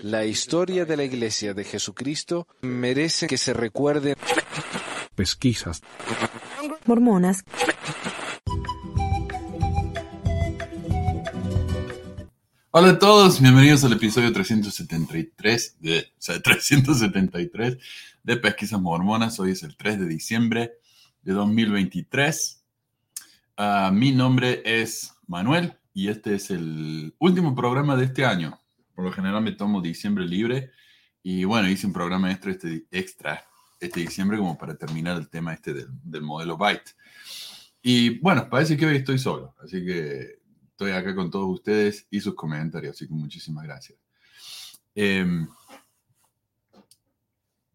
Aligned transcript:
La 0.00 0.24
historia 0.24 0.86
de 0.86 0.96
la 0.96 1.04
Iglesia 1.04 1.52
de 1.52 1.64
Jesucristo 1.64 2.48
merece 2.62 3.26
que 3.26 3.36
se 3.36 3.52
recuerde. 3.52 4.16
Pesquisas. 5.14 5.82
Mormonas. 6.86 7.44
Hola 12.70 12.88
a 12.88 12.98
todos, 12.98 13.42
bienvenidos 13.42 13.84
al 13.84 13.92
episodio 13.92 14.32
373 14.32 15.76
de, 15.80 15.98
o 15.98 16.02
sea, 16.18 16.40
373 16.40 17.76
de 18.22 18.36
Pesquisas 18.38 18.80
Mormonas. 18.80 19.38
Hoy 19.40 19.50
es 19.50 19.62
el 19.62 19.76
3 19.76 20.00
de 20.00 20.06
diciembre 20.06 20.72
de 21.20 21.34
2023. 21.34 22.64
Ah, 23.58 23.90
mi 23.92 24.12
nombre 24.12 24.62
es 24.64 25.12
Manuel 25.26 25.74
y 25.92 26.08
este 26.08 26.34
es 26.36 26.50
el 26.50 27.14
último 27.18 27.54
programa 27.54 27.94
de 27.94 28.06
este 28.06 28.24
año. 28.24 28.61
Por 29.02 29.10
lo 29.10 29.16
general 29.16 29.42
me 29.42 29.50
tomo 29.50 29.80
diciembre 29.80 30.24
libre 30.24 30.70
y 31.24 31.42
bueno, 31.42 31.68
hice 31.68 31.88
un 31.88 31.92
programa 31.92 32.30
extra 32.30 32.52
este, 32.52 32.86
extra 32.92 33.44
este 33.80 33.98
diciembre 33.98 34.38
como 34.38 34.56
para 34.56 34.76
terminar 34.76 35.16
el 35.16 35.28
tema 35.28 35.52
este 35.52 35.74
del, 35.74 35.88
del 36.04 36.22
modelo 36.22 36.56
Byte. 36.56 36.94
Y 37.82 38.20
bueno, 38.20 38.48
parece 38.48 38.76
que 38.76 38.86
hoy 38.86 38.98
estoy 38.98 39.18
solo, 39.18 39.56
así 39.60 39.84
que 39.84 40.38
estoy 40.70 40.92
acá 40.92 41.16
con 41.16 41.32
todos 41.32 41.48
ustedes 41.48 42.06
y 42.12 42.20
sus 42.20 42.36
comentarios, 42.36 42.94
así 42.94 43.08
que 43.08 43.14
muchísimas 43.14 43.64
gracias. 43.64 43.98
Eh, 44.94 45.48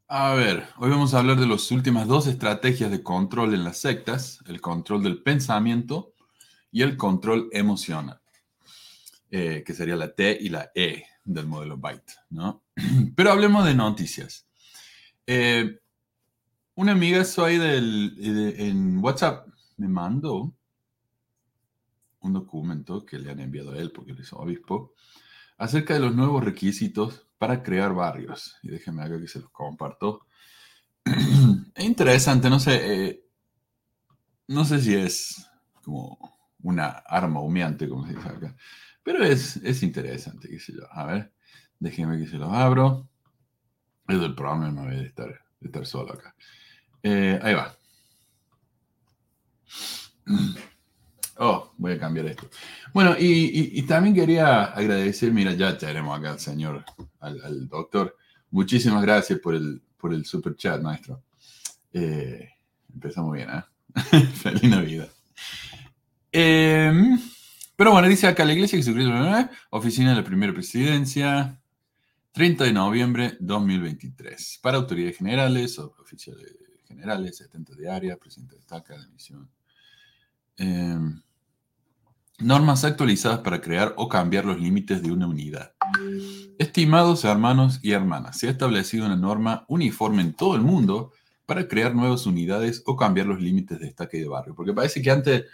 a 0.08 0.34
ver, 0.34 0.66
hoy 0.78 0.90
vamos 0.90 1.14
a 1.14 1.20
hablar 1.20 1.38
de 1.38 1.48
las 1.48 1.70
últimas 1.72 2.08
dos 2.08 2.28
estrategias 2.28 2.90
de 2.90 3.04
control 3.04 3.54
en 3.54 3.66
las 3.66 3.80
sectas, 3.80 4.40
el 4.48 4.62
control 4.62 5.04
del 5.04 5.22
pensamiento 5.22 6.14
y 6.72 6.84
el 6.84 6.96
control 6.96 7.50
emocional, 7.52 8.22
eh, 9.30 9.62
que 9.68 9.74
sería 9.74 9.98
la 9.98 10.16
T 10.16 10.38
y 10.40 10.48
la 10.48 10.72
E 10.74 11.04
del 11.28 11.46
modelo 11.46 11.78
Byte, 11.78 12.14
¿no? 12.30 12.64
Pero 13.16 13.32
hablemos 13.32 13.66
de 13.66 13.76
noticias. 13.76 14.48
Eh, 15.26 15.80
una 16.76 16.94
amiga 16.94 17.24
soy 17.26 17.58
del, 17.58 18.16
de, 18.16 18.68
en 18.68 18.98
WhatsApp 19.04 19.48
me 19.78 19.88
mandó 19.88 20.54
un 22.22 22.34
documento 22.34 23.06
que 23.06 23.20
le 23.20 23.32
han 23.32 23.40
enviado 23.40 23.74
a 23.74 23.78
él 23.78 23.92
porque 23.92 24.12
él 24.12 24.20
es 24.20 24.34
obispo 24.34 24.94
acerca 25.58 25.94
de 25.94 26.00
los 26.00 26.16
nuevos 26.16 26.44
requisitos 26.44 27.28
para 27.38 27.62
crear 27.62 27.94
barrios. 27.94 28.58
Y 28.64 28.70
déjenme 28.70 29.04
acá 29.04 29.20
que 29.20 29.28
se 29.28 29.40
los 29.40 29.50
comparto. 29.50 30.26
es 31.76 31.86
interesante, 31.86 32.50
no 32.50 32.60
sé, 32.60 33.08
eh, 33.08 33.24
no 34.48 34.66
sé 34.66 34.82
si 34.82 34.96
es 34.96 35.50
como 35.84 36.18
una 36.62 36.88
arma 36.88 37.42
humeante, 37.42 37.88
como 37.88 38.06
se 38.06 38.14
dice 38.14 38.30
acá, 38.30 38.56
pero 39.08 39.24
es, 39.24 39.56
es 39.64 39.84
interesante, 39.84 40.50
qué 40.50 40.60
sé 40.60 40.74
yo. 40.74 40.82
A 40.92 41.06
ver, 41.06 41.32
déjenme 41.80 42.18
que 42.18 42.28
se 42.28 42.36
los 42.36 42.52
abro. 42.52 43.08
Es 44.06 44.20
el 44.20 44.36
problema 44.36 44.86
de 44.92 45.06
estar, 45.06 45.34
estar 45.62 45.86
solo 45.86 46.12
acá. 46.12 46.36
Eh, 47.02 47.40
ahí 47.42 47.54
va. 47.54 47.74
Oh, 51.40 51.72
voy 51.78 51.92
a 51.92 52.00
cambiar 52.00 52.26
esto. 52.26 52.50
Bueno, 52.92 53.16
y, 53.18 53.80
y, 53.80 53.82
también 53.84 54.16
quería 54.16 54.64
agradecer, 54.64 55.32
mira, 55.32 55.54
ya 55.54 55.78
tenemos 55.78 56.18
acá 56.18 56.32
al 56.32 56.40
señor, 56.40 56.84
al, 57.20 57.40
al 57.44 57.70
doctor. 57.70 58.18
Muchísimas 58.50 59.04
gracias 59.04 59.38
por 59.38 59.54
el, 59.54 59.80
por 59.98 60.16
el 60.16 60.26
super 60.26 60.56
chat, 60.56 60.82
maestro. 60.82 61.22
Eh, 61.94 62.50
empezamos 62.92 63.34
bien, 63.34 63.52
¿eh? 63.52 63.64
Feliz 64.34 64.64
Navidad. 64.64 65.10
Eh, 66.32 67.18
pero 67.78 67.92
bueno, 67.92 68.10
dice 68.10 68.28
acá 68.28 68.44
la 68.44 68.54
Iglesia 68.54 68.78
Jesucristo, 68.78 69.14
oficina 69.70 70.10
de 70.10 70.16
la 70.18 70.24
primera 70.24 70.52
presidencia, 70.52 71.62
30 72.34 72.66
de 72.66 72.74
noviembre 72.74 73.38
2023. 73.40 74.60
Para 74.62 74.78
autoridades 74.78 75.18
generales, 75.18 75.80
oficiales 75.80 76.58
generales, 76.86 77.38
70 77.38 77.76
de 77.76 77.90
área, 77.90 78.18
presidente 78.18 78.56
de 78.56 78.62
estaca, 78.62 78.98
de 78.98 79.08
misión. 79.08 79.50
Eh, 80.58 80.98
normas 82.40 82.84
actualizadas 82.84 83.40
para 83.40 83.62
crear 83.62 83.94
o 83.98 84.08
cambiar 84.10 84.46
los 84.46 84.60
límites 84.60 85.02
de 85.02 85.12
una 85.12 85.28
unidad. 85.28 85.74
Estimados 86.60 87.26
hermanos 87.26 87.80
y 87.82 87.92
hermanas, 87.92 88.40
se 88.40 88.48
ha 88.48 88.52
establecido 88.52 89.06
una 89.06 89.16
norma 89.16 89.66
uniforme 89.68 90.22
en 90.22 90.34
todo 90.34 90.56
el 90.56 90.62
mundo 90.62 91.12
para 91.46 91.68
crear 91.68 91.96
nuevas 91.96 92.26
unidades 92.26 92.84
o 92.86 92.96
cambiar 92.96 93.26
los 93.26 93.42
límites 93.42 93.80
de 93.80 93.88
estaca 93.88 94.18
y 94.18 94.22
de 94.22 94.28
barrio. 94.28 94.54
Porque 94.54 94.74
parece 94.74 95.02
que 95.02 95.12
antes 95.12 95.46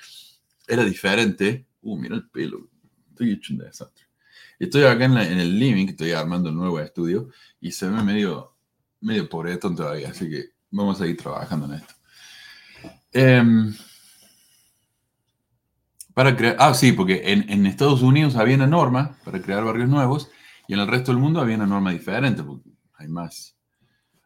era 0.68 0.84
diferente. 0.84 1.66
Uh, 1.84 1.98
mira 1.98 2.16
el 2.16 2.30
pelo. 2.30 2.70
Estoy 3.10 3.34
hecho 3.34 3.54
un 3.54 3.60
desastre. 3.60 4.06
Estoy 4.58 4.84
acá 4.84 5.06
en, 5.06 5.18
el 5.18 5.60
living, 5.60 5.88
estoy 5.88 6.12
armando 6.12 6.50
el 6.50 6.56
nuevo 6.56 6.80
estudio 6.80 7.30
y 7.60 7.72
se 7.72 7.90
ve 7.90 8.02
medio, 8.02 8.56
medio 9.02 9.30
pobretón 9.30 9.76
todavía. 9.76 10.10
Así 10.10 10.30
que 10.30 10.52
vamos 10.72 11.02
a 11.02 11.08
ir 11.08 11.18
trabajando 11.18 11.66
en 11.68 11.74
esto. 11.74 11.94
Eh, 13.12 13.44
para 16.14 16.36
crear, 16.36 16.56
ah, 16.60 16.74
sí, 16.74 16.92
porque 16.92 17.22
en, 17.26 17.66
Estados 17.66 18.04
Unidos 18.04 18.36
había 18.36 18.56
una 18.56 18.68
norma 18.68 19.18
para 19.26 19.42
crear 19.42 19.64
barrios 19.64 19.90
nuevos 19.90 20.30
y 20.68 20.74
en 20.74 20.80
el 20.80 20.88
resto 20.88 21.12
del 21.12 21.20
mundo 21.20 21.42
había 21.42 21.56
una 21.56 21.66
norma 21.66 21.92
diferente, 21.92 22.44
porque 22.44 22.70
hay 22.94 23.08
más, 23.08 23.58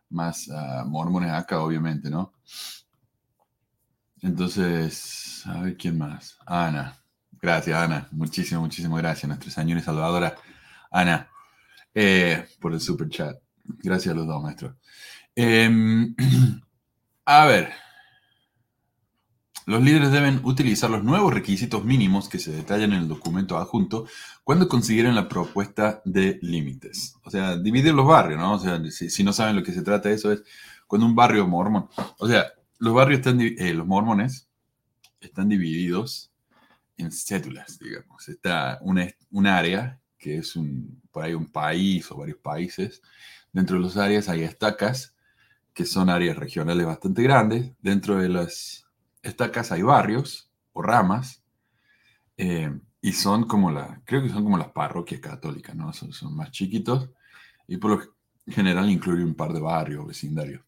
más 0.10 0.50
uh, 0.50 0.86
mormones 0.86 1.32
acá, 1.32 1.62
obviamente, 1.62 2.10
¿no? 2.10 2.34
Entonces, 4.22 5.44
a 5.46 5.62
ver 5.62 5.78
quién 5.78 5.98
más. 5.98 6.38
Ana. 6.46 6.98
Gracias, 7.42 7.78
Ana. 7.78 8.08
Muchísimas, 8.12 8.62
muchísimas 8.62 9.02
gracias, 9.02 9.28
nuestra 9.28 9.52
señora 9.52 9.82
y 9.82 9.84
salvadora 9.84 10.36
Ana, 10.92 11.30
eh, 11.94 12.46
por 12.60 12.74
el 12.74 12.82
super 12.82 13.10
chat. 13.10 13.38
Gracias 13.64 14.14
a 14.14 14.18
los 14.18 14.28
dos, 14.28 14.42
maestros. 14.42 14.76
Eh, 15.36 15.70
a 17.26 17.46
ver. 17.46 17.72
Los 19.66 19.84
líderes 19.84 20.14
deben 20.14 20.40
utilizar 20.46 20.90
los 20.90 21.04
nuevos 21.04 21.34
requisitos 21.34 21.84
mínimos 21.84 22.30
que 22.30 22.40
se 22.40 22.54
detallan 22.54 22.94
en 22.94 23.00
el 23.00 23.08
documento 23.10 23.58
adjunto 23.58 24.08
cuando 24.46 24.70
consideren 24.70 25.14
la 25.14 25.28
propuesta 25.28 26.02
de 26.06 26.40
límites. 26.42 27.16
O 27.26 27.30
sea, 27.30 27.58
dividir 27.58 27.94
los 27.94 28.08
barrios, 28.08 28.40
¿no? 28.40 28.54
O 28.54 28.60
sea, 28.60 28.82
si, 28.90 29.24
no 29.26 29.34
saben 29.34 29.58
lo 29.58 29.64
que 29.64 29.74
se 29.74 29.82
trata 29.82 30.10
eso 30.10 30.32
es 30.32 30.42
cuando 30.88 31.06
un 31.06 31.16
barrio 31.16 31.46
mormón, 31.46 31.90
o 32.18 32.28
sea, 32.30 32.46
los 32.80 32.94
barrios 32.94 33.20
están, 33.20 33.42
eh, 33.42 33.74
los 33.74 33.86
mormones 33.86 34.48
están 35.20 35.50
divididos 35.50 36.32
en 36.98 37.12
cédulas, 37.12 37.80
digamos. 37.80 38.28
Está 38.28 38.80
una, 38.82 39.08
un 39.32 39.48
área 39.48 40.00
que 40.18 40.38
es 40.38 40.56
un, 40.56 41.02
por 41.12 41.24
ahí 41.24 41.34
un 41.34 41.52
país 41.52 42.10
o 42.12 42.18
varios 42.18 42.38
países. 42.40 43.02
Dentro 43.52 43.78
de 43.78 43.84
las 43.84 43.98
áreas 43.98 44.30
hay 44.30 44.44
estacas, 44.44 45.16
que 45.74 45.86
son 45.86 46.10
áreas 46.10 46.38
regionales 46.38 46.86
bastante 46.86 47.22
grandes. 47.22 47.72
Dentro 47.80 48.18
de 48.18 48.30
las 48.30 48.86
estacas 49.22 49.72
hay 49.72 49.84
barrios 49.84 50.52
o 50.74 50.82
ramas 50.82 51.44
eh, 52.38 52.72
y 53.02 53.12
son 53.14 53.46
como 53.46 53.72
la, 53.72 54.02
creo 54.06 54.24
que 54.24 54.30
son 54.30 54.44
como 54.44 54.58
las 54.58 54.72
parroquias 54.72 55.22
católicas, 55.22 55.76
¿no? 55.76 55.94
Son, 55.94 56.12
son, 56.12 56.36
más 56.36 56.52
chiquitos 56.52 57.10
y 57.68 57.78
por 57.78 57.92
lo 57.92 58.16
general 58.48 58.90
incluyen 58.90 59.28
un 59.28 59.36
par 59.36 59.54
de 59.54 59.60
barrios, 59.60 60.06
vecindarios. 60.08 60.62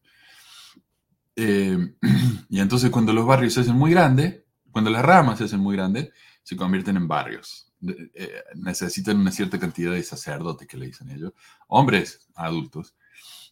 Eh, 1.36 1.94
y 2.48 2.60
entonces 2.60 2.90
cuando 2.90 3.12
los 3.12 3.26
barrios 3.26 3.54
se 3.54 3.60
hacen 3.60 3.76
muy 3.76 3.92
grandes, 3.92 4.42
cuando 4.70 4.90
las 4.90 5.04
ramas 5.04 5.38
se 5.38 5.44
hacen 5.44 5.60
muy 5.60 5.76
grandes, 5.76 6.10
se 6.42 6.56
convierten 6.56 6.96
en 6.96 7.08
barrios. 7.08 7.66
Eh, 7.82 8.42
necesitan 8.56 9.18
una 9.18 9.30
cierta 9.30 9.58
cantidad 9.58 9.92
de 9.92 10.02
sacerdotes, 10.02 10.68
que 10.68 10.76
le 10.76 10.86
dicen 10.86 11.10
ellos, 11.10 11.32
hombres 11.68 12.28
adultos, 12.34 12.94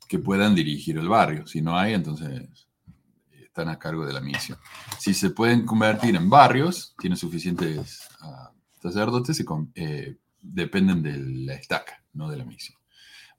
que 0.09 0.19
puedan 0.19 0.55
dirigir 0.55 0.99
el 0.99 1.09
barrio. 1.09 1.47
Si 1.47 1.63
no 1.63 1.79
hay, 1.79 1.95
entonces 1.95 2.67
están 3.33 3.69
a 3.69 3.79
cargo 3.79 4.07
de 4.07 4.13
la 4.13 4.21
misión. 4.21 4.59
Si 4.99 5.15
se 5.15 5.31
pueden 5.31 5.67
convertir 5.67 6.15
en 6.15 6.31
barrios, 6.31 6.95
tienen 6.99 7.17
suficientes 7.17 8.09
uh, 8.23 8.55
sacerdotes, 8.81 9.41
y 9.41 9.45
eh, 9.75 10.17
dependen 10.41 11.03
de 11.03 11.19
la 11.47 11.55
estaca, 11.55 12.03
no 12.13 12.31
de 12.31 12.37
la 12.37 12.45
misión. 12.45 12.79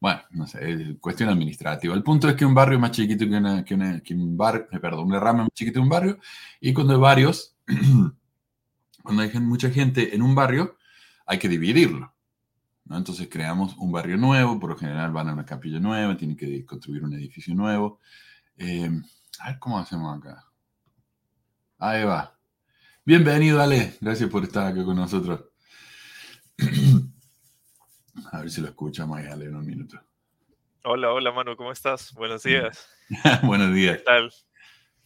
Bueno, 0.02 0.22
no 0.32 0.48
sé, 0.48 0.72
es 0.72 0.98
cuestión 1.00 1.30
administrativa. 1.30 1.94
El 1.94 2.04
punto 2.04 2.30
es 2.30 2.36
que 2.36 2.46
un 2.46 2.54
barrio 2.54 2.78
es 2.78 2.82
más 2.82 2.92
chiquito 2.92 3.25
que, 3.28 3.36
una, 3.36 3.64
que, 3.64 3.74
una, 3.74 4.00
que 4.02 4.14
un 4.14 4.38
barrio, 4.38 4.68
eh, 4.72 4.80
perdón, 4.80 5.08
una 5.08 5.20
rama 5.20 5.40
es 5.40 5.46
más 5.46 5.54
chiquita 5.54 5.75
que 5.75 5.84
un 5.84 5.90
barrio, 5.90 6.20
y 6.60 6.74
cuando 6.74 6.94
hay 6.94 7.00
varios, 7.00 7.56
cuando 9.04 9.24
hay 9.24 9.31
mucha 9.39 9.69
gente 9.69 10.16
en 10.16 10.21
un 10.21 10.36
barrio, 10.36 10.77
hay 11.25 11.39
que 11.39 11.48
dividirlo. 11.48 12.13
¿no? 12.86 12.98
Entonces 12.98 13.27
creamos 13.30 13.75
un 13.77 13.92
barrio 13.92 14.18
nuevo, 14.18 14.60
por 14.60 14.71
lo 14.71 14.77
general 14.77 15.12
van 15.12 15.30
a 15.30 15.33
una 15.33 15.45
capilla 15.45 15.80
nueva, 15.80 16.18
tienen 16.18 16.36
que 16.36 16.66
construir 16.66 17.04
un 17.04 17.13
edificio 17.13 17.54
nuevo. 17.54 18.00
Eh, 18.57 18.89
a 19.39 19.51
ver 19.51 19.60
cómo 19.60 19.80
hacemos 19.80 20.18
acá. 20.18 20.45
Ahí 21.77 22.04
va. 22.04 22.38
Bienvenido, 23.06 23.62
Ale. 23.62 23.98
Gracias 24.01 24.30
por 24.30 24.44
estar 24.44 24.68
aquí 24.68 24.83
con 24.83 24.95
nosotros. 24.95 25.45
A 28.31 28.42
ver 28.42 28.51
si 28.51 28.62
lo 28.62 28.68
escuchamos 28.68 29.18
ahí, 29.18 29.27
Ale, 29.27 29.45
en 29.45 29.56
un 29.56 29.65
minuto. 29.65 30.00
Hola, 30.83 31.12
hola, 31.12 31.31
Manu, 31.31 31.56
¿cómo 31.56 31.72
estás? 31.72 32.13
Buenos 32.13 32.44
días. 32.44 32.89
Buenos 33.44 33.74
días. 33.74 33.98
¿Qué 33.98 34.04
tal? 34.04 34.31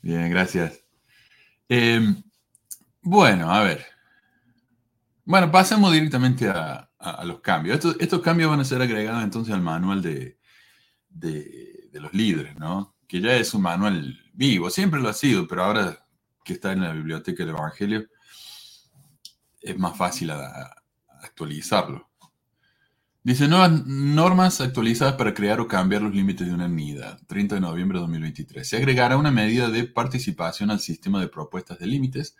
Bien, 0.01 0.29
gracias. 0.29 0.83
Eh, 1.69 2.15
bueno, 3.03 3.51
a 3.51 3.63
ver. 3.63 3.85
Bueno, 5.25 5.51
pasemos 5.51 5.91
directamente 5.91 6.49
a, 6.49 6.89
los 7.25 7.41
cambios. 7.41 7.85
Estos, 7.99 8.21
cambios 8.21 8.49
van 8.49 8.61
a 8.61 8.65
ser 8.65 8.81
agregados 8.81 9.23
entonces 9.23 9.53
al 9.53 9.61
manual 9.61 10.01
de, 10.01 10.39
los 11.93 12.13
líderes, 12.13 12.57
¿no? 12.57 12.95
Que 13.07 13.21
ya 13.21 13.35
es 13.35 13.53
un 13.53 13.61
manual 13.61 14.17
vivo, 14.33 14.69
siempre 14.69 15.01
lo 15.01 15.09
ha 15.09 15.13
sido, 15.13 15.47
pero 15.47 15.63
ahora 15.63 16.05
que 16.43 16.53
está 16.53 16.71
en 16.71 16.81
la 16.81 16.93
biblioteca 16.93 17.43
del 17.43 17.55
Evangelio, 17.55 18.07
es 19.61 19.77
más 19.77 19.97
fácil 19.97 20.31
actualizarlo. 21.21 22.09
Dice, 23.25 23.47
nuevas 23.47 23.85
normas 23.85 24.59
actualizadas 24.59 25.15
para 25.15 25.33
crear 25.33 25.61
o 25.61 25.67
cambiar 25.67 26.01
los 26.01 26.13
límites 26.13 26.45
de 26.45 26.53
una 26.53 26.65
unidad. 26.65 27.21
30 27.27 27.55
de 27.55 27.61
noviembre 27.61 27.97
de 27.97 28.01
2023. 28.01 28.67
Se 28.67 28.75
agregará 28.75 29.15
una 29.15 29.31
medida 29.31 29.69
de 29.69 29.85
participación 29.85 30.71
al 30.71 30.81
sistema 30.81 31.21
de 31.21 31.29
propuestas 31.29 31.79
de 31.79 31.87
límites 31.87 32.35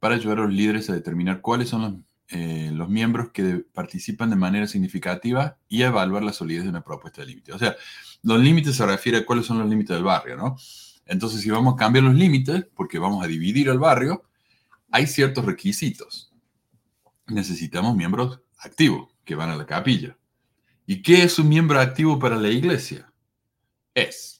para 0.00 0.16
ayudar 0.16 0.38
a 0.38 0.42
los 0.42 0.52
líderes 0.52 0.90
a 0.90 0.94
determinar 0.94 1.40
cuáles 1.40 1.68
son 1.68 1.82
los, 1.82 1.94
eh, 2.30 2.72
miembros 2.88 3.30
que 3.30 3.64
participan 3.72 4.30
de 4.30 4.36
manera 4.36 4.66
significativa 4.66 5.58
y 5.68 5.82
a 5.82 5.88
evaluar 5.88 6.22
la 6.22 6.32
solidez 6.32 6.64
de 6.64 6.70
una 6.70 6.82
propuesta 6.82 7.20
de 7.20 7.28
límite. 7.28 7.52
O 7.52 7.58
sea, 7.58 7.76
los 8.22 8.40
límites 8.40 8.76
se 8.76 8.86
refiere 8.86 9.18
a 9.18 9.26
cuáles 9.26 9.46
son 9.46 9.58
los 9.58 9.68
límites 9.68 9.94
del 9.94 10.04
barrio, 10.04 10.36
¿no? 10.36 10.56
Entonces, 11.06 11.40
si 11.40 11.50
vamos 11.50 11.74
a 11.74 11.76
cambiar 11.76 12.04
los 12.04 12.14
límites, 12.14 12.66
porque 12.74 12.98
vamos 12.98 13.22
a 13.22 13.28
dividir 13.28 13.68
el 13.68 13.78
barrio, 13.78 14.24
hay 14.90 15.06
ciertos 15.06 15.44
requisitos. 15.44 16.32
Necesitamos 17.26 17.96
miembros 17.96 18.40
activos 18.58 19.08
que 19.24 19.34
van 19.34 19.50
a 19.50 19.56
la 19.56 19.66
capilla. 19.66 20.16
¿Y 20.86 21.02
qué 21.02 21.22
es 21.22 21.38
un 21.38 21.48
miembro 21.48 21.78
activo 21.80 22.18
para 22.18 22.36
la 22.36 22.48
iglesia? 22.48 23.12
Es 23.94 24.39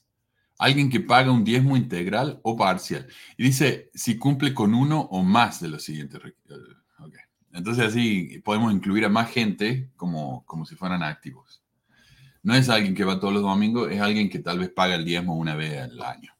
alguien 0.61 0.91
que 0.91 0.99
paga 0.99 1.31
un 1.31 1.43
diezmo 1.43 1.75
integral 1.75 2.39
o 2.43 2.55
parcial. 2.55 3.07
Y 3.35 3.45
dice 3.45 3.89
si 3.95 4.19
cumple 4.19 4.53
con 4.53 4.75
uno 4.75 5.01
o 5.01 5.23
más 5.23 5.59
de 5.59 5.69
los 5.69 5.83
siguientes 5.83 6.21
requisitos. 6.21 6.77
Entonces 7.53 7.85
así 7.87 8.39
podemos 8.45 8.71
incluir 8.71 9.03
a 9.03 9.09
más 9.09 9.29
gente 9.29 9.89
como, 9.97 10.45
como 10.45 10.65
si 10.65 10.75
fueran 10.75 11.03
activos. 11.03 11.63
No 12.43 12.53
es 12.53 12.69
alguien 12.69 12.95
que 12.95 13.03
va 13.03 13.19
todos 13.19 13.33
los 13.33 13.43
domingos, 13.43 13.91
es 13.91 13.99
alguien 13.99 14.29
que 14.29 14.39
tal 14.39 14.59
vez 14.59 14.69
paga 14.69 14.95
el 14.95 15.03
diezmo 15.03 15.35
una 15.35 15.55
vez 15.55 15.81
al 15.81 16.01
año. 16.01 16.31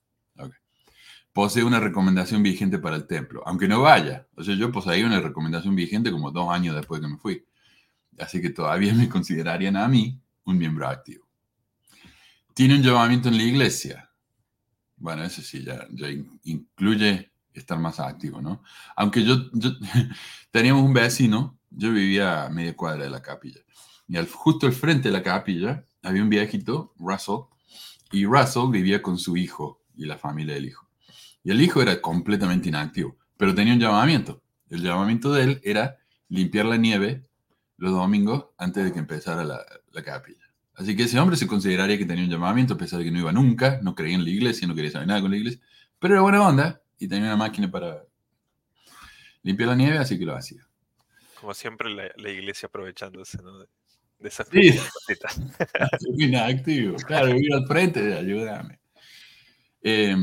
Posee 1.34 1.64
una 1.64 1.80
recomendación 1.80 2.44
vigente 2.44 2.78
para 2.78 2.98
el 2.98 3.08
templo, 3.08 3.42
aunque 3.46 3.68
no 3.68 3.82
vaya. 3.82 4.28
O 4.36 4.44
sea, 4.44 4.54
yo 4.54 4.72
poseí 4.72 5.02
una 5.04 5.20
recomendación 5.20 5.76
vigente 5.76 6.12
como 6.12 6.30
dos 6.30 6.50
años 6.50 6.76
después 6.76 7.02
que 7.02 7.08
me 7.08 7.18
fui. 7.18 7.46
Así 8.20 8.42
que 8.42 8.50
todavía 8.50 8.94
me 8.94 9.10
considerarían 9.10 9.78
a 9.78 9.88
mí 9.88 10.22
un 10.44 10.58
miembro 10.58 10.88
activo. 10.88 11.26
Tiene 12.54 12.76
un 12.76 12.84
llamamiento 12.84 13.30
en 13.30 13.38
la 13.38 13.44
iglesia. 13.44 14.11
Bueno, 15.02 15.24
eso 15.24 15.42
sí, 15.42 15.64
ya, 15.64 15.88
incluye 16.44 17.32
estar 17.54 17.80
más 17.80 18.00
activo, 18.00 18.40
¿no? 18.40 18.62
Aunque 18.96 19.24
yo, 19.24 19.50
teníamos 20.52 20.84
un 20.84 20.94
vecino, 20.94 21.58
yo 21.72 21.92
vivía 21.92 22.46
a 22.46 22.50
media 22.50 22.76
cuadra 22.76 23.04
de 23.04 23.10
la 23.10 23.22
capilla. 23.22 23.62
Y 24.08 24.18
al, 24.18 24.28
justo 24.30 24.68
al 24.68 24.74
frente 24.74 25.10
de 25.10 25.14
la 25.14 25.24
capilla 25.24 25.86
había 26.04 26.22
un 26.22 26.30
viejito, 26.30 26.94
Russell, 27.00 27.46
y 28.12 28.26
Russell 28.26 28.70
vivía 28.70 29.02
con 29.02 29.18
su 29.18 29.36
hijo 29.36 29.82
y 29.96 30.06
la 30.06 30.20
familia 30.20 30.54
del 30.54 30.66
hijo. 30.66 30.88
Y 31.44 31.50
el 31.50 31.62
hijo 31.62 31.82
era 31.82 32.00
completamente 32.00 32.70
inactivo, 32.70 33.18
pero 33.38 33.56
tenía 33.56 33.74
un 33.74 33.80
llamamiento. 33.80 34.44
El 34.70 34.84
llamamiento 34.84 35.34
de 35.34 35.44
él 35.44 35.62
era 35.64 35.98
limpiar 36.30 36.66
la 36.66 36.78
nieve 36.78 37.28
los 37.78 37.92
domingos 37.92 38.46
antes 38.60 38.84
de 38.84 38.94
que 38.94 39.00
empezara 39.00 39.44
la, 39.44 39.66
capilla. 40.06 40.41
Así 40.82 40.96
que 40.96 41.04
ese 41.04 41.20
hombre 41.20 41.38
se 41.38 41.46
consideraría 41.46 41.96
que 41.96 42.08
tenía 42.08 42.24
un 42.24 42.30
llamamiento, 42.32 42.74
a 42.74 42.78
pesar 42.78 42.98
de 42.98 43.06
que 43.06 43.12
no 43.12 43.20
iba 43.20 43.32
nunca, 43.32 43.80
no 43.84 43.94
creía 43.94 44.16
en 44.16 44.24
la 44.24 44.32
iglesia, 44.32 44.68
no 44.68 44.74
quería 44.74 44.90
saber 44.90 45.08
nada 45.08 45.22
con 45.22 45.30
la 45.30 45.38
iglesia, 45.38 45.62
pero 46.00 46.16
era 46.16 46.24
buena 46.24 46.48
onda 46.48 46.82
y 46.98 47.08
tenía 47.08 47.28
una 47.28 47.38
máquina 47.38 47.70
para 47.70 48.04
limpiar 49.44 49.70
la 49.70 49.76
nieve, 49.76 50.00
así 50.00 50.18
que 50.18 50.26
lo 50.26 50.36
hacía. 50.36 50.68
Como 51.40 51.54
siempre, 51.54 51.94
la, 51.94 52.30
iglesia 52.32 52.66
aprovechándose 52.66 53.38
¿no? 53.44 53.60
de, 53.60 53.68
esas 54.24 54.48
sí. 54.50 54.74
inactivo, 56.18 56.96
claro, 56.96 57.38
ir 57.38 57.54
al 57.54 57.68
frente, 57.68 58.16
ayúdame. 58.16 58.80
Eh, 59.84 60.16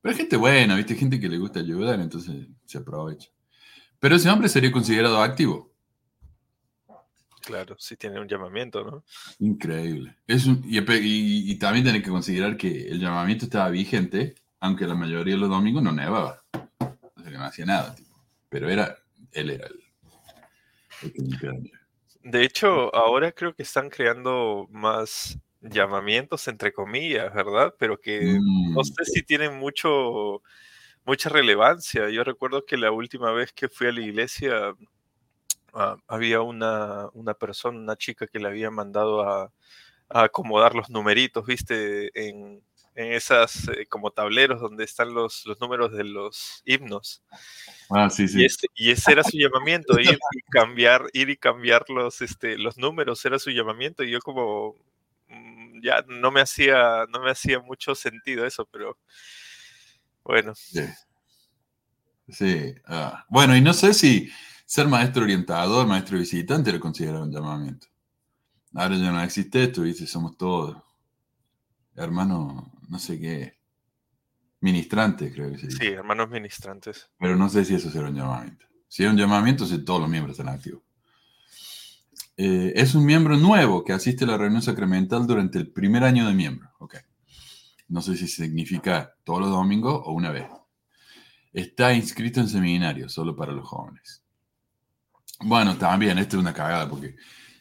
pero 0.00 0.12
hay 0.12 0.18
gente 0.18 0.36
buena, 0.36 0.74
¿viste? 0.74 0.96
Gente 0.96 1.20
que 1.20 1.28
le 1.28 1.38
gusta 1.38 1.60
ayudar, 1.60 2.00
entonces 2.00 2.48
se 2.64 2.78
aprovecha. 2.78 3.30
Pero 4.00 4.16
ese 4.16 4.28
hombre 4.28 4.48
sería 4.48 4.72
considerado 4.72 5.22
activo. 5.22 5.71
Claro, 7.42 7.76
sí 7.78 7.96
tiene 7.96 8.20
un 8.20 8.28
llamamiento, 8.28 8.84
¿no? 8.84 9.04
Increíble. 9.40 10.16
Es 10.26 10.46
y, 10.46 11.58
también 11.58 11.84
tiene 11.84 12.02
que 12.02 12.10
considerar 12.10 12.56
que 12.56 12.88
el 12.88 13.00
llamamiento 13.00 13.46
estaba 13.46 13.68
vigente, 13.68 14.36
aunque 14.60 14.86
la 14.86 14.94
mayoría 14.94 15.34
de 15.34 15.40
los 15.40 15.50
domingos 15.50 15.82
no 15.82 15.92
nevaba. 15.92 16.42
O 16.52 17.20
sea, 17.20 17.30
que 17.30 17.38
no 17.38 17.44
hacía 17.44 17.66
nada. 17.66 17.96
Pero 18.48 18.70
era, 18.70 18.96
él 19.32 19.50
era 19.50 19.66
el, 19.66 21.38
que 21.40 21.50
De 22.22 22.44
hecho, 22.44 22.94
ahora 22.94 23.32
creo 23.32 23.54
que 23.54 23.64
están 23.64 23.90
creando 23.90 24.68
más 24.70 25.38
llamamientos, 25.60 26.46
entre 26.46 26.72
comillas, 26.72 27.32
¿verdad? 27.34 27.74
Pero 27.78 27.98
que 27.98 28.38
no 28.38 28.80
mm, 28.80 28.84
sé 28.84 29.04
si 29.04 29.22
tienen 29.22 29.58
mucho, 29.58 30.42
mucha 31.04 31.28
relevancia. 31.28 32.08
Yo 32.10 32.22
recuerdo 32.22 32.64
que 32.64 32.76
la 32.76 32.92
última 32.92 33.32
vez 33.32 33.52
que 33.52 33.68
fui 33.68 33.88
a 33.88 33.92
la 33.92 34.00
iglesia 34.00 34.74
Ah, 35.72 35.96
había 36.06 36.42
una, 36.42 37.08
una, 37.14 37.34
persona, 37.34 37.78
una 37.78 37.96
chica 37.96 38.26
que 38.26 38.38
le 38.38 38.48
había 38.48 38.70
mandado 38.70 39.22
a, 39.22 39.52
acomodar 40.08 40.74
los 40.74 40.90
numeritos, 40.90 41.46
viste, 41.46 42.10
en, 42.14 42.62
en 42.94 43.12
esas 43.12 43.68
eh, 43.68 43.86
como 43.86 44.10
tableros 44.10 44.60
donde 44.60 44.84
están 44.84 45.14
los, 45.14 45.46
los 45.46 45.58
números 45.60 45.92
de 45.92 46.04
los 46.04 46.62
himnos. 46.66 47.22
Ah, 47.90 48.10
sí, 48.10 48.28
sí. 48.28 48.46
Y, 48.74 48.90
ese 48.90 49.12
era 49.12 49.24
su 49.24 49.38
llamamiento, 49.38 49.98
ir 49.98 50.18
y 50.32 50.42
cambiar, 50.50 51.06
ir 51.14 51.30
y 51.30 51.36
cambiar 51.36 51.88
los, 51.88 52.20
este, 52.20 52.58
los 52.58 52.76
números, 52.76 53.24
era 53.24 53.38
su 53.38 53.50
llamamiento. 53.50 54.02
Y 54.04 54.10
yo 54.10 54.20
como 54.20 54.76
mm, 55.28 55.80
ya 55.82 56.04
no 56.06 56.30
me 56.30 56.42
hacía, 56.42 57.06
no 57.08 57.20
me 57.20 57.30
hacía 57.30 57.60
mucho 57.60 57.94
sentido 57.94 58.44
eso, 58.44 58.66
pero 58.66 58.98
bueno. 60.22 60.54
Sí. 60.54 60.84
sí. 62.28 62.74
Ah, 62.84 63.24
bueno, 63.30 63.56
y 63.56 63.62
no 63.62 63.72
sé 63.72 63.94
si 63.94 64.30
ser 64.66 64.88
maestro 64.88 65.24
orientador, 65.24 65.86
maestro 65.86 66.18
visitante, 66.18 66.72
lo 66.72 66.80
considera 66.80 67.22
un 67.22 67.32
llamamiento. 67.32 67.86
Ahora 68.74 68.96
ya 68.96 69.10
no 69.10 69.22
existe 69.22 69.64
esto, 69.64 69.82
dice, 69.82 70.06
somos 70.06 70.36
todos 70.36 70.76
hermanos, 71.94 72.64
no 72.88 72.98
sé 72.98 73.20
qué, 73.20 73.58
ministrantes, 74.60 75.32
creo 75.32 75.50
que 75.50 75.58
sí. 75.58 75.70
Sí, 75.70 75.86
hermanos 75.88 76.30
ministrantes. 76.30 77.10
Pero 77.18 77.36
no 77.36 77.48
sé 77.48 77.64
si 77.64 77.74
eso 77.74 77.90
será 77.90 78.08
un 78.08 78.14
llamamiento. 78.14 78.66
Si 78.88 79.04
es 79.04 79.10
un 79.10 79.16
llamamiento, 79.16 79.66
si 79.66 79.84
todos 79.84 80.00
los 80.00 80.08
miembros 80.08 80.38
están 80.38 80.54
activos. 80.54 80.82
Eh, 82.36 82.72
es 82.76 82.94
un 82.94 83.04
miembro 83.04 83.36
nuevo 83.36 83.84
que 83.84 83.92
asiste 83.92 84.24
a 84.24 84.28
la 84.28 84.38
reunión 84.38 84.62
sacramental 84.62 85.26
durante 85.26 85.58
el 85.58 85.70
primer 85.70 86.04
año 86.04 86.26
de 86.26 86.34
miembro. 86.34 86.70
Ok. 86.78 86.96
No 87.88 88.00
sé 88.00 88.16
si 88.16 88.26
significa 88.26 89.14
todos 89.24 89.40
los 89.40 89.50
domingos 89.50 90.00
o 90.04 90.12
una 90.12 90.30
vez. 90.30 90.46
Está 91.52 91.92
inscrito 91.92 92.40
en 92.40 92.48
seminario, 92.48 93.08
solo 93.10 93.36
para 93.36 93.52
los 93.52 93.68
jóvenes. 93.68 94.21
Bueno, 95.44 95.76
también, 95.76 96.18
esto 96.18 96.36
es 96.36 96.40
una 96.40 96.54
cagada 96.54 96.88
porque 96.88 97.16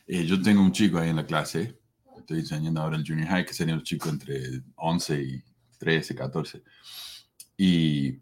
eh, 0.08 0.26
yo 0.26 0.42
tengo 0.42 0.62
un 0.62 0.72
chico 0.72 1.00
ahí 1.00 1.10
en 1.10 1.16
la 1.16 1.26
clase, 1.26 1.80
estoy 2.18 2.40
enseñando 2.40 2.82
ahora 2.82 2.98
el 2.98 3.06
junior 3.06 3.28
high, 3.28 3.46
que 3.46 3.54
sería 3.54 3.74
un 3.74 3.82
chico 3.82 4.10
entre 4.10 4.62
11 4.76 5.22
y 5.22 5.44
13, 5.80 6.14
14. 6.14 6.64
Y 7.58 8.20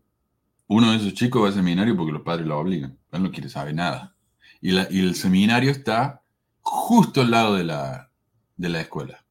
uno 0.68 0.92
de 0.92 0.98
esos 0.98 1.14
chicos 1.14 1.44
va 1.44 1.48
al 1.48 1.54
seminario 1.54 1.96
porque 1.98 2.14
los 2.14 2.22
padres 2.22 2.48
lo 2.48 2.58
obligan, 2.58 2.98
él 3.12 3.24
no 3.24 3.32
quiere 3.32 3.50
saber 3.50 3.76
nada. 3.76 4.16
Y, 4.62 4.72
y 4.72 5.00
el 5.00 5.16
seminario 5.16 5.72
está 5.72 6.24
justo 6.62 7.22
al 7.22 7.32
lado 7.32 7.56
de 7.56 7.66
la, 7.66 8.12
de 8.56 8.70
la 8.70 8.82
escuela. 8.82 9.26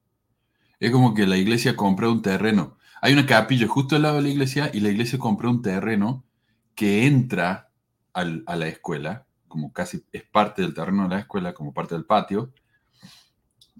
Es 0.78 0.90
como 0.90 1.14
que 1.14 1.26
la 1.26 1.38
iglesia 1.38 1.74
compró 1.74 2.12
un 2.12 2.22
terreno. 2.22 2.76
Hay 3.00 3.14
una 3.14 3.26
capilla 3.26 3.66
justo 3.66 3.96
al 3.96 4.02
lado 4.02 4.16
de 4.16 4.22
la 4.22 4.28
iglesia 4.28 4.70
y 4.74 4.80
la 4.80 4.90
iglesia 4.90 5.18
compró 5.18 5.50
un 5.50 5.62
terreno 5.62 6.24
que 6.74 7.06
entra 7.06 7.70
al, 8.12 8.44
a 8.46 8.56
la 8.56 8.68
escuela 8.68 9.27
como 9.48 9.72
casi 9.72 10.04
es 10.12 10.22
parte 10.22 10.62
del 10.62 10.74
terreno 10.74 11.04
de 11.04 11.08
la 11.08 11.20
escuela, 11.20 11.54
como 11.54 11.74
parte 11.74 11.94
del 11.94 12.04
patio, 12.04 12.52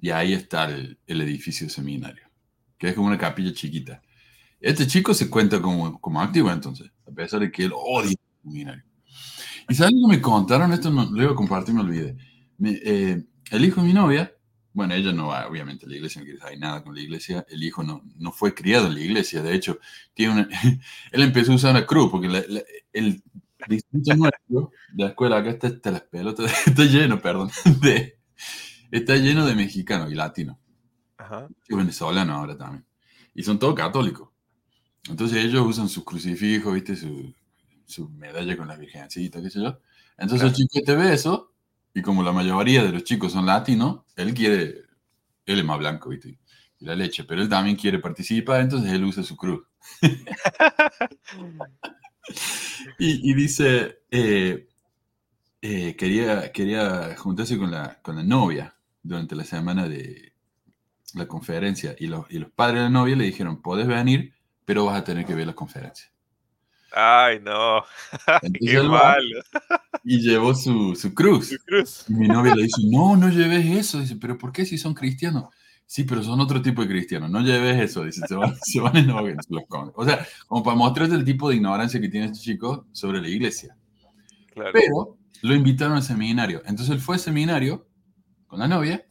y 0.01 0.11
ahí 0.11 0.33
está 0.33 0.65
el, 0.71 0.99
edificio 1.07 1.69
seminario, 1.69 2.25
que 2.79 2.89
es 2.89 2.95
como 2.95 3.09
una 3.09 3.19
capilla 3.19 3.53
chiquita. 3.53 4.03
Este 4.61 4.87
chico 4.87 5.15
se 5.15 5.31
cuenta 5.31 5.61
como, 5.61 6.01
como 6.01 6.21
activo 6.21 6.51
entonces, 6.51 6.91
a 7.07 7.11
pesar 7.13 7.41
de 7.41 7.51
que 7.51 7.65
él 7.65 7.73
odia 7.75 8.11
el 8.11 8.43
seminario. 8.43 8.85
Y 9.69 9.75
¿saben 9.75 10.01
lo 10.01 10.09
que 10.09 10.17
me 10.17 10.23
contaron? 10.23 10.73
Esto 10.73 10.91
no, 10.91 11.05
lo 11.11 11.23
iba 11.23 11.33
a 11.33 11.37
compartir, 11.37 11.75
me 11.75 11.83
olvidé. 11.83 12.17
Eh, 12.65 13.23
el 13.51 13.65
hijo 13.65 13.81
de 13.81 13.87
mi 13.87 13.93
novia, 13.93 14.33
bueno, 14.73 14.95
ella 14.95 15.13
no 15.13 15.29
va, 15.29 15.47
obviamente, 15.47 15.85
a 15.85 15.89
la 15.89 15.97
iglesia, 15.97 16.21
no 16.21 16.25
quiere 16.25 16.41
saber 16.41 16.59
nada 16.59 16.83
con 16.83 16.95
la 16.95 17.01
iglesia. 17.01 17.45
El 17.49 17.63
hijo 17.63 17.83
no, 17.83 18.03
no 18.17 18.33
fue 18.33 18.55
criado 18.55 18.87
en 18.87 18.95
la 18.95 19.01
iglesia, 19.01 19.43
de 19.43 19.55
hecho, 19.55 19.79
tiene 20.15 20.33
una, 20.33 20.49
él 21.13 21.23
empezó 21.23 21.53
a 21.53 21.57
usar 21.57 21.73
una 21.73 21.87
cruz, 21.87 22.11
porque 22.11 22.29
el 22.93 23.23
Nuestro, 23.67 24.71
de 24.93 25.05
la 25.05 25.09
escuela 25.11 25.39
acá 25.39 25.51
está, 25.51 25.91
las 25.91 26.03
pelotas, 26.03 26.51
está 26.67 26.85
lleno, 26.85 27.21
perdón, 27.21 27.51
de, 27.83 28.19
está 28.91 29.17
lleno 29.17 29.47
de 29.47 29.55
mexicanos 29.57 30.11
y 30.13 30.15
latinos. 30.15 30.57
Y 31.69 31.75
venezolanos 31.77 32.37
ahora 32.37 32.57
también. 32.57 32.87
Y 33.35 33.43
son 33.43 33.59
todos 33.59 33.75
católicos. 33.75 34.31
Entonces 35.09 35.45
ellos 35.45 35.67
usan 35.67 35.89
sus 35.89 36.05
crucifijos, 36.05 36.75
¿viste? 36.75 36.97
Su, 36.97 37.35
su 37.87 38.09
medalla 38.11 38.57
con 38.57 38.69
la 38.69 38.77
virgencita, 38.77 39.41
qué 39.43 39.51
sé 39.51 39.63
yo. 39.63 39.79
Entonces 40.19 40.49
el 40.49 40.55
chico 40.55 40.81
te 40.85 40.95
ve 40.97 41.13
eso 41.15 41.53
Y 41.95 42.03
como 42.03 42.23
la 42.23 42.33
mayoría 42.33 42.83
de 42.85 42.93
los 42.93 43.05
chicos 43.05 43.33
son 43.33 43.47
latinos, 43.47 44.01
él 44.17 44.35
quiere, 44.35 44.83
él 45.47 45.59
es 45.61 45.65
más 45.65 45.79
blanco, 45.79 46.11
¿viste? 46.11 46.39
Y 46.81 46.85
la 46.87 46.95
leche, 46.97 47.25
pero 47.25 47.43
él 47.43 47.49
también 47.49 47.77
quiere 47.77 47.99
participar, 48.01 48.61
entonces 48.63 48.93
él 48.93 49.05
usa 49.05 49.23
su 49.25 49.37
cruz. 49.37 49.63
y, 52.99 53.35
dice, 53.35 54.01
eh, 54.11 54.69
eh, 55.63 55.97
quería, 55.97 56.53
quería 56.53 57.15
juntarse 57.17 57.59
con 57.59 57.71
la, 57.71 58.01
con 58.03 58.17
la 58.17 58.23
novia 58.23 58.75
durante 59.03 59.35
la 59.35 59.45
semana 59.45 59.89
de 59.89 60.33
la 61.15 61.27
conferencia 61.27 61.97
y 61.99 62.07
los, 62.07 62.31
y 62.31 62.39
los 62.39 62.51
padres 62.51 62.77
de 62.77 62.83
la 62.85 62.91
novia 62.91 63.17
le 63.17 63.25
dijeron, 63.25 63.63
puedes 63.63 63.87
venir, 63.87 64.35
pero 64.65 64.85
vas 64.85 64.99
a 64.99 65.05
tener 65.05 65.25
que 65.25 65.35
ver 65.35 65.47
la 65.47 65.55
conferencia. 65.55 66.11
Ay, 66.93 67.41
no. 67.41 67.85
Qué 68.61 68.83
malo. 68.83 69.43
Y 70.05 70.21
llevó 70.21 70.55
su, 70.55 70.95
su, 70.95 71.13
cruz. 71.13 71.53
Y 72.09 72.13
mi 72.15 72.29
novia 72.29 72.55
le 72.55 72.63
dice, 72.63 72.81
no, 72.85 73.17
no 73.17 73.29
lleves 73.29 73.67
eso. 73.67 74.01
Dice, 74.01 74.17
pero 74.17 74.39
¿por 74.39 74.53
qué 74.53 74.65
si 74.65 74.79
son 74.79 74.95
cristianos? 74.95 75.53
Sí, 75.89 76.05
pero 76.05 76.23
son 76.23 76.39
otro 76.39 76.61
tipo 76.61 76.83
de 76.83 76.89
cristianos. 76.89 77.31
No 77.31 77.41
lleves 77.41 77.81
eso. 77.81 78.05
Dice, 78.05 78.21
se 78.29 78.35
van, 78.35 78.55
se 78.63 78.79
van 78.79 78.95
en 78.99 79.07
los 79.09 79.23
O 79.95 80.05
sea, 80.05 80.27
como 80.47 80.63
para 80.63 80.77
mostrarte 80.77 81.15
el 81.15 81.25
tipo 81.25 81.49
de 81.49 81.57
ignorancia 81.57 81.99
que 81.99 82.11
tiene 82.11 82.27
este 82.27 82.39
chico 82.41 82.87
sobre 82.93 83.23
la 83.23 83.29
iglesia. 83.29 83.75
Claro. 84.53 84.71
Pero 84.75 85.19
lo 85.41 85.55
invitaron 85.55 85.97
al 85.97 86.03
seminario. 86.03 86.61
Entonces 86.67 86.91
él 86.91 87.01
fue 87.01 87.15
al 87.15 87.21
seminario 87.21 87.89
con 88.47 88.59
la 88.59 88.69
novia 88.69 89.03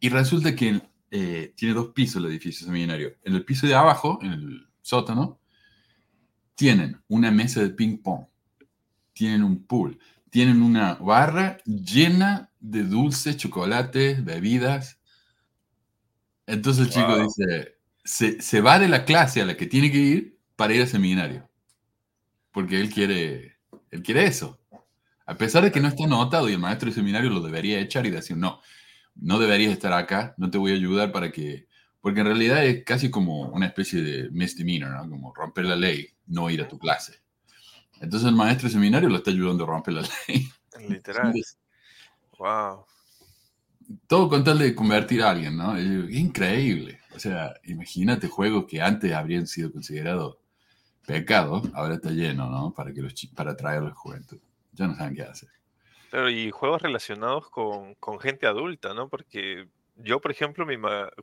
y 0.00 0.08
resulta 0.08 0.56
que 0.56 0.80
eh, 1.10 1.52
tiene 1.54 1.74
dos 1.74 1.88
pisos 1.88 2.22
el 2.24 2.30
edificio 2.30 2.66
seminario. 2.66 3.14
En 3.22 3.34
el 3.34 3.44
piso 3.44 3.66
de 3.66 3.74
abajo, 3.74 4.18
en 4.22 4.32
el 4.32 4.66
sótano, 4.80 5.38
tienen 6.54 7.02
una 7.08 7.30
mesa 7.30 7.60
de 7.60 7.68
ping 7.68 7.98
pong, 7.98 8.24
tienen 9.12 9.44
un 9.44 9.64
pool, 9.66 9.98
tienen 10.30 10.62
una 10.62 10.94
barra 10.94 11.58
llena 11.66 12.50
de 12.60 12.84
dulces, 12.84 13.36
chocolates, 13.36 14.24
bebidas. 14.24 14.97
Entonces 16.48 16.86
el 16.86 16.92
chico 16.92 17.14
dice, 17.18 17.76
se, 18.02 18.40
se, 18.40 18.60
va 18.62 18.78
de 18.78 18.88
la 18.88 19.04
clase 19.04 19.42
a 19.42 19.44
la 19.44 19.54
que 19.54 19.66
tiene 19.66 19.92
que 19.92 19.98
ir 19.98 20.38
para 20.56 20.74
ir 20.74 20.80
al 20.80 20.88
seminario. 20.88 21.46
Porque 22.52 22.80
él 22.80 22.88
quiere, 22.88 23.58
él 23.90 24.02
quiere 24.02 24.24
eso. 24.24 24.58
A 25.26 25.36
pesar 25.36 25.62
de 25.62 25.70
que 25.70 25.78
no 25.78 25.88
está 25.88 26.04
anotado 26.04 26.48
y 26.48 26.54
el 26.54 26.58
maestro 26.58 26.88
de 26.88 26.94
seminario 26.94 27.28
lo 27.28 27.42
debería 27.42 27.78
echar 27.80 28.06
y 28.06 28.10
decir, 28.10 28.38
no, 28.38 28.62
no 29.14 29.38
deberías 29.38 29.72
estar 29.72 29.92
acá, 29.92 30.34
no 30.38 30.50
te 30.50 30.56
voy 30.56 30.72
a 30.72 30.76
ayudar 30.76 31.12
para 31.12 31.30
que... 31.30 31.68
Porque 32.00 32.20
en 32.20 32.26
realidad 32.26 32.64
es 32.64 32.82
casi 32.82 33.10
como 33.10 33.42
una 33.50 33.66
especie 33.66 34.00
de 34.00 34.30
misdemeanor, 34.30 34.90
¿no? 34.92 35.10
Como 35.10 35.34
romper 35.34 35.66
la 35.66 35.76
ley, 35.76 36.08
no 36.28 36.48
ir 36.48 36.62
a 36.62 36.68
tu 36.68 36.78
clase. 36.78 37.20
Entonces 38.00 38.26
el 38.26 38.34
maestro 38.34 38.68
de 38.68 38.72
seminario 38.72 39.10
lo 39.10 39.16
está 39.16 39.30
ayudando 39.30 39.64
a 39.64 39.66
romper 39.66 39.94
la 39.94 40.02
ley. 40.02 40.48
Literal. 40.88 41.34
wow. 42.38 42.86
Todo 44.06 44.28
con 44.28 44.44
tal 44.44 44.58
de 44.58 44.74
convertir 44.74 45.22
a 45.22 45.30
alguien, 45.30 45.56
¿no? 45.56 45.76
Es 45.76 45.86
increíble. 46.14 47.00
O 47.14 47.18
sea, 47.18 47.54
imagínate 47.64 48.28
juegos 48.28 48.66
que 48.66 48.82
antes 48.82 49.12
habrían 49.12 49.46
sido 49.46 49.72
considerados 49.72 50.36
pecados, 51.06 51.68
ahora 51.74 51.94
está 51.94 52.10
lleno, 52.10 52.50
¿no? 52.50 52.72
Para, 52.74 52.92
que 52.92 53.00
los, 53.00 53.14
para 53.34 53.52
atraer 53.52 53.78
a 53.78 53.86
la 53.86 53.94
juventud 53.94 54.38
ya 54.72 54.86
no 54.86 54.94
saben 54.94 55.14
qué 55.14 55.22
hacer. 55.22 55.48
Pero 56.10 56.30
y 56.30 56.50
juegos 56.50 56.82
relacionados 56.82 57.50
con, 57.50 57.94
con 57.96 58.18
gente 58.18 58.46
adulta, 58.46 58.94
¿no? 58.94 59.08
Porque 59.08 59.68
yo, 60.00 60.20
por 60.20 60.30
ejemplo, 60.30 60.64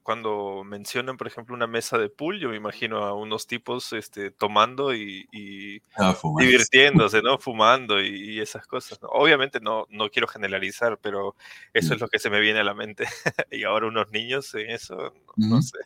cuando 0.04 0.64
mencionan, 0.66 1.16
por 1.16 1.28
ejemplo, 1.28 1.56
una 1.56 1.68
mesa 1.68 1.98
de 1.98 2.10
pool, 2.10 2.40
yo 2.40 2.50
me 2.50 2.58
imagino 2.58 3.06
a 3.06 3.14
unos 3.14 3.48
tipos 3.48 3.94
este, 3.94 4.32
tomando 4.32 4.94
y, 4.94 5.82
ah, 5.98 6.16
divirtiéndose, 6.38 7.22
¿no? 7.24 7.38
Fumando 7.38 8.02
y, 8.02 8.40
esas 8.42 8.68
cosas. 8.68 9.00
Obviamente 9.02 9.60
no, 9.62 9.86
no 9.90 10.10
quiero 10.10 10.28
generalizar, 10.28 11.00
pero 11.02 11.36
eso 11.74 11.94
es 11.94 12.00
mm. 12.00 12.04
lo 12.04 12.08
que 12.10 12.20
se 12.20 12.30
me 12.30 12.42
viene 12.42 12.60
a 12.60 12.64
la 12.66 12.74
mente. 12.74 13.06
y 13.52 13.64
ahora 13.64 13.88
unos 13.88 14.12
niños 14.12 14.54
en 14.56 14.70
eso, 14.70 15.14
no, 15.38 15.62
sé. 15.62 15.78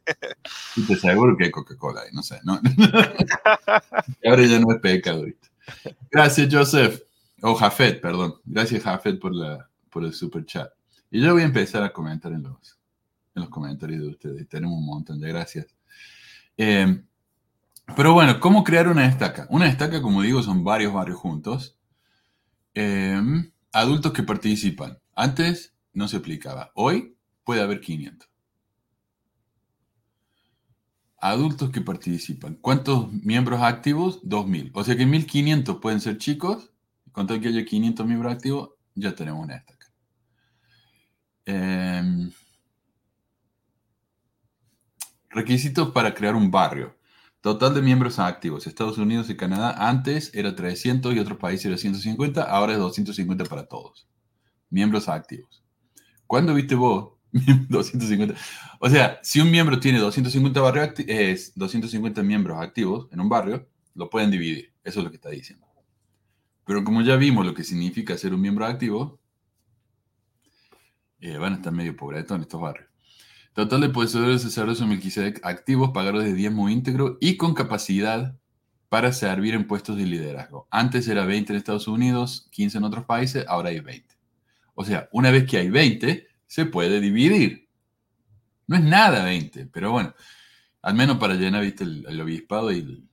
Y 0.76 0.88
te 0.88 0.94
aseguro 0.94 1.38
que 1.38 1.46
hay 1.46 1.52
Coca-Cola 1.52 2.02
no 2.12 2.24
sé. 2.24 2.40
¿no? 2.44 2.60
ahora 4.26 4.46
ya 4.46 4.60
no 4.60 4.74
es 4.74 4.80
pecado. 4.82 5.26
Gracias, 6.10 6.48
Joseph. 6.52 7.04
O 7.42 7.54
Jafet, 7.54 8.02
perdón. 8.02 8.36
Gracias, 8.46 8.84
Jafet, 8.84 9.20
por, 9.20 9.34
la, 9.36 9.70
por 9.90 10.04
el 10.04 10.14
super 10.14 10.44
chat. 10.46 10.72
Y 11.12 11.22
yo 11.22 11.34
voy 11.34 11.44
a 11.44 11.46
empezar 11.46 11.84
a 11.84 11.94
comentar 11.94 12.32
en 12.32 12.44
los, 12.44 12.79
en 13.40 13.46
los 13.46 13.50
comentarios 13.50 14.02
de 14.02 14.08
ustedes. 14.08 14.48
Tenemos 14.48 14.78
un 14.78 14.86
montón 14.86 15.20
de 15.20 15.30
gracias. 15.30 15.68
Eh, 16.58 17.04
pero 17.96 18.14
bueno, 18.14 18.40
¿cómo 18.40 18.64
crear 18.64 18.88
una 18.88 19.08
estaca? 19.08 19.48
Una 19.50 19.68
estaca, 19.68 20.02
como 20.02 20.22
digo, 20.22 20.44
son 20.44 20.64
varios 20.64 20.94
barrios 20.94 21.18
juntos. 21.18 21.78
Eh, 22.76 23.20
adultos 23.72 24.14
que 24.14 24.24
participan. 24.24 25.00
Antes 25.16 25.74
no 25.94 26.08
se 26.08 26.18
aplicaba. 26.18 26.72
Hoy 26.76 27.16
puede 27.44 27.62
haber 27.62 27.82
500. 27.82 28.30
Adultos 31.22 31.72
que 31.72 31.82
participan. 31.82 32.56
¿Cuántos 32.56 33.12
miembros 33.12 33.62
activos? 33.62 34.22
2.000. 34.24 34.72
O 34.74 34.84
sea 34.84 34.96
que 34.96 35.06
1.500 35.06 35.80
pueden 35.80 36.00
ser 36.00 36.18
chicos 36.18 36.72
con 37.12 37.28
todo 37.28 37.40
que 37.40 37.50
haya 37.50 37.66
500 37.66 38.06
miembros 38.06 38.34
activos, 38.34 38.72
ya 38.96 39.14
tenemos 39.16 39.44
una 39.44 39.58
estaca. 39.58 39.88
Em, 41.46 42.32
requisitos 45.30 45.92
para 45.92 46.14
crear 46.14 46.36
un 46.36 46.52
barrio. 46.52 46.96
Total 47.42 47.74
de 47.74 47.82
miembros 47.82 48.20
activos. 48.20 48.68
Estados 48.68 48.98
Unidos 48.98 49.30
y 49.30 49.38
Canadá 49.38 49.88
antes 49.88 50.32
era 50.34 50.56
300 50.56 51.16
y 51.16 51.20
otros 51.20 51.38
países 51.38 51.68
era 51.68 51.78
150, 51.78 52.44
ahora 52.44 52.74
es 52.74 52.80
250 52.80 53.46
para 53.46 53.66
todos. 53.66 54.08
Miembros 54.70 55.08
activos. 55.08 55.64
¿Cuándo 56.28 56.54
viste 56.54 56.76
vos 56.76 57.14
250? 57.32 58.36
O 58.80 58.90
sea, 58.90 59.20
si 59.24 59.40
un 59.40 59.50
miembro 59.50 59.80
tiene 59.80 60.00
250, 60.00 60.60
barrio 60.60 60.84
250 61.56 62.24
miembros 62.24 62.62
activos 62.62 63.08
en 63.12 63.22
un 63.22 63.30
barrio, 63.30 63.68
lo 63.96 64.10
pueden 64.10 64.32
dividir. 64.32 64.74
Eso 64.84 65.00
es 65.00 65.06
lo 65.06 65.10
que 65.10 65.16
está 65.16 65.30
diciendo. 65.30 65.66
Pero 66.66 66.84
como 66.84 67.02
ya 67.02 67.16
vimos 67.16 67.46
lo 67.46 67.54
que 67.54 67.64
significa 67.64 68.18
ser 68.18 68.34
un 68.34 68.42
miembro 68.42 68.66
activo, 68.66 69.20
eh, 71.20 71.38
van 71.38 71.54
a 71.54 71.56
estar 71.56 71.74
medio 71.74 71.96
en 72.36 72.42
estos 72.42 72.62
barrios. 72.62 72.89
Total 73.54 73.82
de 73.82 73.90
poseedores 73.90 74.44
de 74.44 74.50
sacerdotes 74.50 74.86
Melquisedec 74.86 75.46
activos, 75.46 75.92
pagados 75.92 76.24
de 76.24 76.34
diezmo 76.34 76.70
íntegro 76.70 77.18
y 77.20 77.38
con 77.38 77.54
capacidad 77.54 78.38
para 78.90 79.14
servir 79.14 79.54
en 79.54 79.68
puestos 79.68 79.98
de 79.98 80.06
liderazgo. 80.06 80.68
Antes 80.72 81.08
era 81.08 81.26
20 81.26 81.54
en 81.54 81.58
Estados 81.58 81.88
Unidos, 81.88 82.48
15 82.52 82.80
en 82.80 82.84
otros 82.84 83.06
países, 83.06 83.46
ahora 83.48 83.70
hay 83.70 83.80
20. 83.80 84.16
O 84.74 84.84
sea, 84.84 85.10
una 85.12 85.30
vez 85.32 85.50
que 85.50 85.58
hay 85.58 85.70
20, 85.70 86.28
se 86.48 86.66
puede 86.66 87.00
dividir. 87.00 87.70
No 88.66 88.78
es 88.78 88.84
nada 88.84 89.24
20, 89.24 89.68
pero 89.68 89.92
bueno, 89.92 90.14
al 90.82 90.94
menos 90.96 91.18
para 91.18 91.36
llenar, 91.36 91.62
viste, 91.62 91.84
el, 91.84 92.22
obispado 92.22 92.72
y 92.72 93.06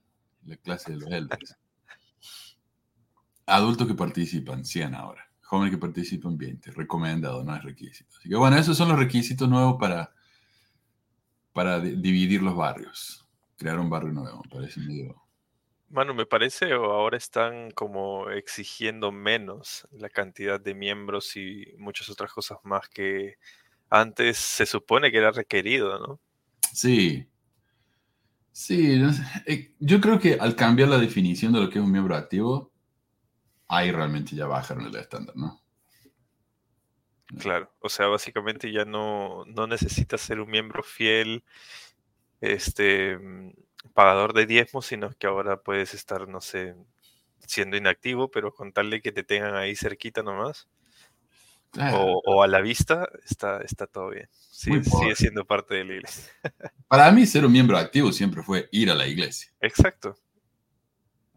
la 0.45 0.57
clase 0.57 0.91
de 0.91 0.97
los 0.97 1.11
elders. 1.11 1.57
Adultos 3.45 3.87
que 3.87 3.93
participan, 3.93 4.65
100 4.65 4.95
ahora. 4.95 5.29
Jóvenes 5.41 5.71
que 5.71 5.77
participan, 5.77 6.37
20. 6.37 6.71
Recomendado, 6.71 7.43
no 7.43 7.55
es 7.55 7.63
requisito. 7.63 8.15
Así 8.17 8.29
que 8.29 8.35
bueno, 8.35 8.57
esos 8.57 8.77
son 8.77 8.89
los 8.89 8.99
requisitos 8.99 9.47
nuevos 9.47 9.77
para, 9.79 10.13
para 11.57 11.79
dividir 11.79 12.43
los 12.43 12.55
barrios. 12.55 13.27
Crear 13.57 13.79
un 13.79 13.89
barrio 13.89 14.11
nuevo, 14.11 14.43
me 14.43 14.49
parece 14.51 14.79
medio... 14.79 15.19
Bueno, 15.89 16.13
me 16.13 16.27
parece 16.27 16.75
o 16.75 16.91
ahora 16.91 17.17
están 17.17 17.71
como 17.71 18.29
exigiendo 18.29 19.11
menos 19.11 19.87
la 19.89 20.07
cantidad 20.07 20.61
de 20.61 20.75
miembros 20.75 21.35
y 21.35 21.65
muchas 21.79 22.11
otras 22.11 22.31
cosas 22.31 22.59
más 22.63 22.87
que 22.89 23.37
antes 23.89 24.37
se 24.37 24.67
supone 24.67 25.09
que 25.09 25.17
era 25.17 25.31
requerido, 25.31 25.97
¿no? 25.97 26.19
Sí. 26.73 27.27
Sí, 28.51 29.01
eh, 29.47 29.73
yo 29.79 29.99
creo 29.99 30.19
que 30.19 30.37
al 30.39 30.55
cambiar 30.55 30.89
la 30.89 30.99
definición 30.99 31.53
de 31.53 31.61
lo 31.61 31.71
que 31.71 31.79
es 31.79 31.83
un 31.83 31.91
miembro 31.91 32.15
activo, 32.15 32.71
ahí 33.67 33.91
realmente 33.91 34.35
ya 34.35 34.45
bajaron 34.45 34.85
el 34.85 34.95
estándar, 34.95 35.35
¿no? 35.35 35.59
Claro, 37.39 37.71
o 37.79 37.89
sea, 37.89 38.07
básicamente 38.07 38.71
ya 38.71 38.85
no, 38.85 39.43
no 39.45 39.67
necesitas 39.67 40.21
ser 40.21 40.39
un 40.39 40.49
miembro 40.49 40.81
fiel, 40.81 41.43
este, 42.39 43.17
mm, 43.17 43.51
pagador 43.93 44.33
de 44.33 44.45
diezmos, 44.45 44.85
sino 44.85 45.09
que 45.11 45.27
ahora 45.27 45.61
puedes 45.61 45.93
estar, 45.93 46.27
no 46.27 46.39
sé, 46.39 46.75
siendo 47.45 47.75
inactivo, 47.75 48.29
pero 48.31 48.53
con 48.53 48.71
tal 48.71 48.89
de 48.89 49.01
que 49.01 49.11
te 49.11 49.23
tengan 49.23 49.55
ahí 49.55 49.75
cerquita 49.75 50.23
nomás. 50.23 50.67
O, 51.93 52.41
a 52.41 52.47
la 52.47 52.61
vista, 52.61 53.07
está, 53.25 53.61
está 53.61 53.85
todo 53.85 54.09
bien. 54.09 54.27
Sí, 54.31 54.71
sigue 54.83 55.15
siendo 55.15 55.45
parte 55.45 55.75
de 55.75 55.85
la 55.85 55.93
iglesia. 55.95 56.33
Para 56.87 57.11
mí, 57.11 57.25
ser 57.25 57.45
un 57.45 57.51
miembro 57.51 57.77
activo 57.77 58.11
siempre 58.11 58.41
fue 58.41 58.67
ir 58.71 58.89
a 58.89 58.95
la 58.95 59.05
iglesia. 59.05 59.51
Exacto. 59.59 60.17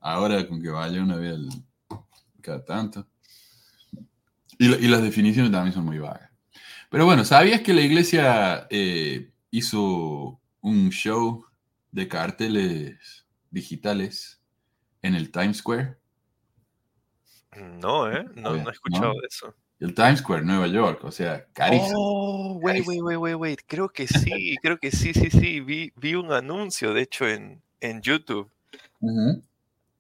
Ahora, 0.00 0.46
con 0.46 0.62
que 0.62 0.70
vaya 0.70 1.02
una 1.02 1.16
vez 1.16 1.36
cada 2.40 2.64
tanto. 2.64 3.06
Y, 4.60 4.88
las 4.88 5.02
definiciones 5.02 5.50
también 5.50 5.72
son 5.72 5.86
muy 5.86 5.98
vagas. 5.98 6.30
Pero 6.90 7.06
bueno, 7.06 7.24
¿sabías 7.24 7.62
que 7.62 7.72
la 7.72 7.80
iglesia 7.80 8.66
eh, 8.68 9.30
hizo 9.50 10.38
un 10.60 10.90
show 10.90 11.46
de 11.90 12.06
carteles 12.06 13.24
digitales 13.50 14.38
en 15.00 15.14
el 15.14 15.30
Times 15.30 15.56
Square? 15.56 15.96
No, 17.56 18.12
¿eh? 18.12 18.26
No, 18.34 18.54
he 18.54 18.70
escuchado 18.70 19.14
de 19.14 19.26
eso. 19.26 19.54
el 19.78 19.94
Times 19.94 20.18
Square, 20.18 20.42
Nueva 20.42 20.66
York, 20.66 21.04
o 21.04 21.10
sea, 21.10 21.46
carísimo. 21.54 21.94
Oh, 21.96 22.58
wait, 22.60 22.86
wait, 22.86 23.00
wait, 23.00 23.16
wait, 23.16 23.36
wait. 23.36 23.60
Creo 23.66 23.88
que 23.88 24.06
sí, 24.06 24.56
creo 24.60 24.76
que 24.78 24.90
sí, 24.90 25.14
sí, 25.14 25.30
sí. 25.30 25.60
Vi, 25.60 25.90
vi 25.96 26.14
un 26.16 26.32
anuncio, 26.32 26.92
de 26.92 27.00
hecho, 27.00 27.26
en, 27.26 27.62
en 27.80 28.02
YouTube. 28.02 28.50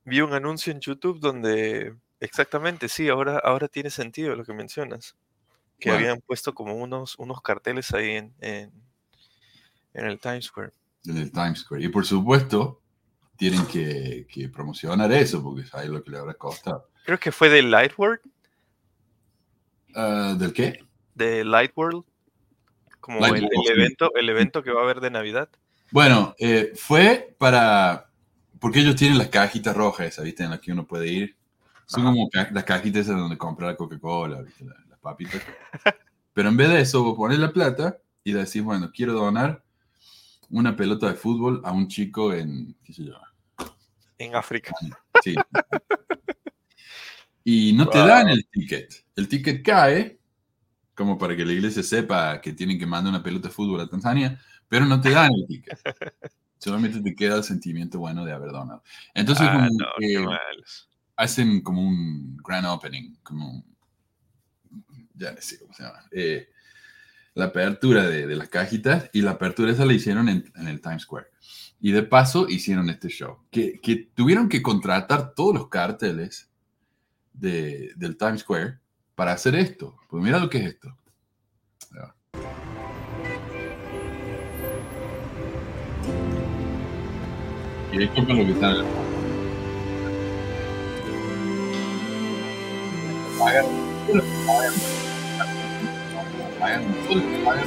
Vi 0.04 0.20
un 0.20 0.34
anuncio 0.34 0.70
en 0.70 0.80
YouTube 0.80 1.18
donde, 1.18 1.94
exactamente, 2.20 2.88
sí, 2.88 3.08
ahora, 3.08 3.38
ahora 3.38 3.68
tiene 3.68 3.90
sentido 3.90 4.36
lo 4.36 4.44
que 4.44 4.52
mencionas. 4.52 5.16
Que 5.78 5.90
habían 5.90 6.20
puesto 6.20 6.54
como 6.54 6.74
unos, 6.74 7.18
unos 7.18 7.40
carteles 7.40 7.92
ahí 7.94 8.10
en, 8.10 8.34
en, 8.40 8.70
en 9.94 10.04
el 10.04 10.20
Times 10.20 10.44
Square. 10.44 10.72
En 11.06 11.16
el 11.16 11.32
Times 11.32 11.60
Square. 11.60 11.82
Y 11.82 11.88
por 11.88 12.04
supuesto, 12.04 12.82
tienen 13.36 13.66
que, 13.66 14.26
que 14.28 14.50
promocionar 14.50 15.10
eso, 15.12 15.42
porque 15.42 15.66
sabes 15.66 15.88
lo 15.88 16.04
que 16.04 16.10
le 16.10 16.18
habrá 16.18 16.34
costado. 16.34 16.90
Creo 17.06 17.18
que 17.18 17.32
fue 17.32 17.48
de 17.48 17.62
Lightworld. 17.62 18.20
Uh, 19.96 20.36
¿Del 20.36 20.52
qué? 20.52 20.84
De 21.14 21.44
Lightworld. 21.44 22.04
Como 23.00 23.24
el, 23.24 23.48
evento, 23.70 24.14
el 24.14 24.28
evento 24.28 24.62
que 24.62 24.70
va 24.70 24.82
a 24.82 24.84
haber 24.84 25.00
de 25.00 25.10
Navidad. 25.10 25.48
Bueno, 25.90 26.34
eh, 26.38 26.72
fue 26.76 27.34
para. 27.38 28.10
Porque 28.60 28.80
ellos 28.80 28.96
tienen 28.96 29.16
las 29.16 29.28
cajitas 29.28 29.74
rojas, 29.74 30.22
¿viste? 30.22 30.44
En 30.44 30.50
las 30.50 30.60
que 30.60 30.72
uno 30.72 30.86
puede 30.86 31.08
ir. 31.08 31.36
Son 31.90 32.04
como 32.04 32.30
las 32.52 32.64
cajitas 32.64 33.02
esas 33.02 33.18
donde 33.18 33.36
compra 33.36 33.66
la 33.66 33.76
Coca-Cola, 33.76 34.42
¿viste? 34.42 34.64
Las, 34.64 35.00
papitas. 35.00 35.42
Pero 36.32 36.48
en 36.48 36.56
vez 36.56 36.68
de 36.68 36.80
eso, 36.82 37.02
vos 37.02 37.16
pones 37.16 37.40
la 37.40 37.52
plata 37.52 37.98
y 38.22 38.32
decís, 38.32 38.62
bueno, 38.62 38.92
quiero 38.94 39.12
donar 39.12 39.64
una 40.50 40.76
pelota 40.76 41.08
de 41.08 41.14
fútbol 41.14 41.60
a 41.64 41.72
un 41.72 41.88
chico 41.88 42.32
en. 42.32 42.76
¿Qué 42.84 42.92
se 42.92 43.02
llama? 43.02 43.34
En 44.18 44.36
África. 44.36 44.72
Sí. 45.20 45.34
y 47.42 47.72
no 47.72 47.88
te 47.88 47.98
dan 47.98 48.28
el 48.28 48.46
ticket. 48.46 49.04
El 49.16 49.26
ticket 49.26 49.64
cae, 49.64 50.20
como 50.94 51.18
para 51.18 51.34
que 51.34 51.44
la 51.44 51.54
iglesia 51.54 51.82
sepa 51.82 52.40
que 52.40 52.52
tienen 52.52 52.78
que 52.78 52.86
mandar 52.86 53.12
una 53.12 53.22
pelota 53.22 53.48
de 53.48 53.54
fútbol 53.54 53.80
a 53.80 53.88
Tanzania, 53.88 54.40
pero 54.68 54.84
no 54.84 55.00
te 55.00 55.10
dan 55.10 55.32
el 55.34 55.44
ticket. 55.48 55.80
Solamente 56.58 57.00
te 57.00 57.16
queda 57.16 57.36
el 57.38 57.42
sentimiento 57.42 57.98
bueno 57.98 58.24
de 58.24 58.32
haber 58.32 58.52
donado. 58.52 58.84
Entonces, 59.12 59.48
ah, 59.50 59.68
hacen 61.20 61.60
como 61.60 61.82
un 61.82 62.36
grand 62.38 62.66
opening, 62.66 63.14
como 63.22 63.64
ya 65.14 65.32
no 65.32 65.40
sé 65.40 65.58
cómo 65.58 65.74
se 65.74 65.82
llama. 65.82 66.02
Eh, 66.10 66.48
la 67.34 67.46
apertura 67.46 68.08
de, 68.08 68.26
las 68.34 68.48
cajitas 68.48 69.10
y 69.12 69.20
la 69.20 69.32
apertura 69.32 69.70
esa 69.70 69.84
la 69.84 69.92
hicieron 69.92 70.28
en, 70.28 70.50
el 70.66 70.80
Times 70.80 71.02
Square. 71.02 71.26
Y 71.78 71.92
de 71.92 72.02
paso 72.02 72.48
hicieron 72.48 72.88
este 72.88 73.08
show, 73.08 73.44
que, 73.50 73.80
que 73.80 73.96
tuvieron 74.14 74.48
que 74.48 74.62
contratar 74.62 75.34
todos 75.34 75.54
los 75.54 75.68
carteles 75.68 76.50
de, 77.32 77.92
del 77.96 78.16
Times 78.16 78.40
Square 78.40 78.78
para 79.14 79.32
hacer 79.32 79.54
esto. 79.54 79.96
Pues 80.08 80.22
mira 80.22 80.38
lo 80.38 80.48
que 80.48 80.58
es 80.58 80.64
esto. 80.74 80.96
Y 87.92 88.04
esto 88.04 88.20
es 88.22 88.28
lo 88.28 88.36
que 88.36 89.09
el 93.40 93.46
pagan, 93.46 93.64
pagan, 94.46 94.74
pagan, 96.58 96.84
pagan, 97.44 97.64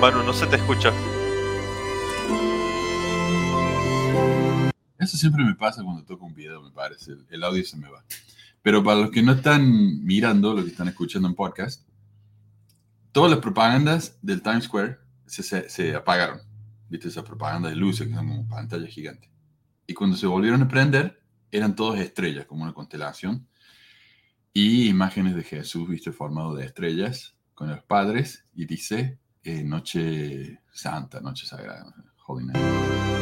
Manu, 0.00 0.22
no 0.22 0.34
se 0.34 0.46
te 0.46 0.56
escucha. 0.56 0.92
Eso 4.98 5.16
siempre 5.16 5.42
me 5.44 5.54
pasa 5.54 5.82
cuando 5.82 6.04
toco 6.04 6.26
un 6.26 6.34
video, 6.34 6.60
me 6.60 6.70
parece. 6.70 7.12
El, 7.30 7.42
audio 7.42 7.64
se 7.64 7.78
me 7.78 7.88
va. 7.88 8.04
Pero 8.60 8.84
para 8.84 9.00
los 9.00 9.10
que 9.10 9.22
no 9.22 9.32
están 9.32 10.04
mirando, 10.04 10.52
los 10.52 10.64
que 10.64 10.72
están 10.72 10.88
escuchando 10.88 11.26
en 11.28 11.34
podcast, 11.34 11.82
todas 13.14 13.30
las 13.30 13.40
propagandas 13.40 14.18
del 14.22 14.42
Times 14.42 14.64
Square 14.64 14.98
se, 15.24 15.94
apagaron. 15.94 16.40
¿Viste? 16.88 17.08
Esas 17.08 17.24
propagandas 17.24 17.70
de 17.70 17.76
luces 17.76 18.08
que 18.08 18.14
son 18.14 18.26
como 18.26 18.48
pantalla 18.48 18.86
gigante. 18.88 19.30
Y 19.86 19.94
cuando 19.94 20.16
se 20.16 20.26
volvieron 20.26 20.62
a 20.62 20.68
prender, 20.68 21.22
eran 21.50 21.76
todas 21.76 22.00
estrellas, 22.00 22.44
como 22.44 22.64
una 22.64 22.74
constelación. 22.74 23.48
Y 24.52 24.88
imágenes 24.88 25.36
de 25.36 25.44
Jesús, 25.44 25.88
¿viste? 25.88 26.12
Formado 26.12 26.54
de 26.54 26.66
estrellas 26.66 27.36
con 27.54 27.68
los 27.68 27.82
padres. 27.84 28.46
Y 28.52 28.66
dice, 28.66 29.20
eh, 29.44 29.62
noche 29.62 30.60
Santa, 30.72 31.20
Noche 31.20 31.46
Sagrada, 31.46 31.94
Holy 32.26 32.46
Night. 32.46 33.13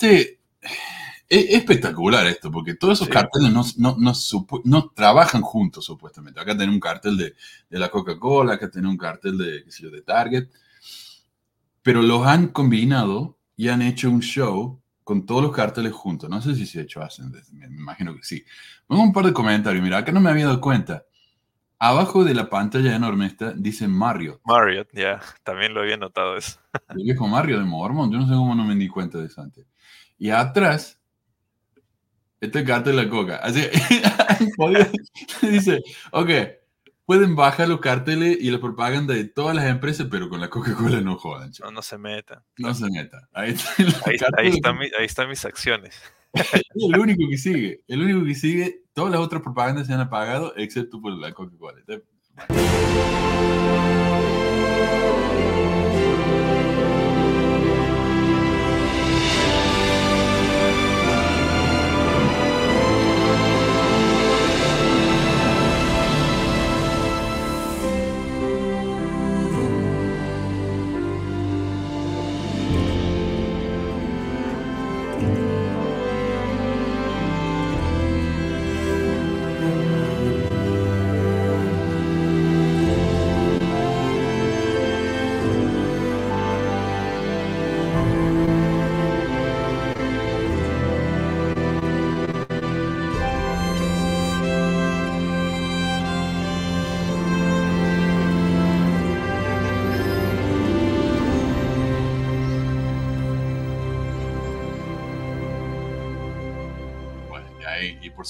Este, 0.00 0.40
es 1.28 1.50
espectacular 1.50 2.26
esto, 2.26 2.50
porque 2.50 2.74
todos 2.74 2.98
esos 2.98 3.08
carteles 3.08 3.52
no, 3.52 3.96
no, 4.64 4.90
trabajan 4.90 5.42
juntos, 5.42 5.84
supuestamente. 5.84 6.40
Acá 6.40 6.52
tenemos 6.52 6.74
un 6.74 6.80
cartel 6.80 7.16
de, 7.16 7.34
la 7.78 7.88
Coca-Cola, 7.88 8.54
acá 8.54 8.70
tenemos 8.70 8.92
un 8.92 8.98
cartel 8.98 9.38
de, 9.38 9.90
de 9.90 10.02
Target, 10.02 10.48
pero 11.82 12.02
los 12.02 12.26
han 12.26 12.48
combinado 12.48 13.38
y 13.56 13.68
han 13.68 13.82
hecho 13.82 14.10
un 14.10 14.20
show 14.20 14.80
con 15.04 15.26
todos 15.26 15.42
los 15.42 15.52
carteles 15.52 15.92
juntos. 15.92 16.28
No 16.28 16.40
sé 16.40 16.54
si 16.54 16.66
se 16.66 16.80
ha 16.80 16.82
hecho, 16.82 17.02
hacen, 17.02 17.32
me 17.52 17.66
imagino 17.66 18.14
que 18.14 18.22
sí. 18.22 18.44
Pongo 18.86 19.02
un 19.02 19.12
par 19.12 19.26
de 19.26 19.32
comentarios. 19.32 19.82
Mira, 19.82 19.98
acá 19.98 20.12
no 20.12 20.20
me 20.20 20.30
había 20.30 20.46
dado 20.46 20.60
cuenta. 20.60 21.04
Abajo 21.82 22.24
de 22.24 22.34
la 22.34 22.50
pantalla 22.50 22.94
enorme 22.94 23.24
esta 23.24 23.52
dice 23.52 23.88
Marriott. 23.88 24.42
Marriott, 24.44 24.88
ya, 24.92 25.18
también 25.42 25.72
lo 25.72 25.80
había 25.80 25.96
notado 25.96 26.36
eso. 26.36 26.60
El 26.90 27.04
viejo 27.04 27.26
Mario 27.26 27.58
de 27.58 27.64
Mormon, 27.64 28.12
yo 28.12 28.18
no 28.18 28.26
sé 28.26 28.34
cómo 28.34 28.54
no 28.54 28.64
me 28.64 28.74
di 28.74 28.86
cuenta 28.86 29.16
de 29.16 29.26
eso 29.26 29.40
antes. 29.40 29.64
Y 30.20 30.28
atrás, 30.28 31.00
este 32.42 32.62
cartel 32.62 32.94
de 32.94 33.04
la 33.04 33.08
coca. 33.08 33.36
Así, 33.36 33.62
dice, 35.42 35.82
ok, 36.12 36.30
pueden 37.06 37.34
bajar 37.34 37.70
los 37.70 37.80
carteles 37.80 38.36
y 38.38 38.50
la 38.50 38.60
propaganda 38.60 39.14
de 39.14 39.24
todas 39.24 39.56
las 39.56 39.64
empresas, 39.64 40.08
pero 40.10 40.28
con 40.28 40.42
la 40.42 40.50
Coca-Cola 40.50 41.00
no 41.00 41.16
jodan. 41.16 41.52
No, 41.60 41.70
no 41.70 41.80
se 41.80 41.96
meta. 41.96 42.44
No 42.58 42.74
se 42.74 42.90
meta. 42.90 43.30
Ahí, 43.32 43.56
están 44.98 45.28
mis 45.30 45.44
acciones. 45.46 45.98
el 46.34 46.98
único 46.98 47.26
que 47.30 47.38
sigue. 47.38 47.80
El 47.88 48.02
único 48.02 48.22
que 48.26 48.34
sigue. 48.34 48.82
Todas 48.92 49.12
las 49.12 49.20
otras 49.22 49.40
propagandas 49.40 49.86
se 49.86 49.94
han 49.94 50.00
apagado, 50.00 50.52
excepto 50.54 51.00
por 51.00 51.14
la 51.14 51.32
Coca-Cola. 51.32 51.80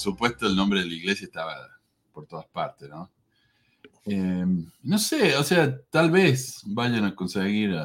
Supuesto 0.01 0.47
el 0.47 0.55
nombre 0.55 0.81
de 0.81 0.87
la 0.87 0.93
iglesia 0.93 1.25
estaba 1.25 1.55
por 2.11 2.25
todas 2.25 2.45
partes, 2.47 2.89
¿no? 2.89 3.09
Eh, 4.05 4.45
no 4.83 4.97
sé, 4.97 5.35
o 5.37 5.43
sea, 5.43 5.79
tal 5.89 6.09
vez 6.09 6.61
vayan 6.65 7.05
a 7.05 7.15
conseguir 7.15 7.77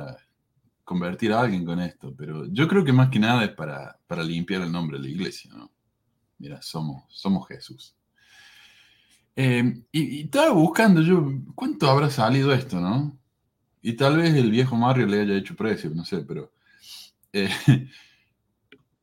convertir 0.82 1.32
a 1.32 1.40
alguien 1.40 1.64
con 1.64 1.80
esto, 1.80 2.14
pero 2.16 2.46
yo 2.46 2.66
creo 2.66 2.84
que 2.84 2.92
más 2.92 3.10
que 3.10 3.18
nada 3.18 3.44
es 3.44 3.50
para, 3.50 3.98
para 4.06 4.22
limpiar 4.22 4.62
el 4.62 4.72
nombre 4.72 4.98
de 4.98 5.04
la 5.04 5.10
iglesia, 5.10 5.50
¿no? 5.54 5.70
Mira, 6.38 6.60
somos, 6.62 7.04
somos 7.08 7.46
Jesús. 7.48 7.94
Eh, 9.34 9.82
y, 9.92 10.22
estaba 10.22 10.52
buscando 10.52 11.02
yo, 11.02 11.30
¿cuánto 11.54 11.90
habrá 11.90 12.08
salido 12.08 12.52
esto, 12.52 12.80
no? 12.80 13.18
Y 13.82 13.92
tal 13.92 14.16
vez 14.16 14.34
el 14.34 14.50
viejo 14.50 14.76
Mario 14.76 15.06
le 15.06 15.20
haya 15.20 15.36
hecho 15.36 15.54
precio, 15.54 15.90
no 15.90 16.04
sé, 16.04 16.18
pero... 16.18 16.52
Eh, 17.32 17.50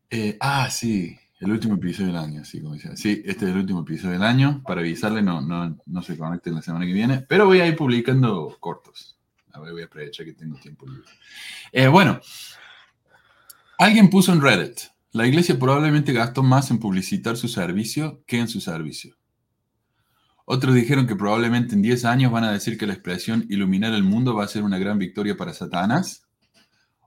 ah, 0.40 0.70
sí, 0.70 1.18
el 1.44 1.52
último 1.52 1.76
episodio 1.76 2.08
del 2.08 2.16
año, 2.16 2.46
sí, 2.46 2.62
como 2.62 2.76
decía. 2.76 2.96
Sí, 2.96 3.22
este 3.26 3.46
es 3.46 3.52
el 3.52 3.58
último 3.58 3.82
episodio 3.82 4.14
del 4.14 4.24
año. 4.24 4.64
Para 4.66 4.80
avisarle, 4.80 5.22
no, 5.22 5.42
no, 5.42 5.78
no 5.86 6.02
se 6.02 6.18
conecten 6.18 6.56
la 6.56 6.62
semana 6.62 6.86
que 6.86 6.94
viene, 6.94 7.20
pero 7.28 7.46
voy 7.46 7.60
a 7.60 7.68
ir 7.68 7.76
publicando 7.76 8.56
cortos. 8.62 9.20
A 9.52 9.60
ver, 9.60 9.74
voy 9.74 9.82
a 9.82 9.86
aprovechar 9.86 10.26
que 10.26 10.34
tengo 10.34 10.58
tiempo 10.58 10.88
libre. 10.88 11.10
Eh, 11.74 11.88
bueno, 11.88 12.22
alguien 13.78 14.10
puso 14.10 14.32
en 14.32 14.42
Reddit, 14.42 14.80
la 15.12 15.28
iglesia 15.28 15.60
probablemente 15.60 16.14
gastó 16.14 16.44
más 16.44 16.72
en 16.72 16.80
publicitar 16.80 17.36
su 17.36 17.50
servicio 17.50 18.24
que 18.26 18.40
en 18.40 18.48
su 18.48 18.62
servicio. 18.62 19.18
Otros 20.46 20.74
dijeron 20.74 21.08
que 21.08 21.16
probablemente 21.16 21.76
en 21.76 21.82
10 21.82 22.06
años 22.06 22.32
van 22.32 22.46
a 22.46 22.52
decir 22.52 22.78
que 22.78 22.88
la 22.88 22.94
expresión 22.94 23.46
iluminar 23.50 23.94
el 23.94 24.04
mundo 24.04 24.34
va 24.34 24.46
a 24.46 24.48
ser 24.48 24.64
una 24.64 24.78
gran 24.78 24.98
victoria 24.98 25.36
para 25.36 25.54
Satanás 25.54 26.23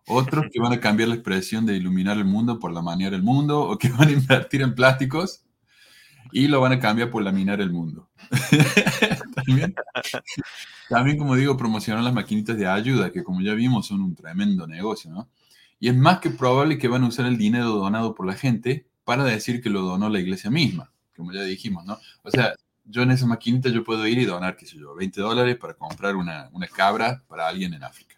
otros 0.09 0.47
que 0.53 0.61
van 0.61 0.73
a 0.73 0.81
cambiar 0.81 1.09
la 1.09 1.17
expresión 1.17 1.67
de 1.67 1.77
iluminar 1.77 2.17
el 2.17 2.25
mundo 2.25 2.59
por 2.59 2.73
laminar 2.73 3.15
el 3.15 3.23
mundo, 3.23 3.61
o 3.61 3.79
que 3.79 3.89
van 3.89 4.09
a 4.09 4.13
invertir 4.13 4.63
en 4.63 4.75
plásticos 4.75 5.43
y 6.33 6.49
lo 6.49 6.61
van 6.61 6.73
a 6.73 6.81
cambiar 6.81 7.11
por 7.11 7.23
laminar 7.23 7.61
el 7.61 7.71
mundo. 7.71 8.09
también, 10.89 11.19
como 11.19 11.37
digo, 11.37 11.57
promocionar 11.57 12.03
las 12.03 12.13
maquinitas 12.13 12.57
de 12.57 12.67
ayuda, 12.67 13.11
que 13.13 13.25
como 13.25 13.41
ya 13.41 13.55
vimos 13.55 13.87
son 13.87 14.01
un 14.03 14.15
tremendo 14.15 14.67
negocio, 14.67 15.11
¿no? 15.11 15.29
Y 15.79 15.89
es 15.89 15.97
más 15.97 16.21
que 16.21 16.31
probable 16.31 16.79
que 16.79 16.89
van 16.89 17.05
a 17.05 17.09
usar 17.09 17.27
el 17.27 17.37
dinero 17.37 17.71
donado 17.71 18.15
por 18.15 18.27
la 18.27 18.35
gente 18.35 18.87
para 19.05 19.25
decir 19.25 19.63
que 19.63 19.71
lo 19.71 19.83
donó 19.83 20.09
la 20.09 20.21
iglesia 20.21 20.51
misma, 20.51 20.91
como 21.15 21.33
ya 21.33 21.43
dijimos, 21.43 21.85
¿no? 21.85 21.99
O 22.23 22.31
sea, 22.31 22.55
yo 22.85 23.03
en 23.03 23.11
esa 23.11 23.27
maquinita 23.27 23.69
yo 23.69 23.85
puedo 23.85 24.07
ir 24.07 24.19
y 24.19 24.25
donar, 24.25 24.57
qué 24.57 24.67
sé 24.67 24.79
yo, 24.79 24.95
20 24.95 25.21
dólares 25.21 25.57
para 25.57 25.75
comprar 25.75 26.17
una, 26.17 26.49
una 26.53 26.67
cabra 26.67 27.23
para 27.29 27.47
alguien 27.47 27.75
en 27.75 27.85
África. 27.85 28.16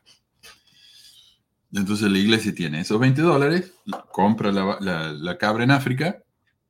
Entonces 1.72 2.10
la 2.10 2.18
iglesia 2.18 2.54
tiene 2.54 2.80
esos 2.80 2.98
20 2.98 3.20
dólares, 3.22 3.74
compra 4.10 4.50
la, 4.52 5.38
cabra 5.38 5.64
en 5.64 5.70
África 5.70 6.22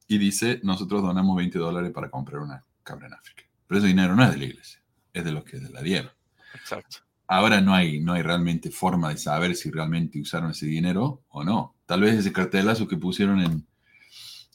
y 0.07 0.19
dice, 0.19 0.61
nosotros 0.65 1.03
donamos 1.03 1.37
20 1.37 1.59
dólares 1.59 1.93
para 1.93 2.11
comprar 2.11 2.43
una 2.43 2.65
cabra 2.83 3.07
en 3.07 3.15
África. 3.15 3.45
Pero 3.67 3.79
ese 3.79 3.89
dinero 3.89 4.17
no 4.17 4.25
es 4.25 4.31
de 4.31 4.39
la 4.39 4.45
iglesia, 4.45 4.81
es 5.13 5.25
de 5.25 5.33
los 5.33 5.45
que 5.45 5.61
la 5.61 5.83
dieron. 5.83 6.11
Exacto. 6.55 6.99
Ahora 7.29 7.61
no 7.61 7.75
hay, 7.75 8.01
no 8.01 8.15
hay 8.15 8.23
realmente 8.23 8.71
forma 8.71 9.11
de 9.11 9.19
saber 9.19 9.55
si 9.55 9.71
realmente 9.71 10.21
usaron 10.21 10.51
ese 10.51 10.67
dinero 10.67 11.23
o 11.29 11.45
no. 11.45 11.77
Tal 11.85 12.01
vez 12.01 12.15
ese 12.15 12.33
cartelazo 12.33 12.89
que 12.89 12.97
pusieron 12.97 13.41
en, 13.41 13.67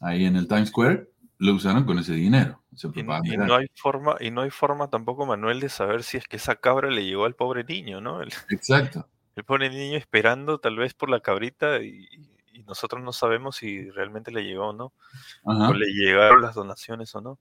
ahí 0.02 0.26
en 0.26 0.36
el 0.36 0.48
Times 0.48 0.70
Square 0.70 1.08
lo 1.38 1.54
usaron 1.54 1.86
con 1.86 2.00
ese 2.00 2.14
dinero. 2.14 2.64
y, 2.96 3.04
no 3.04 3.56
hay 3.56 3.68
forma, 3.76 4.16
y 4.20 4.32
no 4.32 4.42
hay 4.42 4.50
forma 4.50 4.90
tampoco, 4.90 5.26
Manuel, 5.26 5.60
de 5.60 5.70
saber 5.70 6.04
si 6.04 6.18
es 6.18 6.28
que 6.28 6.38
esa 6.38 6.56
cabra 6.56 6.90
le 6.90 7.06
llegó 7.06 7.26
al 7.26 7.36
pobre 7.36 7.64
niño, 7.64 8.02
¿no? 8.02 8.22
Exacto. 8.50 9.08
El 9.36 9.44
pone 9.44 9.70
niño 9.70 9.98
esperando 9.98 10.60
tal 10.60 10.78
vez 10.78 10.94
por 10.94 11.10
la 11.10 11.20
cabrita 11.20 11.82
y, 11.82 12.08
nosotros 12.68 13.04
no 13.04 13.12
sabemos 13.12 13.58
si 13.58 13.90
realmente 13.90 14.32
le 14.32 14.44
llegó 14.44 14.70
o 14.70 14.74
no. 14.74 14.94
O 15.44 15.74
le 15.74 15.88
llegaron 15.88 16.42
las 16.42 16.56
donaciones 16.56 17.14
o 17.16 17.20
no. 17.20 17.40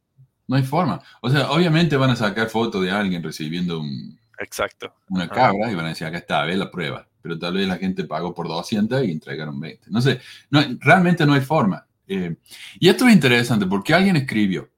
No 0.48 0.56
hay 0.56 0.62
forma. 0.62 1.00
O 1.20 1.30
sea, 1.30 1.50
obviamente 1.50 1.96
van 1.96 2.10
a 2.10 2.16
sacar 2.16 2.48
fotos 2.48 2.82
de 2.82 2.90
alguien 2.90 3.22
recibiendo 3.22 3.78
un, 3.78 4.18
Exacto. 4.38 4.94
una 5.08 5.28
cabra 5.28 5.70
y 5.70 5.74
van 5.74 5.84
a 5.84 5.88
decir, 5.90 6.06
acá 6.06 6.18
está, 6.18 6.44
ve 6.44 6.56
la 6.56 6.70
prueba. 6.70 7.06
Pero 7.20 7.38
tal 7.38 7.54
vez 7.54 7.68
la 7.68 7.76
gente 7.76 8.04
pagó 8.04 8.34
por 8.34 8.48
200 8.48 9.04
y 9.04 9.12
entregaron 9.12 9.60
20. 9.60 9.90
No 9.90 10.00
sé, 10.00 10.20
no, 10.50 10.60
realmente 10.80 11.24
no 11.24 11.34
hay 11.34 11.40
forma. 11.40 11.86
Eh, 12.08 12.36
y 12.80 12.88
esto 12.88 13.06
es 13.06 13.14
interesante 13.14 13.64
porque 13.66 13.94
alguien 13.94 14.16
escribió, 14.16 14.68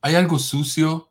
hay 0.00 0.14
algo 0.14 0.38
sucio 0.38 1.10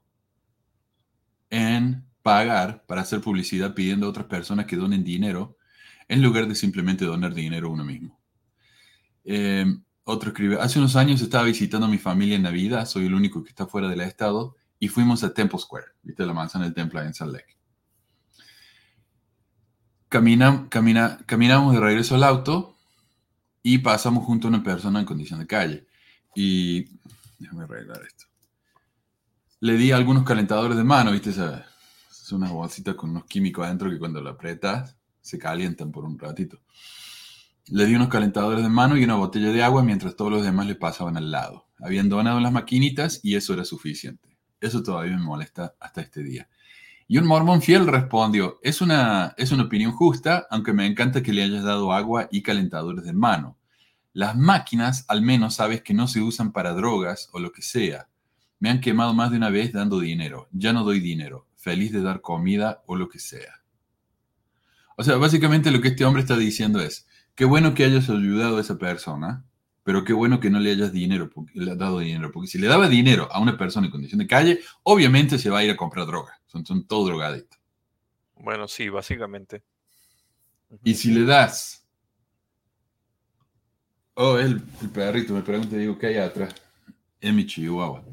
en 1.49 2.05
pagar 2.21 2.85
para 2.85 3.01
hacer 3.01 3.21
publicidad 3.21 3.73
pidiendo 3.73 4.05
a 4.05 4.09
otras 4.09 4.27
personas 4.27 4.65
que 4.65 4.75
donen 4.75 5.03
dinero 5.03 5.57
en 6.07 6.21
lugar 6.21 6.47
de 6.47 6.55
simplemente 6.55 7.05
donar 7.05 7.33
dinero 7.33 7.69
uno 7.69 7.85
mismo. 7.85 8.19
Eh, 9.23 9.65
otro 10.03 10.29
escribe, 10.29 10.57
hace 10.59 10.79
unos 10.79 10.95
años 10.95 11.21
estaba 11.21 11.45
visitando 11.45 11.85
a 11.85 11.89
mi 11.89 11.97
familia 11.97 12.35
en 12.35 12.41
Navidad, 12.41 12.85
soy 12.85 13.05
el 13.05 13.13
único 13.13 13.43
que 13.43 13.49
está 13.49 13.67
fuera 13.67 13.87
del 13.87 14.01
estado, 14.01 14.55
y 14.79 14.87
fuimos 14.87 15.23
a 15.23 15.33
Temple 15.33 15.59
Square, 15.59 15.85
viste 16.01 16.25
la 16.25 16.33
manzana 16.33 16.65
del 16.65 16.73
templo 16.73 17.01
en 17.01 17.13
Salt 17.13 17.33
Lake. 17.33 17.57
Camina, 20.09 20.67
camina, 20.69 21.19
caminamos 21.25 21.73
de 21.73 21.79
regreso 21.79 22.15
al 22.15 22.23
auto 22.23 22.75
y 23.63 23.77
pasamos 23.77 24.25
junto 24.25 24.47
a 24.47 24.49
una 24.49 24.63
persona 24.63 24.99
en 24.99 25.05
condición 25.05 25.39
de 25.39 25.47
calle. 25.47 25.87
Y 26.35 26.89
déjame 27.39 27.63
arreglar 27.63 28.01
esto. 28.05 28.25
Le 29.61 29.77
di 29.77 29.91
algunos 29.91 30.25
calentadores 30.25 30.75
de 30.75 30.83
mano, 30.83 31.11
viste, 31.11 31.29
esa, 31.29 31.70
unas 32.31 32.51
bolsitas 32.51 32.95
con 32.95 33.11
unos 33.11 33.25
químicos 33.25 33.65
adentro 33.65 33.89
que 33.89 33.99
cuando 33.99 34.21
lo 34.21 34.31
apretas 34.31 34.97
se 35.21 35.37
calientan 35.37 35.91
por 35.91 36.03
un 36.05 36.17
ratito. 36.17 36.59
Le 37.67 37.85
di 37.85 37.95
unos 37.95 38.09
calentadores 38.09 38.63
de 38.63 38.69
mano 38.69 38.97
y 38.97 39.03
una 39.03 39.15
botella 39.15 39.51
de 39.51 39.63
agua 39.63 39.83
mientras 39.83 40.15
todos 40.15 40.31
los 40.31 40.43
demás 40.43 40.67
le 40.67 40.75
pasaban 40.75 41.15
al 41.15 41.31
lado. 41.31 41.67
Habían 41.79 42.09
donado 42.09 42.39
las 42.39 42.51
maquinitas 42.51 43.19
y 43.23 43.35
eso 43.35 43.53
era 43.53 43.65
suficiente. 43.65 44.37
Eso 44.59 44.83
todavía 44.83 45.15
me 45.15 45.23
molesta 45.23 45.75
hasta 45.79 46.01
este 46.01 46.23
día. 46.23 46.49
Y 47.07 47.17
un 47.17 47.27
mormón 47.27 47.61
fiel 47.61 47.87
respondió, 47.87 48.59
es 48.63 48.81
una, 48.81 49.33
es 49.37 49.51
una 49.51 49.63
opinión 49.63 49.91
justa, 49.91 50.47
aunque 50.49 50.73
me 50.73 50.85
encanta 50.85 51.21
que 51.21 51.33
le 51.33 51.43
hayas 51.43 51.63
dado 51.63 51.91
agua 51.91 52.27
y 52.31 52.41
calentadores 52.41 53.03
de 53.03 53.13
mano. 53.13 53.57
Las 54.13 54.35
máquinas 54.35 55.05
al 55.07 55.21
menos 55.21 55.55
sabes 55.55 55.81
que 55.81 55.93
no 55.93 56.07
se 56.07 56.21
usan 56.21 56.51
para 56.51 56.73
drogas 56.73 57.29
o 57.33 57.39
lo 57.39 57.51
que 57.51 57.61
sea. 57.61 58.07
Me 58.59 58.69
han 58.69 58.81
quemado 58.81 59.13
más 59.13 59.31
de 59.31 59.37
una 59.37 59.49
vez 59.49 59.71
dando 59.71 59.99
dinero. 59.99 60.47
Ya 60.51 60.73
no 60.73 60.83
doy 60.83 60.99
dinero 60.99 61.47
feliz 61.61 61.93
de 61.93 62.01
dar 62.01 62.21
comida 62.21 62.83
o 62.87 62.95
lo 62.95 63.07
que 63.07 63.19
sea. 63.19 63.61
O 64.97 65.03
sea, 65.03 65.17
básicamente 65.17 65.71
lo 65.71 65.79
que 65.79 65.89
este 65.89 66.05
hombre 66.05 66.23
está 66.23 66.35
diciendo 66.35 66.81
es, 66.81 67.07
qué 67.35 67.45
bueno 67.45 67.75
que 67.75 67.85
hayas 67.85 68.09
ayudado 68.09 68.57
a 68.57 68.61
esa 68.61 68.77
persona, 68.77 69.45
pero 69.83 70.03
qué 70.03 70.13
bueno 70.13 70.39
que 70.39 70.49
no 70.49 70.59
le 70.59 70.71
hayas 70.71 70.91
dinero, 70.91 71.29
le 71.53 71.71
has 71.71 71.77
dado 71.77 71.99
dinero, 71.99 72.31
porque 72.31 72.47
si 72.47 72.57
le 72.57 72.67
daba 72.67 72.89
dinero 72.89 73.29
a 73.31 73.39
una 73.39 73.57
persona 73.57 73.85
en 73.85 73.91
condición 73.91 74.19
de 74.19 74.27
calle, 74.27 74.59
obviamente 74.83 75.37
se 75.37 75.49
va 75.49 75.59
a 75.59 75.63
ir 75.63 75.71
a 75.71 75.77
comprar 75.77 76.07
droga, 76.07 76.41
son, 76.47 76.65
son 76.65 76.85
todo 76.87 77.05
drogaditos. 77.05 77.59
Bueno, 78.35 78.67
sí, 78.67 78.89
básicamente. 78.89 79.63
Y 80.83 80.95
si 80.95 81.11
le 81.11 81.25
das... 81.25 81.85
Oh, 84.15 84.37
el, 84.37 84.61
el 84.81 84.89
perrito, 84.89 85.33
me 85.33 85.41
pregunta, 85.41 85.77
digo, 85.77 85.97
¿qué 85.97 86.07
hay 86.07 86.17
atrás? 86.17 86.53
Es 87.19 87.33
mi 87.33 87.45
chihuahua. 87.45 88.03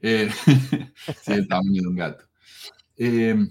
Eh, 0.00 0.30
sí, 1.22 1.32
el 1.32 1.46
tamaño 1.48 1.82
de 1.82 1.88
un 1.88 1.96
gato. 1.96 2.27
Em, 2.98 3.48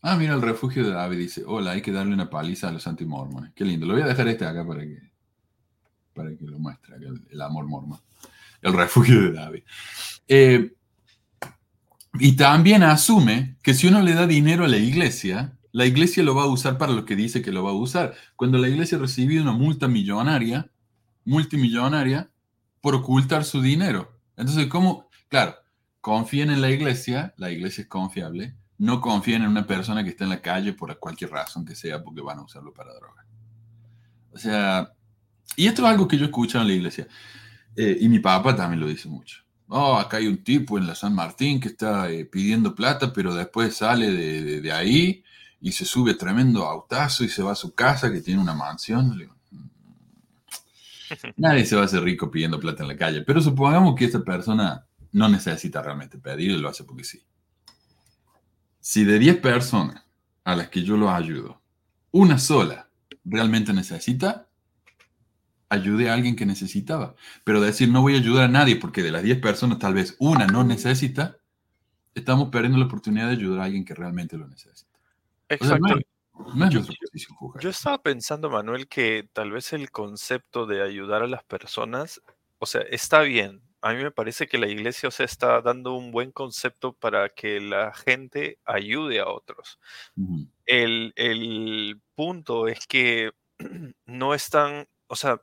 ah, 0.00 0.16
mira, 0.16 0.34
el 0.34 0.42
refugio 0.42 0.82
de 0.82 0.92
David 0.92 1.18
dice, 1.18 1.42
hola, 1.46 1.72
hay 1.72 1.82
que 1.82 1.92
darle 1.92 2.14
una 2.14 2.30
paliza 2.30 2.68
a 2.68 2.72
los 2.72 2.86
antimormones. 2.86 3.52
Qué 3.54 3.64
lindo. 3.64 3.86
Lo 3.86 3.92
voy 3.92 4.02
a 4.02 4.06
dejar 4.06 4.28
este 4.28 4.46
acá 4.46 4.66
para 4.66 4.80
que, 4.80 4.98
para 6.14 6.30
que 6.34 6.44
lo 6.46 6.58
muestre, 6.58 6.96
el, 7.30 7.40
amor 7.42 7.66
mormón. 7.66 8.00
El 8.62 8.72
refugio 8.72 9.20
de 9.20 9.32
David. 9.32 9.62
Eh, 10.26 10.72
y 12.18 12.32
también 12.32 12.82
asume 12.82 13.56
que 13.62 13.74
si 13.74 13.86
uno 13.86 14.00
le 14.00 14.14
da 14.14 14.26
dinero 14.26 14.64
a 14.64 14.68
la 14.68 14.78
iglesia, 14.78 15.52
la 15.72 15.84
iglesia 15.84 16.22
lo 16.22 16.34
va 16.34 16.44
a 16.44 16.46
usar 16.46 16.78
para 16.78 16.92
lo 16.92 17.04
que 17.04 17.14
dice 17.14 17.42
que 17.42 17.52
lo 17.52 17.62
va 17.62 17.70
a 17.70 17.74
usar. 17.74 18.14
Cuando 18.36 18.58
la 18.58 18.68
iglesia 18.68 18.96
ha 18.96 19.00
recibido 19.02 19.42
una 19.42 19.52
multa 19.52 19.86
millonaria, 19.86 20.70
multimillonaria, 21.24 22.30
por 22.80 22.94
ocultar 22.94 23.44
su 23.44 23.60
dinero. 23.60 24.18
Entonces, 24.36 24.66
¿cómo? 24.66 25.08
Claro, 25.28 25.54
confíen 26.08 26.50
en 26.50 26.62
la 26.62 26.70
iglesia, 26.70 27.34
la 27.36 27.50
iglesia 27.50 27.82
es 27.82 27.86
confiable, 27.86 28.54
no 28.78 28.98
confíen 29.02 29.42
en 29.42 29.48
una 29.48 29.66
persona 29.66 30.02
que 30.02 30.08
está 30.08 30.24
en 30.24 30.30
la 30.30 30.40
calle 30.40 30.72
por 30.72 30.98
cualquier 30.98 31.30
razón 31.30 31.66
que 31.66 31.74
sea 31.74 32.02
porque 32.02 32.22
van 32.22 32.38
a 32.38 32.44
usarlo 32.44 32.72
para 32.72 32.94
droga. 32.94 33.26
O 34.32 34.38
sea, 34.38 34.90
y 35.54 35.66
esto 35.66 35.82
es 35.82 35.88
algo 35.88 36.08
que 36.08 36.16
yo 36.16 36.24
escucho 36.24 36.58
en 36.62 36.66
la 36.66 36.72
iglesia, 36.72 37.06
eh, 37.76 37.98
y 38.00 38.08
mi 38.08 38.20
papá 38.20 38.56
también 38.56 38.80
lo 38.80 38.86
dice 38.86 39.06
mucho. 39.06 39.42
Oh, 39.66 39.98
acá 39.98 40.16
hay 40.16 40.28
un 40.28 40.42
tipo 40.42 40.78
en 40.78 40.86
la 40.86 40.94
San 40.94 41.14
Martín 41.14 41.60
que 41.60 41.68
está 41.68 42.10
eh, 42.10 42.24
pidiendo 42.24 42.74
plata, 42.74 43.12
pero 43.12 43.34
después 43.34 43.76
sale 43.76 44.10
de, 44.10 44.62
de, 44.62 44.72
ahí 44.72 45.22
y 45.60 45.72
se 45.72 45.84
sube 45.84 46.14
tremendo 46.14 46.64
autazo 46.64 47.22
y 47.22 47.28
se 47.28 47.42
va 47.42 47.52
a 47.52 47.54
su 47.54 47.74
casa 47.74 48.10
que 48.10 48.22
tiene 48.22 48.40
una 48.40 48.54
mansión. 48.54 49.08
Mm, 49.50 49.68
nadie 51.36 51.66
se 51.66 51.76
va 51.76 51.82
a 51.82 51.84
hacer 51.84 52.02
rico 52.02 52.30
pidiendo 52.30 52.58
plata 52.58 52.82
en 52.82 52.88
la 52.88 52.96
calle, 52.96 53.20
pero 53.26 53.42
supongamos 53.42 53.94
que 53.94 54.06
esta 54.06 54.24
persona 54.24 54.87
no 55.18 55.28
necesita 55.28 55.82
realmente 55.82 56.18
pedir 56.18 56.58
lo 56.58 56.68
hace 56.68 56.84
porque 56.84 57.04
sí. 57.04 57.22
Si 58.80 59.04
de 59.04 59.18
10 59.18 59.38
personas 59.38 60.06
a 60.44 60.56
las 60.56 60.68
que 60.68 60.82
yo 60.82 60.96
lo 60.96 61.10
ayudo, 61.10 61.60
una 62.10 62.38
sola 62.38 62.88
realmente 63.24 63.72
necesita, 63.72 64.48
ayudé 65.68 66.08
a 66.08 66.14
alguien 66.14 66.36
que 66.36 66.46
necesitaba. 66.46 67.14
Pero 67.44 67.60
decir 67.60 67.88
no 67.90 68.00
voy 68.00 68.14
a 68.14 68.18
ayudar 68.18 68.44
a 68.44 68.48
nadie 68.48 68.76
porque 68.76 69.02
de 69.02 69.10
las 69.10 69.22
10 69.22 69.40
personas 69.40 69.78
tal 69.78 69.94
vez 69.94 70.16
una 70.18 70.46
no 70.46 70.64
necesita, 70.64 71.36
estamos 72.14 72.48
perdiendo 72.50 72.78
la 72.78 72.86
oportunidad 72.86 73.26
de 73.26 73.32
ayudar 73.32 73.60
a 73.60 73.64
alguien 73.64 73.84
que 73.84 73.94
realmente 73.94 74.38
lo 74.38 74.46
necesita. 74.46 74.98
Exacto. 75.48 75.98
yo, 77.60 77.70
estaba 77.70 78.02
pensando, 78.02 78.50
Manuel, 78.50 78.86
que 78.86 79.28
tal 79.32 79.50
vez 79.50 79.72
el 79.72 79.90
concepto 79.90 80.66
de 80.66 80.82
ayudar 80.82 81.22
a 81.22 81.26
las 81.26 81.44
personas, 81.44 82.22
o 82.58 82.66
sea, 82.66 82.82
está 82.82 83.20
bien. 83.22 83.67
A 83.88 83.94
mí 83.94 84.02
me 84.02 84.10
parece 84.10 84.48
que 84.48 84.58
la 84.58 84.68
iglesia, 84.68 85.08
o 85.08 85.12
sea, 85.12 85.24
está 85.24 85.62
dando 85.62 85.94
un 85.94 86.10
buen 86.12 86.30
concepto 86.30 86.92
para 86.92 87.30
que 87.30 87.58
la 87.58 87.94
gente 87.94 88.58
ayude 88.66 89.18
a 89.18 89.28
otros. 89.28 89.80
el, 90.66 91.14
el 91.16 91.98
punto 92.14 92.68
es 92.68 92.86
que 92.86 93.30
no 94.04 94.34
están, 94.34 94.86
o 95.06 95.16
sea, 95.16 95.40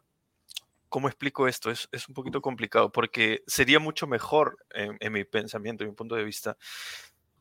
¿cómo 0.90 1.08
explico 1.08 1.48
esto? 1.48 1.72
Es, 1.72 1.90
un 2.08 2.14
poquito 2.14 2.40
complicado 2.40 2.92
porque 2.92 3.44
sería 3.48 3.80
mucho 3.80 4.06
mejor, 4.06 4.60
en, 4.70 5.12
mi 5.12 5.24
pensamiento, 5.24 5.84
en 5.84 5.90
mi 5.90 5.96
punto 5.96 6.14
de 6.14 6.24
vista, 6.24 6.56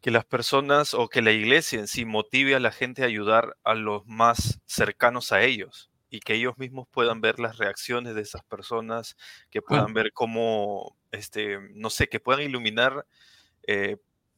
que 0.01 0.11
las 0.11 0.25
personas 0.25 0.95
o 0.95 1.09
que 1.09 1.21
la 1.21 1.33
iglesia 1.33 1.81
en 1.81 1.87
sí 1.87 2.07
motive 2.07 2.55
a 2.55 2.61
la 2.61 2.73
gente 2.73 3.03
a 3.03 3.07
ayudar 3.07 3.59
a 3.62 3.75
los 3.75 4.07
más 4.07 4.59
cercanos 4.64 5.33
a 5.33 5.43
ellos 5.43 5.90
y 6.14 6.20
que 6.20 6.35
ellos 6.35 6.57
mismos 6.59 6.87
puedan 6.90 7.20
ver 7.20 7.40
las 7.40 7.59
reacciones 7.59 8.14
de 8.14 8.22
esas 8.22 8.44
personas, 8.44 9.16
que 9.50 9.62
puedan 9.62 9.94
ver 9.94 10.12
cómo, 10.12 10.96
este, 11.11 11.59
no 11.74 11.90
sé, 11.90 12.09
que 12.09 12.20
puedan 12.20 12.42
iluminar 12.42 13.07
eh, 13.66 13.96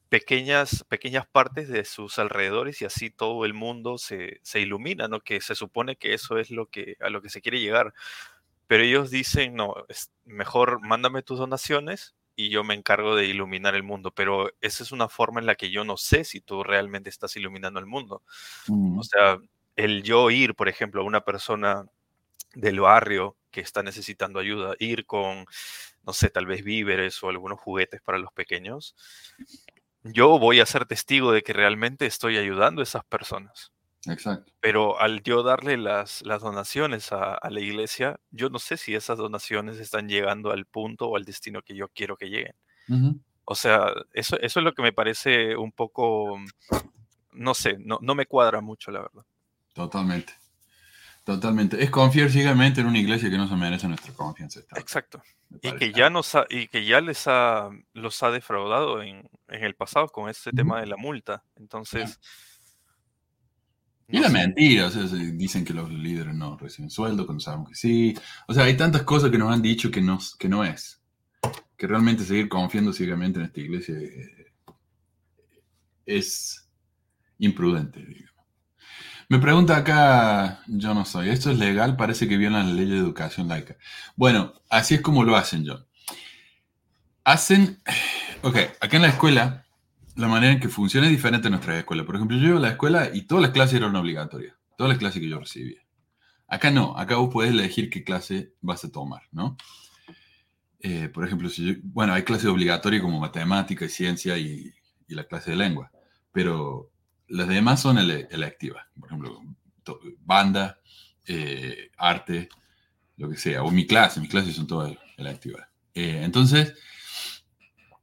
pequeñas, 0.09 0.85
pequeñas 0.89 1.27
partes 1.27 1.69
de 1.69 1.85
sus 1.85 2.19
alrededores 2.19 2.81
y 2.81 2.85
así 2.85 3.11
todo 3.11 3.45
el 3.45 3.55
mundo 3.55 3.99
se, 3.99 4.41
se, 4.43 4.61
ilumina, 4.61 5.09
¿no? 5.09 5.21
Que 5.21 5.41
se 5.41 5.55
supone 5.55 5.97
que 5.97 6.15
eso 6.15 6.39
es 6.39 6.51
lo 6.51 6.67
que, 6.67 6.97
a 7.01 7.11
lo 7.11 7.21
que 7.21 7.29
se 7.29 7.43
quiere 7.43 7.61
llegar 7.61 7.93
pero 8.67 8.83
ellos 8.83 9.11
dicen, 9.11 9.55
no, 9.55 9.75
es 9.89 10.11
mejor 10.25 10.81
mándame 10.81 11.23
tus 11.23 11.39
donaciones 11.39 12.15
y 12.35 12.51
yo 12.51 12.65
me 12.65 12.75
encargo 12.75 13.15
de 13.15 13.27
iluminar 13.27 13.75
el 13.75 13.83
mundo, 13.83 14.11
pero 14.11 14.51
esa 14.61 14.83
es 14.83 14.93
una 14.93 15.09
forma 15.09 15.41
en 15.41 15.47
la 15.47 15.55
que 15.55 15.71
yo 15.71 15.85
no 15.85 15.97
sé 15.97 16.25
si 16.25 16.41
tú 16.41 16.62
realmente 16.65 17.09
estás 17.09 17.37
iluminando 17.37 17.81
el 17.81 17.87
mundo. 17.87 18.23
O 18.69 19.03
sea, 19.03 19.39
el 19.77 20.03
yo 20.03 20.31
ir, 20.31 20.55
por 20.55 20.69
ejemplo, 20.69 21.03
a 21.03 21.05
una 21.05 21.21
persona 21.21 21.87
del 22.55 22.81
barrio 22.81 23.37
que 23.51 23.61
está 23.61 23.83
necesitando 23.83 24.39
ayuda, 24.39 24.75
ir 24.79 25.07
con, 25.07 25.45
no 26.05 26.12
sé, 26.12 26.31
tal 26.31 26.47
vez 26.47 26.65
víveres 26.65 27.23
o 27.23 27.29
algunos 27.29 27.61
juguetes 27.61 28.01
para 28.01 28.19
los 28.19 28.33
pequeños, 28.33 28.95
yo 30.03 30.39
voy 30.39 30.61
a 30.61 30.67
ser 30.67 30.87
testigo 30.87 31.33
de 31.33 31.43
que 31.43 31.53
realmente 31.53 32.07
estoy 32.07 32.39
ayudando 32.39 32.81
a 32.81 32.85
esas 32.85 33.05
personas. 33.05 33.73
Exacto. 34.07 34.53
Pero 34.61 35.01
al 35.01 35.23
yo 35.23 35.43
darle 35.43 35.77
las, 35.77 36.23
las 36.23 36.43
donaciones 36.43 37.12
a, 37.12 37.39
la 37.51 37.61
iglesia, 37.61 38.21
yo 38.31 38.49
no 38.51 38.59
sé 38.59 38.77
si 38.77 38.95
esas 38.95 39.19
donaciones 39.19 39.79
están 39.81 40.09
llegando 40.09 40.53
al 40.53 40.65
punto 40.65 41.09
o 41.09 41.17
al 41.17 41.25
destino 41.25 41.62
que 41.62 41.75
yo 41.75 41.89
quiero 41.89 42.17
que 42.17 42.31
lleguen. 42.31 42.55
O 43.45 43.55
sea, 43.57 43.93
eso, 44.12 44.39
eso 44.41 44.61
es 44.61 44.65
lo 44.65 44.75
que 44.75 44.83
me 44.83 44.93
parece 44.93 45.57
un 45.57 45.73
poco, 45.73 46.39
no 47.33 47.55
sé, 47.55 47.79
no, 47.79 47.99
no 48.01 48.15
me 48.15 48.27
cuadra 48.27 48.61
mucho, 48.61 48.93
la 48.93 49.01
verdad. 49.01 49.25
Totalmente. 49.77 50.33
Totalmente. 51.23 51.83
Es 51.83 51.91
confiar 51.91 52.31
ciegamente 52.31 52.81
en 52.81 52.87
una 52.87 52.99
iglesia 52.99 53.29
que 53.29 53.37
no 53.37 53.47
se 53.47 53.57
merece 53.57 53.87
nuestra 53.87 54.12
confianza. 54.15 54.61
Exacto. 54.75 55.23
Y 55.62 55.73
que, 55.73 55.93
ya 55.93 56.09
nos 56.09 56.33
y 56.49 56.67
que 56.69 56.87
ya 56.87 57.01
les 57.03 57.27
ha, 57.27 57.69
los 57.93 58.23
ha 58.23 58.31
defraudado 58.31 59.03
en, 59.03 59.29
en 59.49 59.65
el 59.65 59.75
pasado 59.75 60.09
con 60.09 60.31
ese 60.31 60.51
tema 60.53 60.81
de 60.81 60.87
la 60.87 60.97
multa. 60.97 61.45
Entonces... 61.57 62.19
Y 64.09 64.21
la 64.21 64.29
mentira, 64.29 64.87
o 64.87 64.91
sea, 64.91 65.03
dicen 65.03 65.65
que 65.65 65.75
los 65.75 65.91
líderes 65.91 66.33
no 66.33 66.57
reciben 66.57 66.91
sueldo 66.91 67.27
cuando 67.27 67.41
sabemos 67.43 67.71
que 67.71 67.75
sí. 67.75 68.15
O 68.47 68.55
sea, 68.55 68.65
hay 68.65 68.77
tantas 68.77 69.03
cosas 69.03 69.31
que 69.31 69.39
nos 69.39 69.53
han 69.53 69.61
dicho 69.61 69.91
que 69.91 70.01
no, 70.01 70.19
que 70.39 70.49
no 70.49 70.65
es. 70.65 71.03
Que 71.77 71.89
realmente 71.89 72.25
seguir 72.25 72.49
confiando 72.49 72.93
ciegamente 72.93 73.41
en 73.41 73.47
esta 73.47 73.61
iglesia 73.61 73.97
eh, 73.99 74.55
es 76.07 76.71
imprudente, 77.39 77.99
digamos. 77.99 78.36
Me 79.29 79.39
pregunta 79.39 79.77
acá, 79.77 80.61
yo 80.67 80.95
no 80.95 81.05
soy, 81.05 81.31
¿esto 81.31 81.51
es 81.51 81.59
legal? 81.59 81.97
Parece 81.97 82.29
que 82.29 82.37
violan 82.37 82.69
la 82.69 82.75
ley 82.75 82.87
de 82.87 82.99
educación 82.99 83.49
laica. 83.49 83.77
Bueno, 84.15 84.55
así 84.71 84.95
es 84.95 85.01
como 85.01 85.25
lo 85.25 85.37
hacen, 85.37 85.65
John. 85.67 85.85
Hacen, 87.25 87.83
ok, 88.43 88.57
acá 88.81 88.97
en 88.97 89.03
la 89.03 89.09
escuela 89.09 89.67
la 90.17 90.29
manera 90.29 90.53
en 90.53 90.61
que 90.61 90.69
funciona 90.69 91.07
es 91.07 91.12
diferente 91.12 91.49
en 91.49 91.53
nuestra 91.53 91.79
escuela. 91.79 92.05
Por 92.05 92.17
ejemplo, 92.17 92.37
yo 92.39 92.49
iba 92.49 92.59
a 92.59 92.61
la 92.61 92.71
escuela 92.71 93.11
y 93.12 93.23
todas 93.23 93.43
las 93.43 93.51
clases 93.51 93.75
eran 93.75 93.95
obligatorias. 93.95 94.55
Todas 94.77 94.91
las 94.91 94.99
clases 94.99 95.21
que 95.21 95.29
yo 95.29 95.39
recibía. 95.39 95.81
Acá 96.49 96.71
no. 96.71 96.97
Acá 96.97 97.17
vos 97.17 97.33
podés 97.33 97.51
elegir 97.51 97.91
qué 97.91 98.03
clase 98.03 98.55
vas 98.61 98.85
a 98.85 98.91
tomar, 98.91 99.23
¿no? 99.31 99.57
Eh, 100.81 101.09
por 101.09 101.25
ejemplo, 101.25 101.49
si 101.49 101.81
bueno, 101.83 102.15
hay 102.15 102.23
clases 102.23 102.47
obligatorias 102.47 103.03
como 103.03 103.21
matemática 103.21 103.85
y 103.85 103.89
ciencia 103.89 104.39
y, 104.39 104.73
la 105.09 105.25
clase 105.25 105.51
de 105.51 105.57
lengua. 105.57 105.91
Pero 106.33 106.91
las 107.29 107.49
demás 107.49 107.81
son 107.81 107.99
electivas. 107.99 108.87
Por 108.99 109.09
ejemplo, 109.09 109.41
banda, 110.25 110.81
eh, 111.27 111.91
arte, 111.97 112.49
lo 113.17 113.29
que 113.29 113.37
sea. 113.37 113.62
O 113.62 113.71
mi 113.71 113.87
clase. 113.87 114.21
Mis 114.21 114.31
clases 114.31 114.57
son 114.57 114.67
todas 114.67 114.93
electivas. 115.17 115.67
Eh, 115.95 116.21
entonces, 116.23 116.75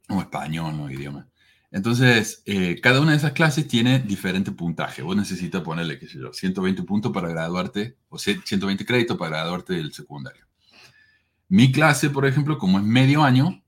como 0.07 0.21
español, 0.21 0.75
¿no? 0.77 0.89
Idioma. 0.89 1.27
Entonces, 1.71 2.43
eh, 2.45 2.79
cada 2.81 3.01
una 3.01 3.11
de 3.11 3.17
esas 3.17 3.31
clases 3.31 3.67
tiene 3.67 3.99
diferente 3.99 4.51
puntaje. 4.51 5.01
Vos 5.01 5.15
necesitas 5.15 5.63
ponerle, 5.63 5.97
qué 5.97 6.07
sé 6.07 6.19
yo, 6.19 6.31
120 6.31 6.83
puntos 6.83 7.11
para 7.11 7.29
graduarte, 7.29 7.97
o 8.09 8.19
120 8.19 8.85
créditos 8.85 9.17
para 9.17 9.37
graduarte 9.37 9.73
del 9.73 9.91
secundario. 9.91 10.45
Mi 11.47 11.71
clase, 11.71 12.11
por 12.11 12.27
ejemplo, 12.27 12.59
como 12.59 12.77
es 12.77 12.85
medio 12.85 13.23
año, 13.23 13.63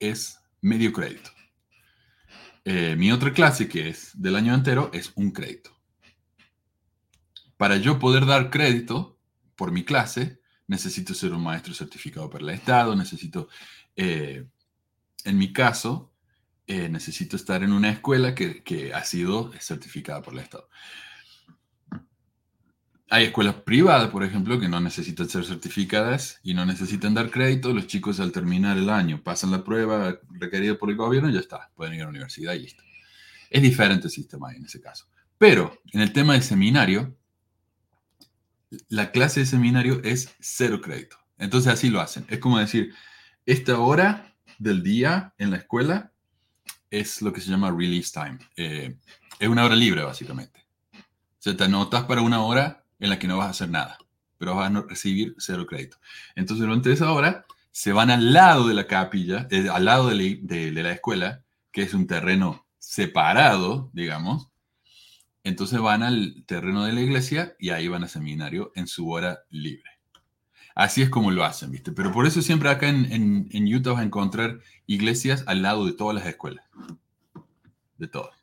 es 0.00 0.40
medio 0.60 0.92
crédito. 0.92 1.30
Eh, 2.70 2.96
mi 2.96 3.10
otra 3.10 3.32
clase, 3.32 3.66
que 3.66 3.88
es 3.88 4.10
del 4.12 4.36
año 4.36 4.54
entero, 4.54 4.90
es 4.92 5.12
un 5.14 5.30
crédito. 5.30 5.70
Para 7.56 7.78
yo 7.78 7.98
poder 7.98 8.26
dar 8.26 8.50
crédito 8.50 9.18
por 9.56 9.72
mi 9.72 9.86
clase, 9.86 10.42
necesito 10.66 11.14
ser 11.14 11.32
un 11.32 11.42
maestro 11.42 11.72
certificado 11.72 12.28
por 12.28 12.42
el 12.42 12.50
Estado, 12.50 12.94
necesito, 12.94 13.48
eh, 13.96 14.46
en 15.24 15.38
mi 15.38 15.50
caso, 15.50 16.12
eh, 16.66 16.90
necesito 16.90 17.36
estar 17.36 17.62
en 17.62 17.72
una 17.72 17.88
escuela 17.88 18.34
que, 18.34 18.92
ha 18.94 19.02
sido 19.02 19.50
certificada 19.58 20.20
por 20.20 20.34
el 20.34 20.40
Estado. 20.40 20.68
Hay 23.10 23.24
escuelas 23.24 23.54
privadas, 23.54 24.10
por 24.10 24.22
ejemplo, 24.22 24.60
que 24.60 24.68
no 24.68 24.80
necesitan 24.80 25.28
ser 25.28 25.44
certificadas 25.44 26.40
y 26.42 26.52
no 26.52 26.66
necesitan 26.66 27.14
dar 27.14 27.30
crédito. 27.30 27.72
Los 27.72 27.86
chicos 27.86 28.20
al 28.20 28.32
terminar 28.32 28.76
el 28.76 28.90
año 28.90 29.22
pasan 29.22 29.50
la 29.50 29.64
prueba 29.64 30.18
requerida 30.28 30.76
por 30.76 30.90
el 30.90 30.96
gobierno 30.96 31.30
y 31.30 31.32
ya 31.32 31.40
está, 31.40 31.70
pueden 31.74 31.94
ir 31.94 32.00
a 32.02 32.04
la 32.04 32.10
universidad 32.10 32.52
y 32.52 32.60
listo. 32.60 32.82
Es 33.48 33.62
diferente 33.62 34.08
el 34.08 34.10
sistema 34.10 34.52
en 34.54 34.66
ese 34.66 34.80
caso. 34.80 35.06
Pero 35.38 35.80
en 35.92 36.02
el 36.02 36.12
tema 36.12 36.34
de 36.34 36.42
seminario, 36.42 37.16
la 38.88 39.10
clase 39.10 39.40
de 39.40 39.46
seminario 39.46 40.02
es 40.04 40.34
cero 40.38 40.80
crédito. 40.82 41.16
Entonces 41.38 41.72
así 41.72 41.88
lo 41.88 42.00
hacen. 42.00 42.26
Es 42.28 42.40
como 42.40 42.58
decir, 42.58 42.92
esta 43.46 43.78
hora 43.78 44.34
del 44.58 44.82
día 44.82 45.32
en 45.38 45.50
la 45.50 45.56
escuela 45.56 46.12
es 46.90 47.22
lo 47.22 47.32
que 47.32 47.40
se 47.40 47.50
llama 47.50 47.70
release 47.70 48.12
time. 48.12 48.38
Eh, 48.56 48.98
es 49.38 49.48
una 49.48 49.64
hora 49.64 49.76
libre, 49.76 50.02
básicamente. 50.02 50.66
O 50.92 51.40
sea, 51.40 51.56
te 51.56 51.64
anotas 51.64 52.04
para 52.04 52.20
una 52.20 52.42
hora 52.42 52.84
en 52.98 53.10
la 53.10 53.18
que 53.18 53.28
no 53.28 53.38
vas 53.38 53.46
a 53.46 53.50
hacer 53.50 53.70
nada, 53.70 53.98
pero 54.38 54.54
vas 54.54 54.70
a 54.70 54.80
recibir 54.82 55.34
cero 55.38 55.66
crédito. 55.66 55.98
Entonces, 56.34 56.66
durante 56.66 56.92
esa 56.92 57.12
hora, 57.12 57.46
se 57.78 57.92
van 57.92 58.10
al 58.10 58.32
lado 58.32 58.66
de 58.66 58.74
la 58.74 58.88
capilla, 58.88 59.46
eh, 59.52 59.68
al 59.72 59.84
lado 59.84 60.08
de 60.08 60.72
la, 60.72 60.90
escuela, 60.90 61.44
que 61.70 61.82
es 61.82 61.94
un 61.94 62.08
terreno 62.08 62.66
separado, 62.76 63.88
digamos. 63.92 64.48
Entonces 65.44 65.78
van 65.78 66.02
al 66.02 66.42
terreno 66.44 66.82
de 66.82 66.92
la 66.92 67.00
iglesia 67.00 67.54
y 67.56 67.70
ahí 67.70 67.86
van 67.86 68.02
a 68.02 68.08
seminario 68.08 68.72
en 68.74 68.88
su 68.88 69.08
hora 69.08 69.44
libre. 69.50 69.88
Así 70.74 71.02
es 71.02 71.08
como 71.08 71.30
lo 71.30 71.44
hacen, 71.44 71.70
¿viste? 71.70 71.92
Pero 71.92 72.10
por 72.10 72.26
eso 72.26 72.42
siempre 72.42 72.68
acá 72.68 72.88
en, 72.88 73.48
en, 73.48 73.72
Utah 73.72 73.92
vas 73.92 74.00
a 74.00 74.04
encontrar 74.04 74.58
iglesias 74.88 75.44
al 75.46 75.62
lado 75.62 75.86
de 75.86 75.92
todas 75.92 76.16
las 76.16 76.26
escuelas. 76.26 76.64
De 77.96 78.08
todas. 78.08 78.36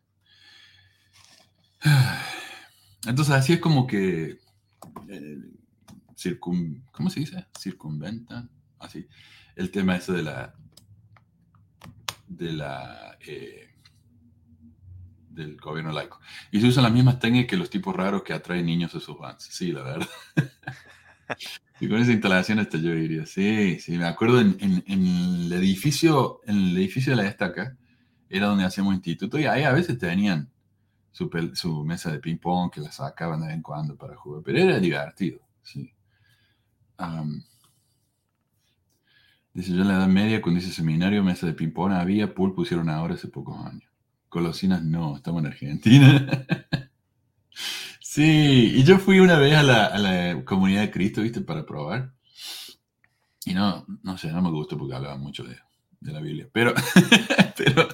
Entonces 3.05 3.35
así 3.35 3.51
es 3.51 3.59
como 3.59 3.85
que 3.85 4.39
eh, 5.09 6.39
¿cómo 6.39 7.09
se 7.09 7.19
dice? 7.19 7.45
Circunventan, 7.57 8.49
así, 8.79 9.07
el 9.55 9.71
tema 9.71 9.95
ese 9.95 10.13
de 10.13 10.23
la 10.23 10.55
de 12.27 12.53
la 12.53 13.17
eh, 13.25 13.69
del 15.29 15.57
gobierno 15.57 15.91
laico. 15.91 16.19
Y 16.51 16.61
se 16.61 16.67
usan 16.67 16.83
las 16.83 16.93
mismas 16.93 17.19
técnicas 17.19 17.49
que 17.49 17.57
los 17.57 17.69
tipos 17.69 17.95
raros 17.95 18.23
que 18.23 18.33
atraen 18.33 18.65
niños 18.65 18.95
a 18.95 18.99
sus 18.99 19.17
vans. 19.17 19.43
Sí, 19.43 19.71
la 19.71 19.83
verdad. 19.83 20.09
Y 21.79 21.89
con 21.89 21.99
esa 21.99 22.13
instalación 22.13 22.59
hasta 22.59 22.77
yo 22.77 22.93
diría, 22.93 23.25
sí, 23.25 23.79
sí, 23.79 23.97
me 23.97 24.05
acuerdo 24.05 24.39
en, 24.39 24.55
el 24.87 25.51
edificio, 25.51 26.39
en 26.45 26.69
el 26.69 26.77
edificio 26.77 27.11
de 27.15 27.21
la 27.21 27.27
estaca, 27.27 27.75
era 28.29 28.47
donde 28.47 28.63
hacíamos 28.63 28.95
instituto, 28.95 29.37
y 29.37 29.45
ahí 29.45 29.63
a 29.63 29.73
veces 29.73 29.97
tenían 29.97 30.49
su, 31.15 31.85
mesa 31.85 32.11
de 32.11 32.19
ping 32.19 32.37
pong 32.37 32.69
que 32.69 32.81
la 32.81 32.91
sacaban 32.91 33.39
de 33.39 33.47
vez 33.47 33.55
en 33.55 33.61
cuando 33.61 33.95
para 33.95 34.15
jugar, 34.17 34.43
pero 34.43 34.59
era 34.59 34.79
divertido, 34.79 35.39
sí. 35.63 35.93
dice, 39.53 39.73
yo 39.73 39.81
en 39.81 39.87
la 39.87 39.95
Edad 39.95 40.07
Media, 40.07 40.41
cuando 40.41 40.59
hice 40.59 40.71
seminario, 40.71 41.23
mesa 41.23 41.47
de 41.47 41.53
ping-pong 41.53 41.93
había, 41.93 42.33
pool 42.33 42.53
pusieron 42.53 42.89
ahora 42.89 43.13
hace 43.13 43.29
pocos 43.29 43.65
años. 43.65 43.89
Colosinas 44.27 44.83
no, 44.83 45.15
estamos 45.15 45.41
en 45.41 45.47
Argentina. 45.47 46.45
sí, 48.01 48.73
y 48.75 48.83
yo 48.83 48.99
fui 48.99 49.19
una 49.19 49.39
vez 49.39 49.55
a 49.55 49.63
la, 49.63 50.43
comunidad 50.43 50.81
de 50.81 50.91
Cristo, 50.91 51.21
¿viste? 51.21 51.39
Para 51.39 51.65
probar. 51.65 52.13
Y 53.45 53.53
no, 53.53 53.85
no 54.03 54.17
sé, 54.17 54.33
no 54.33 54.41
me 54.41 54.49
gustó 54.49 54.77
porque 54.77 54.95
hablaba 54.95 55.17
mucho 55.17 55.45
de, 55.45 55.55
de 56.01 56.11
la 56.11 56.19
Biblia. 56.19 56.49
Pero, 56.51 56.73
pero 57.57 57.87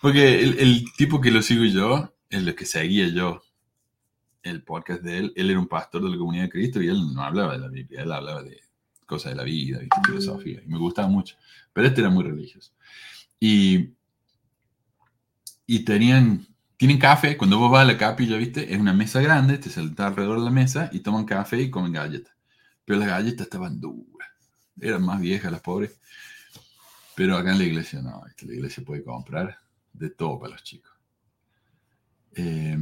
porque 0.00 0.42
el, 0.42 0.58
el, 0.58 0.84
tipo 0.96 1.20
que 1.20 1.30
lo 1.30 1.42
sigo 1.42 1.64
yo, 1.64 2.14
el 2.30 2.54
que 2.54 2.64
seguía 2.64 3.08
yo 3.08 3.42
el 4.42 4.62
podcast 4.62 5.02
de 5.02 5.18
él, 5.18 5.32
él 5.36 5.50
era 5.50 5.58
un 5.58 5.68
pastor 5.68 6.02
de 6.02 6.10
la 6.10 6.16
comunidad 6.16 6.44
de 6.44 6.50
Cristo 6.50 6.82
y 6.82 6.88
él 6.88 7.12
no 7.12 7.22
hablaba 7.22 7.52
de 7.52 7.58
la 7.58 7.68
Biblia, 7.68 8.02
él 8.02 8.12
hablaba 8.12 8.42
de 8.42 8.60
cosas 9.06 9.32
de 9.32 9.36
la 9.36 9.42
vida, 9.42 9.78
de 9.78 9.88
filosofía, 10.06 10.62
y 10.64 10.68
me 10.68 10.78
gustaba 10.78 11.08
mucho. 11.08 11.36
Pero 11.72 11.86
este 11.86 12.00
era 12.00 12.10
muy 12.10 12.24
religioso. 12.24 12.72
Y, 13.38 13.90
y 15.66 15.80
tenían, 15.84 16.46
tienen 16.76 16.98
café, 16.98 17.36
cuando 17.36 17.58
vos 17.58 17.70
vas 17.70 17.82
a 17.82 17.92
la 17.92 17.98
capilla, 17.98 18.36
¿viste? 18.36 18.72
Es 18.72 18.80
una 18.80 18.92
mesa 18.92 19.20
grande, 19.20 19.58
te 19.58 19.68
sentás 19.68 20.06
alrededor 20.06 20.38
de 20.38 20.44
la 20.44 20.50
mesa 20.50 20.88
y 20.92 21.00
toman 21.00 21.24
café 21.24 21.60
y 21.60 21.70
comen 21.70 21.92
galletas. 21.92 22.34
Pero 22.84 22.98
las 22.98 23.08
galletas 23.08 23.42
estaban 23.42 23.80
duras, 23.80 24.28
eran 24.80 25.02
más 25.02 25.20
viejas 25.20 25.52
las 25.52 25.60
pobres. 25.60 25.98
Pero 27.14 27.36
acá 27.36 27.52
en 27.52 27.58
la 27.58 27.64
iglesia 27.64 28.00
no, 28.00 28.22
la 28.42 28.54
iglesia 28.54 28.82
puede 28.84 29.04
comprar 29.04 29.59
de 29.92 30.10
todo 30.10 30.38
para 30.38 30.52
los 30.52 30.62
chicos. 30.62 30.92
Eh, 32.34 32.78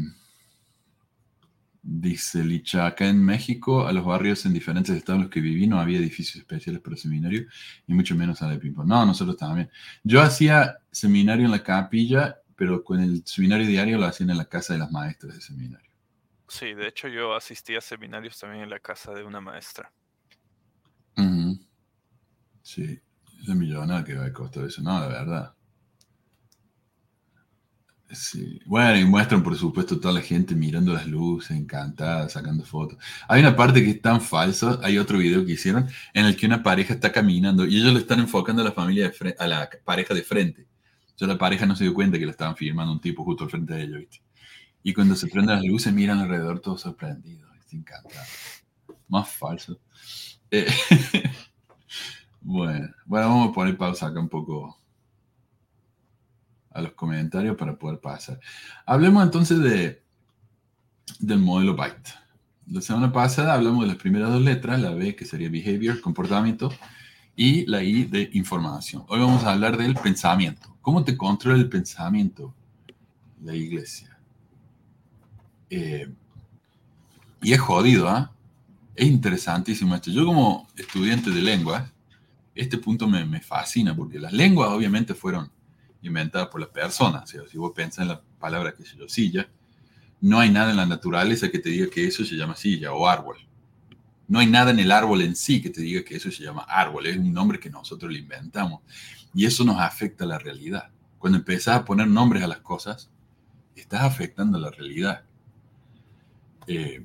Dice 1.90 2.44
Licha, 2.44 2.86
acá 2.86 3.06
en 3.06 3.24
México, 3.24 3.86
a 3.86 3.92
los 3.92 4.04
barrios 4.04 4.44
en 4.44 4.52
diferentes 4.52 4.94
estados 4.94 5.18
en 5.18 5.22
los 5.22 5.30
que 5.30 5.40
viví, 5.40 5.66
no 5.66 5.80
había 5.80 5.98
edificios 5.98 6.36
especiales 6.36 6.82
para 6.82 6.96
seminario, 6.96 7.46
y 7.86 7.94
mucho 7.94 8.14
menos 8.14 8.42
a 8.42 8.48
de 8.50 8.58
ping 8.58 8.74
No, 8.84 9.06
nosotros 9.06 9.38
también. 9.38 9.70
Yo 10.02 10.20
hacía 10.20 10.76
seminario 10.90 11.46
en 11.46 11.52
la 11.52 11.62
capilla, 11.62 12.36
pero 12.56 12.84
con 12.84 13.00
el 13.00 13.22
seminario 13.24 13.66
diario 13.66 13.96
lo 13.96 14.04
hacían 14.04 14.28
en 14.28 14.36
la 14.36 14.44
casa 14.44 14.74
de 14.74 14.80
las 14.80 14.90
maestras 14.90 15.34
de 15.34 15.40
seminario. 15.40 15.90
Sí, 16.46 16.74
de 16.74 16.88
hecho 16.88 17.08
yo 17.08 17.34
asistí 17.34 17.74
a 17.74 17.80
seminarios 17.80 18.38
también 18.38 18.64
en 18.64 18.70
la 18.70 18.80
casa 18.80 19.14
de 19.14 19.24
una 19.24 19.40
maestra. 19.40 19.90
Sí, 22.62 23.00
es 23.42 23.48
millonada 23.54 24.04
que 24.04 24.14
va 24.14 24.26
a 24.26 24.32
costar 24.32 24.64
eso, 24.64 24.82
no, 24.82 25.00
la 25.00 25.08
verdad. 25.08 25.54
Sí. 28.10 28.58
Bueno, 28.64 28.98
y 28.98 29.04
muestran, 29.04 29.42
por 29.42 29.54
supuesto, 29.56 30.00
toda 30.00 30.14
la 30.14 30.22
gente 30.22 30.54
mirando 30.54 30.94
las 30.94 31.06
luces, 31.06 31.50
encantada, 31.50 32.28
sacando 32.30 32.64
fotos. 32.64 32.98
Hay 33.28 33.40
una 33.40 33.54
parte 33.54 33.84
que 33.84 33.90
es 33.90 34.00
tan 34.00 34.22
falsa, 34.22 34.78
hay 34.82 34.96
otro 34.96 35.18
video 35.18 35.44
que 35.44 35.52
hicieron, 35.52 35.88
en 36.14 36.24
el 36.24 36.34
que 36.34 36.46
una 36.46 36.62
pareja 36.62 36.94
está 36.94 37.12
caminando 37.12 37.66
y 37.66 37.76
ellos 37.76 37.92
le 37.92 38.00
están 38.00 38.20
enfocando 38.20 38.62
a 38.62 38.64
la 38.64 38.72
familia 38.72 39.10
de 39.10 39.36
a 39.38 39.46
la 39.46 39.68
pareja 39.84 40.14
de 40.14 40.22
frente. 40.22 40.66
O 41.20 41.26
la 41.26 41.36
pareja 41.36 41.66
no 41.66 41.74
se 41.76 41.84
dio 41.84 41.94
cuenta 41.94 42.18
que 42.18 42.24
le 42.24 42.30
estaban 42.30 42.56
filmando 42.56 42.92
un 42.92 43.00
tipo 43.00 43.24
justo 43.24 43.44
al 43.44 43.50
frente 43.50 43.74
de 43.74 43.82
ellos, 43.82 43.98
¿viste? 43.98 44.22
Y 44.82 44.94
cuando 44.94 45.16
se 45.16 45.26
prenden 45.26 45.56
las 45.56 45.64
luces, 45.64 45.92
miran 45.92 46.20
alrededor 46.20 46.60
todos 46.60 46.80
sorprendidos, 46.82 47.52
¿viste? 47.54 47.76
Encantados. 47.76 48.28
Más 49.08 49.28
falso. 49.28 49.80
Eh, 50.50 50.66
bueno, 52.40 52.88
bueno, 53.04 53.28
vamos 53.28 53.50
a 53.50 53.52
poner 53.52 53.76
pausa 53.76 54.06
acá 54.06 54.20
un 54.20 54.28
poco 54.28 54.78
a 56.70 56.82
los 56.82 56.92
comentarios 56.92 57.56
para 57.56 57.76
poder 57.76 58.00
pasar. 58.00 58.40
Hablemos 58.86 59.22
entonces 59.22 59.58
de, 59.60 60.02
del 61.18 61.38
modelo 61.38 61.74
Byte. 61.74 62.10
La 62.70 62.80
semana 62.80 63.12
pasada 63.12 63.54
hablamos 63.54 63.82
de 63.82 63.88
las 63.88 63.96
primeras 63.96 64.30
dos 64.30 64.42
letras, 64.42 64.80
la 64.80 64.90
B 64.90 65.16
que 65.16 65.24
sería 65.24 65.48
behavior, 65.48 66.00
comportamiento, 66.00 66.70
y 67.34 67.64
la 67.66 67.82
I 67.82 68.04
de 68.04 68.30
información. 68.32 69.04
Hoy 69.08 69.20
vamos 69.20 69.44
a 69.44 69.52
hablar 69.52 69.76
del 69.76 69.94
pensamiento. 69.94 70.76
¿Cómo 70.82 71.04
te 71.04 71.16
controla 71.16 71.56
el 71.58 71.68
pensamiento 71.68 72.54
la 73.42 73.54
iglesia? 73.54 74.18
Eh, 75.70 76.08
y 77.40 77.52
es 77.52 77.60
jodido, 77.60 78.08
¿ah? 78.08 78.32
Es 78.94 79.06
interesantísimo 79.06 79.94
esto. 79.94 80.10
Yo 80.10 80.26
como 80.26 80.66
estudiante 80.76 81.30
de 81.30 81.40
lengua, 81.40 81.90
este 82.54 82.76
punto 82.76 83.06
me, 83.06 83.24
me 83.24 83.40
fascina 83.40 83.94
porque 83.94 84.18
las 84.18 84.32
lenguas 84.32 84.70
obviamente 84.70 85.14
fueron 85.14 85.48
inventada 86.02 86.48
por 86.48 86.60
las 86.60 86.70
personas. 86.70 87.28
si 87.28 87.58
vos 87.58 87.72
pensás 87.74 88.02
en 88.02 88.08
la 88.08 88.20
palabra 88.38 88.74
que 88.74 88.84
se 88.84 88.96
yo, 88.96 89.08
silla, 89.08 89.48
no 90.20 90.40
hay 90.40 90.50
nada 90.50 90.70
en 90.70 90.76
la 90.76 90.86
naturaleza 90.86 91.50
que 91.50 91.58
te 91.58 91.70
diga 91.70 91.88
que 91.90 92.06
eso 92.06 92.24
se 92.24 92.36
llama 92.36 92.56
silla 92.56 92.92
o 92.92 93.06
árbol. 93.06 93.38
No 94.26 94.40
hay 94.40 94.46
nada 94.46 94.70
en 94.70 94.78
el 94.78 94.92
árbol 94.92 95.22
en 95.22 95.34
sí 95.34 95.62
que 95.62 95.70
te 95.70 95.80
diga 95.80 96.04
que 96.04 96.16
eso 96.16 96.30
se 96.30 96.42
llama 96.42 96.62
árbol. 96.68 97.06
Es 97.06 97.16
un 97.16 97.32
nombre 97.32 97.58
que 97.58 97.70
nosotros 97.70 98.12
le 98.12 98.18
inventamos. 98.18 98.82
Y 99.32 99.46
eso 99.46 99.64
nos 99.64 99.78
afecta 99.80 100.24
a 100.24 100.26
la 100.26 100.38
realidad. 100.38 100.90
Cuando 101.18 101.38
empezás 101.38 101.76
a 101.76 101.84
poner 101.84 102.08
nombres 102.08 102.42
a 102.42 102.48
las 102.48 102.58
cosas, 102.58 103.10
estás 103.74 104.02
afectando 104.02 104.58
a 104.58 104.60
la 104.60 104.70
realidad. 104.70 105.24
Eh, 106.66 107.04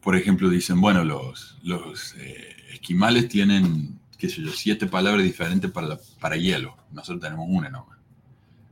por 0.00 0.16
ejemplo, 0.16 0.48
dicen, 0.48 0.80
bueno, 0.80 1.04
los, 1.04 1.58
los 1.62 2.14
eh, 2.16 2.56
esquimales 2.72 3.28
tienen, 3.28 4.00
qué 4.16 4.28
sé 4.28 4.40
yo, 4.42 4.50
siete 4.52 4.86
palabras 4.86 5.24
diferentes 5.24 5.70
para, 5.70 5.98
para 6.20 6.36
hielo. 6.36 6.76
Nosotros 6.90 7.20
tenemos 7.20 7.46
una 7.48 7.68
nomás. 7.68 7.99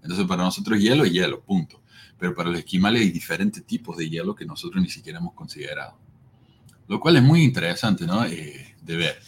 Entonces, 0.09 0.27
para 0.27 0.42
nosotros 0.42 0.81
hielo 0.81 1.05
es 1.05 1.12
hielo, 1.12 1.42
punto. 1.42 1.83
Pero 2.18 2.35
para 2.35 2.49
los 2.49 2.61
esquimales 2.61 3.03
hay 3.03 3.11
diferentes 3.11 3.62
tipos 3.66 3.94
de 3.99 4.09
hielo 4.09 4.35
que 4.35 4.47
nosotros 4.47 4.83
ni 4.83 4.88
siquiera 4.88 5.18
hemos 5.18 5.35
considerado. 5.35 5.99
Lo 6.88 6.99
cual 6.99 7.16
es 7.16 7.23
muy 7.23 7.42
interesante, 7.42 8.07
¿no? 8.07 8.25
Eh, 8.25 8.75
de 8.81 8.97
ver. 8.97 9.21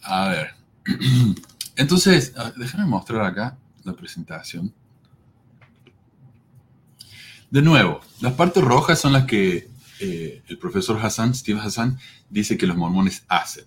A 0.00 0.28
ver. 0.28 0.54
Entonces, 1.76 2.32
déjame 2.56 2.86
mostrar 2.86 3.26
acá 3.26 3.58
la 3.84 3.92
presentación. 3.92 4.72
De 7.50 7.60
nuevo, 7.60 8.00
las 8.22 8.32
partes 8.32 8.64
rojas 8.64 8.98
son 8.98 9.12
las 9.12 9.26
que 9.26 9.68
eh, 10.00 10.42
el 10.48 10.56
profesor 10.56 10.98
Hassan, 10.98 11.34
Steve 11.34 11.60
Hassan, 11.60 11.98
dice 12.30 12.56
que 12.56 12.66
los 12.66 12.78
mormones 12.78 13.22
hacen. 13.28 13.66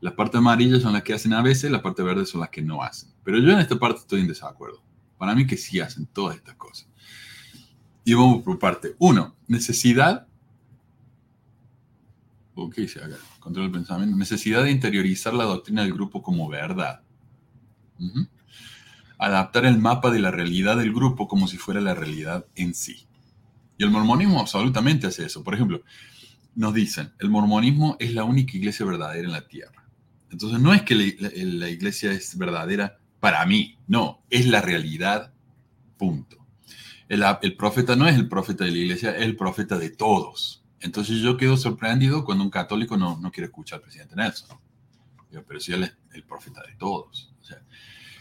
Las 0.00 0.14
partes 0.14 0.38
amarillas 0.38 0.82
son 0.82 0.94
las 0.94 1.02
que 1.02 1.12
hacen 1.12 1.32
a 1.34 1.42
veces, 1.42 1.70
las 1.70 1.82
partes 1.82 2.04
verdes 2.04 2.28
son 2.30 2.40
las 2.40 2.50
que 2.50 2.62
no 2.62 2.82
hacen. 2.82 3.10
Pero 3.22 3.38
yo 3.38 3.52
en 3.52 3.58
esta 3.58 3.78
parte 3.78 4.00
estoy 4.00 4.20
en 4.20 4.28
desacuerdo. 4.28 4.82
Para 5.18 5.34
mí 5.34 5.46
que 5.46 5.58
sí 5.58 5.80
hacen 5.80 6.06
todas 6.06 6.36
estas 6.36 6.54
cosas. 6.54 6.88
Y 8.04 8.14
vamos 8.14 8.42
por 8.42 8.58
parte. 8.58 8.94
Uno, 8.98 9.36
necesidad. 9.46 10.26
¿Qué 12.74 12.82
dice 12.82 13.02
acá? 13.02 13.16
Control 13.40 13.66
del 13.66 13.72
pensamiento. 13.72 14.16
Necesidad 14.16 14.64
de 14.64 14.70
interiorizar 14.70 15.34
la 15.34 15.44
doctrina 15.44 15.82
del 15.82 15.92
grupo 15.92 16.22
como 16.22 16.48
verdad. 16.48 17.02
Adaptar 19.18 19.66
el 19.66 19.78
mapa 19.78 20.10
de 20.10 20.18
la 20.18 20.30
realidad 20.30 20.78
del 20.78 20.92
grupo 20.92 21.28
como 21.28 21.46
si 21.46 21.58
fuera 21.58 21.80
la 21.80 21.94
realidad 21.94 22.46
en 22.54 22.74
sí. 22.74 23.06
Y 23.76 23.84
el 23.84 23.90
mormonismo 23.90 24.40
absolutamente 24.40 25.06
hace 25.06 25.26
eso. 25.26 25.44
Por 25.44 25.54
ejemplo, 25.54 25.82
nos 26.54 26.74
dicen, 26.74 27.12
el 27.18 27.30
mormonismo 27.30 27.96
es 27.98 28.14
la 28.14 28.24
única 28.24 28.56
iglesia 28.56 28.84
verdadera 28.84 29.26
en 29.26 29.32
la 29.32 29.46
tierra. 29.46 29.79
Entonces 30.30 30.60
no 30.60 30.72
es 30.72 30.82
que 30.82 30.94
la, 30.94 31.68
iglesia 31.68 32.12
es 32.12 32.38
verdadera 32.38 32.98
para 33.18 33.44
mí, 33.46 33.78
no, 33.86 34.22
es 34.30 34.46
la 34.46 34.60
realidad, 34.62 35.32
punto. 35.98 36.38
El, 37.08 37.56
profeta 37.56 37.96
no 37.96 38.06
es 38.06 38.14
el 38.14 38.28
profeta 38.28 38.64
de 38.64 38.70
la 38.70 38.78
iglesia, 38.78 39.16
es 39.16 39.22
el 39.22 39.36
profeta 39.36 39.76
de 39.76 39.90
todos. 39.90 40.64
Entonces 40.80 41.18
yo 41.18 41.36
quedo 41.36 41.56
sorprendido 41.56 42.24
cuando 42.24 42.44
un 42.44 42.50
católico 42.50 42.96
no, 42.96 43.18
no 43.18 43.32
quiere 43.32 43.46
escuchar 43.46 43.76
al 43.78 43.82
presidente 43.82 44.14
Nelson. 44.16 44.56
pero 45.46 45.60
si 45.60 45.72
él 45.72 45.82
es 45.82 45.96
el 46.12 46.22
profeta 46.22 46.62
de 46.62 46.74
todos. 46.76 47.32
O 47.40 47.44
sea, 47.44 47.62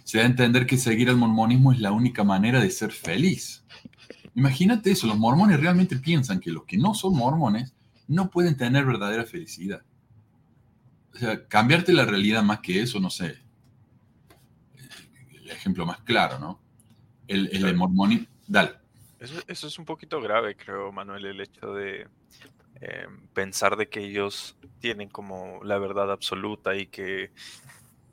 se 0.04 0.18
da 0.18 0.24
a 0.24 0.28
entender 0.28 0.66
que 0.66 0.78
seguir 0.78 1.10
el 1.10 1.16
mormonismo 1.16 1.72
es 1.72 1.80
la 1.80 1.92
única 1.92 2.24
manera 2.24 2.60
de 2.60 2.72
ser 2.72 2.92
feliz. 2.92 3.64
Imagínate 4.34 4.92
eso, 4.92 5.06
los 5.06 5.18
mormones 5.18 5.60
realmente 5.60 5.96
piensan 5.98 6.40
que 6.40 6.52
los 6.52 6.66
que 6.66 6.78
no 6.78 6.96
son 6.96 7.16
mormones 7.16 7.74
no 8.08 8.32
pueden 8.32 8.58
tener 8.58 8.86
verdadera 8.86 9.24
felicidad 9.26 9.84
o 11.20 11.22
sea, 11.22 11.46
cambiarte 11.48 11.92
la 11.92 12.06
realidad 12.06 12.44
más 12.44 12.62
que 12.62 12.82
eso, 12.82 13.00
no 13.00 13.10
sé. 13.10 13.38
El 15.34 15.52
ejemplo 15.52 15.86
más 15.86 16.00
claro, 16.02 16.40
¿no? 16.40 16.62
El, 17.28 17.50
el 17.54 17.76
mormonismo. 17.76 18.28
Dale. 18.48 18.72
Eso, 19.20 19.68
es 19.68 19.78
un 19.78 19.84
poquito 19.84 20.22
grave, 20.22 20.56
creo, 20.56 20.94
Manuel, 20.94 21.26
el 21.26 21.42
hecho 21.42 21.74
de 21.74 22.08
eh, 22.80 23.08
pensar 23.34 23.76
de 23.76 23.90
que 23.90 24.00
ellos 24.00 24.56
tienen 24.80 25.10
como 25.10 25.60
la 25.66 25.78
verdad 25.78 26.10
absoluta 26.10 26.78
y 26.78 26.88
que 26.88 27.32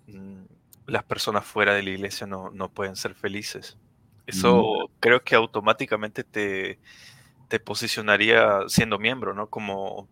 mm, 0.09 0.43
las 0.87 1.05
personas 1.05 1.45
fuera 1.45 1.75
de 1.75 1.85
la 1.85 1.91
iglesia 1.91 2.27
no, 2.27 2.69
pueden 2.75 2.97
ser 2.97 3.15
felices. 3.15 3.79
Eso 4.27 4.91
creo 4.99 5.23
que 5.23 5.37
automáticamente 5.37 6.25
te, 6.25 6.81
te 7.47 7.61
posicionaría 7.61 8.63
siendo 8.67 8.99
miembro, 8.99 9.33
¿no? 9.33 9.49
Como, 9.49 10.09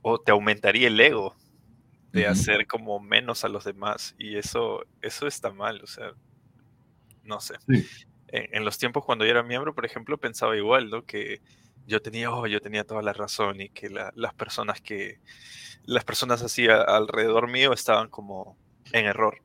o 0.00 0.18
te 0.18 0.32
aumentaría 0.32 0.88
el 0.88 0.98
ego 0.98 1.36
de 2.14 2.28
hacer 2.28 2.68
como 2.68 3.00
menos 3.00 3.44
a 3.44 3.48
los 3.48 3.64
demás 3.64 4.14
y 4.18 4.36
eso, 4.36 4.86
eso 5.02 5.26
está 5.26 5.50
mal, 5.50 5.80
o 5.82 5.86
sea, 5.88 6.12
no 7.24 7.40
sé. 7.40 7.56
En, 8.28 8.64
los 8.64 8.78
tiempos 8.78 9.04
cuando 9.04 9.24
yo 9.24 9.32
era 9.32 9.42
miembro, 9.42 9.74
por 9.74 9.84
ejemplo, 9.84 10.16
pensaba 10.16 10.56
igual, 10.56 10.90
¿no? 10.90 11.04
Que 11.04 11.40
yo 11.88 12.00
tenía, 12.00 12.30
oh, 12.30 12.46
yo 12.46 12.60
tenía 12.60 12.84
toda 12.84 13.02
la 13.02 13.12
razón 13.12 13.60
y 13.60 13.68
que 13.68 13.90
las 13.90 14.34
personas 14.34 14.80
que, 14.80 15.18
las 15.86 16.04
personas 16.04 16.40
así 16.42 16.68
alrededor 16.68 17.50
mío 17.50 17.72
estaban 17.72 18.08
como 18.08 18.56
en 18.92 19.06
error. 19.06 19.42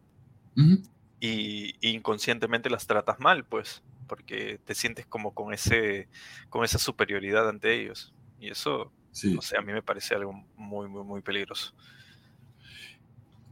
y, 1.19 1.73
inconscientemente 1.81 2.69
las 2.69 2.85
tratas 2.85 3.19
mal, 3.19 3.45
pues, 3.45 3.81
porque 4.07 4.59
te 4.63 4.75
sientes 4.75 5.07
como 5.07 5.33
con, 5.33 5.53
ese, 5.53 6.07
con 6.49 6.63
esa 6.63 6.77
superioridad 6.77 7.49
ante 7.49 7.81
ellos. 7.81 8.13
Y 8.39 8.51
eso, 8.51 8.91
sí. 9.11 9.33
no 9.33 9.41
sé, 9.41 9.57
a 9.57 9.61
mí 9.61 9.73
me 9.73 9.81
parece 9.81 10.13
algo 10.13 10.33
muy, 10.55 10.87
muy, 10.87 11.03
muy 11.03 11.21
peligroso. 11.21 11.73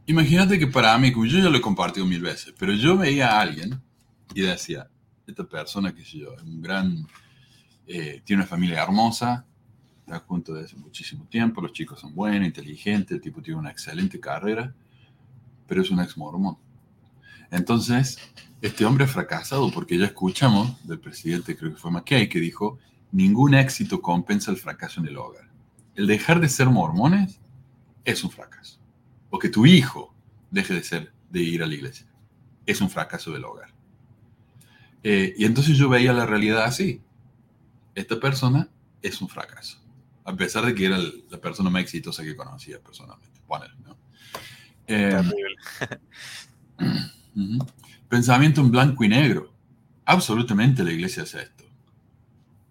Imagínate 0.08 0.58
que 0.58 0.66
para 0.66 0.96
mí, 0.96 1.12
yo 1.12 1.38
ya 1.38 1.50
lo 1.50 1.58
he 1.58 1.60
compartido 1.60 2.06
mil 2.06 2.22
veces, 2.22 2.54
pero 2.58 2.72
yo 2.72 2.96
veía 2.96 3.28
a 3.28 3.42
alguien 3.42 3.78
y 4.32 4.40
decía, 4.40 4.88
esta 5.26 5.44
persona, 5.44 5.94
que 5.94 6.02
sé 6.02 6.20
yo, 6.20 6.32
es 6.32 6.42
un 6.44 6.62
gran, 6.62 7.06
eh, 7.86 8.22
tiene 8.24 8.40
una 8.40 8.48
familia 8.48 8.82
hermosa, 8.82 9.44
está 9.98 10.20
junto 10.20 10.54
desde 10.54 10.68
hace 10.68 10.76
muchísimo 10.76 11.26
tiempo, 11.26 11.60
los 11.60 11.74
chicos 11.74 12.00
son 12.00 12.14
buenos, 12.14 12.46
inteligentes, 12.46 13.16
el 13.16 13.20
tipo 13.20 13.42
tiene 13.42 13.60
una 13.60 13.70
excelente 13.70 14.18
carrera, 14.18 14.72
pero 15.66 15.82
es 15.82 15.90
un 15.90 16.00
ex 16.00 16.16
mormón. 16.16 16.56
Entonces, 17.50 18.18
este 18.62 18.86
hombre 18.86 19.04
ha 19.04 19.08
fracasado 19.08 19.70
porque 19.70 19.98
ya 19.98 20.06
escuchamos 20.06 20.88
del 20.88 21.00
presidente, 21.00 21.54
creo 21.54 21.72
que 21.72 21.78
fue 21.78 21.90
McKay, 21.90 22.30
que 22.30 22.40
dijo, 22.40 22.78
ningún 23.12 23.52
éxito 23.52 24.00
compensa 24.00 24.50
el 24.50 24.56
fracaso 24.56 25.02
en 25.02 25.08
el 25.08 25.18
hogar. 25.18 25.50
El 25.94 26.06
dejar 26.06 26.40
de 26.40 26.48
ser 26.48 26.70
mormones 26.70 27.38
es 28.06 28.24
un 28.24 28.30
fracaso. 28.30 28.77
O 29.30 29.38
que 29.38 29.48
tu 29.48 29.66
hijo 29.66 30.14
deje 30.50 30.74
de 30.74 30.82
ser, 30.82 31.12
de 31.30 31.40
ir 31.40 31.62
a 31.62 31.66
la 31.66 31.74
iglesia, 31.74 32.06
es 32.66 32.80
un 32.80 32.90
fracaso 32.90 33.32
del 33.32 33.44
hogar. 33.44 33.74
Eh, 35.02 35.34
y 35.36 35.44
entonces 35.44 35.76
yo 35.76 35.88
veía 35.88 36.12
la 36.12 36.26
realidad 36.26 36.64
así. 36.64 37.02
Esta 37.94 38.18
persona 38.18 38.68
es 39.02 39.20
un 39.20 39.28
fracaso. 39.28 39.78
A 40.24 40.34
pesar 40.36 40.66
de 40.66 40.74
que 40.74 40.86
era 40.86 40.98
la 41.30 41.40
persona 41.40 41.70
más 41.70 41.82
exitosa 41.82 42.22
que 42.22 42.36
conocía 42.36 42.80
personalmente. 42.80 43.38
Eh, 44.86 45.22
Pensamiento 48.08 48.60
en 48.60 48.70
blanco 48.70 49.04
y 49.04 49.08
negro. 49.08 49.52
Absolutamente 50.04 50.82
la 50.82 50.92
iglesia 50.92 51.22
hace 51.22 51.42
esto. 51.42 51.64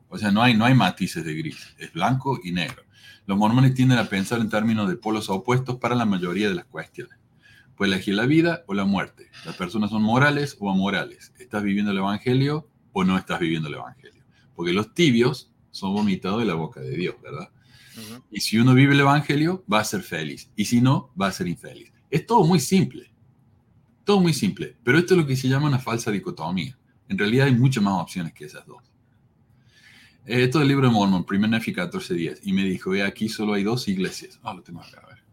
O 0.10 0.18
sea, 0.18 0.32
no 0.32 0.42
hay, 0.42 0.56
no 0.56 0.66
hay 0.66 0.74
matices 0.74 1.24
de 1.24 1.34
gris. 1.36 1.76
Es 1.78 1.94
blanco 1.94 2.40
y 2.44 2.52
negro. 2.52 2.84
Los 3.28 3.38
mormones 3.38 3.74
tienden 3.74 3.98
a 3.98 4.06
pensar 4.06 4.40
en 4.40 4.50
términos 4.50 4.88
de 4.88 4.96
polos 4.96 5.30
opuestos 5.30 5.76
para 5.76 5.96
la 5.96 6.06
mayoría 6.06 6.48
de 6.48 6.56
las 6.56 6.64
cuestiones. 6.64 7.20
Puedes 7.76 7.94
elegir 7.94 8.16
la 8.16 8.26
vida 8.26 8.64
o 8.68 8.74
la 8.74 8.86
muerte. 8.86 9.30
Las 9.46 9.58
personas 9.58 9.90
son 9.90 10.02
morales 10.02 10.56
o 10.62 10.72
amorales. 10.72 11.34
¿Estás 11.38 11.62
viviendo 11.62 11.92
el 11.92 11.98
Evangelio 11.98 12.70
o 12.94 13.04
no 13.04 13.18
estás 13.18 13.42
viviendo 13.42 13.68
el 13.68 13.74
Evangelio? 13.74 14.24
Porque 14.56 14.72
los 14.72 14.94
tibios 14.94 15.52
son 15.72 15.94
vomitados 15.94 16.40
de 16.40 16.46
la 16.46 16.54
boca 16.54 16.80
de 16.80 16.96
Dios, 16.96 17.16
¿verdad? 17.22 17.52
Y 18.32 18.40
si 18.40 18.60
uno 18.60 18.74
vive 18.74 18.94
el 18.94 19.02
Evangelio, 19.02 19.66
va 19.72 19.82
a 19.82 19.84
ser 19.84 20.04
feliz. 20.04 20.50
Y 20.56 20.64
si 20.64 20.80
no, 20.80 21.12
va 21.20 21.28
a 21.28 21.32
ser 21.34 21.50
infeliz. 21.50 21.92
Es 22.10 22.26
todo 22.26 22.46
muy 22.46 22.62
simple. 22.62 23.12
Todo 24.06 24.22
muy 24.22 24.34
simple. 24.34 24.78
Pero 24.86 25.00
esto 25.00 25.16
es 25.16 25.20
lo 25.20 25.28
que 25.28 25.36
se 25.36 25.50
llama 25.50 25.68
una 25.68 25.80
falsa 25.80 26.12
dicotomía. 26.12 26.80
En 27.10 27.18
realidad 27.18 27.48
hay 27.48 27.56
muchas 27.56 27.84
más 27.84 28.02
opciones 28.02 28.32
que 28.32 28.46
esas 28.46 28.66
dos. 28.66 28.87
Esto 30.28 30.60
es 30.60 30.64
el 30.64 30.68
libro 30.68 30.88
de 30.88 30.94
Mormon, 30.94 31.26
1 31.30 31.48
Nefi 31.48 31.74
14.10. 31.74 32.40
Y 32.44 32.52
me 32.52 32.66
dijo, 32.66 32.90
ve, 32.90 33.02
aquí 33.02 33.30
solo 33.30 33.54
hay 33.54 33.64
dos 33.64 33.88
iglesias. 33.88 34.40
Ah, 34.44 34.54
lo 34.54 34.62
tengo 34.62 34.82
acá, 34.82 35.02
a 35.02 35.08
ver. 35.08 35.24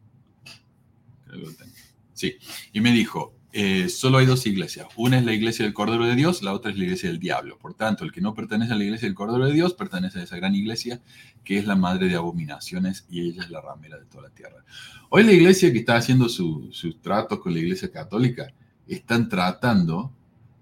Creo 1.24 1.40
que 1.40 1.46
lo 1.46 1.52
tengo. 1.52 1.72
Sí, 2.12 2.36
y 2.72 2.80
me 2.80 2.92
dijo, 2.92 3.34
eh, 3.52 3.88
solo 3.88 4.18
hay 4.18 4.26
dos 4.26 4.46
iglesias. 4.46 4.86
Una 4.94 5.18
es 5.18 5.24
la 5.24 5.32
iglesia 5.32 5.64
del 5.64 5.74
Cordero 5.74 6.06
de 6.06 6.14
Dios, 6.14 6.44
la 6.44 6.52
otra 6.52 6.70
es 6.70 6.78
la 6.78 6.84
iglesia 6.84 7.08
del 7.08 7.18
diablo. 7.18 7.58
Por 7.58 7.74
tanto, 7.74 8.04
el 8.04 8.12
que 8.12 8.20
no 8.20 8.34
pertenece 8.34 8.72
a 8.72 8.76
la 8.76 8.84
iglesia 8.84 9.08
del 9.08 9.16
Cordero 9.16 9.46
de 9.46 9.52
Dios 9.52 9.74
pertenece 9.74 10.20
a 10.20 10.22
esa 10.22 10.36
gran 10.36 10.54
iglesia 10.54 11.02
que 11.42 11.58
es 11.58 11.66
la 11.66 11.74
madre 11.74 12.06
de 12.08 12.14
abominaciones 12.14 13.04
y 13.10 13.20
ella 13.20 13.42
es 13.42 13.50
la 13.50 13.60
ramera 13.60 13.98
de 13.98 14.06
toda 14.06 14.28
la 14.28 14.30
tierra. 14.30 14.64
Hoy 15.10 15.24
la 15.24 15.32
iglesia 15.32 15.72
que 15.72 15.78
está 15.78 15.96
haciendo 15.96 16.28
sus 16.28 16.76
su 16.76 16.94
tratos 16.94 17.40
con 17.40 17.52
la 17.52 17.58
iglesia 17.58 17.90
católica 17.90 18.52
están 18.86 19.28
tratando 19.28 20.12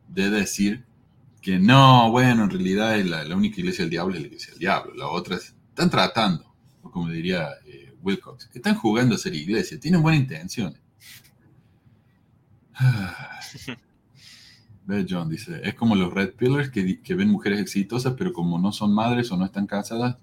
de 0.08 0.30
decir 0.30 0.84
que 1.42 1.58
no, 1.58 2.10
bueno, 2.10 2.44
en 2.44 2.50
realidad 2.50 2.96
la, 3.04 3.24
la, 3.24 3.36
única 3.36 3.60
iglesia 3.60 3.82
del 3.82 3.90
diablo 3.90 4.14
es 4.14 4.20
la 4.20 4.26
iglesia 4.28 4.50
del 4.52 4.60
diablo. 4.60 4.94
La 4.94 5.08
otra 5.08 5.36
es, 5.36 5.54
están 5.68 5.90
tratando, 5.90 6.54
como 6.80 7.08
diría 7.08 7.48
eh, 7.66 7.92
Wilcox, 8.00 8.48
están 8.54 8.76
jugando 8.76 9.16
a 9.16 9.18
ser 9.18 9.34
iglesia, 9.34 9.78
tienen 9.80 10.00
buenas 10.00 10.20
intenciones 10.20 10.80
Ve, 14.84 15.06
John 15.08 15.28
dice, 15.28 15.60
es 15.62 15.74
como 15.74 15.94
los 15.94 16.12
red 16.12 16.34
pillars 16.34 16.70
que, 16.70 17.14
ven 17.14 17.28
mujeres 17.28 17.60
exitosas, 17.60 18.14
pero 18.16 18.32
como 18.32 18.58
no 18.58 18.72
son 18.72 18.92
madres 18.92 19.30
o 19.30 19.36
no 19.36 19.44
están 19.44 19.66
casadas, 19.66 20.16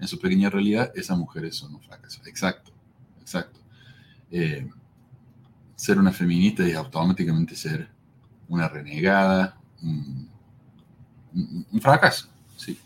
en 0.00 0.08
su 0.08 0.18
pequeña 0.18 0.48
realidad, 0.48 0.92
esas 0.94 1.18
mujeres 1.18 1.56
son 1.56 1.74
un 1.74 1.80
fracaso. 1.82 2.22
Exacto, 2.24 2.72
exacto. 3.20 3.60
Eh, 4.30 4.68
ser 5.74 5.98
una 5.98 6.12
feminista 6.12 6.66
es 6.66 6.76
automáticamente 6.76 7.54
ser 7.56 7.90
una 8.48 8.68
renegada, 8.68 9.58
un, 9.82 10.30
fracaso. 11.80 12.28
¿sí? 12.56 12.78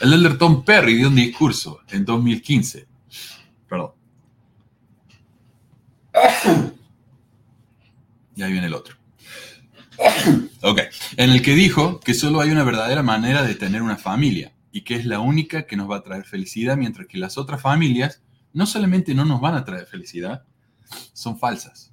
El 0.00 0.12
elder 0.12 0.38
Tom 0.38 0.64
Perry 0.64 0.94
dio 0.94 1.08
un 1.08 1.16
discurso 1.16 1.80
en 1.88 2.04
2015. 2.04 2.86
Perdón. 3.68 3.92
Y 8.36 8.42
ahí 8.42 8.52
viene 8.52 8.68
el 8.68 8.74
otro. 8.74 8.96
Ok. 10.62 10.80
En 11.16 11.30
el 11.30 11.42
que 11.42 11.54
dijo 11.54 12.00
que 12.00 12.14
solo 12.14 12.40
hay 12.40 12.50
una 12.50 12.64
verdadera 12.64 13.02
manera 13.02 13.42
de 13.42 13.54
tener 13.54 13.82
una 13.82 13.96
familia 13.96 14.52
y 14.70 14.82
que 14.82 14.94
es 14.94 15.06
la 15.06 15.20
única 15.20 15.66
que 15.66 15.76
nos 15.76 15.90
va 15.90 15.96
a 15.96 16.02
traer 16.02 16.24
felicidad, 16.24 16.76
mientras 16.76 17.06
que 17.06 17.18
las 17.18 17.38
otras 17.38 17.60
familias 17.60 18.22
no 18.52 18.66
solamente 18.66 19.14
no 19.14 19.24
nos 19.24 19.40
van 19.40 19.54
a 19.54 19.64
traer 19.64 19.86
felicidad, 19.86 20.44
son 21.12 21.38
falsas. 21.38 21.92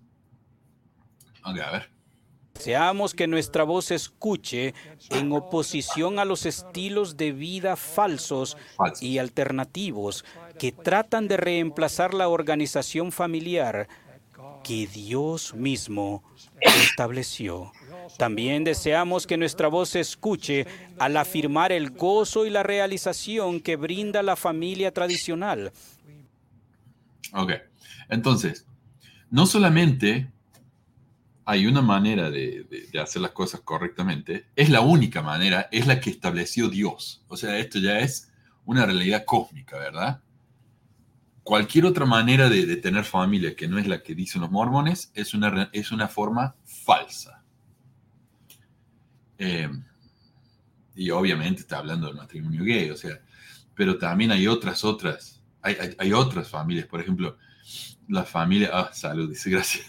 Ok, 1.43 1.59
a 1.59 1.71
ver. 1.71 1.94
Deseamos 2.55 3.13
que 3.13 3.27
nuestra 3.27 3.63
voz 3.63 3.91
escuche 3.91 4.73
en 5.11 5.31
oposición 5.31 6.17
a 6.19 6.25
los 6.25 6.45
estilos 6.45 7.17
de 7.17 7.31
vida 7.31 7.75
falsos 7.75 8.57
y 9.01 9.17
alternativos 9.17 10.25
que 10.57 10.71
tratan 10.71 11.27
de 11.27 11.37
reemplazar 11.37 12.13
la 12.13 12.27
organización 12.27 13.11
familiar 13.11 13.87
que 14.63 14.87
Dios 14.87 15.53
mismo 15.53 16.23
estableció. 16.59 17.71
También 18.17 18.63
deseamos 18.63 19.27
que 19.27 19.37
nuestra 19.37 19.67
voz 19.67 19.89
se 19.89 19.99
escuche 19.99 20.65
al 20.97 21.17
afirmar 21.17 21.71
el 21.71 21.91
gozo 21.91 22.45
y 22.45 22.49
la 22.49 22.63
realización 22.63 23.59
que 23.59 23.75
brinda 23.75 24.23
la 24.23 24.35
familia 24.35 24.91
tradicional. 24.91 25.71
Ok, 27.33 27.51
entonces, 28.09 28.65
no 29.29 29.45
solamente 29.45 30.31
hay 31.45 31.67
una 31.67 31.81
manera 31.81 32.29
de, 32.31 32.65
hacer 33.01 33.21
las 33.21 33.31
cosas 33.31 33.61
correctamente, 33.61 34.47
es 34.55 34.69
la 34.69 34.81
única 34.81 35.21
manera, 35.21 35.69
es 35.71 35.87
la 35.87 35.99
que 35.99 36.09
estableció 36.09 36.69
Dios. 36.69 37.23
O 37.27 37.37
sea, 37.37 37.57
esto 37.59 37.79
ya 37.79 37.99
es 37.99 38.31
una 38.65 38.85
realidad 38.85 39.25
cósmica, 39.25 39.77
¿verdad? 39.77 40.21
cualquier 41.45 41.85
otra 41.85 42.07
manera 42.07 42.49
de, 42.49 42.75
tener 42.77 43.03
familia 43.03 43.55
que 43.55 43.67
no 43.67 43.77
es 43.77 43.87
la 43.87 44.01
que 44.01 44.15
dicen 44.15 44.41
los 44.41 44.49
mormones 44.49 45.11
es 45.13 45.35
una, 45.35 45.69
es 45.73 45.91
una 45.91 46.07
forma 46.07 46.55
falsa. 46.63 47.43
Eh, 49.37 49.69
y 50.95 51.11
obviamente 51.11 51.61
está 51.61 51.77
hablando 51.77 52.07
del 52.07 52.15
matrimonio 52.15 52.63
gay, 52.63 52.89
o 52.89 52.97
sea, 52.97 53.21
pero 53.75 53.99
también 53.99 54.31
hay 54.31 54.47
otras, 54.47 54.83
otras, 54.83 55.43
hay, 55.61 56.13
otras 56.13 56.49
familias, 56.49 56.87
por 56.87 56.99
ejemplo, 56.99 57.37
la 58.07 58.23
familia, 58.23 58.71
ah, 58.73 58.89
salud, 58.91 59.29
dice 59.29 59.49
gracias, 59.51 59.85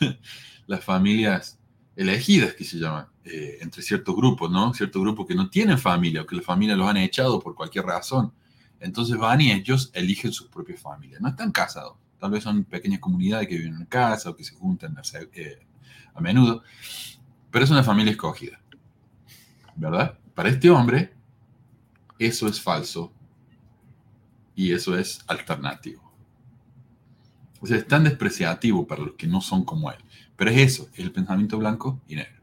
las 0.66 0.84
familias 0.84 1.58
elegidas 1.94 2.54
que 2.54 2.64
se 2.64 2.78
llaman, 2.78 3.06
eh, 3.24 3.58
entre 3.60 3.82
ciertos 3.82 4.14
grupos, 4.14 4.50
¿no? 4.50 4.74
Ciertos 4.74 5.00
grupos 5.00 5.26
que 5.26 5.34
no 5.34 5.48
tienen 5.48 5.78
familia 5.78 6.22
o 6.22 6.26
que 6.26 6.36
la 6.36 6.42
familia 6.42 6.76
los 6.76 6.88
han 6.88 6.98
echado 6.98 7.40
por 7.40 7.54
cualquier 7.54 7.86
razón 7.86 8.32
entonces 8.80 9.16
van 9.16 9.40
y 9.40 9.52
ellos 9.52 9.90
eligen 9.94 10.32
sus 10.32 10.48
propias 10.48 10.80
familias. 10.80 11.20
No 11.20 11.28
están 11.28 11.52
casados. 11.52 11.96
Tal 12.18 12.30
vez 12.30 12.44
son 12.44 12.64
pequeñas 12.64 13.00
comunidades 13.00 13.48
que 13.48 13.56
viven 13.56 13.74
en 13.74 13.86
casa 13.86 14.30
o 14.30 14.36
que 14.36 14.44
se 14.44 14.54
juntan 14.54 14.96
eh, 15.34 15.58
a 16.14 16.20
menudo. 16.20 16.62
Pero 17.50 17.64
es 17.64 17.70
una 17.70 17.82
familia 17.82 18.12
escogida. 18.12 18.60
¿Verdad? 19.74 20.18
Para 20.34 20.48
este 20.48 20.70
hombre, 20.70 21.14
eso 22.18 22.48
es 22.48 22.60
falso 22.60 23.12
y 24.54 24.72
eso 24.72 24.96
es 24.98 25.20
alternativo. 25.26 26.02
O 27.60 27.66
sea, 27.66 27.76
es 27.78 27.86
tan 27.86 28.04
despreciativo 28.04 28.86
para 28.86 29.02
los 29.02 29.14
que 29.14 29.26
no 29.26 29.40
son 29.40 29.64
como 29.64 29.90
él. 29.90 29.98
Pero 30.36 30.50
es 30.50 30.58
eso, 30.58 30.88
es 30.92 31.00
el 31.00 31.12
pensamiento 31.12 31.58
blanco 31.58 32.00
y 32.08 32.16
negro. 32.16 32.40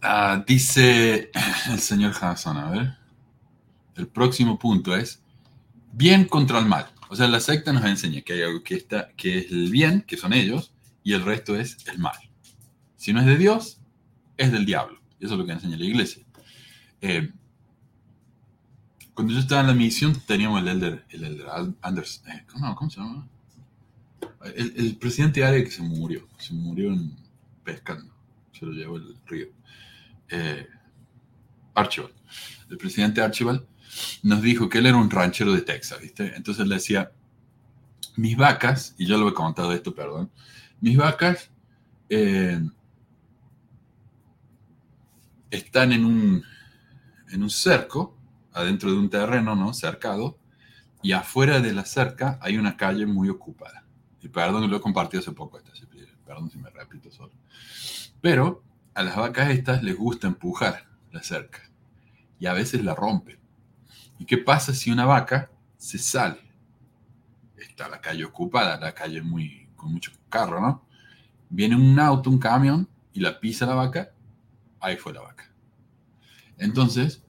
Ah, 0.00 0.42
dice 0.46 1.30
el 1.70 1.78
señor 1.78 2.12
Hassan, 2.20 2.56
a 2.56 2.70
ver 2.70 3.02
el 3.96 4.08
próximo 4.08 4.58
punto 4.58 4.96
es 4.96 5.22
bien 5.92 6.24
contra 6.24 6.58
el 6.58 6.66
mal. 6.66 6.86
O 7.08 7.16
sea, 7.16 7.28
la 7.28 7.40
secta 7.40 7.72
nos 7.72 7.84
enseña 7.84 8.22
que 8.22 8.32
hay 8.32 8.42
algo 8.42 8.62
que, 8.62 8.74
está, 8.74 9.10
que 9.16 9.38
es 9.38 9.52
el 9.52 9.70
bien, 9.70 10.02
que 10.02 10.16
son 10.16 10.32
ellos, 10.32 10.72
y 11.02 11.12
el 11.12 11.22
resto 11.22 11.56
es 11.56 11.76
el 11.88 11.98
mal. 11.98 12.16
Si 12.96 13.12
no 13.12 13.20
es 13.20 13.26
de 13.26 13.36
Dios, 13.36 13.80
es 14.36 14.50
del 14.52 14.64
diablo. 14.64 15.00
Eso 15.20 15.34
es 15.34 15.38
lo 15.38 15.44
que 15.44 15.52
enseña 15.52 15.76
la 15.76 15.84
iglesia. 15.84 16.24
Eh, 17.00 17.30
cuando 19.14 19.34
yo 19.34 19.40
estaba 19.40 19.60
en 19.60 19.66
la 19.66 19.74
misión 19.74 20.18
teníamos 20.26 20.62
el 20.62 20.68
Elder, 20.68 21.04
el 21.10 21.24
Elder 21.24 21.46
Anders, 21.82 22.22
eh, 22.28 22.44
¿cómo, 22.50 22.90
se 22.90 23.00
llama? 23.00 23.28
El, 24.44 24.96
presidente 24.96 25.44
Ari 25.44 25.64
que 25.64 25.70
se 25.70 25.82
murió, 25.82 26.26
se 26.38 26.52
murió 26.52 26.92
en, 26.92 27.16
pescando, 27.64 28.12
se 28.52 28.66
lo 28.66 28.72
llevó 28.72 28.96
el 28.96 29.16
río. 29.26 29.48
Eh, 30.28 30.66
Archibald, 31.74 32.14
el 32.70 32.76
presidente 32.76 33.20
Archibald 33.20 33.64
nos 34.22 34.42
dijo 34.42 34.68
que 34.68 34.78
él 34.78 34.86
era 34.86 34.96
un 34.96 35.10
ranchero 35.10 35.52
de 35.52 35.62
Texas, 35.62 36.00
¿viste? 36.00 36.34
Entonces 36.34 36.64
él 36.64 36.70
decía, 36.70 37.12
mis 38.16 38.36
vacas, 38.36 38.94
y 38.98 39.06
yo 39.06 39.18
lo 39.18 39.28
he 39.28 39.34
contado 39.34 39.72
esto, 39.72 39.94
perdón, 39.94 40.30
mis 40.80 40.96
vacas 40.96 41.50
eh, 42.08 42.60
están 45.50 45.92
en 45.92 46.04
un, 46.04 46.44
en 47.30 47.42
un 47.42 47.50
cerco, 47.50 48.16
adentro 48.52 48.90
de 48.90 48.98
un 48.98 49.08
terreno, 49.08 49.54
¿no? 49.54 49.72
Cercado, 49.72 50.38
y 51.02 51.12
afuera 51.12 51.60
de 51.60 51.72
la 51.72 51.84
cerca 51.84 52.38
hay 52.40 52.56
una 52.56 52.76
calle 52.76 53.06
muy 53.06 53.28
ocupada. 53.28 53.81
Y 54.22 54.28
perdón, 54.28 54.70
lo 54.70 54.76
he 54.76 54.80
compartido 54.80 55.20
hace 55.20 55.32
poco, 55.32 55.58
esta, 55.58 55.72
perdón 56.24 56.50
si 56.50 56.58
me 56.58 56.70
repito 56.70 57.10
solo. 57.10 57.32
Pero 58.20 58.62
a 58.94 59.02
las 59.02 59.16
vacas 59.16 59.50
estas 59.50 59.82
les 59.82 59.96
gusta 59.96 60.28
empujar 60.28 60.86
la 61.10 61.22
cerca 61.22 61.60
y 62.38 62.46
a 62.46 62.52
veces 62.52 62.84
la 62.84 62.94
rompen. 62.94 63.38
¿Y 64.18 64.24
qué 64.24 64.38
pasa 64.38 64.72
si 64.72 64.90
una 64.90 65.04
vaca 65.04 65.50
se 65.76 65.98
sale? 65.98 66.40
Está 67.56 67.88
la 67.88 68.00
calle 68.00 68.24
ocupada, 68.24 68.78
la 68.78 68.94
calle 68.94 69.22
muy, 69.22 69.68
con 69.76 69.92
mucho 69.92 70.12
carro, 70.28 70.60
¿no? 70.60 70.84
Viene 71.50 71.74
un 71.74 71.98
auto, 71.98 72.30
un 72.30 72.38
camión 72.38 72.88
y 73.12 73.20
la 73.20 73.40
pisa 73.40 73.66
la 73.66 73.74
vaca, 73.74 74.12
ahí 74.80 74.96
fue 74.96 75.12
la 75.12 75.20
vaca. 75.20 75.50
Entonces, 76.58 77.24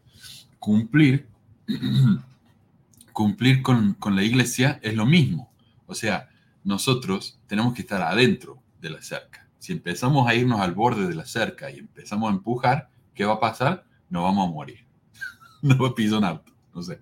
cumplir, 0.60 1.28
cumplir 3.14 3.64
con, 3.64 3.96
con 3.96 4.16
la 4.16 4.24
iglesia 4.24 4.80
es 4.84 4.96
lo 4.96 5.08
mismo. 5.08 5.52
O 5.88 5.96
sea, 5.96 6.30
nosotros 6.64 7.40
tenemos 7.48 7.74
que 7.74 7.82
estar 7.82 8.02
adentro 8.02 8.62
de 8.82 8.90
la 8.90 9.02
cerca. 9.02 9.48
Si 9.60 9.72
empezamos 9.72 10.28
a 10.28 10.36
irnos 10.36 10.60
al 10.60 10.74
borde 10.74 11.08
de 11.08 11.16
la 11.16 11.26
cerca 11.26 11.72
y 11.72 11.80
empezamos 11.80 12.30
a 12.30 12.34
empujar, 12.34 12.90
¿qué 13.14 13.26
va 13.26 13.34
a 13.34 13.40
pasar? 13.40 13.86
Nos 14.10 14.24
vamos 14.24 14.48
a 14.48 14.52
morir. 14.52 14.86
no 15.62 15.78
va 15.78 15.90
a 15.90 15.96
pisar 15.96 16.20
un 16.20 16.26
auto, 16.26 16.54
no 16.74 16.82
sé, 16.82 17.00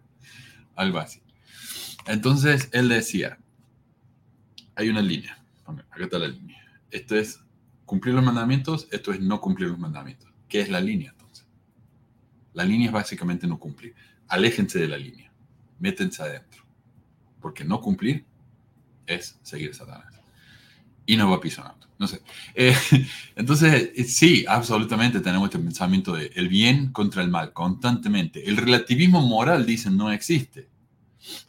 algo 0.75 0.99
así. 0.99 1.21
Entonces 2.07 2.69
él 2.71 2.89
decía, 2.89 3.37
hay 4.75 4.89
una 4.89 5.01
línea, 5.01 5.43
acá 5.65 6.03
está 6.03 6.19
la 6.19 6.27
línea. 6.27 6.61
Esto 6.89 7.15
es 7.15 7.39
cumplir 7.85 8.15
los 8.15 8.23
mandamientos, 8.23 8.87
esto 8.91 9.11
es 9.11 9.19
no 9.19 9.41
cumplir 9.41 9.69
los 9.69 9.79
mandamientos. 9.79 10.31
¿Qué 10.47 10.61
es 10.61 10.69
la 10.69 10.81
línea 10.81 11.11
entonces? 11.11 11.47
La 12.53 12.63
línea 12.63 12.87
es 12.87 12.93
básicamente 12.93 13.47
no 13.47 13.59
cumplir. 13.59 13.95
Aléjense 14.27 14.79
de 14.79 14.87
la 14.87 14.97
línea, 14.97 15.31
métense 15.79 16.21
adentro, 16.21 16.63
porque 17.39 17.63
no 17.63 17.81
cumplir 17.81 18.25
es 19.15 19.39
seguir 19.43 19.71
a 19.71 19.73
Satanás 19.73 20.21
y 21.05 21.17
no 21.17 21.29
va 21.29 21.35
auto. 21.35 21.87
No 21.99 22.07
sé. 22.07 22.21
Eh, 22.55 22.75
entonces, 23.35 23.91
eh, 23.95 24.03
sí, 24.05 24.45
absolutamente 24.47 25.19
tenemos 25.19 25.47
este 25.47 25.59
pensamiento 25.59 26.13
de 26.13 26.31
el 26.35 26.47
bien 26.47 26.91
contra 26.91 27.21
el 27.21 27.29
mal, 27.29 27.53
constantemente. 27.53 28.47
El 28.47 28.57
relativismo 28.57 29.21
moral, 29.21 29.65
dicen, 29.65 29.97
no 29.97 30.11
existe. 30.11 30.69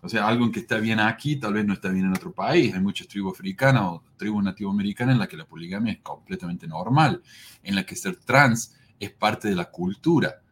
O 0.03 0.09
sea, 0.09 0.27
algo 0.27 0.51
que 0.51 0.61
está 0.61 0.79
bien 0.79 1.01
aquí, 1.01 1.37
tal 1.37 1.55
vez 1.55 1.65
no 1.65 1.73
está 1.73 1.89
bien 1.89 2.07
en 2.07 2.13
otro 2.13 2.33
país. 2.33 2.75
Hay 2.75 2.81
muchas 2.81 3.09
tribus 3.09 3.35
africanas 3.35 3.83
o 3.85 4.05
tribus 4.17 4.45
nativoamericanas 4.45 5.15
en 5.15 5.19
las 5.21 5.29
que 5.29 5.37
la 5.37 5.47
poligamia 5.47 5.93
es 5.93 6.01
completamente 6.01 6.67
normal, 6.67 7.23
en 7.63 7.75
la 7.75 7.87
que 7.87 7.97
ser 7.97 8.17
trans 8.17 8.75
es 9.01 9.11
parte 9.11 9.49
de 9.49 9.55
la 9.55 9.67
cultura. 9.67 10.43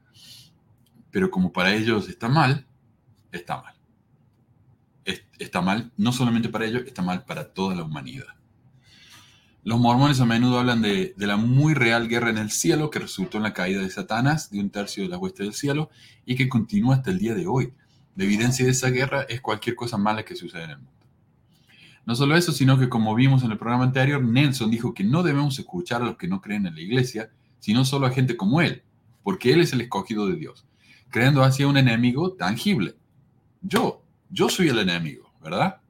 Pero 1.11 1.31
como 1.31 1.53
para 1.53 1.75
ellos 1.75 2.09
está 2.09 2.29
mal, 2.29 2.67
está 3.33 3.61
mal. 3.61 3.80
Está 5.39 5.61
mal 5.61 5.93
no 5.97 6.13
solamente 6.13 6.49
para 6.49 6.67
ellos, 6.67 6.83
está 6.87 7.03
mal 7.03 7.25
para 7.25 7.53
toda 7.53 7.75
la 7.75 7.85
humanidad. 7.85 8.27
Los 9.63 9.79
mormones 9.79 10.21
a 10.21 10.25
menudo 10.25 10.59
hablan 10.59 10.81
de, 10.81 11.15
la 11.19 11.37
muy 11.37 11.75
real 11.75 12.09
guerra 12.09 12.31
en 12.31 12.39
el 12.39 12.51
cielo 12.51 12.91
que 12.91 12.99
resultó 12.99 13.37
en 13.37 13.43
la 13.43 13.53
caída 13.53 13.83
de 13.83 13.91
Satanás, 13.91 14.51
de 14.51 14.59
un 14.59 14.71
tercio 14.71 15.03
de 15.03 15.11
la 15.11 15.19
hueste 15.19 15.43
del 15.43 15.53
cielo, 15.53 15.91
y 16.25 16.35
que 16.35 16.49
continúa 16.49 16.97
hasta 16.97 17.11
el 17.11 17.19
día 17.19 17.35
de 17.35 17.47
hoy. 17.47 17.75
La 18.17 18.25
evidencia 18.25 18.65
de 18.65 18.71
esa 18.71 18.89
guerra 18.89 19.23
es 19.29 19.43
cualquier 19.43 19.77
cosa 19.77 19.99
mala 19.99 20.25
que 20.25 20.35
sucede 20.35 20.65
en 20.65 20.71
el 20.71 20.77
mundo. 20.79 20.93
No 22.07 22.15
solo 22.15 22.37
eso, 22.37 22.53
sino 22.53 22.79
que 22.79 22.89
como 22.89 23.15
vimos 23.15 23.43
en 23.43 23.51
el 23.51 23.59
programa 23.59 23.85
anterior, 23.85 24.23
Nelson 24.23 24.71
dijo 24.71 24.95
que 24.95 25.05
no 25.05 25.23
debemos 25.23 25.59
escuchar 25.59 26.01
a 26.01 26.07
los 26.07 26.17
que 26.17 26.27
no 26.27 26.41
creen 26.41 26.67
en 26.67 26.75
la 26.75 26.81
iglesia, 26.81 27.31
sino 27.59 27.85
solo 27.85 28.07
a 28.07 28.11
gente 28.11 28.39
como 28.39 28.63
él, 28.63 28.83
porque 29.23 29.53
él 29.53 29.61
es 29.61 29.75
el 29.75 29.83
escogido 29.83 30.27
de 30.27 30.37
Dios, 30.37 30.65
creando 31.11 31.43
así 31.45 31.65
un 31.65 31.77
enemigo 31.77 32.33
tangible. 32.33 32.97
Yo, 33.61 34.00
yo 34.31 34.49
soy 34.49 34.69
el 34.69 34.79
enemigo, 34.79 35.33
¿verdad? 35.43 35.81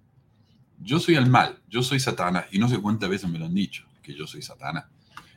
yo 0.81 0.99
soy 0.99 1.15
el 1.17 1.29
mal, 1.29 1.59
yo 1.69 1.83
soy 1.83 2.01
Satanás, 2.01 2.47
y 2.51 2.59
no 2.59 2.69
sé 2.69 2.79
cuántas 2.79 3.09
veces 3.09 3.29
me 3.31 3.39
lo 3.39 3.47
han 3.47 3.55
dicho, 3.55 3.85
que 4.03 4.15
yo 4.15 4.27
soy 4.27 4.43
Satanás. 4.43 4.87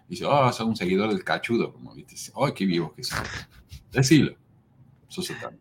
Dice, 0.08 0.26
oh, 0.26 0.52
soy 0.52 0.68
un 0.68 0.76
seguidor 0.76 1.10
del 1.10 1.24
cachudo, 1.24 1.74
como 1.74 1.94
viste, 1.94 2.16
oh, 2.34 2.54
qué 2.54 2.66
vivo 2.66 2.94
que 2.94 3.04
soy. 3.04 3.20
Decilo, 3.92 4.36
soy 5.08 5.26
Satanás. 5.26 5.60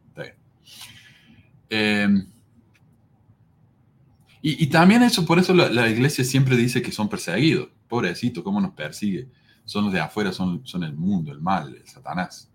Em, 1.69 2.27
y, 4.43 4.67
también 4.67 5.03
eso, 5.03 5.25
por 5.25 5.39
eso 5.39 5.55
la, 5.55 5.89
iglesia 5.89 6.23
siempre 6.25 6.57
dice 6.57 6.83
que 6.83 6.93
son 6.93 7.09
perseguidos. 7.09 7.69
Pobrecito, 7.89 8.45
¿cómo 8.45 8.61
nos 8.61 8.73
persigue? 8.73 9.29
Son 9.65 9.85
los 9.85 9.93
de 9.93 10.01
afuera, 10.01 10.33
son, 10.33 10.67
son 10.67 10.83
el 10.83 10.95
mundo, 10.95 11.33
el 11.33 11.41
mal, 11.41 11.75
el 11.75 11.89
Satanás. 11.89 12.51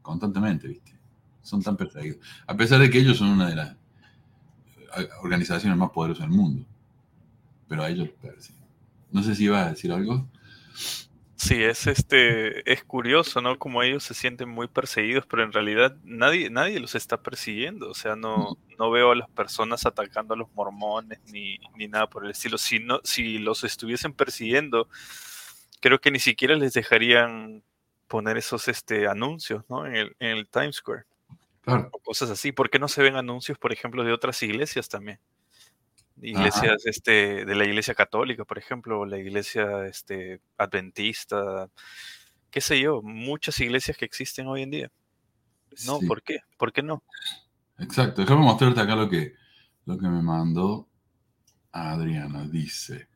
Constantemente, 0.00 0.68
¿viste? 0.68 0.94
Son 1.42 1.62
tan 1.62 1.76
perseguidos. 1.76 2.18
A 2.46 2.56
pesar 2.56 2.80
de 2.80 2.88
que 2.88 2.98
ellos 2.98 3.18
son 3.18 3.28
una 3.28 3.48
de 3.48 3.56
las 3.56 3.72
eh, 3.72 3.76
organizaciones 5.22 5.78
más 5.78 5.90
poderosas 5.90 6.28
del 6.28 6.36
mundo 6.36 6.64
pero 7.72 7.84
a 7.84 7.88
ellos 7.88 8.10
No 9.10 9.22
sé 9.22 9.34
si 9.34 9.44
iba 9.44 9.64
a 9.64 9.70
decir 9.70 9.90
algo. 9.92 10.28
Sí, 11.36 11.64
es 11.64 11.86
este, 11.86 12.70
es 12.70 12.84
curioso, 12.84 13.40
¿no? 13.40 13.58
Como 13.58 13.82
ellos 13.82 14.04
se 14.04 14.12
sienten 14.12 14.50
muy 14.50 14.68
perseguidos, 14.68 15.24
pero 15.24 15.42
en 15.42 15.52
realidad 15.52 15.96
nadie, 16.04 16.50
nadie 16.50 16.78
los 16.80 16.94
está 16.94 17.22
persiguiendo. 17.22 17.88
O 17.88 17.94
sea, 17.94 18.14
no, 18.14 18.58
no 18.78 18.90
veo 18.90 19.12
a 19.12 19.16
las 19.16 19.30
personas 19.30 19.86
atacando 19.86 20.34
a 20.34 20.36
los 20.36 20.52
mormones 20.52 21.18
ni, 21.32 21.58
nada 21.88 22.10
por 22.10 22.26
el 22.26 22.32
estilo. 22.32 22.58
Si 22.58 22.78
no, 22.78 23.00
si 23.04 23.38
los 23.38 23.64
estuviesen 23.64 24.12
persiguiendo, 24.12 24.86
creo 25.80 25.98
que 25.98 26.10
ni 26.10 26.18
siquiera 26.18 26.56
les 26.56 26.74
dejarían 26.74 27.62
poner 28.06 28.36
esos 28.36 28.68
este, 28.68 29.08
anuncios, 29.08 29.64
¿no? 29.70 29.86
En 29.86 29.96
el, 29.96 30.16
en 30.18 30.36
el 30.36 30.46
Times 30.46 30.76
Square. 30.76 31.04
O 31.66 31.98
cosas 32.00 32.30
así. 32.30 32.52
¿Por 32.52 32.70
qué 32.70 32.78
no 32.78 32.88
se 32.88 33.02
ven 33.02 33.16
anuncios, 33.16 33.58
por 33.58 33.72
ejemplo, 33.72 34.04
de 34.04 34.12
otras 34.12 34.42
iglesias 34.42 34.88
también? 34.88 35.20
iglesias 36.20 36.86
este, 36.86 37.44
de 37.44 37.54
la 37.54 37.64
iglesia 37.64 37.94
católica, 37.94 38.44
por 38.44 38.58
ejemplo, 38.58 39.04
la 39.04 39.18
iglesia 39.18 39.86
este, 39.86 40.40
adventista, 40.56 41.68
qué 42.50 42.60
sé 42.60 42.80
yo, 42.80 43.02
muchas 43.02 43.58
iglesias 43.60 43.96
que 43.96 44.04
existen 44.04 44.46
hoy 44.46 44.62
en 44.62 44.70
día. 44.70 44.90
No, 45.86 45.98
¿por 46.00 46.22
qué? 46.22 46.40
¿Por 46.58 46.72
qué 46.72 46.82
no? 46.82 47.02
Exacto, 47.78 48.20
déjame 48.20 48.42
mostrarte 48.42 48.80
acá 48.80 48.94
lo 48.94 49.08
que, 49.08 49.34
lo 49.86 49.98
que 49.98 50.06
me 50.06 50.22
mandó 50.22 50.86
Adriana. 51.72 52.46
Dice, 52.46 53.08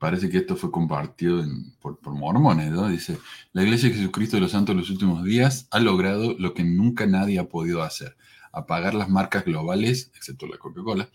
parece 0.00 0.30
que 0.30 0.38
esto 0.38 0.56
fue 0.56 0.72
compartido 0.72 1.44
por, 1.78 1.98
por, 2.00 2.14
mormones, 2.14 2.70
¿no? 2.70 2.88
Dice, 2.88 3.18
la 3.52 3.62
Iglesia 3.62 3.90
de 3.90 3.96
Jesucristo 3.96 4.36
de 4.36 4.40
los 4.40 4.52
Santos 4.52 4.74
de 4.74 4.80
los 4.80 4.90
últimos 4.90 5.22
días 5.22 5.68
ha 5.70 5.78
logrado 5.78 6.34
lo 6.38 6.54
que 6.54 6.64
nunca 6.64 7.06
nadie 7.06 7.38
ha 7.38 7.50
podido 7.50 7.82
hacer, 7.82 8.16
apagar 8.50 8.94
las 8.94 9.10
marcas 9.10 9.44
globales, 9.44 10.10
excepto 10.16 10.46
la 10.46 10.56
Coca-Cola, 10.56 11.10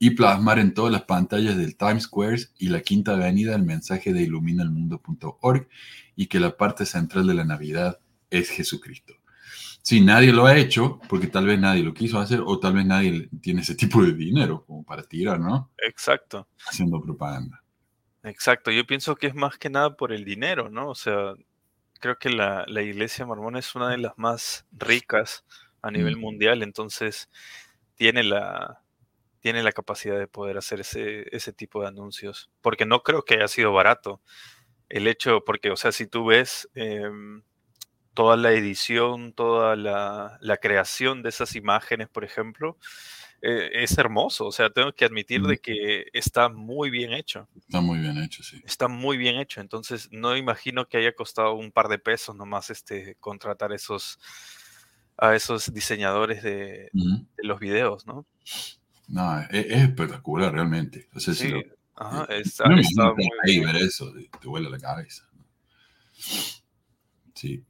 y 0.00 0.10
plasmar 0.10 0.58
en 0.58 0.74
todas 0.74 0.92
las 0.92 1.02
pantallas 1.02 1.56
del 1.56 1.76
Times 1.76 2.02
Square 2.02 2.48
y 2.58 2.70
la 2.70 2.80
Quinta 2.80 3.12
Avenida 3.12 3.54
el 3.54 3.62
mensaje 3.62 4.12
de 4.12 4.22
iluminalmundo.org 4.22 5.68
y 6.16 6.26
que 6.26 6.40
la 6.40 6.56
parte 6.56 6.86
central 6.86 7.28
de 7.28 7.34
la 7.34 7.44
Navidad 7.44 8.00
es 8.30 8.50
Jesucristo. 8.50 9.14
Si 9.80 10.00
nadie 10.00 10.32
lo 10.32 10.46
ha 10.46 10.56
hecho, 10.56 10.98
porque 11.08 11.28
tal 11.28 11.46
vez 11.46 11.60
nadie 11.60 11.84
lo 11.84 11.94
quiso 11.94 12.18
hacer 12.18 12.42
o 12.44 12.58
tal 12.58 12.72
vez 12.72 12.84
nadie 12.84 13.28
tiene 13.40 13.60
ese 13.60 13.76
tipo 13.76 14.02
de 14.02 14.12
dinero 14.12 14.64
como 14.66 14.82
para 14.82 15.04
tirar, 15.04 15.38
¿no? 15.38 15.70
Exacto. 15.78 16.48
Haciendo 16.66 17.00
propaganda. 17.00 17.63
Exacto, 18.24 18.70
yo 18.70 18.86
pienso 18.86 19.16
que 19.16 19.26
es 19.26 19.34
más 19.34 19.58
que 19.58 19.70
nada 19.70 19.96
por 19.96 20.12
el 20.12 20.24
dinero, 20.24 20.70
¿no? 20.70 20.88
O 20.88 20.94
sea, 20.94 21.34
creo 22.00 22.18
que 22.18 22.30
la, 22.30 22.64
la 22.68 22.82
iglesia 22.82 23.26
mormona 23.26 23.58
es 23.58 23.74
una 23.74 23.90
de 23.90 23.98
las 23.98 24.14
más 24.16 24.66
ricas 24.72 25.44
a 25.82 25.90
nivel 25.90 26.16
mundial, 26.16 26.62
entonces 26.62 27.30
tiene 27.96 28.24
la, 28.24 28.82
tiene 29.40 29.62
la 29.62 29.72
capacidad 29.72 30.18
de 30.18 30.26
poder 30.26 30.56
hacer 30.56 30.80
ese, 30.80 31.26
ese 31.36 31.52
tipo 31.52 31.82
de 31.82 31.88
anuncios, 31.88 32.50
porque 32.62 32.86
no 32.86 33.02
creo 33.02 33.24
que 33.24 33.34
haya 33.34 33.48
sido 33.48 33.72
barato. 33.74 34.22
El 34.88 35.06
hecho, 35.06 35.44
porque, 35.44 35.70
o 35.70 35.76
sea, 35.76 35.92
si 35.92 36.06
tú 36.06 36.26
ves 36.26 36.70
em, 36.74 37.42
toda 38.14 38.36
la 38.38 38.52
edición, 38.52 39.34
toda 39.34 39.76
la, 39.76 40.58
creación 40.62 41.22
de 41.22 41.28
esas 41.30 41.56
imágenes, 41.56 42.08
por 42.08 42.24
ejemplo, 42.24 42.78
eh, 43.46 43.70
es 43.74 43.98
hermoso. 43.98 44.46
O 44.46 44.52
sea, 44.52 44.70
tengo 44.70 44.90
que 44.94 45.04
admitir 45.04 45.42
de 45.42 45.58
que 45.58 46.06
está 46.14 46.48
muy 46.48 46.88
bien 46.88 47.12
hecho. 47.12 47.46
Está 47.54 47.82
muy 47.82 47.98
bien 47.98 48.16
hecho, 48.16 48.42
sí. 48.42 48.58
Está 48.64 48.88
muy 48.88 49.18
bien 49.18 49.36
hecho. 49.36 49.60
Entonces, 49.60 50.08
no 50.10 50.34
imagino 50.34 50.88
que 50.88 50.96
haya 50.96 51.14
costado 51.14 51.52
un 51.52 51.70
par 51.70 51.88
de 51.88 51.98
pesos 51.98 52.34
nomás 52.34 52.70
este, 52.70 53.16
contratar 53.16 53.74
esos, 53.74 54.18
a 55.18 55.34
esos 55.34 55.74
diseñadores 55.74 56.42
de, 56.42 56.90
los 57.36 57.60
videos, 57.60 58.06
¿no? 58.06 58.24
No, 59.08 59.40
es, 59.50 59.66
espectacular 59.70 60.50
realmente. 60.50 61.10
O 61.14 61.20
sea, 61.20 61.34
sí, 61.34 61.48
lo, 61.48 61.60
ajá, 61.96 62.24
está, 62.30 62.64
no 62.66 62.76
muy 63.14 63.28
ahí 63.46 63.60
ver 63.60 63.76
eso, 63.76 64.10
te, 64.10 64.30
te 64.40 64.48
vuela 64.48 64.70
la 64.70 64.78
cabeza. 64.78 65.28
Sí, 67.34 67.62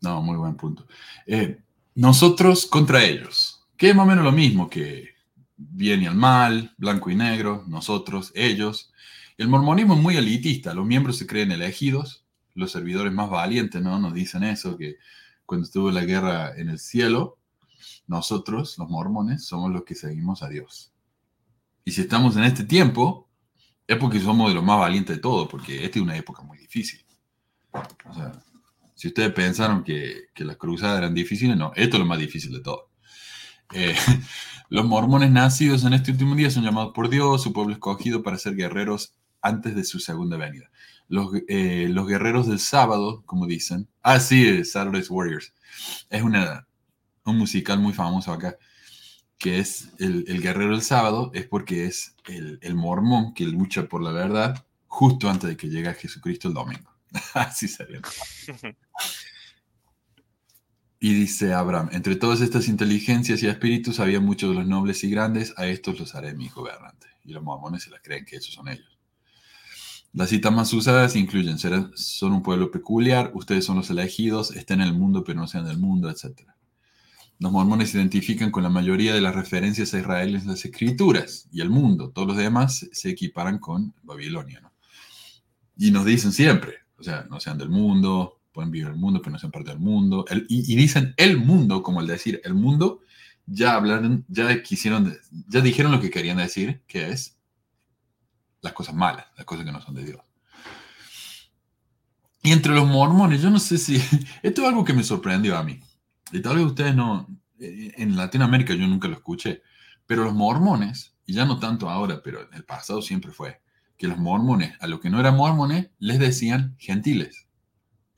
no, 0.00 0.22
muy 0.22 0.36
buen 0.36 0.54
punto. 0.54 0.86
Eh, 1.26 1.60
nosotros 1.96 2.66
contra 2.66 3.02
ellos, 3.02 3.57
que 3.78 3.90
es 3.90 3.96
más 3.96 4.04
o 4.04 4.08
menos 4.08 4.24
lo 4.24 4.32
mismo 4.32 4.68
que 4.68 5.14
bien 5.56 6.02
y 6.02 6.06
el 6.06 6.14
mal, 6.14 6.74
blanco 6.76 7.10
y 7.10 7.16
negro, 7.16 7.64
nosotros, 7.68 8.32
ellos. 8.34 8.92
El 9.38 9.48
mormonismo 9.48 9.94
es 9.94 10.00
muy 10.00 10.16
elitista, 10.16 10.74
los 10.74 10.84
miembros 10.84 11.16
se 11.16 11.26
creen 11.26 11.52
elegidos, 11.52 12.26
los 12.54 12.72
servidores 12.72 13.12
más 13.12 13.30
valientes, 13.30 13.80
¿no? 13.80 13.98
Nos 14.00 14.12
dicen 14.14 14.42
eso, 14.42 14.76
que 14.76 14.96
cuando 15.46 15.64
estuvo 15.64 15.92
la 15.92 16.04
guerra 16.04 16.56
en 16.56 16.68
el 16.70 16.80
cielo, 16.80 17.38
nosotros, 18.08 18.76
los 18.78 18.88
mormones, 18.88 19.44
somos 19.44 19.70
los 19.70 19.84
que 19.84 19.94
seguimos 19.94 20.42
a 20.42 20.48
Dios. 20.48 20.92
Y 21.84 21.92
si 21.92 22.00
estamos 22.00 22.36
en 22.36 22.44
este 22.44 22.64
tiempo, 22.64 23.28
es 23.86 23.96
porque 23.96 24.18
somos 24.18 24.48
de 24.48 24.56
los 24.56 24.64
más 24.64 24.80
valientes 24.80 25.16
de 25.16 25.22
todo, 25.22 25.48
porque 25.48 25.84
esta 25.84 26.00
es 26.00 26.02
una 26.02 26.16
época 26.16 26.42
muy 26.42 26.58
difícil. 26.58 27.04
O 27.72 28.12
sea, 28.12 28.32
si 28.96 29.08
ustedes 29.08 29.32
pensaron 29.32 29.84
que, 29.84 30.24
que 30.34 30.44
las 30.44 30.56
cruzadas 30.56 30.98
eran 30.98 31.14
difíciles, 31.14 31.56
no, 31.56 31.72
esto 31.76 31.96
es 31.96 32.00
lo 32.00 32.06
más 32.06 32.18
difícil 32.18 32.52
de 32.52 32.60
todo. 32.60 32.88
Eh, 33.72 33.94
los 34.68 34.84
mormones 34.84 35.30
nacidos 35.30 35.84
en 35.84 35.92
este 35.94 36.10
último 36.10 36.34
día 36.34 36.50
son 36.50 36.64
llamados 36.64 36.92
por 36.94 37.08
Dios, 37.08 37.42
su 37.42 37.52
pueblo 37.52 37.72
escogido 37.72 38.22
para 38.22 38.38
ser 38.38 38.54
guerreros 38.54 39.14
antes 39.40 39.74
de 39.74 39.84
su 39.84 40.00
segunda 40.00 40.36
venida. 40.36 40.70
Los, 41.08 41.32
eh, 41.48 41.90
guerreros 42.06 42.46
del 42.46 42.58
sábado, 42.58 43.22
como 43.24 43.46
dicen. 43.46 43.88
Ah, 44.02 44.20
sí, 44.20 44.64
Saturday's 44.64 45.10
Warriors. 45.10 45.54
Es 46.10 46.22
un 46.22 46.36
musical 47.24 47.78
muy 47.78 47.92
famoso 47.92 48.32
acá, 48.32 48.56
que 49.38 49.58
es 49.58 49.90
el, 49.98 50.24
el 50.28 50.42
guerrero 50.42 50.72
del 50.72 50.82
sábado, 50.82 51.30
es 51.34 51.46
porque 51.46 51.86
es 51.86 52.14
el, 52.26 52.58
el, 52.62 52.74
mormón 52.74 53.32
que 53.32 53.44
lucha 53.44 53.88
por 53.88 54.02
la 54.02 54.12
verdad 54.12 54.64
justo 54.86 55.30
antes 55.30 55.48
de 55.48 55.56
que 55.56 55.68
llegue 55.68 55.88
a 55.88 55.94
Jesucristo 55.94 56.48
el 56.48 56.54
domingo. 56.54 56.90
Así 57.34 57.68
sería. 57.68 58.00
Y 61.00 61.14
dice 61.14 61.52
Abraham, 61.54 61.90
entre 61.92 62.16
todas 62.16 62.40
estas 62.40 62.66
inteligencias 62.66 63.42
y 63.42 63.46
espíritus 63.46 64.00
había 64.00 64.18
muchos 64.18 64.50
de 64.50 64.56
los 64.56 64.66
nobles 64.66 65.04
y 65.04 65.10
grandes, 65.10 65.54
a 65.56 65.66
estos 65.66 65.98
los 66.00 66.14
haré 66.14 66.34
mis 66.34 66.52
gobernantes. 66.52 67.10
Y 67.24 67.32
los 67.32 67.42
mormones 67.42 67.84
se 67.84 67.90
la 67.90 68.00
creen 68.00 68.24
que 68.24 68.36
esos 68.36 68.54
son 68.54 68.68
ellos. 68.68 68.98
Las 70.12 70.30
citas 70.30 70.52
más 70.52 70.72
usadas 70.72 71.14
incluyen, 71.14 71.58
son 71.58 72.32
un 72.32 72.42
pueblo 72.42 72.70
peculiar, 72.70 73.30
ustedes 73.34 73.64
son 73.64 73.76
los 73.76 73.90
elegidos, 73.90 74.50
estén 74.56 74.80
en 74.80 74.88
el 74.88 74.94
mundo 74.94 75.22
pero 75.22 75.38
no 75.38 75.46
sean 75.46 75.66
del 75.66 75.78
mundo, 75.78 76.10
etc. 76.10 76.40
Los 77.38 77.52
mormones 77.52 77.90
se 77.90 77.98
identifican 77.98 78.50
con 78.50 78.64
la 78.64 78.68
mayoría 78.68 79.14
de 79.14 79.20
las 79.20 79.34
referencias 79.34 79.94
a 79.94 79.98
Israel 79.98 80.34
en 80.34 80.48
las 80.48 80.64
escrituras 80.64 81.46
y 81.52 81.60
el 81.60 81.70
mundo. 81.70 82.10
Todos 82.10 82.26
los 82.26 82.36
demás 82.36 82.88
se 82.90 83.10
equiparan 83.10 83.58
con 83.58 83.94
Babilonia. 84.02 84.68
Y 85.76 85.92
nos 85.92 86.04
dicen 86.04 86.32
siempre, 86.32 86.78
o 86.98 87.04
sea, 87.04 87.26
no 87.30 87.38
sean 87.38 87.58
del 87.58 87.68
mundo, 87.68 88.37
pueden 88.58 88.72
vivir 88.72 88.88
el 88.88 88.96
mundo, 88.96 89.20
pero 89.20 89.30
no 89.30 89.38
sean 89.38 89.52
parte 89.52 89.70
del 89.70 89.78
mundo. 89.78 90.24
y, 90.48 90.74
dicen 90.74 91.14
el 91.16 91.36
mundo, 91.36 91.80
como 91.80 92.00
el 92.00 92.08
decir 92.08 92.40
el 92.42 92.54
mundo, 92.54 93.02
ya 93.46 93.74
hablaron, 93.74 94.24
ya 94.26 94.60
quisieron, 94.64 95.16
ya 95.46 95.60
dijeron 95.60 95.92
lo 95.92 96.00
que 96.00 96.10
querían 96.10 96.38
decir, 96.38 96.82
que 96.88 97.10
es 97.10 97.38
las 98.60 98.72
cosas 98.72 98.96
malas, 98.96 99.26
las 99.36 99.46
cosas 99.46 99.64
que 99.64 99.70
no 99.70 99.80
son 99.80 99.94
de 99.94 100.06
Dios. 100.06 100.20
Y 102.42 102.50
entre 102.50 102.74
los 102.74 102.88
mormones, 102.88 103.40
yo 103.40 103.48
no 103.48 103.60
sé 103.60 103.78
si, 103.78 104.02
esto 104.42 104.62
es 104.62 104.68
algo 104.68 104.84
que 104.84 104.92
me 104.92 105.04
sorprendió 105.04 105.56
a 105.56 105.62
mí. 105.62 105.78
Y 106.32 106.40
tal 106.40 106.56
vez 106.56 106.66
ustedes 106.66 106.96
no, 106.96 107.28
eh, 107.60 107.92
en 107.96 108.16
Latinoamérica 108.16 108.74
yo 108.74 108.88
nunca 108.88 109.06
lo 109.06 109.14
escuché, 109.14 109.62
pero 110.04 110.24
los 110.24 110.34
mormones, 110.34 111.14
y 111.26 111.34
ya 111.34 111.44
no 111.44 111.60
tanto 111.60 111.88
ahora, 111.88 112.22
pero 112.24 112.40
en 112.42 112.54
el 112.54 112.64
pasado 112.64 113.02
siempre 113.02 113.30
fue, 113.30 113.60
que 113.96 114.08
los 114.08 114.18
mormones, 114.18 114.74
a 114.80 114.88
los 114.88 114.98
que 114.98 115.10
no 115.10 115.20
eran 115.20 115.36
mormones, 115.36 115.90
les 116.00 116.18
decían 116.18 116.74
gentiles 116.80 117.47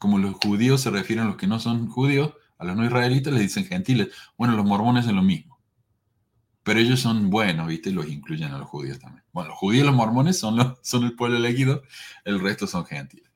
como 0.00 0.18
los 0.18 0.36
judíos 0.36 0.80
se 0.80 0.88
refieren 0.88 1.26
a 1.26 1.28
los 1.28 1.36
que 1.36 1.46
no 1.46 1.60
son 1.60 1.86
judíos, 1.86 2.32
a 2.56 2.64
los 2.64 2.74
no 2.74 2.86
israelitas 2.86 3.34
les 3.34 3.42
dicen 3.42 3.66
gentiles. 3.66 4.08
Bueno, 4.38 4.56
los 4.56 4.64
mormones 4.64 5.06
es 5.06 5.12
lo 5.12 5.20
mismo. 5.20 5.60
Pero 6.62 6.80
ellos 6.80 7.00
son 7.00 7.28
buenos, 7.28 7.68
¿viste? 7.68 7.92
Los 7.92 8.08
incluyen 8.08 8.50
a 8.50 8.58
los 8.58 8.66
judíos 8.66 8.98
también. 8.98 9.22
Bueno, 9.30 9.50
los 9.50 9.58
judíos 9.58 9.84
y 9.84 9.86
los 9.86 9.94
mormones 9.94 10.38
son, 10.38 10.74
son 10.82 11.04
el 11.04 11.14
pueblo 11.14 11.36
elegido, 11.36 11.82
el 12.24 12.40
resto 12.40 12.66
son 12.66 12.86
gentiles. 12.86 13.30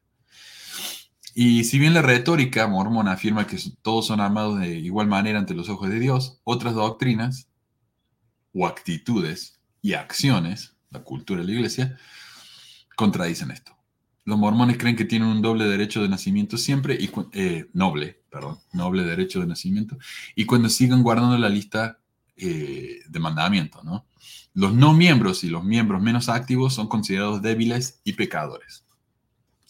Y 1.35 1.65
si 1.65 1.79
bien 1.79 1.93
la 1.93 2.01
retórica 2.01 2.67
mormona 2.67 3.13
afirma 3.13 3.47
que 3.47 3.59
todos 3.83 4.07
son 4.07 4.23
amados 4.23 4.59
de 4.59 4.71
igual 4.79 5.07
manera 5.07 5.39
ante 5.39 5.53
los 5.53 5.69
ojos 5.69 5.91
de 5.91 6.01
Dios, 6.01 6.41
otras 6.45 6.75
doctrinas 6.75 7.47
o 8.55 8.67
actitudes 8.67 9.61
y 9.83 9.93
acciones, 9.93 10.77
la 10.89 11.03
cultura 11.03 11.43
de 11.43 11.47
la 11.47 11.53
iglesia, 11.53 11.99
contradicen 12.97 13.51
esto. 13.51 13.74
Los 14.25 14.39
mormones 14.39 14.79
creen 14.79 14.97
que 14.97 15.05
tienen 15.05 15.29
un 15.29 15.43
doble 15.43 15.67
derecho 15.67 16.01
de 16.03 16.09
nacimiento 16.09 16.57
siempre, 16.57 16.95
y 16.95 17.11
eh, 17.33 17.69
noble, 17.75 18.23
perdón, 18.31 18.59
noble 18.73 19.05
derecho 19.05 19.41
de 19.41 19.47
nacimiento, 19.47 19.99
y 20.35 20.47
cuando 20.47 20.69
sigan 20.69 21.03
guardando 21.03 21.37
la 21.37 21.49
lista 21.49 21.99
eh, 22.37 23.01
de 23.07 23.21
mandamientos, 23.21 23.85
¿no? 23.85 24.07
Los 24.55 24.73
no 24.73 24.95
miembros 24.95 25.45
y 25.45 25.49
los 25.49 25.65
miembros 25.65 26.01
menos 26.01 26.29
activos 26.29 26.75
son 26.75 26.89
considerados 26.89 27.43
débiles 27.43 28.01
y 28.05 28.13
pecadores. 28.13 28.85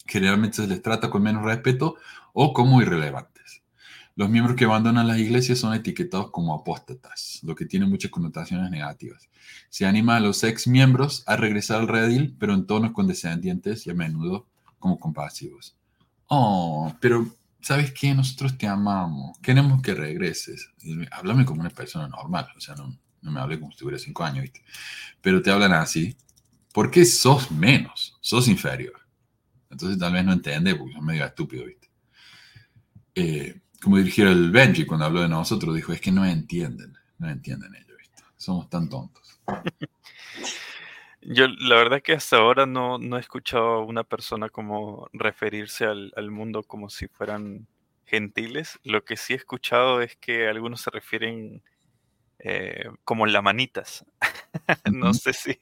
Generalmente 0.05 0.57
se 0.57 0.67
les 0.67 0.81
trata 0.81 1.09
con 1.09 1.23
menos 1.23 1.43
respeto 1.43 1.95
o 2.33 2.53
como 2.53 2.81
irrelevantes. 2.81 3.34
Los 4.15 4.29
miembros 4.29 4.55
que 4.55 4.63
abandonan 4.63 5.07
las 5.07 5.19
iglesias 5.19 5.59
son 5.59 5.73
etiquetados 5.73 6.31
como 6.31 6.53
apóstatas, 6.53 7.39
lo 7.43 7.53
que 7.53 7.65
tiene 7.65 7.85
muchas 7.85 8.11
connotaciones 8.11 8.71
negativas. 8.71 9.29
Se 9.69 9.85
anima 9.85 10.15
a 10.15 10.19
los 10.21 10.41
ex 10.45 10.67
miembros 10.67 11.23
a 11.27 11.35
regresar 11.35 11.81
al 11.81 11.89
redil, 11.89 12.35
pero 12.39 12.53
en 12.53 12.65
tonos 12.65 12.93
condescendientes 12.93 13.85
y 13.85 13.89
a 13.89 13.93
menudo 13.93 14.47
como 14.79 14.97
compasivos. 14.99 15.75
Oh, 16.27 16.95
pero 17.01 17.27
¿sabes 17.61 17.91
qué? 17.91 18.13
Nosotros 18.13 18.57
te 18.57 18.67
amamos. 18.67 19.37
Queremos 19.39 19.81
que 19.81 19.93
regreses. 19.93 20.69
Háblame 21.11 21.43
como 21.43 21.61
una 21.61 21.69
persona 21.69 22.07
normal. 22.07 22.47
O 22.55 22.61
sea, 22.61 22.75
no, 22.75 22.97
me 23.21 23.39
hable 23.39 23.59
como 23.59 23.71
si 23.71 23.77
tuviera 23.79 23.99
cinco 23.99 24.23
años, 24.23 24.43
¿viste? 24.43 24.61
Pero 25.21 25.41
te 25.41 25.51
hablan 25.51 25.73
así. 25.73 26.15
porque 26.73 27.05
sos 27.05 27.51
menos? 27.51 28.17
Sos 28.21 28.47
inferior. 28.47 28.99
Entonces 29.69 29.97
tal 29.99 30.13
vez 30.13 30.23
no 30.23 30.33
entiende 30.33 30.75
porque 30.75 30.93
son 30.93 31.05
medio 31.05 31.25
estúpido, 31.25 31.65
¿viste? 31.65 31.89
Eh, 33.15 33.61
como 33.85 33.97
dirigió 33.97 34.27
el 34.27 34.49
Benji 34.49 34.83
cuando 34.83 35.05
habló 35.05 35.21
de 35.21 35.29
nosotros, 35.29 35.75
dijo, 35.75 35.93
es 35.93 36.01
que 36.01 36.11
no 36.11 36.25
entienden, 36.25 36.97
no 37.19 37.29
entienden 37.29 37.75
ellos, 37.75 37.95
¿viste? 37.99 38.23
Somos 38.35 38.67
tan 38.67 38.89
tontos. 38.89 39.39
Yo 41.21 41.47
la 41.47 41.75
verdad 41.75 42.01
que 42.01 42.13
hasta 42.13 42.37
ahora 42.37 42.65
no, 42.65 42.97
no 42.97 43.17
he 43.17 43.19
escuchado 43.19 43.65
a 43.65 43.85
una 43.85 44.03
persona 44.03 44.49
como 44.49 45.07
referirse 45.13 45.85
al, 45.85 46.11
al, 46.15 46.31
mundo 46.31 46.63
como 46.63 46.89
si 46.89 47.07
fueran 47.07 47.67
gentiles. 48.07 48.79
Lo 48.83 49.05
que 49.05 49.17
sí 49.17 49.33
he 49.33 49.35
escuchado 49.35 50.01
es 50.01 50.15
que 50.15 50.47
algunos 50.47 50.81
se 50.81 50.89
refieren 50.89 51.61
eh, 52.39 52.89
como 53.03 53.27
lamanitas. 53.27 54.03
no 54.91 55.13
sé 55.13 55.33
si 55.33 55.59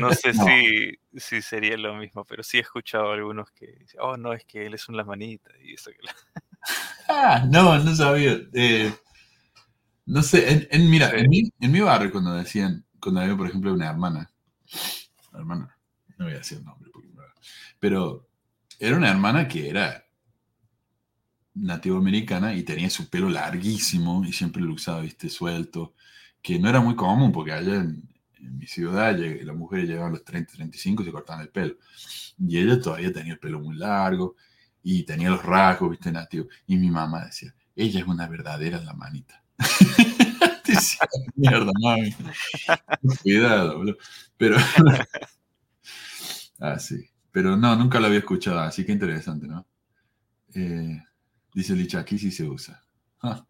no 0.00 0.12
sé 0.12 0.32
Si, 0.34 0.98
si 1.16 1.42
sería 1.42 1.76
lo 1.76 1.94
mismo, 1.94 2.24
pero 2.24 2.42
sí 2.42 2.58
he 2.58 2.60
escuchado 2.62 3.10
a 3.10 3.14
algunos 3.14 3.52
que 3.52 3.66
dicen, 3.66 4.00
oh 4.02 4.16
no, 4.16 4.32
es 4.32 4.44
que 4.44 4.66
él 4.66 4.74
es 4.74 4.88
un 4.88 4.96
lamanita 4.96 5.50
y 5.62 5.74
eso 5.74 5.92
que 5.92 5.98
ah, 7.08 7.46
no, 7.50 7.78
no 7.78 7.94
sabía. 7.94 8.38
Eh, 8.52 8.92
no 10.06 10.22
sé, 10.22 10.68
en, 10.70 10.90
mira, 10.90 11.10
en, 11.10 11.28
mi, 11.28 11.52
en, 11.60 11.72
mi, 11.72 11.80
barrio 11.80 12.10
cuando 12.10 12.34
decían, 12.34 12.84
cuando 13.00 13.20
había, 13.20 13.36
por 13.36 13.48
ejemplo, 13.48 13.72
una 13.72 13.88
hermana, 13.88 14.30
hermana, 15.32 15.76
no 16.18 16.24
voy 16.24 16.34
a 16.34 16.38
decir 16.38 16.58
el 16.58 16.64
nombre, 16.64 16.90
pero 17.78 18.28
era 18.78 18.96
una 18.96 19.10
hermana 19.10 19.48
que 19.48 19.68
era 19.68 20.04
nativo 21.54 21.98
americana 21.98 22.54
y 22.54 22.62
tenía 22.62 22.90
su 22.90 23.08
pelo 23.08 23.28
larguísimo 23.28 24.24
y 24.24 24.32
siempre 24.32 24.62
lo 24.62 24.74
usaba, 24.74 25.00
viste, 25.00 25.28
suelto, 25.28 25.94
que 26.42 26.58
no 26.58 26.68
era 26.68 26.80
muy 26.80 26.94
común 26.94 27.32
porque 27.32 27.52
allá 27.52 27.76
en, 27.76 28.08
mi 28.40 28.66
ciudad 28.66 29.18
las 29.18 29.54
mujeres 29.54 29.86
llegaban 29.86 30.12
a 30.12 30.14
los 30.14 30.24
30, 30.24 30.54
35 30.54 31.02
y 31.02 31.06
se 31.06 31.12
cortaban 31.12 31.42
el 31.42 31.50
pelo. 31.50 31.76
Y 32.38 32.58
ella 32.58 32.80
todavía 32.80 33.12
tenía 33.12 33.34
el 33.34 33.38
pelo 33.38 33.60
muy 33.60 33.76
largo 33.76 34.34
y 34.82 35.04
tenía 35.04 35.30
los 35.30 35.44
rasgos, 35.44 35.90
viste, 35.90 36.12
nativo. 36.12 36.46
Y 36.66 36.76
mi 36.76 36.90
mamá 36.90 37.26
decía, 37.26 37.54
ella 37.76 38.00
es 38.00 38.06
una 38.06 38.28
verdadera 38.28 38.80
la 38.80 38.94
manita. 38.94 39.42
mierda, 41.36 41.72
mami. 41.80 42.14
Cuidado, 43.22 43.78
boludo. 43.78 43.96
Pero. 44.36 44.56
ah, 46.60 46.78
sí. 46.78 47.08
Pero 47.32 47.56
no, 47.56 47.76
nunca 47.76 48.00
lo 48.00 48.06
había 48.06 48.18
escuchado, 48.18 48.60
así 48.60 48.84
que 48.84 48.92
interesante, 48.92 49.46
¿no? 49.46 49.66
Eh, 50.54 51.00
dice 51.54 51.76
Licha, 51.76 52.00
aquí 52.00 52.18
sí 52.18 52.30
se 52.30 52.44
usa. 52.44 52.82
Ah. 53.22 53.44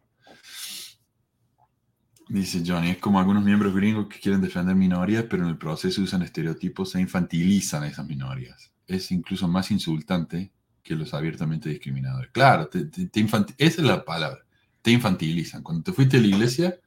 Dice 2.29 2.63
Johnny, 2.67 2.91
es 2.91 2.99
como 2.99 3.21
algunos 3.21 3.45
miembros 3.45 3.73
gringos 3.73 4.09
que 4.09 4.19
quieren 4.19 4.41
defender 4.41 4.75
minorías, 4.75 5.27
pero 5.31 5.45
en 5.45 5.49
el 5.49 5.59
proceso 5.59 6.03
usan 6.03 6.23
estereotipos 6.23 6.97
e 6.97 7.01
infantilizan 7.01 7.85
a 7.85 7.89
esas 7.89 8.07
minorías. 8.07 8.73
Es 8.89 9.13
incluso 9.13 9.47
más 9.47 9.71
insultante 9.71 10.51
que 10.83 10.95
los 10.95 11.15
abiertamente 11.15 11.69
discriminadores. 11.69 12.31
Claro, 12.33 12.69
te, 12.69 12.89
esa 13.13 13.47
es 13.59 13.79
la 13.79 14.05
palabra 14.05 14.45
te 14.83 14.91
infantilizan. 14.91 15.63
Cuando 15.63 15.83
te 15.85 15.93
fuiste 15.93 16.17
a 16.17 16.21
la 16.21 16.27
iglesia, 16.27 16.79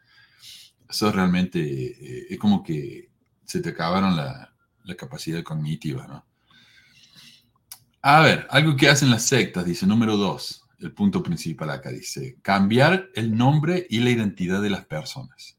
eso 0.90 1.12
realmente 1.12 1.60
eh, 1.60 2.28
es 2.30 2.40
como 2.40 2.64
que 2.64 3.10
se 3.46 3.62
te 3.62 3.70
acabaron 3.70 4.16
la, 4.16 4.54
la 4.84 4.96
capacidad 4.96 5.44
cognitiva, 5.44 6.08
¿no? 6.08 6.26
A 8.02 8.22
ver, 8.22 8.48
algo 8.50 8.76
que 8.76 8.90
hacen 8.90 9.10
las 9.10 9.24
sectas, 9.24 9.66
dice 9.66 9.88
número 9.88 10.18
dos, 10.18 10.66
el 10.80 10.92
punto 10.92 11.24
principal 11.24 11.70
acá 11.70 11.90
dice, 11.90 12.38
cambiar 12.42 13.10
el 13.16 13.36
nombre 13.36 13.88
y 13.90 14.00
la 14.00 14.10
identidad 14.10 14.62
de 14.62 14.70
las 14.70 14.86
personas. 14.86 15.58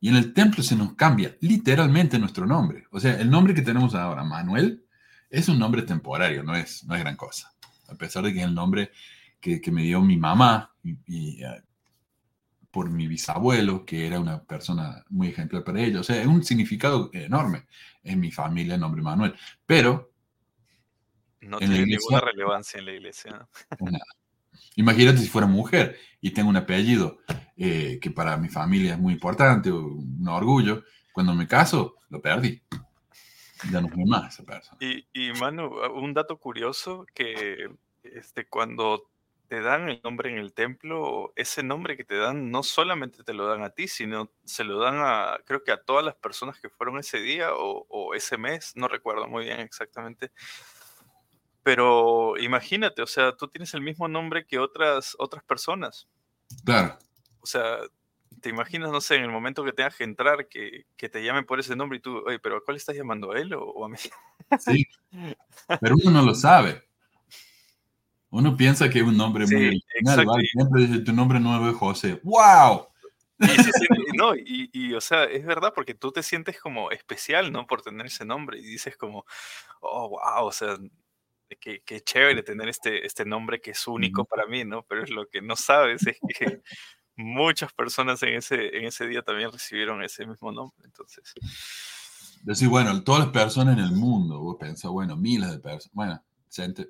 Y 0.00 0.08
en 0.08 0.14
el 0.14 0.32
templo 0.32 0.62
se 0.62 0.76
nos 0.76 0.94
cambia 0.94 1.36
literalmente 1.40 2.20
nuestro 2.20 2.46
nombre. 2.46 2.86
O 2.92 3.00
sea, 3.00 3.18
el 3.18 3.28
nombre 3.28 3.54
que 3.54 3.62
tenemos 3.62 3.96
ahora, 3.96 4.22
Manuel, 4.22 4.84
es 5.30 5.48
un 5.48 5.58
nombre 5.58 5.82
temporario, 5.82 6.42
no 6.42 6.54
es, 6.54 6.84
no 6.84 6.94
es 6.94 7.00
gran 7.00 7.16
cosa. 7.16 7.52
A 7.88 7.94
pesar 7.94 8.24
de 8.24 8.32
que 8.32 8.40
es 8.40 8.44
el 8.44 8.54
nombre 8.54 8.92
que, 9.40 9.60
me 9.70 9.82
dio 9.82 10.00
mi 10.00 10.16
mamá 10.16 10.74
y, 10.82 11.42
eh, 11.42 11.62
por 12.70 12.90
mi 12.90 13.06
bisabuelo, 13.06 13.84
que 13.84 14.06
era 14.06 14.20
una 14.20 14.42
persona 14.42 15.04
muy 15.08 15.28
ejemplar 15.28 15.64
para 15.64 15.80
ella. 15.80 16.00
O 16.00 16.04
sea, 16.04 16.20
es 16.20 16.26
un 16.26 16.44
significado 16.44 17.10
enorme 17.12 17.66
en 18.02 18.20
mi 18.20 18.30
familia 18.30 18.74
el 18.74 18.80
nombre 18.80 19.02
Manuel. 19.02 19.34
Pero... 19.66 20.12
No 21.40 21.58
tiene 21.58 21.86
ninguna 21.86 22.20
relevancia 22.20 22.78
en 22.78 22.86
la 22.86 22.92
iglesia. 22.92 23.48
Nada. 23.80 24.04
Imagínate 24.74 25.18
si 25.18 25.28
fuera 25.28 25.46
mujer 25.46 25.96
y 26.20 26.30
tengo 26.32 26.48
un 26.48 26.56
apellido 26.56 27.18
eh, 27.56 27.98
que 28.00 28.10
para 28.10 28.36
mi 28.36 28.48
familia 28.48 28.94
es 28.94 28.98
muy 28.98 29.12
importante, 29.12 29.72
un 29.72 30.26
orgullo. 30.28 30.84
Cuando 31.12 31.34
me 31.34 31.46
caso, 31.46 31.96
lo 32.10 32.20
perdí. 32.20 32.62
Ya 33.70 33.80
no 33.80 33.88
fue 33.88 34.04
más 34.06 34.34
esa 34.34 34.44
persona. 34.44 34.78
Y, 34.80 35.06
y 35.12 35.32
Manu, 35.34 35.68
un 35.94 36.14
dato 36.14 36.38
curioso 36.38 37.06
que 37.14 37.70
este, 38.02 38.46
cuando 38.46 39.10
te 39.48 39.62
dan 39.62 39.88
el 39.88 40.00
nombre 40.04 40.30
en 40.30 40.38
el 40.38 40.52
templo, 40.52 41.32
ese 41.34 41.62
nombre 41.62 41.96
que 41.96 42.04
te 42.04 42.16
dan 42.16 42.50
no 42.50 42.62
solamente 42.62 43.24
te 43.24 43.32
lo 43.32 43.46
dan 43.46 43.62
a 43.62 43.70
ti, 43.70 43.88
sino 43.88 44.30
se 44.44 44.62
lo 44.62 44.78
dan 44.78 44.96
a, 44.98 45.38
creo 45.46 45.64
que 45.64 45.72
a 45.72 45.82
todas 45.82 46.04
las 46.04 46.14
personas 46.16 46.60
que 46.60 46.68
fueron 46.68 46.98
ese 46.98 47.18
día 47.18 47.54
o, 47.54 47.86
o 47.88 48.14
ese 48.14 48.36
mes, 48.36 48.72
no 48.76 48.88
recuerdo 48.88 49.26
muy 49.26 49.44
bien 49.44 49.60
exactamente. 49.60 50.30
Pero 51.62 52.36
imagínate, 52.38 53.02
o 53.02 53.06
sea, 53.06 53.36
tú 53.36 53.48
tienes 53.48 53.74
el 53.74 53.80
mismo 53.80 54.06
nombre 54.06 54.46
que 54.46 54.58
otras, 54.58 55.16
otras 55.18 55.42
personas. 55.44 56.08
Claro. 56.64 56.98
O 57.40 57.46
sea, 57.46 57.78
te 58.42 58.48
imaginas, 58.48 58.90
no 58.90 59.00
sé, 59.00 59.16
en 59.16 59.24
el 59.24 59.30
momento 59.30 59.64
que 59.64 59.72
tengas 59.72 59.96
que 59.96 60.04
entrar, 60.04 60.48
que, 60.48 60.86
que 60.96 61.08
te 61.08 61.22
llamen 61.22 61.44
por 61.44 61.60
ese 61.60 61.76
nombre 61.76 61.98
y 61.98 62.00
tú, 62.00 62.18
oye, 62.26 62.38
pero 62.38 62.56
¿a 62.56 62.64
cuál 62.64 62.76
estás 62.76 62.96
llamando? 62.96 63.32
¿A 63.32 63.38
él 63.38 63.54
o, 63.54 63.84
a 63.84 63.88
mí? 63.88 63.96
Sí, 64.58 64.86
pero 65.80 65.96
uno 65.96 66.10
no 66.10 66.22
lo 66.22 66.34
sabe. 66.34 66.84
Uno 68.30 68.56
piensa 68.56 68.90
que 68.90 68.98
es 68.98 69.04
un 69.04 69.16
nombre 69.16 69.46
muy 69.46 69.82
Siempre 70.52 70.86
dice, 70.86 71.00
tu 71.00 71.12
nombre 71.14 71.40
nuevo 71.40 71.70
es 71.70 71.76
José. 71.76 72.20
¡Wow! 72.22 72.88
no, 74.18 74.34
y, 74.34 74.68
y, 74.72 74.92
o 74.94 75.00
sea, 75.00 75.24
es 75.24 75.46
verdad 75.46 75.72
porque 75.74 75.94
tú 75.94 76.12
te 76.12 76.22
sientes 76.22 76.60
como 76.60 76.90
especial, 76.90 77.52
¿no? 77.52 77.66
Por 77.66 77.82
tener 77.82 78.06
ese 78.06 78.24
nombre 78.24 78.58
y 78.58 78.62
dices 78.62 78.96
como, 78.96 79.24
oh, 79.80 80.10
wow, 80.10 80.44
o 80.44 80.52
sea, 80.52 80.76
qué, 81.60 81.82
qué 81.84 82.00
chévere 82.00 82.42
tener 82.42 82.68
este, 82.68 83.06
este 83.06 83.24
nombre 83.24 83.60
que 83.60 83.70
es 83.70 83.86
único 83.86 84.24
para 84.24 84.46
mí, 84.46 84.64
¿no? 84.64 84.82
Pero 84.82 85.04
es 85.04 85.10
lo 85.10 85.26
que 85.26 85.40
no 85.40 85.56
sabes 85.56 86.06
es 86.06 86.18
que 86.36 86.62
muchas 87.18 87.72
personas 87.72 88.22
en 88.22 88.34
ese, 88.34 88.76
en 88.76 88.84
ese 88.84 89.06
día 89.06 89.22
también 89.22 89.50
recibieron 89.50 90.02
ese 90.02 90.24
mismo 90.24 90.52
nombre, 90.52 90.84
entonces. 90.84 91.34
Decir, 92.42 92.68
bueno, 92.68 93.02
todas 93.02 93.24
las 93.24 93.30
personas 93.30 93.76
en 93.76 93.84
el 93.84 93.92
mundo, 93.92 94.40
vos 94.40 94.56
pensás, 94.58 94.90
bueno, 94.90 95.16
miles 95.16 95.50
de 95.50 95.58
personas, 95.58 95.92
bueno, 95.92 96.22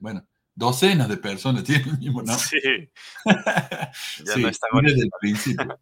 bueno, 0.00 0.26
docenas 0.54 1.08
de 1.08 1.16
personas 1.16 1.64
tienen 1.64 1.88
el 1.88 1.98
mismo 1.98 2.22
nombre. 2.22 2.36
Sí. 2.36 2.90
ya 4.24 4.36
no 4.36 4.48
está 4.48 4.66
desde 4.82 5.02
el 5.02 5.10
principio. 5.18 5.80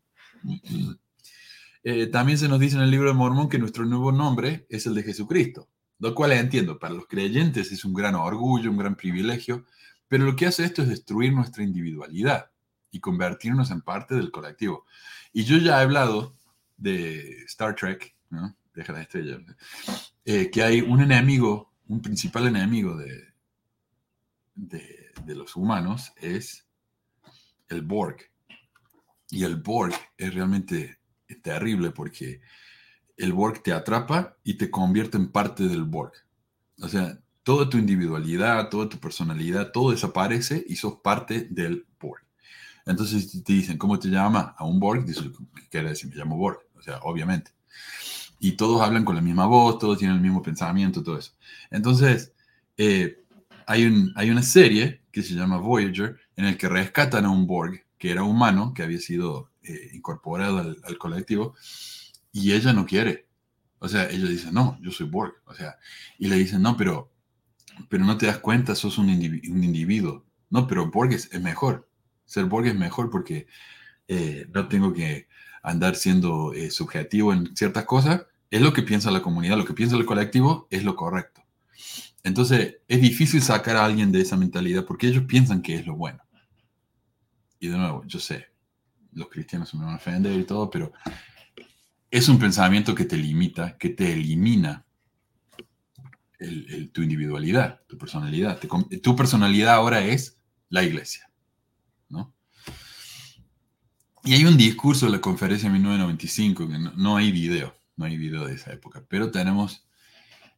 Eh, 1.83 2.07
también 2.07 2.39
se 2.39 2.49
nos 2.49 2.61
dice 2.61 2.77
en 2.77 2.83
el 2.83 2.91
libro 2.91 3.09
de 3.09 3.15
Mormón 3.15 3.49
que 3.49 3.59
nuestro 3.59 3.85
nuevo 3.85 4.13
nombre 4.13 4.67
es 4.69 4.87
el 4.87 4.95
de 4.95 5.03
Jesucristo, 5.03 5.69
lo 5.99 6.15
cual 6.15 6.33
entiendo, 6.33 6.79
para 6.79 6.95
los 6.95 7.07
creyentes 7.07 7.73
es 7.73 7.85
un 7.85 7.95
gran 7.95 8.15
orgullo, 8.15 8.71
un 8.71 8.79
gran 8.79 8.95
privilegio, 8.95 9.65
pero 10.07 10.25
lo 10.25 10.37
que 10.37 10.47
hace 10.47 10.65
esto 10.65 10.83
es 10.83 10.89
destruir 10.89 11.33
nuestra 11.33 11.65
individualidad 11.65 12.51
y 12.97 13.01
convertirnos 13.01 13.71
en 13.71 13.83
parte 13.83 14.15
del 14.15 14.31
colectivo. 14.31 14.87
Y 15.31 15.45
yo 15.45 15.59
ya 15.59 15.79
he 15.79 15.83
hablado 15.83 16.35
de 16.79 17.43
Star 17.45 17.75
Trek, 17.75 18.17
¿no? 18.31 18.57
Deja 18.75 18.93
la 18.95 19.03
estrella, 19.03 19.39
eh, 20.25 20.51
que 20.51 20.63
hay 20.63 20.81
un 20.81 21.03
enemigo, 21.03 21.75
un 21.89 22.01
principal 22.01 22.47
enemigo 22.47 22.97
de, 22.97 23.35
de, 24.55 25.35
los 25.35 25.57
humanos 25.57 26.13
es 26.17 26.67
el 27.69 27.83
Borg. 27.83 28.17
Y 29.31 29.45
el 29.45 29.57
Borg 29.57 29.95
es 30.17 30.35
realmente 30.35 30.99
terrible 31.43 31.91
porque 31.91 32.41
el 33.17 33.33
Borg 33.35 33.63
te 33.63 33.73
atrapa 33.73 34.37
y 34.43 34.55
te 34.55 34.71
convierte 34.71 35.19
en 35.19 35.31
parte 35.31 35.65
del 35.65 35.85
Borg. 35.85 36.13
O 36.81 36.89
sea, 36.89 37.19
toda 37.43 37.69
tu 37.69 37.77
individualidad, 37.79 38.69
toda 38.71 38.89
tu 38.89 38.99
personalidad, 38.99 39.73
todo 39.73 39.91
desaparece 39.91 40.65
y 40.67 40.77
sos 40.77 41.01
parte 41.01 41.47
del 41.51 41.87
Borg. 42.01 42.26
Entonces 42.87 43.43
te 43.43 43.53
dicen, 43.53 43.77
¿cómo 43.77 43.99
te 43.99 44.09
llama? 44.09 44.55
A 44.57 44.65
un 44.65 44.81
Borg, 44.81 45.05
dices, 45.05 45.25
¿qué 45.55 45.69
quiere 45.69 45.89
decir? 45.91 46.09
Me 46.09 46.17
llamo 46.17 46.37
Borg. 46.37 46.61
O 46.77 46.83
sea, 46.83 46.99
obviamente. 47.03 47.51
Y 48.39 48.53
todos 48.53 48.81
hablan 48.81 49.05
con 49.05 49.17
la 49.17 49.23
misma 49.23 49.47
voz, 49.47 49.79
todos 49.79 49.99
tienen 49.99 50.17
el 50.17 50.23
mismo 50.23 50.43
pensamiento, 50.43 51.03
todo 51.03 51.19
eso. 51.19 51.33
Entonces, 51.71 52.33
eh, 52.77 53.25
hay, 53.67 53.85
un, 53.85 54.13
hay 54.15 54.31
una 54.31 54.43
serie 54.43 55.03
que 55.11 55.23
se 55.23 55.35
llama 55.35 55.59
Voyager 55.59 56.17
en 56.37 56.45
el 56.45 56.57
que 56.57 56.69
rescatan 56.69 57.25
a 57.25 57.31
un 57.31 57.47
Borg 57.47 57.87
que 57.99 58.11
era 58.11 58.23
humano, 58.23 58.73
que 58.75 58.83
había 58.83 59.01
sido 59.01 59.51
eh, 59.63 59.91
incorporado 59.95 60.59
al, 60.59 60.99
colectivo, 60.99 61.55
y 62.33 62.53
ella 62.53 62.73
no 62.73 62.87
quiere. 62.87 63.27
O 63.79 63.89
sea, 63.89 64.09
ella 64.09 64.29
dice, 64.29 64.53
no, 64.53 64.79
yo 64.81 64.91
soy 64.91 65.09
Borg. 65.09 65.35
O 65.47 65.55
sea, 65.55 65.77
y 66.19 66.29
le 66.29 66.37
dicen, 66.37 66.63
no, 66.63 66.77
pero, 66.77 67.13
pero 67.89 68.05
no 68.05 68.17
te 68.19 68.27
das 68.27 68.39
cuenta, 68.39 68.75
sos 68.75 68.99
un, 68.99 69.09
individuo. 69.11 70.25
No, 70.51 70.67
pero 70.67 70.91
Borg 70.91 71.13
es, 71.15 71.33
mejor. 71.41 71.89
Ser 72.27 72.45
Borg 72.45 72.67
es 72.67 72.75
mejor 72.75 73.11
porque 73.11 73.47
eh, 74.09 74.47
no 74.53 74.69
tengo 74.69 74.93
que 74.93 75.29
andar 75.63 75.97
siendo 75.97 76.53
eh, 76.53 76.71
subjetivo 76.71 77.33
en 77.33 77.57
ciertas 77.57 77.85
cosas. 77.85 78.27
Es 78.51 78.61
lo 78.61 78.73
que 78.73 78.83
piensa 78.83 79.11
la 79.11 79.23
comunidad, 79.23 79.57
lo 79.57 79.65
que 79.65 79.75
piensa 79.75 79.97
el 79.97 80.05
colectivo 80.05 80.69
es 80.71 80.85
lo 80.85 80.95
correcto. 80.95 81.43
Entonces, 82.23 82.79
es 82.89 83.01
difícil 83.01 83.41
sacar 83.43 83.77
a 83.77 83.85
alguien 83.85 84.13
de 84.13 84.21
esa 84.21 84.37
mentalidad 84.37 84.85
porque 84.85 85.09
ellos 85.09 85.25
piensan 85.25 85.63
que 85.63 85.77
es 85.77 85.87
lo 85.87 85.95
bueno. 85.95 86.21
Y 87.59 87.69
de 87.69 87.79
nuevo, 87.79 88.05
yo 88.07 88.19
sé, 88.19 88.47
los 89.13 89.29
cristianos 89.29 89.69
se 89.69 89.77
me 89.77 89.85
van 89.85 89.95
a 89.95 89.97
ofender 89.97 90.39
y 90.39 90.45
todo, 90.45 90.69
pero 90.69 90.93
es 92.11 92.29
un 92.29 92.39
pensamiento 92.39 92.95
que 92.95 93.05
te 93.05 93.17
limita, 93.17 93.77
que 93.79 93.91
te 93.91 94.13
elimina 94.13 94.85
tu 96.93 97.03
individualidad, 97.03 97.81
tu 97.87 97.97
personalidad. 97.97 98.61
tu 99.03 99.17
personalidad 99.17 99.75
ahora 99.75 100.05
es 100.05 100.39
la 100.69 100.83
iglesia. 100.83 101.31
Y 104.27 104.35
hay 104.35 104.45
un 104.45 104.57
discurso 104.57 105.07
de 105.07 105.13
la 105.13 105.21
conferencia 105.21 105.69
de 105.69 105.75
1995, 105.75 106.69
que 106.69 106.79
no, 106.79 106.93
no 106.97 107.17
hay 107.17 107.31
video, 107.31 107.77
no 107.95 108.07
hay 108.07 108.17
video 108.17 108.45
de 108.45 108.55
esa 108.55 108.73
época, 108.73 109.05
pero 109.09 109.31
tenemos 109.31 109.87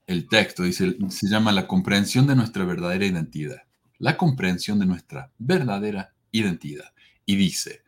el 0.06 0.26
texto, 0.26 0.62
dice, 0.62 0.96
se 1.10 1.28
llama 1.28 1.52
La 1.52 1.66
comprensión 1.66 2.26
de 2.26 2.34
nuestra 2.34 2.64
verdadera 2.64 3.04
identidad. 3.04 3.64
La 3.98 4.16
comprensión 4.16 4.78
de 4.78 4.86
nuestra 4.86 5.32
verdadera 5.36 6.14
identidad. 6.32 6.94
Y 7.26 7.36
dice, 7.36 7.82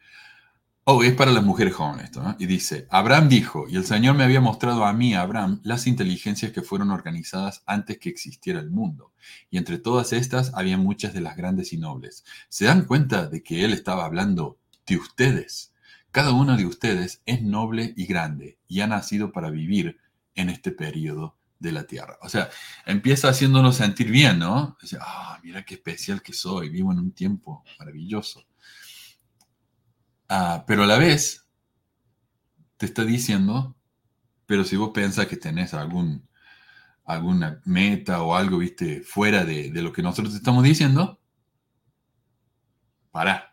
oh, 0.85 1.03
es 1.03 1.14
para 1.14 1.31
las 1.31 1.45
mujeres 1.45 1.74
jóvenes 1.74 2.05
esto, 2.05 2.22
¿no? 2.22 2.37
Y 2.39 2.45
dice, 2.45 2.87
Abraham 2.91 3.31
dijo, 3.31 3.66
y 3.66 3.76
el 3.76 3.87
Señor 3.87 4.16
me 4.16 4.24
había 4.24 4.43
mostrado 4.43 4.85
a 4.85 4.93
mí, 4.93 5.14
Abraham, 5.14 5.62
las 5.64 5.87
inteligencias 5.87 6.53
que 6.53 6.61
fueron 6.61 6.91
organizadas 6.91 7.62
antes 7.64 7.97
que 7.97 8.11
existiera 8.11 8.61
el 8.61 8.70
mundo. 8.70 9.14
Y 9.49 9.57
entre 9.57 9.78
todas 9.78 10.12
estas 10.12 10.53
había 10.53 10.76
muchas 10.76 11.14
de 11.14 11.22
las 11.22 11.39
grandes 11.39 11.72
y 11.72 11.78
nobles. 11.78 12.26
¿Se 12.51 12.66
dan 12.66 12.85
cuenta 12.85 13.28
de 13.28 13.43
que 13.43 13.64
él 13.64 13.72
estaba 13.72 14.05
hablando 14.05 14.59
de 14.87 14.99
ustedes? 14.99 15.70
Cada 16.11 16.33
uno 16.33 16.57
de 16.57 16.67
ustedes 16.67 17.23
es 17.27 17.43
noble 17.43 17.95
y 17.97 18.07
grande 18.07 18.59
y 18.67 18.81
ha 18.81 18.87
nacido 18.87 19.33
para 19.33 19.51
vivir 19.51 19.99
en 20.35 20.51
este 20.51 20.73
periodo 20.73 21.39
de 21.61 21.73
la 21.73 21.85
tierra. 21.85 22.19
O 22.23 22.29
sea, 22.29 22.51
empieza 22.87 23.29
haciéndonos 23.29 23.77
sentir 23.77 24.11
bien, 24.11 24.39
¿no? 24.39 24.77
Dice, 24.81 24.99
ah, 25.01 25.39
mira 25.45 25.65
qué 25.65 25.75
especial 25.75 26.23
que 26.23 26.33
soy, 26.33 26.71
vivo 26.71 26.91
en 26.91 26.99
un 26.99 27.13
tiempo 27.13 27.65
maravilloso. 27.79 28.45
Ah, 30.29 30.65
pero 30.67 30.85
a 30.85 30.87
la 30.87 30.99
vez 30.99 31.47
te 32.77 32.87
está 32.87 33.05
diciendo, 33.05 33.77
pero 34.47 34.65
si 34.65 34.77
vos 34.77 34.91
pensás 34.93 35.27
que 35.27 35.37
tenés 35.37 35.75
algún, 35.75 36.29
alguna 37.05 37.61
meta 37.65 38.23
o 38.23 38.35
algo, 38.35 38.59
viste, 38.59 39.03
fuera 39.03 39.45
de, 39.45 39.71
de 39.71 39.83
lo 39.83 39.93
que 39.93 40.03
nosotros 40.03 40.33
te 40.33 40.39
estamos 40.39 40.65
diciendo, 40.65 41.21
para. 43.11 43.49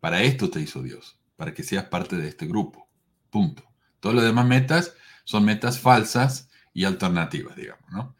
Para 0.00 0.22
esto 0.22 0.50
te 0.50 0.60
hizo 0.60 0.82
Dios, 0.82 1.18
para 1.44 1.52
que 1.52 1.62
seas 1.62 1.84
parte 1.84 2.16
de 2.16 2.26
este 2.26 2.46
grupo. 2.46 2.88
Punto. 3.28 3.70
Todas 4.00 4.16
las 4.16 4.24
demás 4.24 4.46
metas 4.46 4.94
son 5.24 5.44
metas 5.44 5.78
falsas 5.78 6.48
y 6.72 6.84
alternativas, 6.84 7.54
digamos, 7.54 7.84
¿no? 7.90 8.16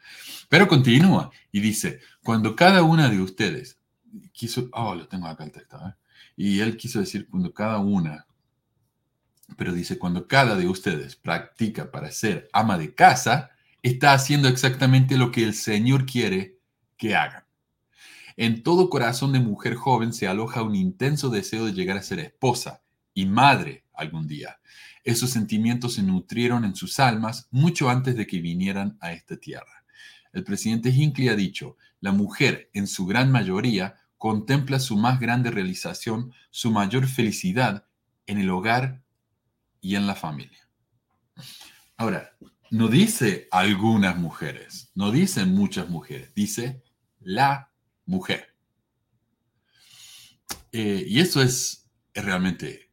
Pero 0.47 0.67
continúa 0.67 1.31
y 1.51 1.59
dice, 1.59 2.01
cuando 2.23 2.55
cada 2.55 2.83
una 2.83 3.09
de 3.09 3.19
ustedes 3.19 3.79
quiso, 4.31 4.69
oh, 4.73 4.93
lo 4.93 5.07
tengo 5.07 5.25
acá 5.25 5.43
el 5.43 5.51
texto, 5.51 5.75
¿eh? 5.77 5.95
Y 6.35 6.59
él 6.59 6.77
quiso 6.77 6.99
decir 6.99 7.27
cuando 7.27 7.51
cada 7.51 7.79
una, 7.79 8.27
pero 9.57 9.73
dice, 9.73 9.97
cuando 9.97 10.27
cada 10.27 10.55
de 10.55 10.67
ustedes 10.67 11.15
practica 11.15 11.89
para 11.89 12.11
ser 12.11 12.47
ama 12.53 12.77
de 12.77 12.93
casa, 12.93 13.49
está 13.81 14.13
haciendo 14.13 14.49
exactamente 14.49 15.17
lo 15.17 15.31
que 15.31 15.43
el 15.43 15.55
Señor 15.55 16.05
quiere 16.05 16.59
que 16.95 17.15
hagan. 17.15 17.45
En 18.37 18.61
todo 18.61 18.91
corazón 18.91 19.33
de 19.33 19.39
mujer 19.39 19.73
joven 19.73 20.13
se 20.13 20.27
aloja 20.27 20.61
un 20.61 20.75
intenso 20.75 21.31
deseo 21.31 21.65
de 21.65 21.73
llegar 21.73 21.97
a 21.97 22.03
ser 22.03 22.19
esposa 22.19 22.84
y 23.15 23.25
madre 23.25 23.85
algún 23.93 24.27
día. 24.27 24.59
Esos 25.03 25.31
sentimientos 25.31 25.95
se 25.95 26.03
nutrieron 26.03 26.65
en 26.65 26.75
sus 26.75 26.99
almas 26.99 27.47
mucho 27.49 27.89
antes 27.89 28.15
de 28.15 28.27
que 28.27 28.41
vinieran 28.41 28.97
a 29.01 29.13
esta 29.13 29.37
tierra. 29.37 29.83
El 30.33 30.43
presidente 30.43 30.89
Hinckley 30.89 31.29
ha 31.29 31.35
dicho, 31.35 31.77
la 32.01 32.11
mujer, 32.11 32.69
en 32.73 32.85
su 32.85 33.07
gran 33.07 33.31
mayoría, 33.31 33.95
contempla 34.17 34.79
su 34.79 34.97
más 34.97 35.19
grande 35.19 35.49
realización, 35.49 36.33
su 36.51 36.71
mayor 36.71 37.07
felicidad 37.07 37.87
en 38.27 38.37
el 38.39 38.49
hogar 38.49 39.01
y 39.79 39.95
en 39.95 40.05
la 40.05 40.15
familia. 40.15 40.67
Ahora, 41.97 42.35
no 42.71 42.87
dice 42.87 43.47
algunas 43.51 44.17
mujeres, 44.17 44.91
no 44.95 45.11
dice 45.11 45.45
muchas 45.45 45.89
mujeres, 45.89 46.33
dice 46.33 46.83
la 47.19 47.71
mujer. 48.05 48.55
Eh, 50.71 51.05
y 51.07 51.19
eso 51.19 51.41
es, 51.41 51.89
realmente 52.13 52.84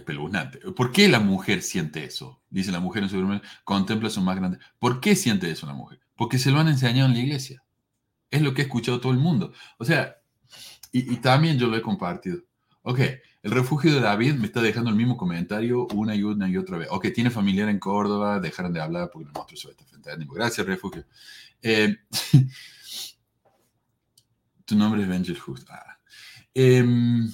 espeluznante. 0.00 0.58
¿Por 0.72 0.92
qué 0.92 1.08
la 1.08 1.20
mujer 1.20 1.62
siente 1.62 2.04
eso? 2.04 2.42
Dice 2.50 2.72
la 2.72 2.80
mujer 2.80 3.04
en 3.04 3.08
su 3.08 3.40
contempla 3.64 4.10
su 4.10 4.20
más 4.20 4.36
grande. 4.36 4.58
¿Por 4.78 5.00
qué 5.00 5.16
siente 5.16 5.50
eso 5.50 5.66
la 5.66 5.74
mujer? 5.74 6.00
Porque 6.16 6.38
se 6.38 6.50
lo 6.50 6.58
han 6.58 6.68
enseñado 6.68 7.08
en 7.08 7.14
la 7.14 7.20
iglesia. 7.20 7.62
Es 8.30 8.42
lo 8.42 8.52
que 8.54 8.62
ha 8.62 8.64
escuchado 8.64 9.00
todo 9.00 9.12
el 9.12 9.18
mundo. 9.18 9.52
O 9.78 9.84
sea, 9.84 10.16
y, 10.92 11.16
también 11.16 11.58
yo 11.58 11.68
lo 11.68 11.76
he 11.76 11.82
compartido. 11.82 12.38
Ok, 12.82 13.00
el 13.42 13.50
refugio 13.50 13.94
de 13.94 14.00
David 14.00 14.34
me 14.34 14.46
está 14.46 14.60
dejando 14.60 14.90
el 14.90 14.96
mismo 14.96 15.16
comentario 15.16 15.86
una 15.94 16.14
y 16.14 16.22
una 16.22 16.48
y 16.48 16.56
otra 16.56 16.78
vez. 16.78 16.88
Ok, 16.90 17.08
tiene 17.14 17.30
familiar 17.30 17.68
en 17.68 17.78
Córdoba, 17.78 18.40
dejaron 18.40 18.72
de 18.72 18.80
hablar 18.80 19.10
porque 19.12 19.28
nosotros 19.32 19.60
se 19.60 19.70
está 19.70 19.84
frente 19.84 20.10
a 20.10 20.16
Gracias, 20.16 20.66
refugio. 20.66 21.04
Eh, 21.62 21.96
Tu 24.70 24.76
nombre 24.76 25.02
es 25.02 25.08
Benjel 25.08 25.36
Just. 25.36 25.68
Ah. 25.68 25.98
Em, 26.54 27.28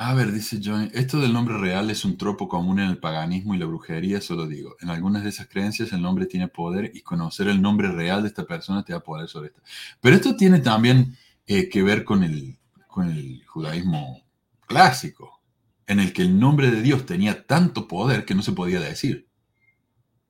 a 0.00 0.14
ver, 0.14 0.30
dice 0.30 0.60
John, 0.64 0.92
esto 0.94 1.18
del 1.18 1.32
nombre 1.32 1.58
real 1.58 1.90
es 1.90 2.04
un 2.04 2.16
tropo 2.16 2.48
común 2.48 2.78
en 2.78 2.88
el 2.88 2.98
paganismo 2.98 3.56
y 3.56 3.58
la 3.58 3.66
brujería, 3.66 4.20
solo 4.20 4.46
digo. 4.46 4.76
En 4.80 4.90
algunas 4.90 5.24
de 5.24 5.30
esas 5.30 5.48
creencias 5.48 5.92
el 5.92 6.00
nombre 6.00 6.26
tiene 6.26 6.46
poder 6.46 6.92
y 6.94 7.00
conocer 7.00 7.48
el 7.48 7.60
nombre 7.60 7.90
real 7.90 8.22
de 8.22 8.28
esta 8.28 8.46
persona 8.46 8.84
te 8.84 8.92
da 8.92 9.00
poder 9.00 9.28
sobre 9.28 9.48
esta. 9.48 9.60
Pero 10.00 10.14
esto 10.14 10.36
tiene 10.36 10.60
también 10.60 11.16
eh, 11.48 11.68
que 11.68 11.82
ver 11.82 12.04
con 12.04 12.22
el, 12.22 12.58
con 12.86 13.10
el 13.10 13.44
judaísmo 13.44 14.22
clásico, 14.68 15.42
en 15.88 15.98
el 15.98 16.12
que 16.12 16.22
el 16.22 16.38
nombre 16.38 16.70
de 16.70 16.80
Dios 16.80 17.04
tenía 17.04 17.44
tanto 17.44 17.88
poder 17.88 18.24
que 18.24 18.36
no 18.36 18.42
se 18.42 18.52
podía 18.52 18.78
decir. 18.78 19.28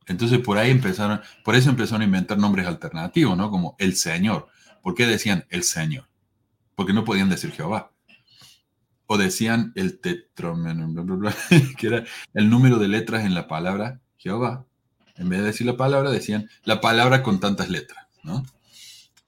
Entonces 0.06 0.38
por 0.38 0.56
ahí 0.56 0.70
empezaron, 0.70 1.20
por 1.44 1.54
eso 1.54 1.68
empezaron 1.68 2.00
a 2.00 2.06
inventar 2.06 2.38
nombres 2.38 2.66
alternativos, 2.66 3.36
¿no? 3.36 3.50
Como 3.50 3.76
el 3.78 3.96
Señor. 3.96 4.48
¿Por 4.82 4.94
qué 4.94 5.06
decían 5.06 5.44
el 5.50 5.62
Señor? 5.62 6.08
Porque 6.74 6.94
no 6.94 7.04
podían 7.04 7.28
decir 7.28 7.50
Jehová. 7.50 7.92
O 9.10 9.16
decían 9.16 9.72
el 9.74 10.00
tetromenum, 10.00 10.94
que 11.78 11.86
era 11.86 12.04
el 12.34 12.50
número 12.50 12.78
de 12.78 12.88
letras 12.88 13.24
en 13.24 13.34
la 13.34 13.48
palabra 13.48 14.00
Jehová. 14.18 14.66
En 15.16 15.28
vez 15.28 15.40
de 15.40 15.46
decir 15.46 15.66
la 15.66 15.76
palabra, 15.76 16.10
decían 16.10 16.48
la 16.64 16.80
palabra 16.80 17.22
con 17.22 17.40
tantas 17.40 17.70
letras, 17.70 18.06
¿no? 18.22 18.44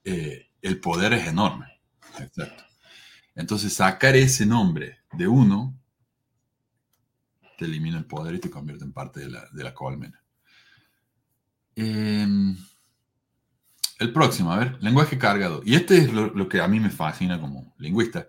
Eh, 0.05 0.49
el 0.61 0.81
poder 0.81 1.14
es 1.14 1.26
enorme. 1.26 1.81
Exacto. 2.18 2.62
Entonces, 3.35 3.72
sacar 3.72 4.16
ese 4.16 4.45
nombre 4.45 4.99
de 5.12 5.26
uno 5.26 5.74
te 7.57 7.64
elimina 7.64 7.97
el 7.97 8.05
poder 8.05 8.35
y 8.35 8.39
te 8.39 8.51
convierte 8.51 8.85
en 8.85 8.93
parte 8.93 9.20
de 9.20 9.31
la, 9.31 9.49
de 9.51 9.64
la 9.64 9.72
colmena. 9.72 10.22
Eh, 11.74 12.26
el 14.01 14.14
próximo, 14.14 14.51
a 14.51 14.59
ver, 14.59 14.78
lenguaje 14.82 15.18
cargado. 15.18 15.61
Y 15.62 15.74
este 15.74 15.98
es 15.98 16.11
lo, 16.11 16.48
que 16.48 16.62
a 16.62 16.68
mí 16.68 16.80
me 16.80 16.88
fascina 16.88 17.38
como 17.38 17.74
lingüista. 17.76 18.26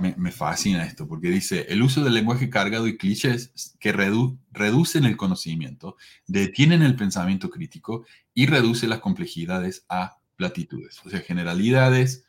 Me, 0.00 0.30
fascina 0.30 0.84
esto, 0.84 1.08
porque 1.08 1.28
dice, 1.28 1.66
el 1.68 1.82
uso 1.82 2.04
del 2.04 2.14
lenguaje 2.14 2.48
cargado 2.48 2.86
y 2.86 2.96
clichés 2.96 3.52
que 3.80 3.92
reducen 3.92 5.04
el 5.04 5.16
conocimiento, 5.16 5.96
detienen 6.28 6.82
el 6.82 6.94
pensamiento 6.94 7.50
crítico 7.50 8.06
y 8.32 8.46
reduce 8.46 8.86
las 8.86 9.00
complejidades 9.00 9.84
a 9.88 10.18
platitudes. 10.36 11.00
O 11.04 11.10
sea, 11.10 11.18
generalidades, 11.18 12.24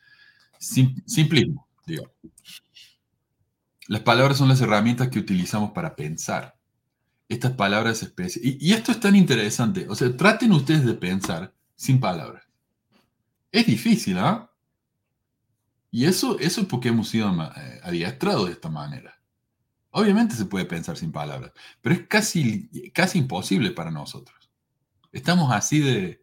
simplismo, 0.58 1.68
digo. 1.86 2.12
Las 3.88 4.02
palabras 4.02 4.40
son 4.40 4.50
las 4.50 4.62
herramientas 4.62 5.10
que 5.10 5.20
utilizamos 5.20 5.74
para 5.74 5.96
pensar. 5.96 6.58
Estas 7.28 7.52
palabras 7.52 8.02
especies. 8.02 8.44
Y, 8.44 8.58
y 8.60 8.74
esto 8.74 8.92
es 8.92 9.00
tan 9.00 9.16
interesante. 9.16 9.86
O 9.90 9.94
sea, 9.94 10.18
traten 10.18 10.52
ustedes 10.54 10.86
de 10.86 10.96
pensar 10.96 11.54
sin 11.76 12.00
palabras. 12.00 12.49
Es 13.52 13.66
difícil, 13.66 14.18
¿ah? 14.18 14.52
Y 15.92 16.06
eso, 16.06 16.38
eso 16.40 16.62
es 16.62 16.68
porque 16.68 16.90
hemos 16.90 17.10
sido 17.10 17.30
eh, 17.44 17.80
adiestrados 17.84 18.46
de 18.46 18.54
esta 18.54 18.70
manera. 18.70 19.20
Obviamente 19.92 20.36
se 20.36 20.46
puede 20.46 20.66
pensar 20.66 20.98
sin 20.98 21.12
palabras, 21.12 21.52
pero 21.82 21.96
es 21.96 22.08
casi, 22.08 22.70
casi 22.94 23.18
imposible 23.18 23.72
para 23.72 23.90
nosotros. 23.90 24.52
Estamos 25.12 25.52
así 25.52 25.80
de, 25.80 26.22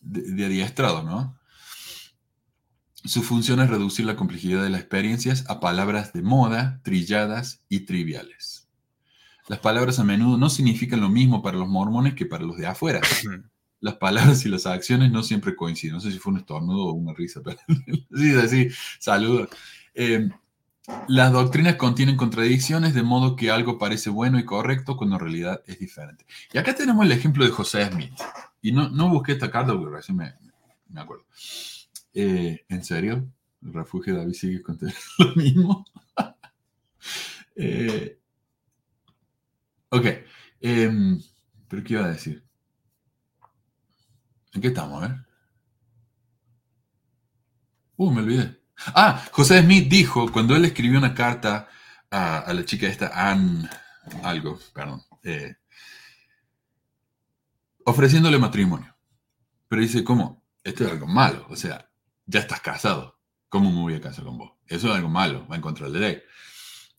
de, 0.00 0.46
adiestrados, 0.46 1.04
¿no? 1.04 1.38
Su 3.04 3.22
función 3.22 3.60
es 3.60 3.68
reducir 3.68 4.06
la 4.06 4.16
complejidad 4.16 4.62
de 4.62 4.70
las 4.70 4.80
experiencias 4.80 5.44
a 5.50 5.60
palabras 5.60 6.14
de 6.14 6.22
moda, 6.22 6.80
trilladas 6.82 7.62
y 7.68 7.80
triviales. 7.80 8.70
Las 9.48 9.58
palabras 9.58 9.98
a 9.98 10.04
menudo 10.04 10.38
no 10.38 10.48
significan 10.48 11.00
lo 11.00 11.10
mismo 11.10 11.42
para 11.42 11.58
los 11.58 11.68
mormones 11.68 12.14
que 12.14 12.24
para 12.24 12.44
los 12.44 12.56
de 12.56 12.66
afuera 12.66 13.00
las 13.82 13.96
palabras 13.96 14.46
y 14.46 14.48
las 14.48 14.64
acciones 14.64 15.10
no 15.10 15.22
siempre 15.22 15.54
coinciden. 15.54 15.96
No 15.96 16.00
sé 16.00 16.12
si 16.12 16.18
fue 16.18 16.32
un 16.32 16.38
estornudo 16.38 16.86
o 16.86 16.92
una 16.92 17.12
risa, 17.12 17.42
pero 17.44 17.58
sí, 18.16 18.34
así, 18.36 18.68
saludos. 18.98 19.48
Eh, 19.94 20.30
las 21.08 21.32
doctrinas 21.32 21.76
contienen 21.76 22.16
contradicciones 22.16 22.94
de 22.94 23.02
modo 23.02 23.34
que 23.36 23.50
algo 23.50 23.78
parece 23.78 24.08
bueno 24.08 24.38
y 24.38 24.44
correcto 24.44 24.96
cuando 24.96 25.16
en 25.16 25.20
realidad 25.20 25.62
es 25.66 25.80
diferente. 25.80 26.24
Y 26.52 26.58
acá 26.58 26.74
tenemos 26.74 27.04
el 27.04 27.12
ejemplo 27.12 27.44
de 27.44 27.50
José 27.50 27.84
Smith. 27.90 28.14
Y 28.62 28.70
no, 28.72 28.88
no 28.88 29.08
busqué 29.08 29.32
esta 29.32 29.50
carta 29.50 29.72
porque 29.72 29.96
recién 29.96 30.16
me, 30.16 30.32
me 30.88 31.00
acuerdo. 31.00 31.24
Eh, 32.14 32.64
¿En 32.68 32.84
serio? 32.84 33.28
¿El 33.62 33.72
refugio 33.72 34.14
de 34.14 34.20
David 34.20 34.34
sigue 34.34 34.62
contando 34.62 34.94
lo 35.18 35.34
mismo? 35.34 35.84
eh, 37.56 38.18
ok. 39.90 40.06
Em, 40.60 41.20
¿Pero 41.68 41.82
qué 41.82 41.94
iba 41.94 42.04
a 42.04 42.12
decir? 42.12 42.44
¿En 44.52 44.60
qué 44.60 44.68
estamos? 44.68 45.02
A 45.02 45.08
ver. 45.08 45.26
Uh, 47.96 48.10
me 48.10 48.20
olvidé. 48.20 48.62
Ah, 48.86 49.24
José 49.32 49.62
Smith 49.62 49.88
dijo, 49.88 50.30
cuando 50.30 50.56
él 50.56 50.64
escribió 50.64 50.98
una 50.98 51.14
carta 51.14 51.68
a, 52.10 52.52
la 52.52 52.64
chica 52.64 52.86
esta, 52.86 53.30
Anne, 53.30 53.68
algo, 54.22 54.58
perdón, 54.74 55.02
eh, 55.22 55.56
ofreciéndole 57.84 58.38
matrimonio. 58.38 58.94
Pero 59.68 59.82
dice, 59.82 60.04
¿cómo? 60.04 60.44
Esto 60.64 60.84
es 60.84 60.90
algo 60.90 61.06
malo. 61.06 61.46
O 61.48 61.56
sea, 61.56 61.90
ya 62.26 62.40
estás 62.40 62.60
casado. 62.60 63.18
¿Cómo 63.48 63.70
me 63.70 63.80
voy 63.80 63.94
a 63.94 64.00
casar 64.00 64.24
con 64.24 64.38
vos? 64.38 64.52
Eso 64.66 64.88
es 64.88 64.94
algo 64.94 65.08
malo, 65.08 65.46
va 65.48 65.56
en 65.56 65.62
contra 65.62 65.88
de 65.88 66.00
ley. 66.00 66.22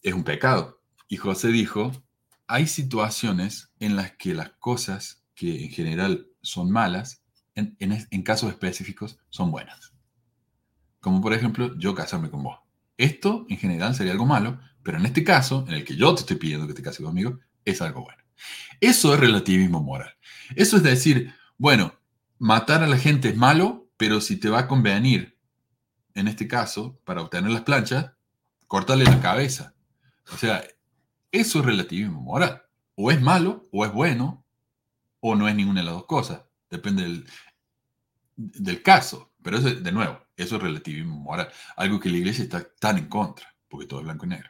Es 0.02 0.14
un 0.14 0.24
pecado. 0.24 0.82
Y 1.08 1.18
José 1.18 1.50
dijo, 1.50 1.92
hay 2.48 2.68
situaciones 2.68 3.72
en 3.80 3.96
las 3.96 4.12
que 4.14 4.34
las 4.34 4.52
cosas 4.52 5.24
que 5.36 5.66
en 5.66 5.72
general 5.72 6.28
son 6.42 6.72
malas 6.72 7.23
en, 7.56 8.24
casos 8.24 8.50
específicos 8.50 9.20
son 9.30 9.52
buenas. 9.52 9.94
Como 11.00 11.22
por 11.22 11.34
ejemplo, 11.34 11.78
yo 11.78 11.94
casarme 11.94 12.30
con 12.30 12.44
vos. 12.44 12.60
Esto 12.98 13.46
en 13.50 13.58
general 13.58 13.96
sería 13.96 14.14
algo 14.14 14.26
malo, 14.26 14.60
pero 14.84 14.98
en 14.98 15.06
este 15.06 15.24
caso, 15.24 15.66
en 15.68 15.74
el 15.74 15.84
que 15.84 15.96
yo 15.96 16.14
te 16.16 16.22
estoy 16.22 16.38
pidiendo 16.38 16.68
que 16.68 16.74
te 16.74 16.82
cases 16.82 17.06
conmigo, 17.06 17.40
es 17.66 17.82
algo 17.82 18.04
bueno. 18.04 18.24
Eso 18.80 19.14
es 19.14 19.20
relativismo 19.20 19.82
moral. 19.82 20.16
Eso 20.56 20.78
es 20.78 20.84
decir, 20.84 21.34
bueno, 21.58 21.94
matar 22.38 22.84
a 22.84 22.88
la 22.88 22.98
gente 22.98 23.30
es 23.30 23.38
malo, 23.38 23.90
pero 23.98 24.22
si 24.22 24.38
te 24.38 24.50
va 24.50 24.60
a 24.60 24.68
convenir, 24.68 25.38
en 26.16 26.28
este 26.28 26.48
caso, 26.48 27.00
para 27.06 27.22
obtener 27.22 27.52
las 27.52 27.64
planchas, 27.64 28.12
córtale 28.68 29.06
la 29.06 29.20
cabeza. 29.22 29.74
O 30.32 30.38
sea, 30.38 30.64
eso 31.32 31.60
es 31.60 31.66
relativismo 31.66 32.22
moral. 32.22 32.64
O 32.96 33.12
es 33.12 33.22
malo, 33.22 33.68
o 33.72 33.86
es 33.86 33.92
bueno, 33.92 34.46
o 35.20 35.36
no 35.36 35.48
es 35.48 35.56
ninguna 35.56 35.82
de 35.82 35.86
las 35.86 35.96
dos 35.96 36.06
cosas. 36.06 36.44
Depende 36.74 37.24
del, 38.36 38.82
caso. 38.82 39.32
Pero 39.44 39.58
eso, 39.60 39.70
de 39.70 39.92
nuevo, 39.92 40.20
eso 40.36 40.56
es 40.56 40.62
relativismo 40.62 41.18
moral. 41.20 41.50
Algo 41.78 42.00
que 42.00 42.10
la 42.10 42.18
iglesia 42.18 42.44
está 42.44 42.64
tan 42.64 42.98
en 42.98 43.08
contra, 43.08 43.56
porque 43.70 43.86
todo 43.86 44.00
es 44.00 44.06
blanco 44.06 44.26
y 44.26 44.30
negro. 44.30 44.50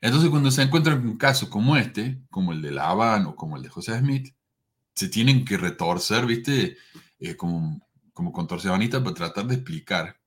Entonces, 0.00 0.30
cuando 0.30 0.52
se 0.52 0.62
encuentran 0.62 1.02
con 1.02 1.16
casos 1.16 1.48
como 1.48 1.76
este, 1.76 2.20
como 2.30 2.52
el 2.52 2.62
de 2.62 2.70
Laban 2.70 3.26
o 3.26 3.34
como 3.34 3.56
el 3.56 3.64
de 3.64 3.68
José 3.68 3.98
Smith, 3.98 4.32
se 4.94 5.08
tienen 5.08 5.44
que 5.44 5.56
retorcer, 5.56 6.24
¿viste? 6.24 6.76
Eh, 7.18 7.34
como, 7.34 7.84
como 8.12 8.32
con 8.32 8.46
torcebanita 8.46 9.02
para 9.02 9.14
tratar 9.14 9.46
de 9.46 9.56
explicar 9.56 10.20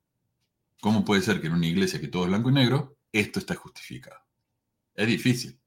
cómo 0.82 1.06
puede 1.06 1.22
ser 1.22 1.40
que 1.40 1.46
en 1.46 1.54
una 1.54 1.66
iglesia 1.66 2.00
que 2.00 2.08
todo 2.08 2.24
es 2.24 2.28
blanco 2.28 2.50
y 2.50 2.52
negro, 2.52 2.98
esto 3.12 3.38
está 3.38 3.54
justificado. 3.54 4.20
Es 4.94 5.06
difícil. 5.06 5.58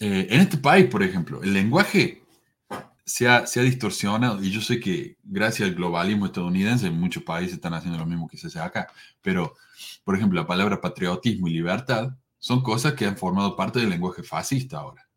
Eh, 0.00 0.26
en 0.30 0.40
este 0.40 0.58
país, 0.58 0.86
por 0.86 1.04
ejemplo, 1.04 1.40
el 1.40 1.52
lenguaje 1.52 2.23
se 3.04 3.28
ha, 3.28 3.46
se 3.46 3.60
ha, 3.60 3.62
distorsionado 3.62 4.42
y 4.42 4.50
yo 4.50 4.60
sé 4.60 4.80
que 4.80 5.18
gracias 5.22 5.68
al 5.68 5.74
globalismo 5.74 6.26
estadounidense 6.26 6.90
muchos 6.90 7.22
países 7.22 7.54
están 7.54 7.74
haciendo 7.74 7.98
lo 7.98 8.06
mismo 8.06 8.28
que 8.28 8.38
se 8.38 8.46
hace 8.46 8.58
acá, 8.58 8.88
pero 9.20 9.54
por 10.04 10.16
ejemplo 10.16 10.40
la 10.40 10.46
palabra 10.46 10.80
patriotismo 10.80 11.48
y 11.48 11.52
libertad 11.52 12.16
son 12.38 12.62
cosas 12.62 12.94
que 12.94 13.06
han 13.06 13.16
formado 13.16 13.56
parte 13.56 13.80
del 13.80 13.90
lenguaje 13.90 14.22
fascista 14.22 14.78
ahora. 14.78 15.08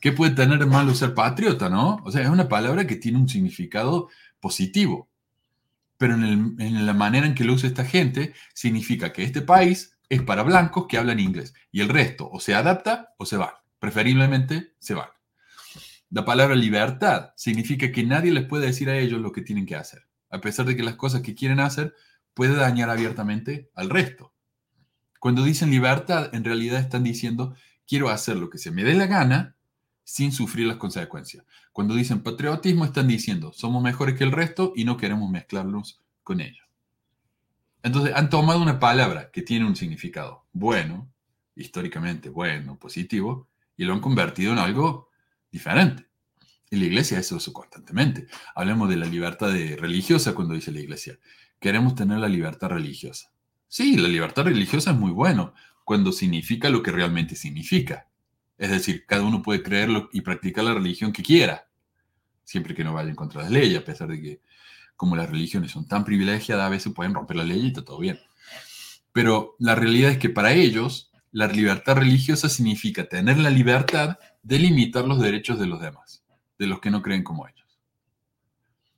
¿Qué 0.00 0.12
puede 0.12 0.34
tener 0.34 0.64
malo 0.66 0.94
ser 0.94 1.14
patriota, 1.14 1.68
no? 1.68 1.96
O 2.04 2.10
sea, 2.10 2.22
es 2.22 2.28
una 2.28 2.48
palabra 2.48 2.86
que 2.86 2.96
tiene 2.96 3.18
un 3.18 3.28
significado 3.28 4.08
positivo, 4.40 5.08
pero 5.98 6.14
en, 6.14 6.56
en 6.58 6.86
la 6.86 6.94
manera 6.94 7.26
en 7.26 7.34
que 7.34 7.44
lo 7.44 7.54
usa 7.54 7.68
esta 7.68 7.84
gente 7.84 8.34
significa 8.54 9.12
que 9.12 9.22
este 9.22 9.42
país 9.42 9.98
es 10.08 10.22
para 10.22 10.42
blancos 10.42 10.86
que 10.88 10.98
hablan 10.98 11.20
inglés 11.20 11.54
y 11.72 11.80
el 11.80 11.88
resto 11.88 12.28
o 12.30 12.40
se 12.40 12.54
adapta 12.54 13.14
o 13.18 13.26
se 13.26 13.36
va, 13.36 13.62
preferiblemente 13.78 14.74
se 14.78 14.94
van. 14.94 15.08
La 16.16 16.24
palabra 16.24 16.56
libertad 16.56 17.34
significa 17.36 17.92
que 17.92 18.02
nadie 18.02 18.32
les 18.32 18.46
puede 18.46 18.64
decir 18.64 18.88
a 18.88 18.96
ellos 18.96 19.20
lo 19.20 19.32
que 19.32 19.42
tienen 19.42 19.66
que 19.66 19.76
hacer, 19.76 20.06
a 20.30 20.40
pesar 20.40 20.64
de 20.64 20.74
que 20.74 20.82
las 20.82 20.94
cosas 20.94 21.20
que 21.20 21.34
quieren 21.34 21.60
hacer 21.60 21.94
puede 22.32 22.54
dañar 22.54 22.88
abiertamente 22.88 23.68
al 23.74 23.90
resto. 23.90 24.32
Cuando 25.20 25.44
dicen 25.44 25.70
libertad, 25.70 26.34
en 26.34 26.42
realidad 26.42 26.80
están 26.80 27.04
diciendo, 27.04 27.54
quiero 27.86 28.08
hacer 28.08 28.38
lo 28.38 28.48
que 28.48 28.56
se 28.56 28.70
me 28.70 28.82
dé 28.82 28.94
la 28.94 29.04
gana 29.04 29.56
sin 30.04 30.32
sufrir 30.32 30.66
las 30.66 30.78
consecuencias. 30.78 31.44
Cuando 31.70 31.94
dicen 31.94 32.22
patriotismo, 32.22 32.86
están 32.86 33.08
diciendo, 33.08 33.52
somos 33.52 33.82
mejores 33.82 34.16
que 34.16 34.24
el 34.24 34.32
resto 34.32 34.72
y 34.74 34.86
no 34.86 34.96
queremos 34.96 35.30
mezclarnos 35.30 36.00
con 36.22 36.40
ellos. 36.40 36.66
Entonces, 37.82 38.14
han 38.16 38.30
tomado 38.30 38.62
una 38.62 38.80
palabra 38.80 39.30
que 39.30 39.42
tiene 39.42 39.66
un 39.66 39.76
significado 39.76 40.46
bueno, 40.54 41.12
históricamente 41.54 42.30
bueno, 42.30 42.78
positivo, 42.78 43.48
y 43.76 43.84
lo 43.84 43.92
han 43.92 44.00
convertido 44.00 44.54
en 44.54 44.60
algo 44.60 45.05
diferente. 45.56 46.06
Y 46.70 46.76
la 46.76 46.84
iglesia 46.86 47.18
hace 47.18 47.36
eso 47.36 47.52
constantemente. 47.52 48.26
Hablemos 48.54 48.88
de 48.88 48.96
la 48.96 49.06
libertad 49.06 49.50
religiosa 49.78 50.34
cuando 50.34 50.54
dice 50.54 50.72
la 50.72 50.80
iglesia. 50.80 51.18
Queremos 51.58 51.94
tener 51.94 52.18
la 52.18 52.28
libertad 52.28 52.68
religiosa. 52.68 53.32
Sí, 53.68 53.96
la 53.96 54.08
libertad 54.08 54.44
religiosa 54.44 54.90
es 54.90 54.96
muy 54.96 55.10
bueno 55.10 55.54
cuando 55.84 56.12
significa 56.12 56.68
lo 56.68 56.82
que 56.82 56.92
realmente 56.92 57.36
significa. 57.36 58.08
Es 58.58 58.70
decir, 58.70 59.06
cada 59.06 59.22
uno 59.22 59.42
puede 59.42 59.62
creerlo 59.62 60.08
y 60.12 60.20
practicar 60.20 60.64
la 60.64 60.74
religión 60.74 61.12
que 61.12 61.22
quiera, 61.22 61.68
siempre 62.44 62.74
que 62.74 62.84
no 62.84 62.92
vaya 62.92 63.10
en 63.10 63.16
contra 63.16 63.44
de 63.44 63.50
la 63.50 63.58
ley, 63.58 63.76
a 63.76 63.84
pesar 63.84 64.08
de 64.08 64.20
que 64.20 64.40
como 64.96 65.14
las 65.14 65.30
religiones 65.30 65.70
son 65.70 65.86
tan 65.86 66.04
privilegiadas, 66.04 66.66
a 66.66 66.70
veces 66.70 66.92
pueden 66.92 67.14
romper 67.14 67.36
la 67.36 67.44
ley 67.44 67.60
y 67.60 67.66
está 67.68 67.84
todo 67.84 67.98
bien. 67.98 68.18
Pero 69.12 69.56
la 69.58 69.74
realidad 69.74 70.10
es 70.10 70.18
que 70.18 70.30
para 70.30 70.52
ellos, 70.52 71.12
la 71.36 71.48
libertad 71.48 71.96
religiosa 71.96 72.48
significa 72.48 73.10
tener 73.10 73.36
la 73.36 73.50
libertad 73.50 74.18
de 74.42 74.58
limitar 74.58 75.04
los 75.04 75.20
derechos 75.20 75.58
de 75.58 75.66
los 75.66 75.82
demás, 75.82 76.24
de 76.58 76.66
los 76.66 76.80
que 76.80 76.90
no 76.90 77.02
creen 77.02 77.22
como 77.22 77.46
ellos. 77.46 77.78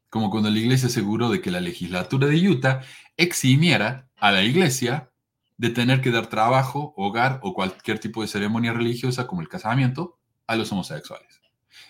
Como 0.08 0.30
cuando 0.30 0.48
la 0.48 0.60
iglesia 0.60 0.86
aseguró 0.86 1.30
de 1.30 1.40
que 1.40 1.50
la 1.50 1.58
legislatura 1.58 2.28
de 2.28 2.48
Utah 2.48 2.82
eximiera 3.16 4.08
a 4.16 4.30
la 4.30 4.44
iglesia 4.44 5.10
de 5.56 5.70
tener 5.70 6.00
que 6.00 6.12
dar 6.12 6.28
trabajo, 6.28 6.94
hogar 6.96 7.40
o 7.42 7.54
cualquier 7.54 7.98
tipo 7.98 8.22
de 8.22 8.28
ceremonia 8.28 8.72
religiosa 8.72 9.26
como 9.26 9.40
el 9.40 9.48
casamiento 9.48 10.16
a 10.46 10.54
los 10.54 10.70
homosexuales. 10.70 11.40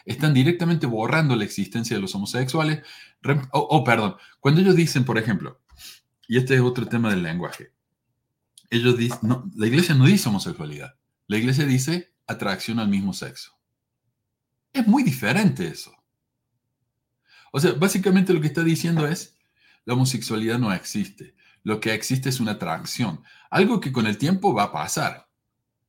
Están 0.07 0.32
directamente 0.32 0.86
borrando 0.86 1.36
la 1.36 1.44
existencia 1.44 1.94
de 1.94 2.01
los 2.01 2.14
homosexuales. 2.14 2.86
O, 3.53 3.61
oh, 3.68 3.84
perdón, 3.84 4.16
cuando 4.40 4.62
ellos 4.62 4.76
dicen, 4.76 5.05
por 5.05 5.18
ejemplo, 5.18 5.61
y 6.26 6.38
este 6.38 6.55
es 6.55 6.62
otro 6.62 6.86
tema 6.86 7.11
del 7.11 7.22
lenguaje, 7.22 7.72
ellos 8.70 8.96
dicen, 8.96 9.18
no, 9.22 9.50
la 9.54 9.66
iglesia 9.66 9.94
no 9.94 10.06
dice 10.06 10.28
homosexualidad, 10.28 10.94
la 11.26 11.38
iglesia 11.38 11.64
dice 11.64 12.14
atracción 12.26 12.78
al 12.78 12.88
mismo 12.88 13.12
sexo. 13.12 13.52
Es 14.72 14.86
muy 14.86 15.02
diferente 15.02 15.66
eso. 15.66 15.94
O 17.50 17.60
sea, 17.60 17.72
básicamente 17.72 18.34
lo 18.34 18.40
que 18.40 18.48
está 18.48 18.62
diciendo 18.62 19.06
es, 19.06 19.36
la 19.84 19.94
homosexualidad 19.94 20.58
no 20.58 20.72
existe. 20.72 21.34
Lo 21.62 21.80
que 21.80 21.94
existe 21.94 22.28
es 22.28 22.40
una 22.40 22.52
atracción. 22.52 23.22
Algo 23.50 23.80
que 23.80 23.90
con 23.90 24.06
el 24.06 24.18
tiempo 24.18 24.52
va 24.52 24.64
a 24.64 24.72
pasar. 24.72 25.26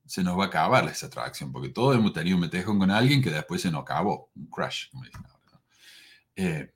Se 0.06 0.24
nos 0.24 0.38
va 0.38 0.44
a 0.44 0.46
acabar 0.48 0.88
esa 0.88 1.06
atracción, 1.06 1.52
porque 1.52 1.68
todos 1.68 1.94
hemos 1.94 2.12
tenido 2.12 2.36
un 2.36 2.40
metejón 2.40 2.78
con 2.78 2.90
alguien 2.90 3.22
que 3.22 3.30
después 3.30 3.60
se 3.60 3.70
nos 3.70 3.82
acabó. 3.82 4.30
Un 4.34 4.46
crush, 4.46 4.90
como 4.90 5.04
dicen 5.04 5.22
ahora. 5.26 5.62
Eh, 6.34 6.74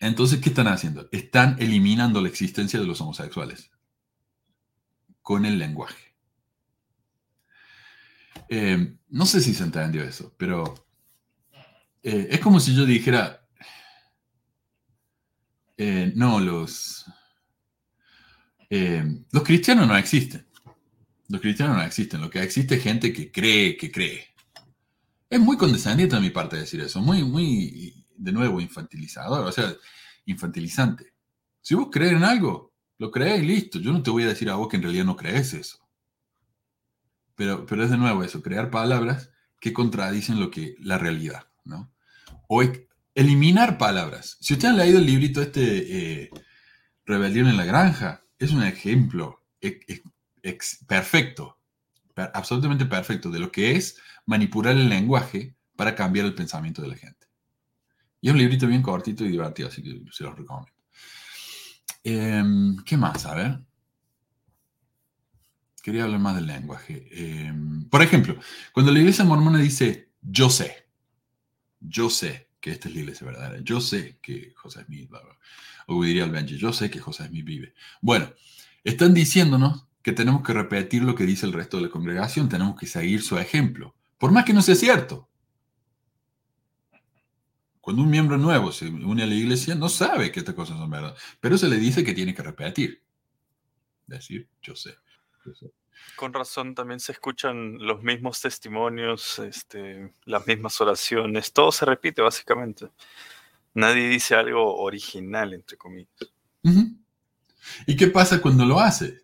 entonces, 0.00 0.38
¿qué 0.40 0.50
están 0.50 0.68
haciendo? 0.68 1.08
Están 1.10 1.56
eliminando 1.58 2.20
la 2.20 2.28
existencia 2.28 2.78
de 2.78 2.86
los 2.86 3.00
homosexuales 3.00 3.70
con 5.26 5.44
el 5.44 5.58
lenguaje. 5.58 6.14
Eh, 8.48 8.96
no 9.08 9.26
sé 9.26 9.40
si 9.40 9.54
se 9.54 9.64
entendió 9.64 10.04
eso, 10.04 10.32
pero 10.38 10.86
eh, 12.00 12.28
es 12.30 12.38
como 12.38 12.60
si 12.60 12.76
yo 12.76 12.86
dijera, 12.86 13.44
eh, 15.76 16.12
no, 16.14 16.38
los, 16.38 17.06
los 18.70 19.42
cristianos 19.42 19.88
no 19.88 19.96
existen. 19.96 20.46
Los 21.26 21.40
cristianos 21.40 21.76
no 21.76 21.82
existen. 21.82 22.20
Lo 22.20 22.30
que 22.30 22.40
existe 22.40 22.76
es 22.76 22.84
gente 22.84 23.12
que 23.12 23.32
cree, 23.32 23.76
que 23.76 23.90
cree. 23.90 24.28
Es 25.28 25.40
muy 25.40 25.56
condescendiente 25.56 26.14
de 26.14 26.22
mi 26.22 26.30
parte 26.30 26.54
decir 26.54 26.80
eso, 26.82 27.00
muy, 27.00 27.24
muy, 27.24 28.06
de 28.16 28.30
nuevo, 28.30 28.60
infantilizador, 28.60 29.44
o 29.44 29.50
sea, 29.50 29.74
infantilizante. 30.26 31.14
Si 31.60 31.74
vos 31.74 31.88
crees 31.90 32.12
en 32.12 32.22
algo, 32.22 32.75
lo 32.98 33.10
crees 33.10 33.42
y 33.42 33.46
listo. 33.46 33.78
Yo 33.78 33.92
no 33.92 34.02
te 34.02 34.10
voy 34.10 34.24
a 34.24 34.28
decir 34.28 34.50
a 34.50 34.56
vos 34.56 34.68
que 34.68 34.76
en 34.76 34.82
realidad 34.82 35.04
no 35.04 35.16
crees 35.16 35.54
eso. 35.54 35.78
Pero, 37.34 37.66
pero 37.66 37.84
es 37.84 37.90
de 37.90 37.98
nuevo 37.98 38.22
eso, 38.22 38.42
crear 38.42 38.70
palabras 38.70 39.30
que 39.60 39.72
contradicen 39.72 40.40
lo 40.40 40.50
que, 40.50 40.76
la 40.80 40.98
realidad, 40.98 41.48
¿no? 41.64 41.92
O 42.48 42.62
eliminar 43.14 43.78
palabras. 43.78 44.36
Si 44.40 44.54
ustedes 44.54 44.72
han 44.72 44.78
leído 44.78 44.98
el 44.98 45.06
librito 45.06 45.42
este, 45.42 46.22
eh, 46.22 46.30
Rebelión 47.04 47.48
en 47.48 47.56
la 47.56 47.64
Granja, 47.64 48.24
es 48.38 48.52
un 48.52 48.62
ejemplo 48.62 49.42
perfecto, 50.86 51.58
absolutamente 52.14 52.86
perfecto 52.86 53.30
de 53.30 53.38
lo 53.38 53.50
que 53.50 53.76
es 53.76 53.98
manipular 54.26 54.76
el 54.76 54.88
lenguaje 54.88 55.54
para 55.76 55.94
cambiar 55.94 56.26
el 56.26 56.34
pensamiento 56.34 56.82
de 56.82 56.88
la 56.88 56.96
gente. 56.96 57.26
Y 58.20 58.28
es 58.28 58.32
un 58.32 58.38
librito 58.38 58.66
bien 58.66 58.82
cortito 58.82 59.24
y 59.24 59.28
divertido, 59.28 59.68
así 59.68 59.82
que 59.82 60.02
se 60.10 60.24
los 60.24 60.36
recomiendo. 60.36 60.75
Em, 62.08 62.76
¿Qué 62.84 62.96
más? 62.96 63.26
A 63.26 63.34
ver. 63.34 63.58
Quería 65.82 66.04
hablar 66.04 66.20
más 66.20 66.36
del 66.36 66.46
lenguaje. 66.46 67.08
Em, 67.10 67.88
por 67.88 68.00
ejemplo, 68.00 68.36
cuando 68.72 68.92
la 68.92 69.00
iglesia 69.00 69.24
mormona 69.24 69.58
dice, 69.58 70.10
yo 70.22 70.48
sé, 70.48 70.86
yo 71.80 72.08
sé 72.08 72.48
que 72.60 72.70
esta 72.70 72.88
es 72.88 72.94
la 72.94 73.00
iglesia 73.00 73.26
verdadera, 73.26 73.60
yo 73.60 73.80
sé 73.80 74.18
que 74.22 74.52
José 74.54 74.84
Smith, 74.84 75.10
o 75.88 76.04
diría 76.04 76.24
el 76.24 76.30
Benji, 76.30 76.56
yo 76.56 76.72
sé 76.72 76.90
que 76.90 77.00
José 77.00 77.26
Smith 77.26 77.44
vive. 77.44 77.74
Bueno, 78.00 78.32
están 78.84 79.12
diciéndonos 79.12 79.86
que 80.00 80.12
tenemos 80.12 80.44
que 80.44 80.52
repetir 80.52 81.02
lo 81.02 81.16
que 81.16 81.26
dice 81.26 81.44
el 81.44 81.52
resto 81.52 81.78
de 81.78 81.84
la 81.84 81.90
congregación, 81.90 82.48
tenemos 82.48 82.78
que 82.78 82.86
seguir 82.86 83.20
su 83.22 83.36
ejemplo, 83.36 83.96
por 84.16 84.30
más 84.30 84.44
que 84.44 84.52
no 84.52 84.62
sea 84.62 84.76
cierto. 84.76 85.28
Cuando 87.86 88.02
un 88.02 88.10
miembro 88.10 88.36
nuevo 88.36 88.72
se 88.72 88.88
une 88.88 89.22
a 89.22 89.26
la 89.26 89.34
iglesia, 89.36 89.76
no 89.76 89.88
sabe 89.88 90.32
que 90.32 90.40
estas 90.40 90.56
cosas 90.56 90.76
son 90.76 90.90
verdad, 90.90 91.16
pero 91.38 91.56
se 91.56 91.68
le 91.68 91.76
dice 91.76 92.02
que 92.02 92.14
tiene 92.14 92.34
que 92.34 92.42
repetir. 92.42 93.00
Decir, 94.08 94.48
yo 94.60 94.74
sé. 94.74 94.96
Con 96.16 96.32
razón 96.32 96.74
también 96.74 96.98
se 96.98 97.12
escuchan 97.12 97.78
los 97.78 98.02
mismos 98.02 98.40
testimonios, 98.40 99.38
este, 99.38 100.12
las 100.24 100.44
mismas 100.48 100.80
oraciones, 100.80 101.52
todo 101.52 101.70
se 101.70 101.84
repite 101.84 102.22
básicamente. 102.22 102.88
Nadie 103.74 104.08
dice 104.08 104.34
algo 104.34 104.78
original, 104.78 105.54
entre 105.54 105.76
comillas. 105.76 106.10
¿Y 107.86 107.94
qué 107.94 108.08
pasa 108.08 108.42
cuando 108.42 108.66
lo 108.66 108.80
hace? 108.80 109.20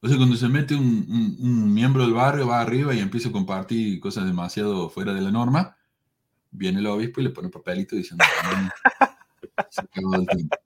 O 0.00 0.08
sea, 0.08 0.16
cuando 0.16 0.34
se 0.34 0.48
mete 0.48 0.74
un, 0.74 1.72
miembro 1.72 2.02
del 2.02 2.14
barrio, 2.14 2.48
va 2.48 2.60
arriba 2.60 2.92
y 2.92 2.98
empieza 2.98 3.28
a 3.28 3.32
compartir 3.32 4.00
cosas 4.00 4.24
demasiado 4.24 4.90
fuera 4.90 5.14
de 5.14 5.20
la 5.20 5.30
norma, 5.30 5.76
viene 6.50 6.80
el 6.80 6.86
obispo 6.86 7.20
y 7.20 7.24
le 7.24 7.30
pone 7.30 7.48
papelito 7.48 7.96
diciendo, 7.96 8.24
se 9.70 9.80
acabó 9.80 10.14
el 10.14 10.26
tiempo. 10.26 10.56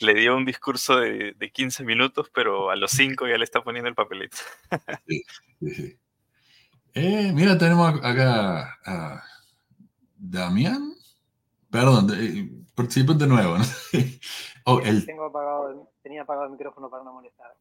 Le 0.00 0.14
dio 0.14 0.36
un 0.36 0.44
discurso 0.44 0.98
de, 0.98 1.34
15 1.52 1.84
minutos, 1.84 2.30
pero 2.34 2.70
a 2.70 2.76
los 2.76 2.90
5 2.90 3.28
ya 3.28 3.38
le 3.38 3.44
está 3.44 3.62
poniendo 3.62 3.88
el 3.88 3.94
papelito. 3.94 4.36
Eh, 6.94 7.32
mira, 7.32 7.56
tenemos 7.56 7.94
acá 8.02 8.78
a 8.84 9.22
Damián. 10.16 10.94
Perdón, 11.70 12.10
eh, 12.14 12.50
participen 12.74 13.18
de 13.18 13.26
nuevo. 13.26 13.56
oh, 14.64 14.80
el... 14.80 15.04
Tengo 15.04 15.26
apagado, 15.26 15.92
tenía 16.02 16.22
apagado 16.22 16.46
el 16.46 16.52
micrófono 16.52 16.90
para 16.90 17.04
no 17.04 17.12
molestar. 17.12 17.54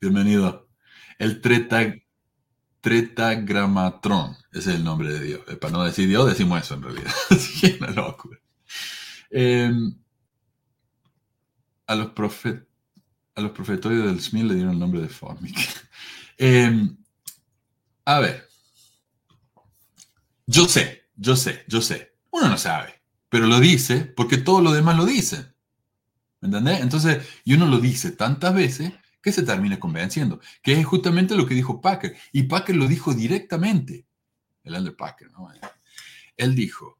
Bienvenido. 0.00 0.68
El 1.18 1.40
treta, 1.40 1.94
tretagramatron, 2.88 4.34
ese 4.50 4.70
es 4.70 4.76
el 4.76 4.84
nombre 4.84 5.12
de 5.12 5.20
Dios. 5.20 5.40
Eh, 5.48 5.56
para 5.56 5.74
no 5.74 5.84
decir 5.84 6.08
Dios, 6.08 6.26
decimos 6.26 6.62
eso 6.62 6.72
en 6.72 6.82
realidad. 6.82 7.12
Así 7.30 7.60
que 7.60 7.76
una 7.78 7.90
locura. 7.90 8.38
Em, 9.30 9.94
a 11.86 11.94
los, 11.94 12.12
a 13.34 13.40
los 13.42 13.50
profetorios 13.52 14.06
del 14.06 14.22
Smith 14.22 14.44
le 14.44 14.54
dieron 14.54 14.72
el 14.72 14.78
nombre 14.78 15.02
de 15.02 15.08
Formic. 15.08 15.58
Em, 16.38 16.96
a 18.06 18.20
ver, 18.20 18.48
yo 20.46 20.66
sé, 20.66 21.10
yo 21.14 21.36
sé, 21.36 21.64
yo 21.68 21.82
sé. 21.82 22.14
Uno 22.30 22.48
no 22.48 22.56
sabe, 22.56 23.02
pero 23.28 23.46
lo 23.46 23.60
dice 23.60 24.06
porque 24.16 24.38
todo 24.38 24.62
lo 24.62 24.72
demás 24.72 24.96
lo 24.96 25.04
dicen. 25.04 25.52
¿Me 26.40 26.46
entendés? 26.46 26.80
Entonces, 26.80 27.26
y 27.44 27.52
uno 27.52 27.66
lo 27.66 27.80
dice 27.80 28.12
tantas 28.12 28.54
veces 28.54 28.92
que 29.28 29.32
se 29.32 29.42
termina 29.42 29.78
convenciendo, 29.78 30.40
que 30.62 30.72
es 30.72 30.86
justamente 30.86 31.36
lo 31.36 31.46
que 31.46 31.54
dijo 31.54 31.82
Packer. 31.82 32.16
Y 32.32 32.44
Packer 32.44 32.74
lo 32.76 32.86
dijo 32.86 33.12
directamente, 33.12 34.06
el 34.64 34.74
Elder 34.74 34.96
Packer. 34.96 35.30
¿no? 35.32 35.50
Él 36.36 36.54
dijo, 36.54 36.98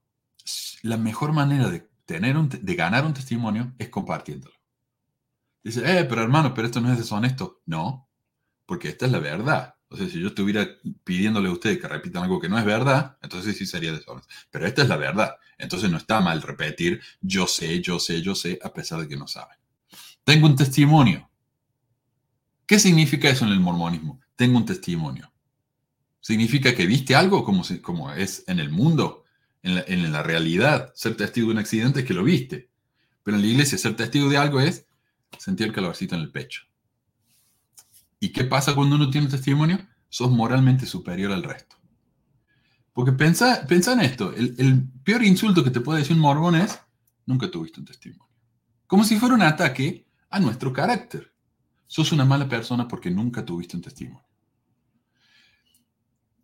la 0.83 0.99
mejor 0.99 1.33
manera 1.33 1.70
de, 1.70 1.89
tener 2.05 2.37
un, 2.37 2.51
de 2.51 2.74
ganar 2.74 3.07
un 3.07 3.14
testimonio 3.14 3.72
es 3.79 3.89
compartiéndolo. 3.89 4.55
Dice, 5.64 5.81
eh, 5.85 6.05
pero 6.05 6.22
hermano, 6.22 6.53
pero 6.53 6.66
esto 6.66 6.83
no 6.83 6.93
es 6.93 6.99
deshonesto. 6.99 7.62
No, 7.64 8.11
porque 8.66 8.89
esta 8.89 9.07
es 9.07 9.12
la 9.12 9.20
verdad. 9.20 9.76
O 9.89 9.97
sea, 9.97 10.07
si 10.07 10.20
yo 10.20 10.29
estuviera 10.29 10.68
pidiéndole 11.05 11.49
a 11.49 11.53
ustedes 11.53 11.79
que 11.79 11.89
repitan 11.89 12.24
algo 12.24 12.39
que 12.39 12.51
no 12.51 12.59
es 12.59 12.64
verdad, 12.66 13.16
entonces 13.22 13.57
sí 13.57 13.64
sería 13.64 13.93
deshonesto. 13.93 14.29
Pero 14.51 14.66
esta 14.66 14.83
es 14.83 14.89
la 14.89 14.99
verdad. 14.99 15.37
Entonces 15.57 15.91
no 15.91 15.97
está 15.97 16.20
mal 16.20 16.43
repetir 16.43 17.01
yo 17.22 17.47
sé, 17.47 17.81
yo 17.81 17.99
sé, 17.99 18.20
yo 18.20 18.35
sé, 18.35 18.59
a 18.62 18.70
pesar 18.74 19.01
de 19.01 19.09
que 19.09 19.16
no 19.16 19.26
saben. 19.26 19.57
Tengo 20.24 20.47
un 20.47 20.57
testimonio. 20.57 21.28
¿Qué 22.68 22.78
significa 22.78 23.30
eso 23.30 23.46
en 23.46 23.52
el 23.52 23.60
mormonismo? 23.60 24.20
Tengo 24.36 24.58
un 24.58 24.66
testimonio. 24.66 25.32
¿Significa 26.20 26.74
que 26.74 26.84
viste 26.84 27.14
algo 27.14 27.42
como, 27.42 28.12
es 28.12 28.44
en 28.46 28.60
el 28.60 28.68
mundo, 28.68 29.24
en 29.62 30.12
la, 30.12 30.22
realidad? 30.22 30.92
Ser 30.94 31.16
testigo 31.16 31.46
de 31.46 31.54
un 31.54 31.60
accidente 31.60 32.00
es 32.00 32.06
que 32.06 32.12
lo 32.12 32.22
viste. 32.22 32.68
Pero 33.22 33.38
en 33.38 33.42
la 33.42 33.48
iglesia 33.48 33.78
ser 33.78 33.96
testigo 33.96 34.28
de 34.28 34.36
algo 34.36 34.60
es 34.60 34.84
sentir 35.38 35.68
el 35.68 35.72
calorcito 35.72 36.14
en 36.14 36.20
el 36.20 36.30
pecho. 36.30 36.64
¿Y 38.20 38.28
qué 38.34 38.44
pasa 38.44 38.74
cuando 38.74 38.96
uno 38.96 39.08
tiene 39.08 39.28
un 39.28 39.32
testimonio? 39.32 39.78
Sos 40.10 40.30
moralmente 40.30 40.84
superior 40.84 41.32
al 41.32 41.44
resto. 41.44 41.76
Porque 42.92 43.12
pensa, 43.12 43.66
en 43.66 44.00
esto, 44.00 44.34
el, 44.34 44.86
peor 45.04 45.24
insulto 45.24 45.64
que 45.64 45.70
te 45.70 45.80
puede 45.80 46.00
decir 46.00 46.16
un 46.16 46.20
mormón 46.20 46.54
es, 46.54 46.78
nunca 47.24 47.50
tuviste 47.50 47.80
un 47.80 47.86
testimonio. 47.86 48.28
Como 48.86 49.04
si 49.04 49.18
fuera 49.18 49.34
un 49.34 49.42
ataque 49.42 50.06
a 50.28 50.38
nuestro 50.38 50.70
carácter. 50.70 51.32
Sos 51.89 52.12
una 52.12 52.24
mala 52.24 52.49
persona 52.49 52.86
porque 52.86 53.11
nunca 53.11 53.45
tuviste 53.45 53.76
un 53.76 53.82
testimonio. 53.82 54.24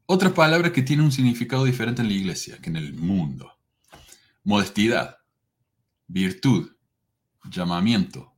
Otra 0.07 0.35
palabra 0.35 0.73
que 0.73 0.83
tiene 0.83 1.03
un 1.03 1.13
significado 1.13 1.65
diferente 1.65 2.03
en 2.03 2.09
la 2.09 2.15
iglesia 2.15 2.59
que 2.61 2.71
en 2.71 2.77
el 2.77 2.95
mundo. 2.95 3.53
Modestidad, 4.43 5.19
virtud, 6.07 6.73
llamamiento, 7.45 8.35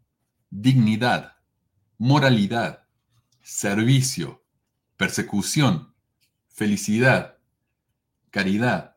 dignidad, 0.50 1.36
moralidad, 1.96 2.86
servicio, 3.40 4.44
persecución, 4.96 5.94
felicidad, 6.48 7.38
caridad. 8.30 8.96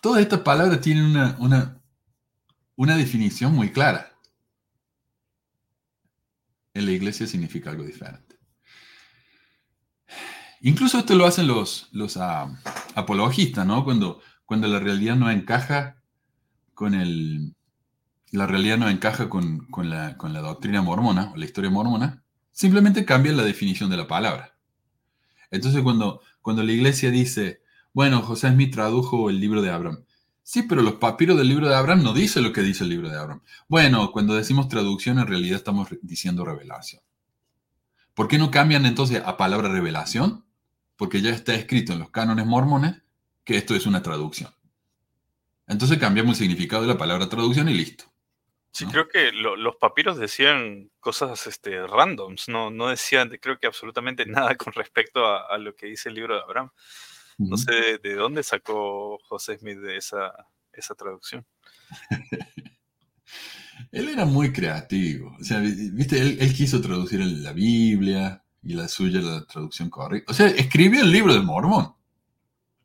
Todas 0.00 0.22
estas 0.22 0.40
palabras 0.40 0.80
tienen 0.80 1.04
una, 1.04 1.36
una, 1.40 1.82
una 2.76 2.96
definición 2.96 3.54
muy 3.54 3.72
clara. 3.72 4.09
En 6.80 6.86
la 6.86 6.92
iglesia 6.92 7.26
significa 7.26 7.68
algo 7.68 7.84
diferente. 7.84 8.36
Incluso 10.62 10.98
esto 10.98 11.14
lo 11.14 11.26
hacen 11.26 11.46
los, 11.46 11.90
los 11.92 12.16
ah, 12.16 12.58
apologistas, 12.94 13.66
¿no? 13.66 13.84
Cuando, 13.84 14.22
cuando 14.46 14.66
la 14.66 14.78
realidad 14.78 15.14
no 15.14 15.30
encaja 15.30 16.02
con 16.72 16.94
el, 16.94 17.54
la 18.32 18.46
realidad 18.46 18.78
no 18.78 18.88
encaja 18.88 19.28
con, 19.28 19.66
la, 19.82 20.16
con, 20.16 20.32
la, 20.32 20.40
doctrina 20.40 20.80
mormona 20.80 21.32
o 21.32 21.36
la 21.36 21.44
historia 21.44 21.68
mormona, 21.68 22.24
simplemente 22.50 23.04
cambian 23.04 23.36
la 23.36 23.44
definición 23.44 23.90
de 23.90 23.98
la 23.98 24.06
palabra. 24.06 24.56
Entonces 25.50 25.82
cuando, 25.82 26.22
cuando 26.40 26.62
la 26.62 26.72
iglesia 26.72 27.10
dice, 27.10 27.60
bueno, 27.92 28.22
José 28.22 28.48
Smith 28.48 28.72
tradujo 28.72 29.28
el 29.28 29.38
libro 29.38 29.60
de 29.60 29.68
Abraham. 29.68 30.06
Sí, 30.50 30.64
pero 30.64 30.82
los 30.82 30.94
papiros 30.94 31.38
del 31.38 31.46
libro 31.46 31.68
de 31.68 31.76
Abraham 31.76 32.02
no 32.02 32.12
dicen 32.12 32.42
lo 32.42 32.52
que 32.52 32.62
dice 32.62 32.82
el 32.82 32.90
libro 32.90 33.08
de 33.08 33.16
Abraham. 33.16 33.40
Bueno, 33.68 34.10
cuando 34.10 34.34
decimos 34.34 34.66
traducción, 34.66 35.20
en 35.20 35.28
realidad 35.28 35.54
estamos 35.54 35.86
diciendo 36.02 36.44
revelación. 36.44 37.00
¿Por 38.14 38.26
qué 38.26 38.36
no 38.36 38.50
cambian 38.50 38.84
entonces 38.84 39.22
a 39.24 39.36
palabra 39.36 39.68
revelación? 39.68 40.44
Porque 40.96 41.22
ya 41.22 41.30
está 41.30 41.54
escrito 41.54 41.92
en 41.92 42.00
los 42.00 42.10
cánones 42.10 42.46
mormones 42.46 43.00
que 43.44 43.58
esto 43.58 43.76
es 43.76 43.86
una 43.86 44.02
traducción. 44.02 44.52
Entonces 45.68 45.98
cambiamos 45.98 46.40
el 46.40 46.48
significado 46.48 46.82
de 46.82 46.88
la 46.88 46.98
palabra 46.98 47.28
traducción 47.28 47.68
y 47.68 47.74
listo. 47.74 48.06
Sí, 48.72 48.86
creo 48.86 49.08
que 49.08 49.30
los 49.30 49.76
papiros 49.76 50.18
decían 50.18 50.90
cosas 50.98 51.46
este, 51.46 51.86
randoms, 51.86 52.48
no, 52.48 52.72
no 52.72 52.88
decían, 52.88 53.30
creo 53.40 53.60
que 53.60 53.68
absolutamente 53.68 54.26
nada 54.26 54.56
con 54.56 54.72
respecto 54.72 55.24
a, 55.24 55.56
lo 55.58 55.76
que 55.76 55.86
dice 55.86 56.08
el 56.08 56.16
libro 56.16 56.34
de 56.34 56.42
Abraham. 56.42 56.72
No 57.48 57.56
sé 57.56 57.98
de, 58.02 58.14
dónde 58.14 58.42
sacó 58.42 59.18
José 59.28 59.58
Smith 59.58 59.78
de 59.78 59.96
esa, 59.96 60.32
esa 60.72 60.94
traducción. 60.94 61.46
él 63.92 64.08
era 64.08 64.24
muy 64.24 64.52
creativo. 64.52 65.36
O 65.40 65.44
sea, 65.44 65.60
viste, 65.60 66.20
él, 66.20 66.38
él, 66.40 66.54
quiso 66.54 66.80
traducir 66.80 67.20
la 67.20 67.52
Biblia 67.52 68.44
y 68.62 68.74
la 68.74 68.88
suya 68.88 69.20
la 69.20 69.44
traducción 69.46 69.88
correcta. 69.88 70.30
O 70.30 70.34
sea, 70.34 70.48
escribió 70.48 71.02
el 71.02 71.10
libro 71.10 71.32
del 71.32 71.44
Mormón. 71.44 71.94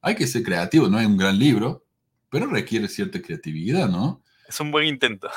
Hay 0.01 0.16
que 0.16 0.28
ser 0.28 0.43
creativo, 0.43 0.88
no 0.88 0.99
es 0.99 1.08
un 1.08 1.18
gran 1.18 1.38
libro, 1.38 1.86
pero 2.30 2.47
requiere 2.47 2.88
cierta 2.88 3.22
creatividad, 3.22 3.89
¿no? 3.89 4.22
Es 4.47 4.60
un 4.60 4.72
buen 4.72 4.88
intento. 4.88 5.30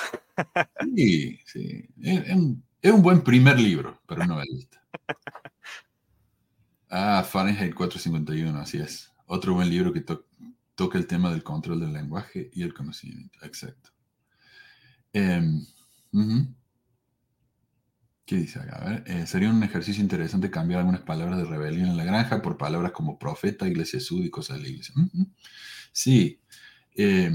Sí, 0.95 1.41
sí. 1.47 1.89
Es, 2.03 2.35
un, 2.35 3.03
buen 3.03 3.23
primer 3.23 3.59
libro 3.59 4.01
para 4.07 4.25
una 4.25 4.35
novelista. 4.35 4.83
Ah, 6.91 7.23
Fahrenheit 7.23 7.75
451, 7.75 8.59
así 8.59 8.79
es. 8.79 9.13
Otro 9.27 9.55
buen 9.55 9.69
libro 9.69 9.93
que 9.93 10.05
toca 10.75 10.99
el 10.99 11.07
tema 11.07 11.31
del 11.31 11.43
control 11.43 11.81
del 11.81 11.93
lenguaje 11.93 12.51
y 12.53 12.63
el 12.63 12.73
conocimiento. 12.73 13.39
Exacto. 13.43 13.91
Em, 15.13 15.67
¿Qué 18.25 18.37
dice 18.37 18.59
acá? 18.59 18.77
A 18.77 18.91
ver, 18.91 19.05
eh, 19.07 19.27
sería 19.27 19.49
un 19.49 19.63
ejercicio 19.63 20.03
interesante 20.03 20.51
cambiar 20.51 20.81
algunas 20.81 21.01
palabras 21.01 21.39
de 21.39 21.45
rebelión 21.45 21.89
en 21.89 21.97
la 21.97 22.05
granja 22.05 22.43
por 22.43 22.59
palabras 22.59 22.93
como 22.93 23.19
profeta, 23.19 23.67
iglesia 23.67 24.01
sud 24.01 24.23
y 24.23 24.31
cosas 24.31 24.59
de 24.59 24.65
la 24.65 24.69
iglesia. 24.69 24.95
Sí. 25.93 26.39
Eh, 26.95 27.33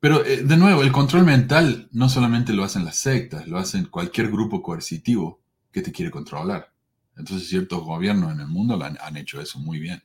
pero 0.00 0.24
eh, 0.24 0.42
de 0.42 0.56
nuevo, 0.56 0.82
el 0.82 0.90
control 0.92 1.24
mental 1.24 1.88
no 1.92 2.08
solamente 2.08 2.52
lo 2.52 2.64
hacen 2.64 2.84
las 2.84 2.96
sectas, 2.96 3.46
lo 3.46 3.58
hacen 3.58 3.86
cualquier 3.86 4.28
grupo 4.28 4.60
coercitivo 4.60 5.40
que 5.70 5.82
te 5.82 5.92
quiere 5.92 6.10
controlar. 6.10 6.73
Entonces 7.16 7.48
ciertos 7.48 7.82
gobiernos 7.82 8.32
en 8.32 8.40
el 8.40 8.48
mundo 8.48 8.78
han, 8.82 9.16
hecho 9.16 9.40
eso 9.40 9.58
muy 9.58 9.78
bien. 9.78 10.02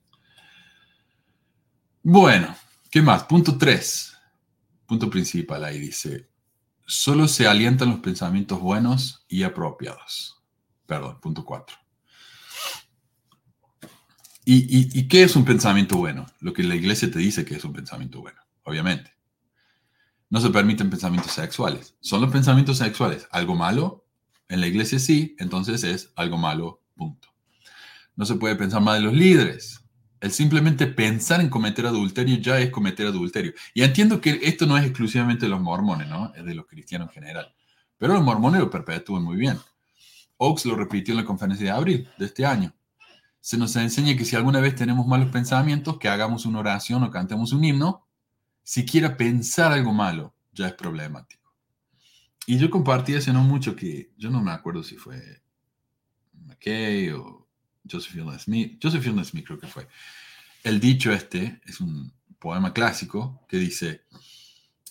Bueno, 2.04 2.56
¿qué 2.92 3.02
más? 3.02 3.24
Punto 3.24 3.58
3. 3.58 4.18
Punto 4.86 5.10
principal 5.10 5.64
ahí 5.64 5.80
dice, 5.80 6.30
solo 6.86 7.28
se 7.28 7.48
alientan 7.48 7.90
los 7.90 8.00
pensamientos 8.00 8.60
buenos 8.60 9.26
y 9.28 9.44
apropiados. 9.44 10.44
Perdón, 10.86 11.20
punto 11.20 11.46
4. 11.46 11.78
¿Y, 14.46 15.00
¿Y 15.00 15.08
qué 15.08 15.24
es 15.24 15.36
un 15.36 15.46
pensamiento 15.46 15.98
bueno? 15.98 16.26
Lo 16.40 16.54
que 16.54 16.64
la 16.64 16.76
iglesia 16.76 17.12
te 17.12 17.20
dice 17.20 17.46
que 17.46 17.56
es 17.56 17.64
un 17.64 17.74
pensamiento 17.74 18.20
bueno, 18.22 18.42
obviamente 18.64 19.20
no 20.30 20.40
se 20.40 20.50
permiten 20.50 20.90
pensamientos 20.90 21.32
sexuales. 21.32 21.96
¿Son 22.00 22.22
los 22.22 22.32
pensamientos 22.32 22.78
sexuales 22.78 23.28
algo 23.32 23.56
malo? 23.56 24.06
En 24.48 24.62
la 24.62 24.68
iglesia 24.68 25.00
sí, 25.00 25.36
entonces 25.40 25.84
es 25.84 26.12
algo 26.16 26.38
malo, 26.38 26.82
punto. 27.00 27.30
No 28.18 28.26
se 28.26 28.36
puede 28.36 28.58
pensar 28.58 28.82
mal 28.82 29.00
de 29.00 29.06
los 29.06 29.14
líderes. 29.14 29.82
El 30.20 30.32
simplemente 30.32 30.86
pensar 30.86 31.40
en 31.40 31.50
cometer 31.50 31.86
adulterio 31.86 32.38
ya 32.38 32.60
es 32.60 32.70
cometer 32.70 33.08
adulterio. 33.08 33.54
Y 33.74 33.84
entiendo 33.84 34.20
que 34.20 34.42
esto 34.44 34.66
no 34.66 34.78
es 34.78 34.84
exclusivamente 34.84 35.46
de 35.46 35.50
los 35.50 35.62
mormones, 35.62 36.10
¿no? 36.10 36.34
Es 36.36 36.44
de 36.44 36.54
los 36.54 36.68
cristianos 36.68 37.08
en 37.08 37.14
general. 37.14 37.56
Pero 37.98 38.14
los 38.14 38.24
mormones 38.24 38.60
lo 38.60 38.70
perpetúan 38.70 39.24
muy 39.24 39.38
bien. 39.38 39.58
Oaks 40.36 40.66
lo 40.66 40.76
repitió 40.76 41.14
en 41.14 41.22
la 41.22 41.26
conferencia 41.26 41.66
de 41.68 41.72
abril 41.72 42.10
de 42.18 42.26
este 42.26 42.46
año. 42.46 42.74
Se 43.40 43.58
nos 43.58 43.74
enseña 43.78 44.18
que 44.18 44.26
si 44.26 44.36
alguna 44.36 44.60
vez 44.60 44.76
tenemos 44.76 45.08
malos 45.08 45.32
pensamientos, 45.32 45.98
que 45.98 46.10
hagamos 46.10 46.46
una 46.46 46.60
oración 46.60 47.04
o 47.04 47.12
cantemos 47.12 47.54
un 47.54 47.64
himno 47.64 48.06
siquiera 48.62 49.16
pensar 49.16 49.72
algo 49.72 49.94
malo 49.94 50.36
ya 50.52 50.68
es 50.68 50.74
problemático. 50.74 51.56
Y 52.46 52.58
yo 52.58 52.70
compartí 52.70 53.16
hace 53.16 53.32
no 53.32 53.44
mucho 53.44 53.76
que, 53.76 54.12
yo 54.18 54.30
no 54.30 54.42
me 54.42 54.52
acuerdo 54.52 54.84
si 54.84 54.96
fue 54.98 55.42
O 57.16 57.48
Josephine 57.90 58.38
Smith, 58.40 58.80
Josephine 58.82 59.24
Smith 59.24 59.46
creo 59.46 59.60
que 59.60 59.68
fue. 59.68 59.88
El 60.64 60.80
dicho 60.80 61.12
este 61.12 61.62
es 61.66 61.80
un 61.80 62.12
poema 62.38 62.74
clásico 62.74 63.46
que 63.48 63.58
dice, 63.58 64.04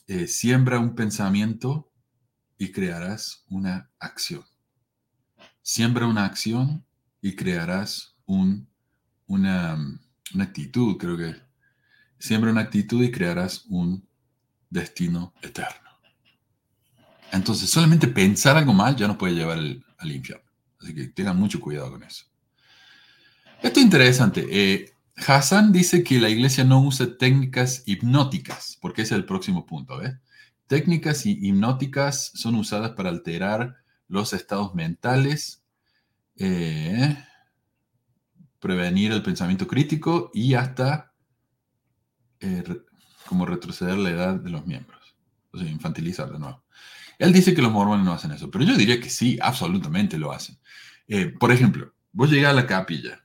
eh, 0.07 0.27
siembra 0.27 0.79
un 0.79 0.95
pensamiento 0.95 1.93
y 2.57 2.73
crearás 2.73 3.45
una 3.49 3.91
acción. 3.99 4.45
Siembra 5.63 6.07
una 6.07 6.25
acción 6.25 6.85
y 7.21 7.37
crearás 7.37 8.17
un, 8.27 8.69
una, 9.27 9.79
actitud, 10.41 10.97
creo 10.97 11.17
que 11.17 11.49
Siembra 12.21 12.51
una 12.51 12.63
actitud 12.63 13.05
y 13.05 13.13
crearás 13.13 13.65
un 13.69 14.05
destino 14.69 15.33
eterno. 15.41 15.89
Entonces, 17.31 17.71
solamente 17.71 18.09
pensar 18.09 18.57
algo 18.57 18.73
mal 18.73 18.97
ya 18.97 19.07
nos 19.07 19.17
puede 19.17 19.35
llevar 19.35 19.59
al, 19.59 20.11
infierno. 20.13 20.48
Así 20.81 20.95
que 20.95 21.09
tengan 21.09 21.37
mucho 21.37 21.61
cuidado 21.61 21.91
con 21.91 22.03
eso. 22.03 22.25
Esto 23.63 23.81
es 23.81 23.85
interesante. 23.85 24.47
Eh, 24.51 24.93
Hassan 25.27 25.73
dice 25.73 26.05
que 26.05 26.21
la 26.21 26.29
iglesia 26.29 26.65
no 26.65 26.81
usa 26.81 27.19
técnicas 27.19 27.83
hipnóticas, 27.87 28.79
porque 28.81 29.03
ese 29.03 29.15
es 29.15 29.19
el 29.19 29.25
próximo 29.25 29.67
punto. 29.67 30.01
Técnicas 30.67 31.27
hipnóticas 31.27 32.31
son 32.35 32.55
usadas 32.55 32.93
para 32.93 33.09
alterar 33.09 33.77
los 34.07 34.33
estados 34.33 34.75
mentales, 34.75 35.65
eh, 36.37 37.17
prevenir 38.61 39.13
el 39.13 39.23
pensamiento 39.23 39.67
crítico 39.67 40.31
y 40.33 40.55
hasta 40.55 41.13
eh, 42.41 42.63
como 43.27 43.45
retroceder 43.45 43.99
la 43.99 44.11
edad 44.11 44.35
de 44.37 44.51
los 44.51 44.67
miembros. 44.67 45.17
O 45.53 45.59
sea, 45.59 45.69
infantilizar 45.69 46.31
de 46.31 46.39
nuevo. 46.39 46.63
Él 47.19 47.33
dice 47.33 47.55
que 47.55 47.63
los 47.63 47.73
mormones 47.73 48.05
no 48.05 48.13
hacen 48.13 48.31
eso, 48.31 48.51
pero 48.51 48.65
yo 48.65 48.77
diría 48.77 49.01
que 49.01 49.11
sí, 49.11 49.39
absolutamente 49.43 50.19
lo 50.19 50.33
hacen. 50.33 50.57
Eh, 51.09 51.27
por 51.27 51.51
ejemplo, 51.51 51.93
vos 52.13 52.31
llegás 52.31 52.53
a 52.53 52.57
la 52.57 52.67
capilla 52.67 53.25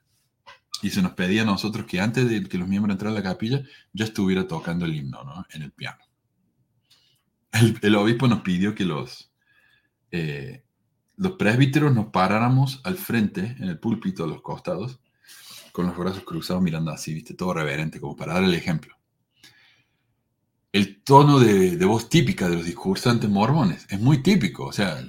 y 0.81 0.89
se 0.89 1.01
nos 1.01 1.13
pedía 1.13 1.43
a 1.43 1.45
nosotros 1.45 1.85
que 1.85 2.01
antes 2.01 2.27
de 2.27 2.43
que 2.43 2.57
los 2.57 2.67
miembros 2.67 2.93
entraran 2.93 3.15
a 3.15 3.19
la 3.19 3.23
capilla, 3.23 3.63
yo 3.93 4.05
estuviera 4.05 4.47
tocando 4.47 4.85
el 4.85 4.95
himno, 4.95 5.23
¿no? 5.23 5.45
En 5.51 5.61
el 5.61 5.71
piano. 5.71 5.99
El, 7.81 7.95
obispo 7.95 8.27
nos 8.27 8.41
pidió 8.41 8.73
que 8.73 8.83
los, 8.83 9.31
eh, 10.09 10.63
los 11.15 11.33
presbíteros 11.33 11.93
nos 11.93 12.07
paráramos 12.07 12.81
al 12.83 12.95
frente, 12.95 13.55
en 13.59 13.65
el 13.65 13.77
púlpito, 13.77 14.23
a 14.23 14.27
los 14.27 14.41
costados, 14.41 14.99
con 15.71 15.85
los 15.85 15.95
brazos 15.95 16.23
cruzados 16.23 16.63
mirando 16.63 16.89
así, 16.89 17.13
viste, 17.13 17.35
todo 17.35 17.53
reverente, 17.53 17.99
como 17.99 18.15
para 18.15 18.33
dar 18.33 18.43
el 18.43 18.55
ejemplo 18.55 18.95
el 20.73 21.03
tono 21.03 21.39
de, 21.39 21.77
voz 21.85 22.09
típica 22.09 22.49
de 22.49 22.55
los 22.55 22.65
discursantes 22.65 23.29
mormones. 23.29 23.85
Es 23.89 23.99
muy 23.99 24.23
típico, 24.23 24.65
o 24.65 24.73
sea, 24.73 25.01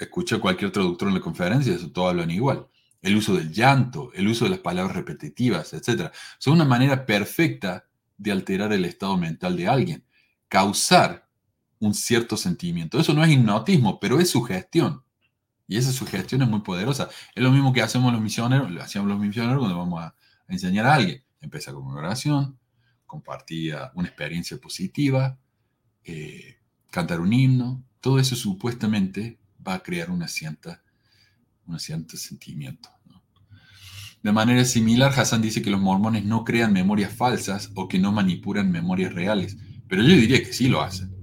escucha 0.00 0.38
cualquier 0.38 0.72
traductor 0.72 1.08
en 1.08 1.14
la 1.14 1.20
conferencia, 1.20 1.74
eso 1.74 1.92
todo 1.92 2.08
hablan 2.08 2.30
igual. 2.30 2.66
El 3.02 3.16
uso 3.16 3.34
del 3.34 3.52
llanto, 3.52 4.10
el 4.14 4.26
uso 4.26 4.44
de 4.46 4.52
las 4.52 4.60
palabras 4.60 4.96
repetitivas, 4.96 5.74
etc. 5.74 6.10
Son 6.38 6.54
una 6.54 6.64
manera 6.64 7.04
perfecta 7.04 7.86
de 8.16 8.32
alterar 8.32 8.72
el 8.72 8.86
estado 8.86 9.18
mental 9.18 9.54
de 9.56 9.68
alguien, 9.68 10.04
causar 10.48 11.28
un 11.78 11.92
cierto 11.92 12.38
sentimiento. 12.38 12.98
Eso 12.98 13.12
no 13.12 13.22
es 13.22 13.30
hipnotismo, 13.30 14.00
pero 14.00 14.18
es 14.18 14.30
sugestión. 14.30 15.02
Y 15.66 15.76
esa 15.76 15.92
sugestión 15.92 16.40
es 16.42 16.48
muy 16.48 16.60
poderosa. 16.60 17.10
Es 17.34 17.42
lo 17.42 17.50
mismo 17.50 17.72
que 17.72 17.82
hacemos 17.82 18.12
los 18.12 18.22
misioneros, 18.22 18.70
lo 18.70 19.04
los 19.04 19.18
misioneros 19.18 19.58
cuando 19.58 19.76
vamos 19.76 20.02
a 20.02 20.14
enseñar 20.48 20.86
a 20.86 20.94
alguien. 20.94 21.22
Empieza 21.40 21.72
con 21.72 21.84
una 21.86 21.98
oración, 21.98 22.58
compartía 23.12 23.92
una 23.94 24.08
experiencia 24.08 24.56
positiva, 24.56 25.38
eh, 26.02 26.56
cantar 26.90 27.20
un 27.20 27.30
himno, 27.30 27.84
todo 28.00 28.18
eso 28.18 28.34
supuestamente 28.34 29.38
va 29.66 29.74
a 29.74 29.82
crear 29.82 30.10
una 30.10 30.28
cierta, 30.28 30.82
un 31.66 31.78
cierto 31.78 32.16
sentimiento. 32.16 32.88
De 34.22 34.32
manera 34.32 34.64
similar, 34.64 35.12
Hassan 35.14 35.42
dice 35.42 35.60
que 35.60 35.68
los 35.68 35.78
mormones 35.78 36.24
no 36.24 36.42
crean 36.42 36.72
memorias 36.72 37.12
falsas 37.12 37.70
o 37.74 37.86
que 37.86 37.98
no 37.98 38.12
manipulan 38.12 38.70
memorias 38.70 39.12
reales, 39.12 39.58
pero 39.88 40.02
yo 40.02 40.14
diría 40.14 40.42
que 40.42 40.54
sí 40.54 40.68
lo 40.68 40.80
hacen. 40.80 41.14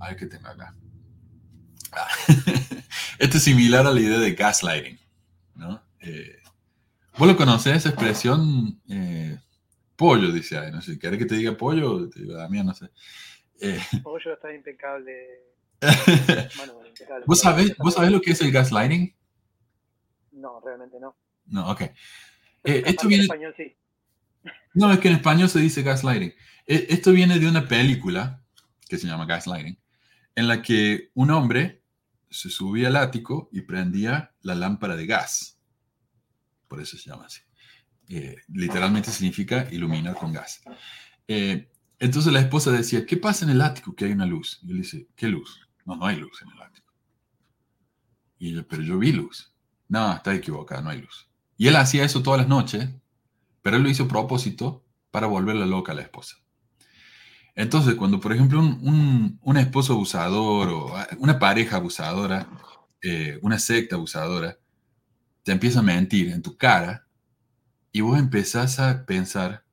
A 0.00 0.08
ver 0.08 0.16
qué 0.18 0.26
tengo 0.26 0.48
acá. 0.48 0.76
Ah, 1.92 2.08
esto 3.18 3.38
es 3.38 3.42
similar 3.42 3.86
a 3.86 3.90
la 3.90 4.00
idea 4.00 4.18
de 4.18 4.34
gaslighting. 4.34 4.98
¿no? 5.54 5.82
Eh, 6.00 6.36
¿Vos 7.16 7.26
lo 7.26 7.38
conocés, 7.38 7.76
esa 7.78 7.88
expresión? 7.88 8.82
Eh, 8.86 9.38
Pollo, 10.02 10.32
dice 10.32 10.58
ahí, 10.58 10.72
no 10.72 10.82
sé, 10.82 10.98
¿querés 10.98 11.16
que 11.16 11.26
te 11.26 11.36
diga 11.36 11.56
pollo? 11.56 12.10
Te 12.10 12.22
digo, 12.22 12.34
mí 12.48 12.60
no 12.60 12.74
sé. 12.74 12.90
Eh, 13.60 13.80
pollo 14.02 14.32
está 14.32 14.52
impecable. 14.52 15.12
¿Vos, 17.26 17.38
sabés, 17.38 17.76
¿Vos 17.78 17.94
sabés 17.94 18.10
lo 18.10 18.20
que 18.20 18.32
es 18.32 18.40
el 18.40 18.50
gaslighting? 18.50 19.14
No, 20.32 20.60
realmente 20.60 20.98
no. 21.00 21.16
No, 21.46 21.70
ok. 21.70 21.82
Eh, 22.64 22.80
esto 22.86 23.08
viene... 23.08 23.24
En 23.24 23.30
español 23.30 23.54
sí. 23.56 23.76
No, 24.74 24.92
es 24.92 25.00
que 25.00 25.08
en 25.08 25.14
español 25.14 25.48
se 25.48 25.58
dice 25.58 25.82
gaslighting. 25.82 26.32
Eh, 26.66 26.86
esto 26.90 27.10
viene 27.12 27.40
de 27.40 27.48
una 27.48 27.66
película 27.66 28.44
que 28.88 28.98
se 28.98 29.08
llama 29.08 29.26
Gaslighting, 29.26 29.78
en 30.36 30.48
la 30.48 30.62
que 30.62 31.10
un 31.14 31.32
hombre 31.32 31.82
se 32.30 32.50
subía 32.50 32.86
al 32.86 32.96
ático 32.96 33.48
y 33.52 33.62
prendía 33.62 34.32
la 34.42 34.54
lámpara 34.54 34.94
de 34.94 35.06
gas. 35.06 35.60
Por 36.68 36.80
eso 36.80 36.96
se 36.96 37.10
llama 37.10 37.26
así. 37.26 37.40
Literalmente 38.48 39.10
significa 39.10 39.68
iluminar 39.70 40.14
con 40.16 40.32
gas. 40.32 40.62
Eh, 41.28 41.70
entonces 41.98 42.32
la 42.32 42.40
esposa 42.40 42.70
decía, 42.72 43.06
¿qué 43.06 43.16
pasa 43.16 43.44
en 43.44 43.52
el 43.52 43.60
ático 43.60 43.94
que 43.94 44.06
hay 44.06 44.12
una 44.12 44.26
luz? 44.26 44.58
Y 44.62 44.72
él 44.72 44.78
dice, 44.78 45.08
¿qué 45.14 45.28
luz? 45.28 45.60
No, 45.84 45.96
no 45.96 46.06
hay 46.06 46.16
luz 46.16 46.42
en 46.42 46.50
el 46.50 46.60
ático. 46.60 46.92
Y 48.38 48.50
ella, 48.50 48.66
pero 48.68 48.82
yo 48.82 48.98
vi 48.98 49.12
luz. 49.12 49.54
No, 49.88 50.14
está 50.14 50.34
equivocada, 50.34 50.82
no 50.82 50.90
hay 50.90 51.00
luz. 51.00 51.28
Y 51.56 51.68
él 51.68 51.76
hacía 51.76 52.04
eso 52.04 52.22
todas 52.22 52.40
las 52.40 52.48
noches, 52.48 52.88
pero 53.62 53.76
él 53.76 53.82
lo 53.82 53.88
hizo 53.88 54.04
a 54.04 54.08
propósito 54.08 54.84
para 55.10 55.26
volverla 55.26 55.64
loca 55.64 55.92
a 55.92 55.94
la 55.94 56.02
esposa. 56.02 56.36
Entonces, 57.54 57.94
cuando, 57.94 58.18
por 58.18 58.32
ejemplo, 58.32 58.60
un, 58.60 59.38
un, 59.40 59.56
esposo 59.58 59.92
abusador 59.92 60.68
o 60.70 60.96
ah, 60.96 61.06
una 61.18 61.38
pareja 61.38 61.76
abusadora, 61.76 62.48
eh, 63.02 63.38
una 63.42 63.58
secta 63.58 63.96
abusadora, 63.96 64.58
te 65.42 65.52
empieza 65.52 65.80
a 65.80 65.82
mentir 65.82 66.30
en 66.30 66.42
tu 66.42 66.56
cara, 66.56 67.06
y 67.92 68.00
vos 68.00 68.18
empezás 68.18 68.78
a 68.78 69.04
pensar, 69.04 69.64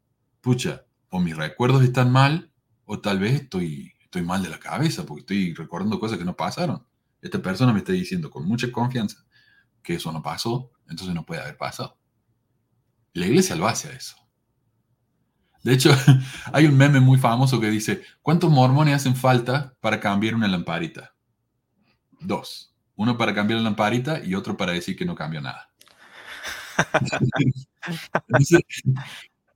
pucha, 0.41 0.85
o 1.09 1.19
mis 1.19 1.35
recuerdos 1.35 1.83
están 1.83 2.11
mal, 2.11 2.51
o 2.85 2.99
tal 2.99 3.19
vez 3.19 3.41
estoy, 3.41 3.93
estoy 4.01 4.23
mal 4.23 4.43
de 4.43 4.49
la 4.49 4.59
cabeza, 4.59 5.05
porque 5.05 5.21
estoy 5.21 5.53
recordando 5.53 5.99
cosas 5.99 6.17
que 6.17 6.25
no 6.25 6.35
pasaron. 6.35 6.85
Esta 7.21 7.41
persona 7.41 7.73
me 7.73 7.79
está 7.79 7.93
diciendo 7.93 8.29
con 8.29 8.45
mucha 8.45 8.71
confianza 8.71 9.25
que 9.81 9.95
eso 9.95 10.11
no 10.11 10.21
pasó, 10.21 10.71
entonces 10.89 11.15
no 11.15 11.25
puede 11.25 11.41
haber 11.41 11.57
pasado. 11.57 11.97
la 13.13 13.25
iglesia 13.25 13.55
lo 13.55 13.67
hace 13.67 13.89
a 13.89 13.93
eso. 13.93 14.15
De 15.63 15.73
hecho, 15.73 15.91
hay 16.53 16.65
un 16.65 16.77
meme 16.77 16.99
muy 16.99 17.17
famoso 17.17 17.59
que 17.59 17.69
dice, 17.69 18.03
¿cuántos 18.21 18.51
mormones 18.51 18.95
hacen 18.95 19.15
falta 19.15 19.75
para 19.81 19.99
cambiar 19.99 20.35
una 20.35 20.47
lamparita? 20.47 21.13
Dos. 22.19 22.75
Uno 22.95 23.17
para 23.17 23.33
cambiar 23.33 23.59
la 23.59 23.63
lamparita 23.65 24.23
y 24.23 24.35
otro 24.35 24.57
para 24.57 24.73
decir 24.73 24.97
que 24.97 25.05
no 25.05 25.15
cambió 25.15 25.41
nada. 25.41 25.68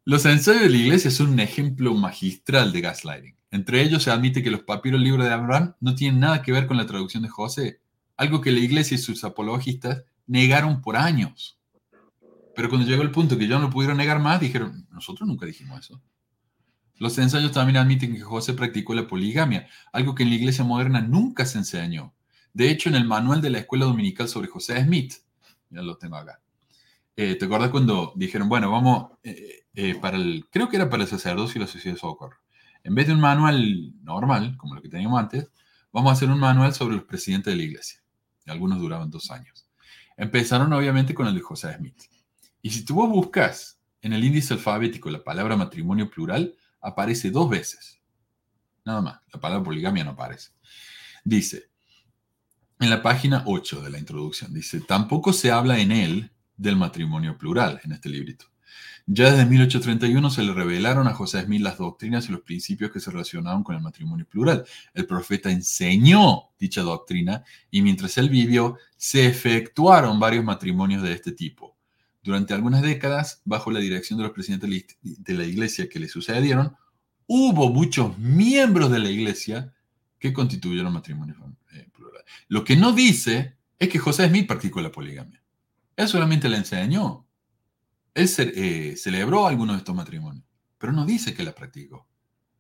los 0.06 0.26
ensayos 0.26 0.62
de 0.62 0.70
la 0.70 0.78
iglesia 0.78 1.12
son 1.12 1.30
un 1.30 1.40
ejemplo 1.40 1.94
magistral 1.94 2.72
de 2.74 2.82
gaslighting. 2.82 3.36
Entre 3.52 3.82
ellos 3.84 4.04
se 4.04 4.12
admite 4.12 4.42
que 4.42 4.50
los 4.50 4.64
papiros 4.64 5.00
del 5.00 5.06
libro 5.06 5.24
de 5.24 5.32
Abraham 5.32 5.76
no 5.80 5.94
tienen 5.96 6.20
nada 6.20 6.42
que 6.42 6.52
ver 6.52 6.66
con 6.66 6.78
la 6.78 6.86
traducción 6.88 7.24
de 7.24 7.30
José, 7.30 7.80
algo 8.18 8.42
que 8.42 8.52
la 8.52 8.60
iglesia 8.60 8.96
y 8.96 8.98
sus 8.98 9.24
apologistas 9.24 10.04
negaron 10.28 10.82
por 10.82 10.98
años. 10.98 11.60
Pero 12.56 12.70
cuando 12.70 12.88
llegó 12.88 13.04
el 13.04 13.12
punto 13.12 13.38
que 13.38 13.48
ya 13.48 13.56
no 13.56 13.64
lo 13.64 13.70
pudieron 13.70 13.98
negar 13.98 14.20
más, 14.20 14.40
dijeron, 14.40 14.88
nosotros 14.92 15.28
nunca 15.28 15.46
dijimos 15.46 15.80
eso. 15.80 16.02
Los 16.98 17.18
ensayos 17.18 17.52
también 17.52 17.78
admiten 17.78 18.14
que 18.14 18.22
José 18.22 18.54
practicó 18.54 18.94
la 18.94 19.08
poligamia, 19.08 19.68
algo 19.92 20.14
que 20.14 20.24
en 20.24 20.30
la 20.30 20.36
iglesia 20.36 20.64
moderna 20.64 21.02
nunca 21.02 21.46
se 21.46 21.58
enseñó. 21.58 22.14
De 22.54 22.70
hecho, 22.70 22.90
en 22.90 22.96
el 22.96 23.06
manual 23.06 23.42
de 23.42 23.50
la 23.50 23.60
escuela 23.60 23.86
dominical 23.86 24.30
sobre 24.30 24.48
José 24.48 24.82
Smith, 24.84 25.16
ya 25.72 25.82
lo 25.82 25.98
tengo 25.98 26.18
acá, 26.18 26.40
eh, 27.16 27.36
¿te 27.36 27.46
acuerdas 27.46 27.70
cuando 27.70 28.14
dijeron, 28.16 28.50
bueno, 28.50 28.72
vamos, 28.72 29.12
eh, 29.24 29.66
eh, 29.76 29.96
para 29.96 30.18
el, 30.18 30.48
creo 30.52 30.70
que 30.70 30.78
era 30.78 30.90
para 30.90 31.04
el 31.04 31.10
sacerdocio 31.10 31.60
y 31.60 31.64
la 31.64 31.68
sociedad 31.68 31.96
de 31.96 32.00
socorro, 32.00 32.38
en 32.84 32.96
vez 32.96 33.08
de 33.08 33.14
un 33.14 33.20
manual 33.20 33.94
normal, 34.02 34.58
como 34.58 34.76
lo 34.76 34.82
que 34.82 34.90
teníamos 34.90 35.20
antes, 35.20 35.50
vamos 35.92 36.10
a 36.10 36.14
hacer 36.14 36.30
un 36.30 36.40
manual 36.40 36.74
sobre 36.74 36.96
los 36.96 37.06
presidentes 37.06 37.54
de 37.54 37.58
la 37.58 37.64
iglesia. 37.64 38.02
algunos 38.48 38.80
duraban 38.80 39.10
dos 39.10 39.32
años. 39.32 39.68
Empezaron 40.18 40.74
obviamente 40.74 41.14
con 41.14 41.28
el 41.28 41.36
de 41.36 41.42
José 41.42 41.76
Smith. 41.78 42.04
Y 42.62 42.72
si 42.72 42.84
tú 42.84 42.96
buscas 43.08 43.80
en 44.02 44.14
el 44.14 44.24
índice 44.24 44.54
alfabético 44.54 45.10
la 45.10 45.24
palabra 45.24 45.56
matrimonio 45.56 46.10
plural, 46.10 46.56
aparece 46.82 47.32
dos 47.32 47.50
veces. 47.50 48.02
Nada 48.86 49.02
más, 49.02 49.22
la 49.32 49.40
palabra 49.40 49.64
poligamia 49.64 50.04
no 50.04 50.12
aparece. 50.12 50.52
Dice, 51.24 51.70
en 52.80 52.90
la 52.90 53.02
página 53.02 53.44
8 53.46 53.82
de 53.82 53.90
la 53.90 53.98
introducción, 53.98 54.54
dice, 54.54 54.82
tampoco 54.82 55.32
se 55.32 55.52
habla 55.52 55.80
en 55.80 55.92
él 55.94 56.33
del 56.58 56.76
matrimonio 56.76 57.38
plural 57.38 57.80
en 57.84 57.94
este 57.94 58.10
librito. 58.10 58.46
Ya 59.06 59.32
desde 59.32 59.46
1831 59.46 60.30
se 60.30 60.44
le 60.44 60.54
revelaron 60.54 61.08
a 61.08 61.14
José 61.14 61.42
Smith 61.42 61.62
las 61.62 61.78
doctrinas 61.78 62.30
y 62.30 62.32
los 62.32 62.42
principios 62.42 62.90
que 62.90 63.02
se 63.02 63.12
relacionaban 63.12 63.62
con 63.62 63.76
el 63.76 63.82
matrimonio 63.82 64.26
plural. 64.26 64.64
El 64.94 65.06
profeta 65.06 65.52
enseñó 65.52 66.52
dicha 66.58 66.84
doctrina 66.84 67.44
y 67.70 67.82
mientras 67.82 68.18
él 68.18 68.30
vivió 68.30 68.78
se 68.96 69.28
efectuaron 69.28 70.20
varios 70.20 70.46
matrimonios 70.46 71.04
de 71.04 71.12
este 71.12 71.34
tipo. 71.34 71.76
Durante 72.24 72.54
algunas 72.54 72.82
décadas, 72.82 73.42
bajo 73.44 73.72
la 73.72 73.82
dirección 73.82 74.18
de 74.18 74.24
los 74.24 74.32
presidentes 74.32 74.86
de 75.02 75.34
la 75.34 75.44
iglesia 75.44 75.90
que 75.90 76.00
le 76.00 76.08
sucedieron, 76.08 76.78
hubo 77.28 77.70
muchos 77.70 78.18
miembros 78.18 78.90
de 78.90 79.00
la 79.00 79.10
iglesia 79.10 79.74
que 80.18 80.32
constituyeron 80.32 80.94
matrimonio 80.94 81.36
eh, 81.74 81.90
plural. 81.94 82.24
Lo 82.48 82.64
que 82.64 82.78
no 82.78 82.94
dice 82.94 83.58
es 83.78 83.90
que 83.90 84.00
José 84.00 84.30
Smith 84.30 84.48
practicó 84.48 84.80
la 84.80 84.94
poligamia. 84.94 85.43
Él 85.96 86.08
solamente 86.08 86.50
le 86.50 86.58
enseñó. 86.58 87.26
Él 88.14 88.30
eh, 88.38 88.96
celebró 88.98 89.48
algunos 89.48 89.76
de 89.76 89.80
estos 89.80 89.96
matrimonios, 89.96 90.46
pero 90.78 90.94
no 90.94 91.06
dice 91.06 91.34
que 91.34 91.44
la 91.44 91.54
practicó. 91.54 92.08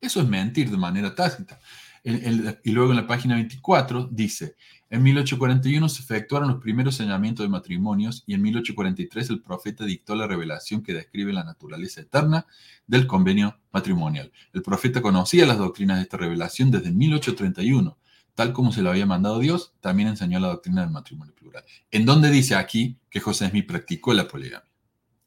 Eso 0.02 0.22
es 0.22 0.28
mentir 0.28 0.70
de 0.70 0.78
manera 0.78 1.16
tácita. 1.16 1.60
y 2.04 2.72
luego 2.72 2.92
en 2.92 2.98
la 2.98 3.08
página 3.08 3.36
24 3.36 4.10
dice, 4.12 4.56
en 4.94 5.02
1841 5.02 5.90
se 5.90 6.04
efectuaron 6.04 6.50
los 6.50 6.62
primeros 6.62 6.96
señalamientos 6.96 7.44
de 7.44 7.50
matrimonios 7.50 8.24
y 8.28 8.36
en 8.36 8.44
1843 8.44 9.30
el 9.32 9.42
profeta 9.42 9.86
dictó 9.86 10.14
la 10.14 10.28
revelación 10.28 10.84
que 10.84 10.94
describe 10.94 11.34
la 11.34 11.44
naturaleza 11.44 12.02
eterna 12.02 12.46
del 12.86 13.08
convenio 13.08 13.58
matrimonial. 13.72 14.32
El 14.54 14.62
profeta 14.62 15.02
conocía 15.02 15.48
las 15.48 15.58
doctrinas 15.58 15.98
de 15.98 16.04
esta 16.04 16.18
revelación 16.18 16.70
desde 16.70 16.92
1831. 16.92 17.98
Tal 18.36 18.54
como 18.54 18.72
se 18.72 18.84
lo 18.84 18.92
había 18.92 19.08
mandado 19.08 19.40
Dios, 19.40 19.74
también 19.80 20.10
enseñó 20.10 20.40
la 20.40 20.50
doctrina 20.50 20.82
del 20.82 20.92
matrimonio 20.92 21.34
plural. 21.34 21.64
¿En 21.90 22.06
dónde 22.06 22.30
dice 22.30 22.54
aquí 22.54 23.00
que 23.14 23.20
José 23.20 23.48
Smith 23.48 23.68
practicó 23.68 24.12
la 24.12 24.28
poligamia? 24.28 24.68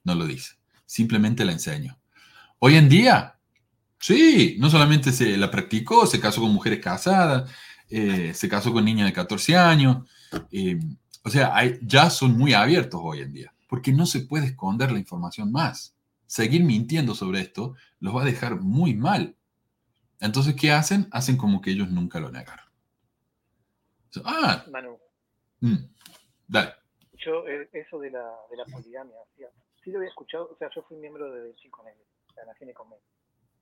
No 0.03 0.17
lo 0.17 0.27
dice. 0.27 0.57
Simplemente 0.85 1.45
la 1.45 1.53
enseñó. 1.53 1.97
Hoy 2.59 2.75
en 2.75 2.89
día, 2.89 3.39
sí, 4.01 4.57
no 4.59 4.69
solamente 4.69 5.13
se 5.13 5.37
la 5.37 5.53
practicó, 5.53 6.05
se 6.05 6.19
casó 6.19 6.41
con 6.41 6.51
mujeres 6.51 6.81
casadas, 6.81 7.49
eh, 7.89 8.35
se 8.35 8.49
casó 8.49 8.73
con 8.73 8.85
niña 8.85 9.05
de 9.05 9.13
14 9.13 9.57
años. 9.57 10.09
Eh, 10.51 10.81
o 11.23 11.31
sea, 11.31 11.55
ya 11.81 12.11
son 12.11 12.37
muy 12.37 12.55
abiertos 12.55 13.01
hoy 13.05 13.21
en 13.21 13.33
día, 13.33 13.55
porque 13.69 13.93
no 13.93 14.05
se 14.05 14.23
puede 14.23 14.47
esconder 14.47 14.91
la 14.91 14.99
información 14.99 15.53
más. 15.53 15.95
Seguir 16.27 16.65
mintiendo 16.65 17.15
sobre 17.15 17.41
esto 17.41 17.77
los 18.01 18.17
va 18.17 18.23
a 18.23 18.27
dejar 18.27 18.61
muy 18.61 18.95
mal. 18.95 19.37
Entonces, 20.19 20.57
¿qué 20.57 20.73
hacen? 20.73 21.07
Hacen 21.13 21.37
como 21.37 21.61
que 21.61 21.71
ellos 21.71 21.89
nunca 21.89 22.19
lo 22.19 22.33
negaron. 22.33 22.67
ah, 24.25 24.65
Manu. 24.73 24.99
Mm, 25.61 25.85
dale. 26.49 26.73
Eh, 27.27 27.69
eso 27.73 27.99
de 27.99 28.11
la, 28.11 28.37
de 28.51 28.57
la 28.57 28.65
poligamia, 28.65 29.19
sí 29.83 29.91
lo 29.91 29.99
había 29.99 30.11
escuchado, 30.11 30.49
o 30.53 30.57
sea, 30.57 30.71
yo 30.75 30.83
fui 30.83 30.97
miembro 30.97 31.31
de 31.31 31.55
Chico 31.57 31.83
Negro, 31.83 32.05
sea, 32.35 32.45
nací 32.45 32.65
en 32.65 32.75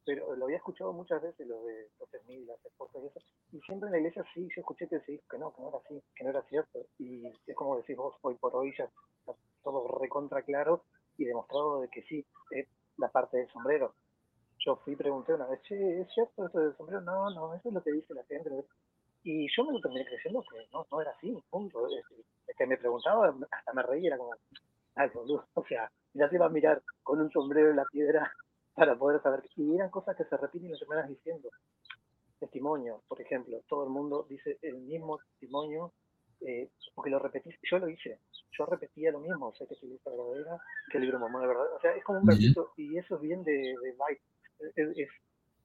pero 0.04 0.36
lo 0.36 0.44
había 0.44 0.58
escuchado 0.58 0.92
muchas 0.92 1.22
veces, 1.22 1.46
lo 1.46 1.64
de 1.64 1.88
los 1.98 2.10
Smith, 2.24 2.46
las 2.46 2.62
esposas 2.62 3.02
y 3.02 3.06
eso, 3.06 3.20
y 3.52 3.60
siempre 3.60 3.86
en 3.86 3.92
la 3.92 3.98
iglesia 3.98 4.22
sí, 4.34 4.46
yo 4.54 4.60
escuché 4.60 4.86
que 4.86 4.98
dijo 4.98 5.24
que 5.30 5.38
no, 5.38 5.54
que 5.54 5.62
no 5.62 5.68
era 5.68 5.78
así, 5.78 6.02
que 6.14 6.24
no 6.24 6.30
era 6.30 6.42
cierto, 6.42 6.86
y 6.98 7.26
es 7.46 7.56
como 7.56 7.78
decís 7.78 7.96
vos, 7.96 8.14
hoy 8.20 8.34
por 8.34 8.54
hoy 8.54 8.74
ya 8.76 8.84
está 8.84 9.34
todo 9.62 9.98
recontra 9.98 10.42
claro 10.42 10.84
y 11.16 11.24
demostrado 11.24 11.80
de 11.80 11.88
que 11.88 12.02
sí, 12.02 12.26
es 12.50 12.68
la 12.98 13.08
parte 13.08 13.38
del 13.38 13.48
sombrero. 13.50 13.94
Yo 14.58 14.76
fui 14.76 14.92
y 14.92 14.96
pregunté 14.96 15.34
una 15.34 15.46
vez, 15.46 15.60
che, 15.62 16.00
¿es 16.00 16.12
cierto 16.12 16.46
esto 16.46 16.58
del 16.58 16.76
sombrero? 16.76 17.00
No, 17.00 17.30
no, 17.30 17.54
eso 17.54 17.68
es 17.68 17.74
lo 17.74 17.82
que 17.82 17.92
dice 17.92 18.14
la 18.14 18.24
gente. 18.24 18.50
Y 19.24 19.48
yo 19.56 19.64
me 19.64 19.72
lo 19.72 19.80
terminé 19.80 20.05
creyendo 20.05 20.42
que 20.42 20.59
no, 20.72 20.86
no 20.90 21.01
era 21.01 21.10
así, 21.10 21.34
punto. 21.51 21.86
Es, 21.88 22.56
que 22.56 22.66
me 22.66 22.76
preguntaba, 22.76 23.34
hasta 23.51 23.72
me 23.72 23.82
reía, 23.82 24.09
era 24.09 24.18
como, 24.18 24.34
ay, 24.94 25.09
boludo, 25.12 25.46
o 25.55 25.64
sea, 25.64 25.90
ya 26.12 26.28
se 26.28 26.36
iba 26.36 26.46
a 26.46 26.51
mirar 26.51 26.82
con 27.02 27.20
un 27.20 27.30
sombrero 27.30 27.70
en 27.70 27.76
la 27.76 27.86
piedra 27.86 28.30
para 28.74 28.96
poder 28.96 29.22
saber. 29.22 29.42
Y 29.56 29.74
eran 29.74 29.90
cosas 29.90 30.16
que 30.16 30.24
se 30.24 30.36
repiten 30.36 30.70
lo 30.70 30.78
terminas 30.78 31.09
diciendo. 31.09 31.48
Testimonio, 32.38 33.02
por 33.09 33.20
ejemplo, 33.20 33.62
todo 33.68 33.84
el 33.84 33.90
mundo 33.90 34.26
dice 34.28 34.59
el 34.60 34.76
mismo 34.76 35.18
testimonio, 35.18 35.92
eh, 36.42 36.68
porque 36.94 37.10
lo 37.10 37.18
repetís. 37.18 37.56
Yo 37.70 37.78
lo 37.78 37.88
hice, 37.88 38.18
yo 38.52 38.66
repetía 38.66 39.10
lo 39.10 39.20
mismo, 39.20 39.48
o 39.48 39.55
sea, 39.55 39.66
que 39.66 39.74
si 39.76 39.86
lista 39.86 40.10
verdadera, 40.10 40.59
que 40.90 40.98
el 40.98 41.05
libro 41.05 41.18
mormón 41.18 41.42
de 41.42 41.48
verdad. 41.48 41.72
O 41.74 41.80
sea, 41.80 41.92
es 41.92 42.05
como 42.05 42.18
un 42.18 42.26
versito, 42.26 42.72
y 42.76 42.98
eso 42.98 43.16
es 43.16 43.20
bien 43.22 43.42
de, 43.44 43.52
de 43.52 43.94
Es, 44.76 45.09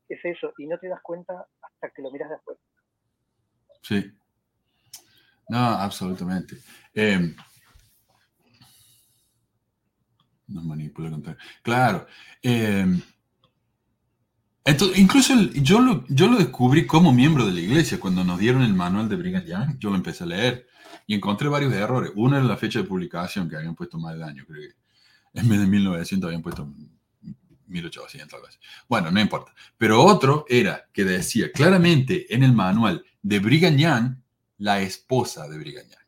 es, 0.08 0.20
eso, 0.24 0.54
y 0.58 0.68
no 0.68 0.78
te 0.80 0.88
das 0.88 1.02
cuenta 1.02 1.48
hasta 1.62 1.90
que 1.90 2.02
lo 2.02 2.12
miras 2.12 2.30
después. 2.30 2.58
Sí. 3.82 4.12
No, 5.50 5.58
absolutamente. 5.58 6.58
Eh, 6.94 7.36
nos 10.48 10.64
manipula 10.64 11.12
Claro. 11.64 12.08
Eh, 12.42 12.86
entonces, 14.66 15.00
incluso 15.00 15.34
yo, 15.54 15.80
lo, 15.80 16.06
yo 16.08 16.28
lo 16.28 16.38
descubrí 16.38 16.86
como 16.86 17.12
miembro 17.12 17.46
de 17.46 17.54
la 17.54 17.62
iglesia. 17.62 18.00
Cuando 18.00 18.24
nos 18.24 18.40
dieron 18.40 18.62
el 18.62 18.74
manual 18.74 19.10
de 19.10 19.16
Brigham 19.16 19.46
Young, 19.46 19.80
yo 19.80 19.90
lo 19.90 19.96
empecé 19.96 20.24
a 20.24 20.28
leer 20.28 20.68
y 21.08 21.16
encontré 21.16 21.50
varios 21.50 21.74
errores. 21.74 22.12
Uno 22.16 22.38
era 22.38 22.46
la 22.46 22.58
fecha 22.58 22.80
de 22.80 22.86
publicación, 22.86 23.50
que 23.50 23.56
habían 23.56 23.76
puesto 23.76 23.98
más 23.98 24.16
de 24.16 24.24
año, 24.24 24.46
creo 24.48 24.62
que 24.62 24.76
en 25.40 25.50
vez 25.50 25.60
de 25.60 25.68
1900 25.68 26.28
habían 26.28 26.42
puesto 26.42 26.72
1800, 27.70 28.34
algo 28.34 28.48
así. 28.48 28.58
Bueno, 28.88 29.12
no 29.12 29.20
importa. 29.20 29.54
Pero 29.78 30.04
otro 30.04 30.46
era 30.50 30.90
que 30.92 31.06
decía 31.06 31.52
claramente 31.52 32.34
en 32.34 32.44
el 32.44 32.54
manual 32.54 33.06
de 33.22 33.40
Brigham 33.40 33.78
Young, 33.78 34.16
la 34.58 34.82
esposa 34.82 35.48
de 35.48 35.58
Brigham 35.58 35.86
Young. 35.88 36.00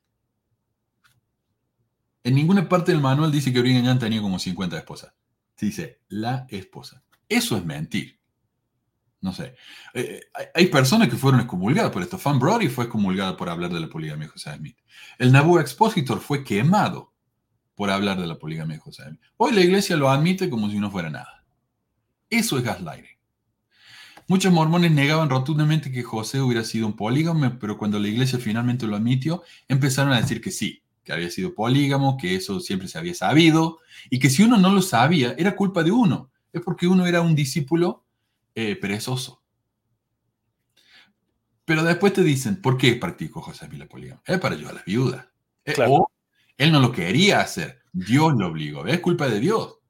En 2.24 2.36
ninguna 2.36 2.70
parte 2.70 2.92
del 2.92 3.02
manual 3.02 3.32
dice 3.32 3.52
que 3.52 3.62
Brigham 3.62 3.86
Young 3.86 4.00
tenía 4.00 4.22
como 4.22 4.38
50 4.38 4.78
esposas. 4.78 5.14
Dice 5.60 6.02
la 6.10 6.46
esposa. 6.50 7.04
Eso 7.28 7.58
es 7.58 7.66
mentir. 7.66 8.20
No 9.22 9.34
sé. 9.34 9.56
Eh, 9.94 10.22
hay 10.54 10.68
personas 10.68 11.08
que 11.08 11.16
fueron 11.16 11.42
excomulgadas 11.42 11.92
por 11.92 12.02
esto. 12.02 12.18
Fan 12.18 12.40
Brody 12.40 12.68
fue 12.68 12.86
excomulgado 12.86 13.38
por 13.38 13.50
hablar 13.50 13.72
de 13.72 13.80
la 13.80 13.88
poligamia 13.88 14.26
de 14.26 14.32
José 14.32 14.56
Smith. 14.56 14.78
El 15.20 15.32
Nabu 15.32 15.60
Expositor 15.60 16.20
fue 16.20 16.44
quemado 16.44 17.14
por 17.76 17.92
hablar 17.92 18.20
de 18.20 18.28
la 18.28 18.40
poligamia 18.40 18.76
de 18.76 18.82
José 18.82 19.04
Smith. 19.04 19.22
Hoy 19.38 19.54
la 19.54 19.62
iglesia 19.62 19.96
lo 19.96 20.10
admite 20.10 20.50
como 20.50 20.70
si 20.70 20.80
no 20.80 20.90
fuera 20.90 21.12
nada. 21.12 21.40
Eso 22.32 22.58
es 22.58 22.64
gaslighting. 22.64 23.12
Muchos 24.28 24.53
mormones 24.53 24.91
negaban 24.91 25.30
rotundamente 25.30 25.91
que 25.91 26.02
José 26.02 26.40
hubiera 26.40 26.64
sido 26.64 26.88
un 26.88 26.95
polígamo, 26.95 27.60
pero 27.60 27.78
cuando 27.78 27.99
la 27.99 28.08
iglesia 28.08 28.40
finalmente 28.40 28.88
lo 28.88 28.95
admitió, 28.95 29.44
empezaron 29.68 30.14
a 30.14 30.22
decir 30.22 30.40
que 30.40 30.52
sí, 30.52 30.82
que 31.03 31.12
había 31.12 31.30
sido 31.30 31.53
polígamo, 31.53 32.16
que 32.18 32.36
eso 32.36 32.62
siempre 32.62 32.88
se 32.88 32.98
había 32.98 33.14
sabido, 33.14 33.80
y 34.10 34.20
que 34.20 34.30
si 34.30 34.44
uno 34.44 34.58
no 34.58 34.72
lo 34.72 34.82
sabía, 34.82 35.36
era 35.38 35.58
culpa 35.58 35.84
de 35.84 35.91
uno. 35.91 36.32
Es 36.53 36.62
porque 36.62 36.88
uno 36.88 37.06
era 37.06 37.20
un 37.20 37.36
discípulo 37.36 38.06
eh, 38.56 38.78
perezoso. 38.78 39.41
Pero 41.66 41.84
después 41.84 42.14
te 42.14 42.24
dicen, 42.24 42.62
¿por 42.62 42.78
qué 42.78 42.95
practicó 42.95 43.41
José 43.41 43.68
Mila 43.68 43.88
poligamia? 43.88 44.24
Es 44.26 44.40
para 44.40 44.56
ayudar 44.56 44.72
a 44.72 44.76
las 44.76 44.86
viudas. 44.86 45.28
Eh, 45.66 45.76
o 45.86 46.10
él 46.58 46.72
no 46.72 46.80
lo 46.80 46.94
quería 46.94 47.41
hacer, 47.41 47.82
Dios 47.91 48.34
lo 48.38 48.48
obligó. 48.48 48.86
Es 48.86 49.02
culpa 49.02 49.28
de 49.28 49.41
Dios. 49.41 49.81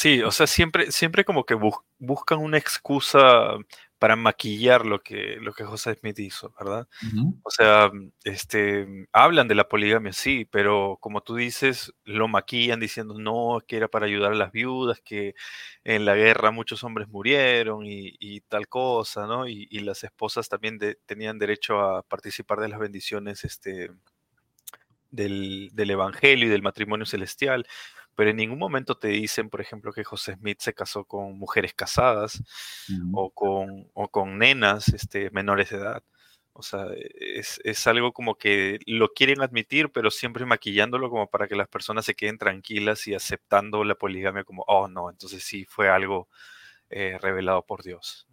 Sí, 0.00 0.22
o 0.22 0.30
sea, 0.30 0.46
siempre, 0.46 0.92
siempre 0.92 1.24
como 1.24 1.44
que 1.44 1.56
buscan 1.98 2.38
una 2.38 2.56
excusa 2.56 3.56
para 3.98 4.14
maquillar 4.14 4.86
lo 4.86 5.02
que, 5.02 5.38
lo 5.40 5.52
que 5.52 5.64
José 5.64 5.96
Smith 5.96 6.20
hizo, 6.20 6.54
¿verdad? 6.56 6.86
O 7.42 7.50
sea, 7.50 7.90
este, 8.22 8.86
hablan 9.12 9.48
de 9.48 9.56
la 9.56 9.68
poligamia, 9.68 10.12
sí, 10.12 10.44
pero 10.44 10.98
como 11.00 11.20
tú 11.22 11.34
dices, 11.34 11.92
lo 12.04 12.28
maquillan 12.28 12.78
diciendo, 12.78 13.18
no, 13.18 13.58
que 13.66 13.76
era 13.76 13.88
para 13.88 14.06
ayudar 14.06 14.30
a 14.30 14.36
las 14.36 14.52
viudas, 14.52 15.00
que 15.04 15.34
en 15.82 16.04
la 16.04 16.14
guerra 16.14 16.52
muchos 16.52 16.84
hombres 16.84 17.08
murieron 17.08 17.80
y, 17.84 18.40
tal 18.42 18.68
cosa, 18.68 19.26
¿no? 19.26 19.48
Y, 19.48 19.66
las 19.80 20.04
esposas 20.04 20.48
también 20.48 20.78
tenían 21.06 21.40
derecho 21.40 21.80
a 21.80 22.04
participar 22.04 22.60
de 22.60 22.68
las 22.68 22.78
bendiciones 22.78 23.44
este, 23.44 23.90
del, 25.10 25.70
del 25.72 25.90
Evangelio 25.90 26.46
y 26.46 26.50
del 26.50 26.62
matrimonio 26.62 27.04
celestial 27.04 27.66
pero 28.18 28.30
en 28.30 28.36
ningún 28.36 28.58
momento 28.58 28.96
te 28.96 29.06
dicen, 29.06 29.48
por 29.48 29.60
ejemplo, 29.60 29.92
que 29.92 30.02
José 30.02 30.34
Smith 30.34 30.58
se 30.58 30.74
casó 30.74 31.04
con 31.04 31.38
mujeres 31.38 31.72
casadas 31.72 32.42
o, 33.12 33.30
con, 33.30 33.88
o 33.94 34.08
con 34.08 34.38
nenas 34.38 34.88
este, 34.88 35.30
menores 35.30 35.70
de 35.70 35.76
edad. 35.76 36.02
O 36.52 36.60
sea, 36.64 36.86
es, 37.14 37.60
es, 37.62 37.86
algo 37.86 38.12
como 38.12 38.34
que 38.34 38.80
lo 38.86 39.12
quieren 39.12 39.40
admitir, 39.40 39.92
pero 39.92 40.10
siempre 40.10 40.44
maquillándolo 40.46 41.10
como 41.10 41.28
para 41.28 41.46
que 41.46 41.54
las 41.54 41.68
personas 41.68 42.06
se 42.06 42.16
queden 42.16 42.38
tranquilas 42.38 43.06
y 43.06 43.14
aceptando 43.14 43.84
la 43.84 43.94
poligamia 43.94 44.42
como, 44.42 44.64
oh, 44.66 44.88
no, 44.88 45.10
entonces 45.10 45.44
sí 45.44 45.64
fue 45.66 45.88
algo 45.88 46.28
eh, 46.90 47.18
revelado 47.22 47.64
por 47.64 47.84
Dios. 47.84 48.26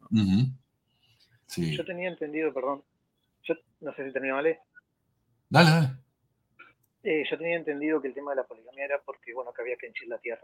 sí. 1.46 1.78
Yo 1.78 1.86
tenía 1.86 2.10
entendido, 2.10 2.52
perdón, 2.52 2.84
yo 3.44 3.54
no 3.82 3.94
sé 3.94 4.08
si 4.08 4.12
termino, 4.12 4.34
¿vale? 4.34 4.62
Dale, 5.48 5.70
dale. 5.70 6.05
Eh, 7.08 7.24
yo 7.30 7.38
tenía 7.38 7.56
entendido 7.56 8.02
que 8.02 8.08
el 8.08 8.16
tema 8.16 8.32
de 8.32 8.38
la 8.38 8.48
poligamia 8.48 8.86
era 8.86 9.00
porque, 9.06 9.32
bueno, 9.32 9.54
que 9.54 9.62
había 9.62 9.78
que 9.78 9.86
henchir 9.86 10.08
la 10.08 10.18
tierra. 10.18 10.42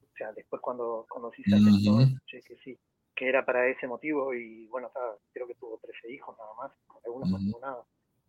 O 0.00 0.16
sea, 0.16 0.32
después 0.32 0.62
cuando 0.62 1.04
conocí 1.08 1.42
a 1.52 1.56
uh 1.56 2.18
que 2.28 2.56
sí, 2.62 2.78
que 3.16 3.28
era 3.28 3.44
para 3.44 3.66
ese 3.66 3.88
motivo 3.88 4.32
y, 4.32 4.68
bueno, 4.68 4.92
creo 5.32 5.48
que 5.48 5.56
tuvo 5.56 5.80
13 5.82 6.12
hijos 6.12 6.36
nada 6.38 6.54
más, 6.54 6.72
algunos 7.04 7.30
no 7.30 7.38
tuvo 7.38 7.60
nada. 7.60 7.84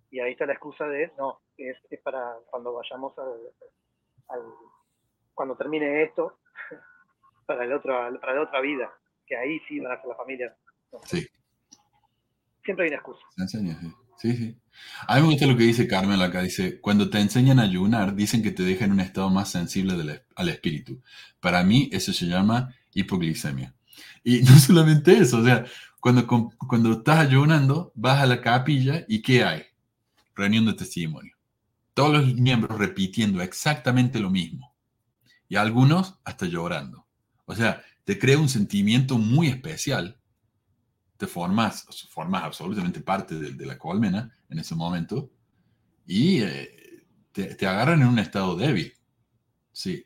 Y 0.10 0.20
ahí 0.20 0.32
está 0.32 0.48
la 0.48 0.54
excusa 0.54 0.88
de, 0.88 1.12
no, 1.16 1.42
es, 1.56 1.78
es 1.92 2.02
para 2.02 2.38
cuando 2.50 2.74
vayamos 2.74 3.14
al, 3.20 4.42
cuando 5.36 5.56
termine 5.56 6.04
esto, 6.06 6.40
para, 7.46 7.66
el 7.66 7.74
otro, 7.74 8.20
para 8.20 8.34
la 8.34 8.42
otra 8.42 8.62
vida, 8.62 8.92
que 9.28 9.38
ahí 9.38 9.60
sí 9.68 9.80
van 9.80 9.92
a 9.92 10.02
ser 10.02 10.10
la 10.10 10.16
familia. 10.16 10.58
Sí. 11.04 11.28
Siempre 12.64 12.86
hay 12.86 12.90
una 12.90 12.98
excusa. 12.98 13.24
Sí, 13.46 13.60
sí. 13.60 14.03
A 15.08 15.16
mí 15.16 15.22
me 15.22 15.28
gusta 15.28 15.46
lo 15.46 15.58
que 15.58 15.64
dice 15.64 15.88
Carmen 15.88 16.22
acá. 16.22 16.42
Dice, 16.42 16.80
cuando 16.80 17.10
te 17.10 17.20
enseñan 17.20 17.60
a 17.60 17.64
ayunar, 17.64 18.16
dicen 18.16 18.42
que 18.42 18.52
te 18.52 18.64
deja 18.64 18.86
en 18.86 18.92
un 18.92 19.00
estado 19.00 19.30
más 19.30 19.52
sensible 19.52 20.24
al 20.36 20.50
espíritu. 20.50 21.02
Para 21.40 21.64
mí 21.64 21.90
eso 21.92 22.14
se 22.14 22.26
llama 22.26 22.74
hipoglicemia. 22.94 23.74
Y 24.24 24.40
no 24.44 24.58
solamente 24.58 25.18
eso, 25.18 25.40
o 25.40 25.44
sea, 25.44 25.66
cuando, 26.00 26.28
cuando 26.28 26.92
estás 26.92 27.20
ayunando, 27.20 27.92
vas 27.96 28.22
a 28.22 28.26
la 28.26 28.42
capilla 28.42 29.06
y 29.08 29.22
¿qué 29.22 29.44
hay? 29.44 29.64
Reunión 30.36 30.66
de 30.66 30.74
testimonio. 30.74 31.36
Todos 31.94 32.14
los 32.14 32.36
miembros 32.36 32.78
repitiendo 32.80 33.42
exactamente 33.42 34.20
lo 34.20 34.30
mismo. 34.30 34.74
Y 35.48 35.56
algunos 35.56 36.16
hasta 36.24 36.48
llorando. 36.48 37.06
O 37.46 37.56
sea, 37.56 37.84
te 38.04 38.18
crea 38.18 38.40
un 38.40 38.50
sentimiento 38.50 39.18
muy 39.18 39.48
especial 39.48 40.18
te 41.24 41.28
formas, 41.28 41.88
formas 42.10 42.44
absolutamente 42.44 43.00
parte 43.00 43.36
de, 43.36 43.66
la 43.66 43.78
colmena 43.78 44.36
en 44.50 44.60
ese 44.60 44.76
momento 44.76 45.30
y 46.06 46.42
eh, 46.42 47.06
te, 47.32 47.66
agarran 47.66 48.02
en 48.02 48.08
un 48.08 48.20
estado 48.20 48.58
débil. 48.58 48.94
Sí. 49.72 50.06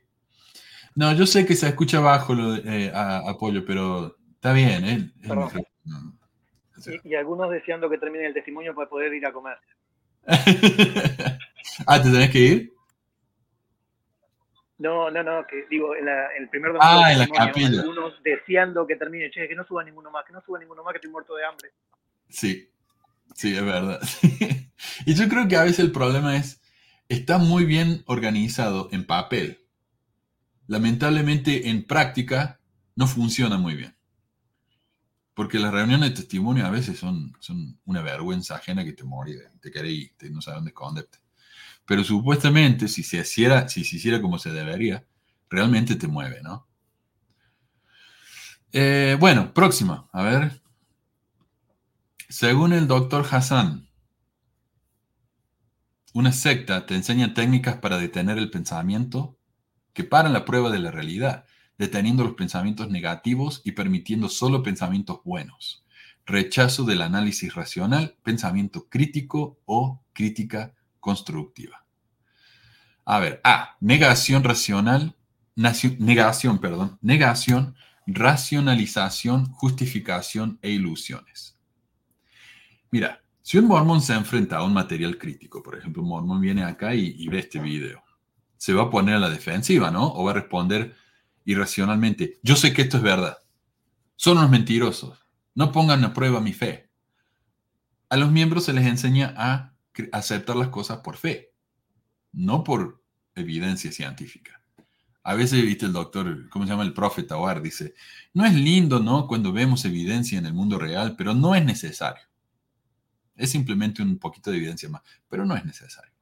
No, 0.94 1.14
yo 1.14 1.26
sé 1.26 1.46
que 1.46 1.56
se 1.56 1.68
escucha 1.68 2.00
bajo 2.00 2.36
lo 2.36 2.52
de, 2.54 2.86
eh, 2.86 2.92
apoyo, 2.94 3.66
pero 3.66 4.16
está 4.36 4.54
bien. 4.54 4.86
¿eh? 4.86 5.12
y, 7.04 7.16
algunos 7.16 7.50
deseando 7.50 7.90
que 7.90 7.98
termine 7.98 8.28
el 8.28 8.34
testimonio 8.36 8.76
para 8.76 8.88
poder 8.88 9.14
ir 9.14 9.26
a 9.26 9.34
comer. 9.34 9.58
ah, 11.88 12.02
¿te 12.02 12.12
tenés 12.12 12.30
que 12.30 12.40
ir? 12.40 12.74
No, 14.80 15.10
no, 15.10 15.24
no, 15.24 15.46
que 15.48 15.66
digo, 15.70 15.96
en, 15.96 16.08
el 16.08 16.50
primer 16.50 16.72
domingo. 16.72 16.86
Ah, 16.86 17.12
en 17.12 17.20
la 17.20 17.28
capilla. 17.28 17.82
Algunos 17.82 18.22
deseando 18.22 18.86
que 18.86 18.96
termine, 18.96 19.32
che, 19.32 19.48
que 19.48 19.56
no 19.56 19.66
suba 19.66 19.84
ninguno 19.84 20.12
más, 20.12 20.24
que 20.26 20.34
no 20.34 20.42
suba 20.42 20.60
ninguno 20.60 20.84
más, 20.84 20.94
que 20.94 20.98
estoy 20.98 21.12
muerto 21.12 21.36
de 21.36 21.46
hambre. 21.46 21.72
Sí, 22.30 22.70
sí, 23.34 23.56
es 23.56 23.66
verdad. 23.66 24.00
y 25.06 25.16
yo 25.16 25.28
creo 25.28 25.48
que 25.48 25.56
a 25.56 25.64
veces 25.64 25.80
el 25.80 25.92
problema 25.92 26.36
es, 26.36 26.62
está 27.10 27.40
muy 27.40 27.66
bien 27.66 28.04
organizado 28.06 28.90
en 28.92 29.06
papel. 29.08 29.66
Lamentablemente 30.68 31.70
en 31.70 31.84
práctica 31.86 32.60
no 32.96 33.08
funciona 33.08 33.58
muy 33.58 33.76
bien. 33.76 33.96
Porque 35.34 35.60
las 35.60 35.74
reuniones 35.74 36.10
de 36.10 36.16
testimonio 36.16 36.66
a 36.66 36.72
veces 36.72 37.00
son, 37.00 37.34
son 37.40 37.80
una 37.86 38.02
vergüenza 38.02 38.56
ajena 38.56 38.84
que 38.84 38.94
te 38.94 39.04
morí, 39.04 39.38
te 39.62 39.72
querés 39.72 39.92
y 39.94 40.30
no 40.30 40.42
sabes 40.42 40.58
dónde 40.58 40.70
esconderte. 40.70 41.20
Pero 41.88 42.04
supuestamente, 42.04 42.90
si 42.90 43.02
se, 43.02 43.18
hiciera, 43.18 43.70
si 43.70 43.86
se 43.86 43.96
hiciera 43.96 44.22
como 44.22 44.38
se 44.38 44.52
debería, 44.52 45.08
realmente 45.50 45.96
te 45.96 46.08
mueve, 46.08 46.42
¿no? 46.44 46.68
Eh, 48.74 49.16
bueno, 49.22 49.54
próxima, 49.54 50.10
a 50.12 50.22
ver. 50.22 50.62
Según 52.28 52.74
el 52.74 52.88
doctor 52.88 53.26
Hassan, 53.32 53.88
una 56.14 56.34
secta 56.34 56.86
te 56.86 56.94
enseña 56.94 57.34
técnicas 57.34 57.78
para 57.78 57.98
detener 57.98 58.38
el 58.38 58.52
pensamiento 58.52 59.38
que 59.94 60.04
paran 60.04 60.34
la 60.34 60.44
prueba 60.44 60.70
de 60.70 60.80
la 60.80 60.92
realidad, 60.92 61.46
deteniendo 61.78 62.26
los 62.26 62.34
pensamientos 62.34 62.90
negativos 62.90 63.62
y 63.64 63.72
permitiendo 63.72 64.28
solo 64.28 64.62
pensamientos 64.62 65.22
buenos. 65.24 65.86
Rechazo 66.26 66.84
del 66.84 67.02
análisis 67.02 67.56
racional, 67.56 68.18
pensamiento 68.24 68.90
crítico 68.90 69.62
o 69.64 70.04
crítica 70.12 70.74
constructiva. 71.08 71.86
A 73.06 73.20
ver, 73.20 73.40
A, 73.46 73.78
negación 73.80 74.44
racional, 74.44 75.16
negación, 75.56 76.60
perdón, 76.60 76.98
negación, 77.02 77.76
racionalización, 78.08 79.46
justificación 79.54 80.60
e 80.62 80.72
ilusiones. 80.72 81.58
Mira, 82.92 83.22
si 83.42 83.58
un 83.58 83.68
mormón 83.68 84.02
se 84.02 84.16
enfrenta 84.16 84.58
a 84.58 84.64
un 84.64 84.74
material 84.74 85.18
crítico, 85.18 85.64
por 85.64 85.78
ejemplo, 85.78 86.04
un 86.04 86.10
mormón 86.10 86.42
viene 86.42 86.66
acá 86.66 86.94
y, 86.94 87.26
ve 87.30 87.40
este 87.40 87.62
video, 87.62 88.04
se 88.58 88.74
va 88.74 88.84
a 88.84 88.90
poner 88.90 89.16
a 89.16 89.20
la 89.20 89.30
defensiva, 89.30 89.90
¿no? 89.90 90.12
O 90.14 90.26
va 90.26 90.32
a 90.32 90.42
responder 90.42 90.94
irracionalmente, 91.46 92.38
yo 92.44 92.58
sé 92.58 92.74
que 92.74 92.82
esto 92.82 92.98
es 92.98 93.04
verdad, 93.04 93.38
son 94.18 94.40
unos 94.40 94.50
mentirosos, 94.50 95.18
no 95.56 95.72
pongan 95.72 96.04
a 96.04 96.14
prueba 96.14 96.42
mi 96.42 96.52
fe. 96.52 96.90
A 98.10 98.18
los 98.18 98.30
miembros 98.30 98.66
se 98.66 98.74
les 98.74 98.86
enseña 98.86 99.34
a 99.38 99.77
aceptar 100.12 100.56
las 100.56 100.70
cosas 100.70 101.00
por 101.00 101.18
fe, 101.18 101.54
no 102.32 102.64
por 102.64 103.04
evidencia 103.36 103.92
científica. 103.92 104.62
A 105.24 105.34
veces, 105.34 105.62
viste, 105.62 105.86
el 105.86 105.94
doctor, 105.94 106.50
¿cómo 106.50 106.66
se 106.66 106.72
llama? 106.72 106.84
El 106.84 106.94
profeta 106.94 107.38
Oar 107.38 107.62
dice, 107.62 107.94
no 108.34 108.46
es 108.46 108.54
lindo, 108.54 109.00
¿no? 109.00 109.28
Cuando 109.28 109.52
vemos 109.52 109.84
evidencia 109.84 110.40
en 110.40 110.46
el 110.46 110.54
mundo 110.54 110.80
real, 110.80 111.16
pero 111.18 111.34
no 111.34 111.54
es 111.54 111.66
necesario. 111.66 112.24
Es 113.36 113.52
simplemente 113.52 114.02
un 114.02 114.18
poquito 114.20 114.52
de 114.52 114.58
evidencia 114.58 114.88
más, 114.88 115.02
pero 115.28 115.46
no 115.46 115.56
es 115.56 115.66
necesario. 115.66 116.14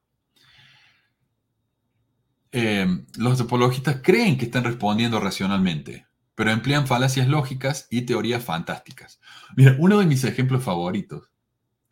Em, 2.52 3.06
los 3.18 3.40
apologistas 3.40 4.00
creen 4.02 4.38
que 4.38 4.46
están 4.46 4.64
respondiendo 4.64 5.20
racionalmente, 5.20 6.08
pero 6.34 6.52
emplean 6.52 6.88
falacias 6.88 7.28
lógicas 7.28 7.88
y 7.92 8.04
teorías 8.04 8.44
fantásticas. 8.44 9.20
Mira, 9.56 9.76
uno 9.78 10.00
de 10.00 10.06
mis 10.06 10.24
ejemplos 10.24 10.64
favoritos, 10.64 11.30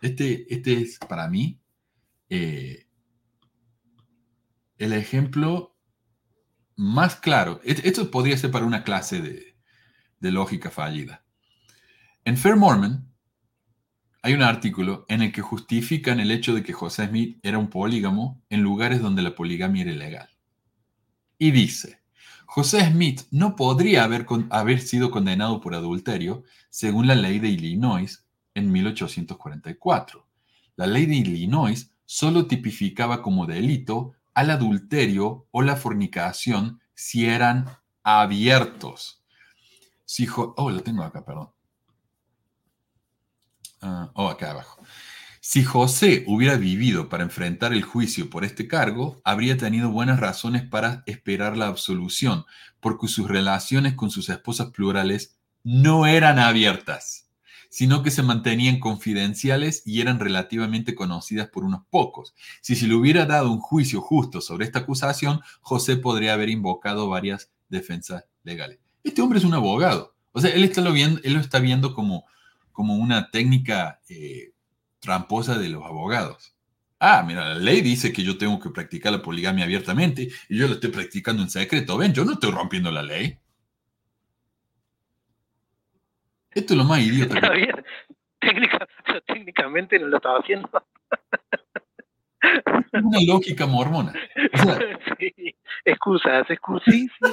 este, 0.02 0.52
este 0.54 0.82
es 0.82 0.98
para 0.98 1.28
mí 1.30 1.60
eh, 2.36 2.88
el 4.80 4.94
ejemplo 4.94 5.78
más 6.76 7.16
claro. 7.16 7.62
Esto 7.64 8.10
podría 8.10 8.36
ser 8.38 8.50
para 8.50 8.66
una 8.66 8.84
clase 8.84 9.22
de, 9.22 9.56
de 10.20 10.32
lógica 10.32 10.72
fallida. 10.72 11.24
En 12.26 12.36
Fair 12.36 12.56
Mormon 12.56 13.08
hay 14.24 14.34
un 14.34 14.42
artículo 14.42 15.06
en 15.10 15.22
el 15.22 15.32
que 15.32 15.44
justifican 15.44 16.20
el 16.20 16.32
hecho 16.32 16.56
de 16.56 16.64
que 16.64 16.74
José 16.74 17.08
Smith 17.08 17.38
era 17.44 17.60
un 17.60 17.70
polígamo 17.70 18.42
en 18.50 18.64
lugares 18.64 19.00
donde 19.00 19.22
la 19.22 19.36
poligamia 19.36 19.84
era 19.84 19.92
ilegal. 19.92 20.30
Y 21.38 21.52
dice, 21.52 22.02
José 22.48 22.90
Smith 22.90 23.22
no 23.30 23.56
podría 23.56 24.06
haber, 24.06 24.26
haber 24.50 24.82
sido 24.82 25.12
condenado 25.12 25.62
por 25.62 25.76
adulterio 25.76 26.46
según 26.72 27.06
la 27.06 27.14
ley 27.14 27.38
de 27.38 27.50
Illinois 27.50 28.26
en 28.56 28.72
1844. 28.72 30.28
La 30.78 30.88
ley 30.88 31.06
de 31.06 31.18
Illinois 31.18 31.93
solo 32.14 32.46
tipificaba 32.46 33.24
como 33.24 33.48
delito 33.48 34.14
al 34.36 34.52
adulterio 34.52 35.48
o 35.50 35.64
la 35.64 35.76
fornicación 35.76 36.80
si 36.94 37.26
eran 37.26 37.66
abiertos. 38.04 39.24
Si 40.06 40.28
oh, 40.36 40.80
tengo. 40.82 41.10
Ah, 43.82 44.12
oh, 44.14 44.28
acá 44.28 44.52
abajo. 44.52 44.80
Si 45.42 45.64
José 45.64 46.24
hubiera 46.28 46.56
vivido 46.56 47.10
para 47.10 47.24
enfrentar 47.24 47.74
el 47.74 47.82
juicio 47.82 48.30
por 48.30 48.46
este 48.46 48.68
cargo, 48.68 49.20
habría 49.24 49.58
tenido 49.58 49.90
buenas 49.90 50.20
razones 50.20 50.62
para 50.62 51.02
esperar 51.08 51.58
la 51.58 51.66
absolución, 51.66 52.46
porque 52.80 53.08
sus 53.08 53.28
relaciones 53.28 53.96
con 53.96 54.12
sus 54.12 54.30
esposas 54.30 54.70
plurales 54.70 55.40
no 55.64 56.06
eran 56.06 56.38
abiertas 56.38 57.23
sino 57.74 58.04
que 58.04 58.12
se 58.12 58.22
mantenían 58.22 58.80
confidenciales 58.80 59.82
y 59.84 60.00
eran 60.00 60.20
relativamente 60.20 60.94
conocidas 60.94 61.48
por 61.48 61.64
unos 61.64 61.82
pocos. 61.90 62.36
Si 62.62 62.76
se 62.76 62.86
le 62.86 62.94
hubiera 62.94 63.26
dado 63.26 63.52
un 63.52 63.60
juicio 63.60 64.00
justo 64.00 64.42
sobre 64.42 64.66
esta 64.66 64.80
acusación, 64.80 65.42
José 65.60 65.98
podría 65.98 66.34
haber 66.34 66.50
invocado 66.50 67.10
varias 67.10 67.50
defensas 67.70 68.26
legales. 68.44 68.78
Este 69.04 69.24
hombre 69.24 69.40
es 69.40 69.44
un 69.44 69.56
abogado. 69.56 70.14
O 70.34 70.40
sea, 70.40 70.52
él, 70.52 70.64
está 70.64 70.82
lo, 70.82 70.92
viendo, 70.92 71.20
él 71.24 71.34
lo 71.34 71.40
está 71.40 71.58
viendo 71.58 71.96
como, 71.96 72.26
como 72.72 72.96
una 72.96 73.32
técnica 73.32 74.02
eh, 74.08 74.52
tramposa 75.00 75.58
de 75.58 75.70
los 75.70 75.84
abogados. 75.84 76.56
Ah, 77.00 77.24
mira, 77.26 77.56
la 77.56 77.56
ley 77.56 77.82
dice 77.82 78.14
que 78.14 78.22
yo 78.22 78.38
tengo 78.38 78.60
que 78.60 78.70
practicar 78.70 79.12
la 79.12 79.24
poligamia 79.24 79.66
abiertamente 79.66 80.30
y 80.48 80.58
yo 80.60 80.68
lo 80.68 80.76
estoy 80.76 80.92
practicando 80.92 81.42
en 81.42 81.50
secreto. 81.50 81.98
Ven, 81.98 82.14
yo 82.14 82.24
no 82.24 82.34
estoy 82.34 82.52
rompiendo 82.52 82.92
la 82.92 83.02
ley. 83.02 83.40
Esto 86.56 86.74
es 86.74 86.78
lo 86.78 86.84
más 86.84 87.02
idiota. 87.02 87.36
Está 87.36 87.50
bien. 87.52 87.84
técnicamente 89.26 89.98
no 90.00 90.08
lo 90.08 90.18
estaba 90.18 90.40
haciendo. 90.40 90.70
Una 92.94 93.20
lógica 93.26 93.66
mormona. 93.66 94.14
sí, 95.20 95.56
excusas, 95.86 96.50
excusas. 96.50 96.94
Sí, 96.94 97.08
sí. 97.08 97.32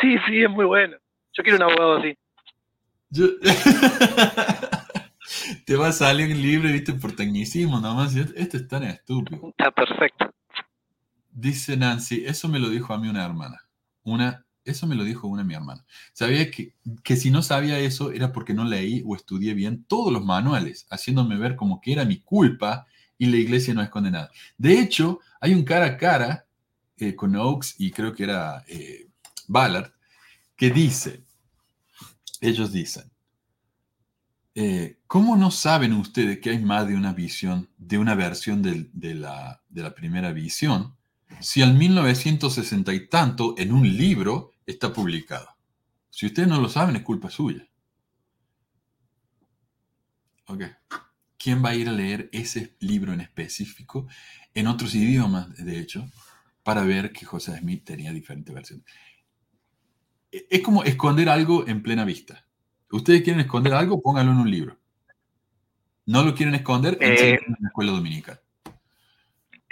sí, 0.00 0.16
sí, 0.26 0.42
es 0.42 0.50
muy 0.50 0.64
bueno. 0.64 0.96
Yo 1.32 1.42
quiero 1.42 1.56
un 1.56 1.64
abogado 1.64 1.98
así. 1.98 2.16
Te 5.66 5.76
va 5.76 5.88
a 5.88 5.92
salir 5.92 6.34
libre, 6.36 6.72
viste, 6.72 6.94
por 6.94 7.14
tecnicismo 7.14 7.78
nomás. 7.80 8.16
Esto 8.16 8.56
es 8.56 8.68
tan 8.68 8.84
estúpido. 8.84 9.50
Está 9.50 9.70
perfecto. 9.70 10.32
Dice 11.30 11.76
Nancy, 11.76 12.24
eso 12.26 12.48
me 12.48 12.58
lo 12.58 12.68
dijo 12.68 12.94
a 12.94 12.98
mí 12.98 13.08
una 13.08 13.24
hermana. 13.24 13.62
Una 14.04 14.44
eso 14.64 14.86
me 14.86 14.94
lo 14.94 15.04
dijo 15.04 15.28
una 15.28 15.42
de 15.42 15.48
mi 15.48 15.54
hermana. 15.54 15.84
Sabía 16.12 16.50
que, 16.50 16.74
que 17.02 17.16
si 17.16 17.30
no 17.30 17.42
sabía 17.42 17.78
eso 17.78 18.12
era 18.12 18.32
porque 18.32 18.54
no 18.54 18.64
leí 18.64 19.02
o 19.06 19.16
estudié 19.16 19.54
bien 19.54 19.84
todos 19.84 20.12
los 20.12 20.24
manuales, 20.24 20.86
haciéndome 20.90 21.36
ver 21.36 21.56
como 21.56 21.80
que 21.80 21.92
era 21.92 22.04
mi 22.04 22.20
culpa 22.20 22.86
y 23.18 23.26
la 23.26 23.36
iglesia 23.36 23.74
no 23.74 23.82
es 23.82 23.88
condenada. 23.88 24.30
De 24.58 24.78
hecho, 24.78 25.20
hay 25.40 25.54
un 25.54 25.64
cara 25.64 25.86
a 25.86 25.96
cara 25.96 26.46
eh, 26.96 27.14
con 27.14 27.34
Oaks 27.36 27.76
y 27.78 27.90
creo 27.90 28.12
que 28.14 28.24
era 28.24 28.64
eh, 28.68 29.08
Ballard 29.48 29.92
que 30.56 30.70
dice, 30.70 31.24
ellos 32.40 32.72
dicen, 32.72 33.10
eh, 34.54 34.98
¿cómo 35.06 35.36
no 35.36 35.50
saben 35.50 35.92
ustedes 35.94 36.38
que 36.38 36.50
hay 36.50 36.58
más 36.58 36.86
de 36.86 36.94
una 36.94 37.12
visión, 37.12 37.68
de 37.78 37.98
una 37.98 38.14
versión 38.14 38.62
de, 38.62 39.14
la, 39.14 39.62
de 39.68 39.82
la 39.82 39.94
primera 39.94 40.32
visión? 40.32 40.94
Si 41.40 41.62
al 41.62 41.74
1960 41.74 42.92
y 42.92 43.08
tanto 43.08 43.54
en 43.58 43.72
un 43.72 43.96
libro 43.96 44.51
está 44.66 44.92
publicado. 44.92 45.48
Si 46.10 46.26
ustedes 46.26 46.48
no 46.48 46.60
lo 46.60 46.68
saben, 46.68 46.96
es 46.96 47.02
culpa 47.02 47.30
suya. 47.30 47.66
Ok. 50.46 50.64
¿Quién 51.38 51.64
va 51.64 51.70
a 51.70 51.74
ir 51.74 51.88
a 51.88 51.92
leer 51.92 52.28
ese 52.32 52.76
libro 52.80 53.12
en 53.12 53.20
específico 53.20 54.06
en 54.54 54.66
otros 54.66 54.94
idiomas, 54.94 55.56
de 55.56 55.78
hecho, 55.78 56.08
para 56.62 56.84
ver 56.84 57.12
que 57.12 57.24
José 57.24 57.58
Smith 57.58 57.84
tenía 57.84 58.12
diferentes 58.12 58.54
versiones? 58.54 58.84
E-, 60.30 60.46
es 60.50 60.60
como 60.60 60.84
esconder 60.84 61.28
algo 61.28 61.66
en 61.66 61.82
plena 61.82 62.04
vista. 62.04 62.46
¿Ustedes 62.90 63.22
quieren 63.22 63.40
esconder 63.40 63.72
algo? 63.72 64.02
Pónganlo 64.02 64.32
en 64.32 64.38
un 64.38 64.50
libro. 64.50 64.78
No 66.04 66.22
lo 66.22 66.34
quieren 66.34 66.54
esconder, 66.54 66.98
eh, 67.00 67.38
en 67.46 67.56
la 67.58 67.68
escuela 67.68 67.92
dominical. 67.92 68.41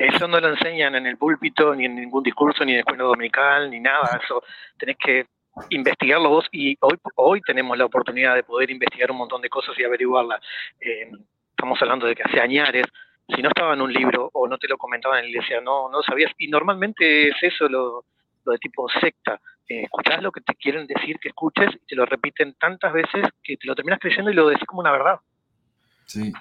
Eso 0.01 0.27
no 0.27 0.41
lo 0.41 0.49
enseñan 0.49 0.95
en 0.95 1.07
el 1.07 1.19
púlpito, 1.19 1.75
ni 1.75 1.85
en 1.85 1.95
ningún 1.95 2.23
discurso, 2.23 2.65
ni 2.65 2.73
en 2.73 2.77
la 2.77 2.81
escuela 2.81 3.05
dominical, 3.05 3.71
ni 3.71 3.81
nada. 3.81 4.19
Eso 4.25 4.43
tenés 4.79 4.97
que 4.97 5.27
investigarlo 5.69 6.31
vos 6.31 6.47
y 6.53 6.75
hoy, 6.81 6.97
hoy 7.17 7.41
tenemos 7.43 7.77
la 7.77 7.85
oportunidad 7.85 8.35
de 8.35 8.43
poder 8.43 8.71
investigar 8.71 9.11
un 9.11 9.19
montón 9.19 9.43
de 9.43 9.51
cosas 9.51 9.79
y 9.79 9.85
averiguarlas. 9.85 10.41
Eh, 10.81 11.11
estamos 11.51 11.81
hablando 11.83 12.07
de 12.07 12.15
que 12.15 12.23
hace 12.23 12.41
años, 12.41 12.71
si 13.29 13.43
no 13.43 13.51
estaba 13.51 13.75
en 13.75 13.83
un 13.83 13.93
libro 13.93 14.31
o 14.33 14.49
no 14.49 14.57
te 14.57 14.69
lo 14.69 14.79
comentaban 14.79 15.19
en 15.19 15.25
la 15.25 15.31
iglesia, 15.33 15.61
no, 15.61 15.91
no 15.91 16.03
sabías. 16.03 16.33
Y 16.39 16.49
normalmente 16.49 17.29
es 17.29 17.37
eso 17.43 17.69
lo, 17.69 18.07
lo 18.47 18.53
de 18.53 18.59
tipo 18.59 18.89
secta. 18.89 19.39
Eh, 19.69 19.83
escuchás 19.83 20.23
lo 20.23 20.33
que 20.33 20.41
te 20.41 20.55
quieren 20.55 20.87
decir 20.87 21.19
que 21.19 21.29
escuches 21.29 21.75
y 21.75 21.87
te 21.87 21.95
lo 21.95 22.07
repiten 22.07 22.55
tantas 22.55 22.91
veces 22.95 23.29
que 23.43 23.59
te 23.59 23.67
lo 23.67 23.75
terminas 23.75 24.01
creyendo 24.01 24.31
y 24.31 24.35
lo 24.35 24.49
decís 24.49 24.67
como 24.67 24.81
una 24.81 24.93
verdad. 24.93 25.21
Sí. 26.07 26.33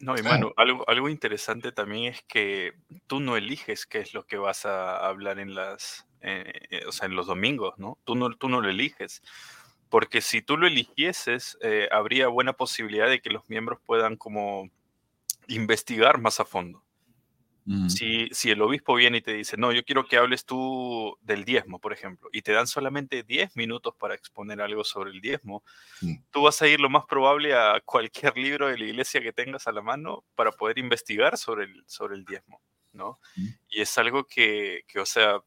No, 0.00 0.16
y 0.18 0.22
Manu, 0.22 0.52
algo, 0.56 0.88
algo 0.88 1.08
interesante 1.08 1.72
también 1.72 2.12
es 2.12 2.22
que 2.22 2.72
tú 3.06 3.20
no 3.20 3.36
eliges 3.36 3.86
qué 3.86 3.98
es 3.98 4.14
lo 4.14 4.26
que 4.26 4.38
vas 4.38 4.64
a 4.64 5.06
hablar 5.06 5.38
en 5.38 5.54
las, 5.54 6.06
eh, 6.22 6.52
eh, 6.70 6.86
o 6.86 6.92
sea, 6.92 7.06
en 7.06 7.14
los 7.14 7.26
domingos, 7.26 7.78
¿no? 7.78 7.98
Tú 8.04 8.14
no, 8.14 8.30
tú 8.30 8.48
no 8.48 8.60
lo 8.60 8.68
eliges. 8.70 9.22
Porque 9.90 10.20
si 10.20 10.40
tú 10.40 10.56
lo 10.56 10.66
eligieses, 10.66 11.58
habría 11.90 12.28
buena 12.28 12.52
posibilidad 12.52 13.08
de 13.08 13.20
que 13.20 13.30
los 13.30 13.48
miembros 13.50 13.80
puedan 13.84 14.16
como 14.16 14.70
investigar 15.48 16.18
más 16.18 16.40
a 16.40 16.44
fondo. 16.44 16.82
Si, 17.88 18.28
si, 18.32 18.50
el 18.50 18.62
obispo 18.62 18.94
viene 18.94 19.18
y 19.18 19.20
te 19.20 19.34
dice, 19.34 19.56
no, 19.56 19.70
yo 19.70 19.84
quiero 19.84 20.06
que 20.06 20.16
hables 20.16 20.44
tú 20.44 21.16
del 21.20 21.44
diezmo, 21.44 21.78
por 21.78 21.92
ejemplo, 21.92 22.28
y 22.32 22.42
te 22.42 22.52
dan 22.52 22.66
solamente 22.66 23.22
10 23.22 23.54
minutos 23.54 23.94
para 23.96 24.14
exponer 24.14 24.60
algo 24.60 24.82
sobre 24.82 25.10
el 25.10 25.20
diezmo, 25.20 25.62
tú 26.30 26.42
vas 26.42 26.60
a 26.62 26.68
ir 26.68 26.80
lo 26.80 26.90
más 26.90 27.04
probable 27.06 27.54
a 27.54 27.80
cualquier 27.84 28.36
libro 28.36 28.68
de 28.68 28.78
la 28.78 28.84
iglesia 28.84 29.20
que 29.20 29.32
tengas 29.32 29.66
a 29.66 29.72
la 29.72 29.82
mano 29.82 30.24
para 30.34 30.50
poder 30.50 30.78
investigar 30.78 31.36
sobre 31.36 31.64
el, 31.64 31.84
sobre 31.86 32.16
el 32.16 32.24
diezmo, 32.24 32.60
¿no? 32.92 33.20
Y 33.68 33.80
es 33.80 33.96
algo 33.98 34.24
que, 34.24 34.82
que, 34.88 34.98
o 34.98 35.06
sea, 35.06 35.40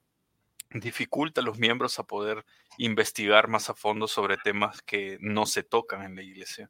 dificulta 0.70 1.42
a 1.42 1.44
los 1.44 1.58
miembros 1.58 2.00
a 2.00 2.04
poder 2.04 2.46
investigar 2.78 3.48
más 3.48 3.70
a 3.70 3.74
fondo 3.74 4.08
sobre 4.08 4.38
temas 4.38 4.82
que 4.82 5.18
no 5.20 5.46
se 5.46 5.64
tocan 5.64 6.04
en 6.04 6.16
la 6.16 6.24
iglesia. 6.24 6.70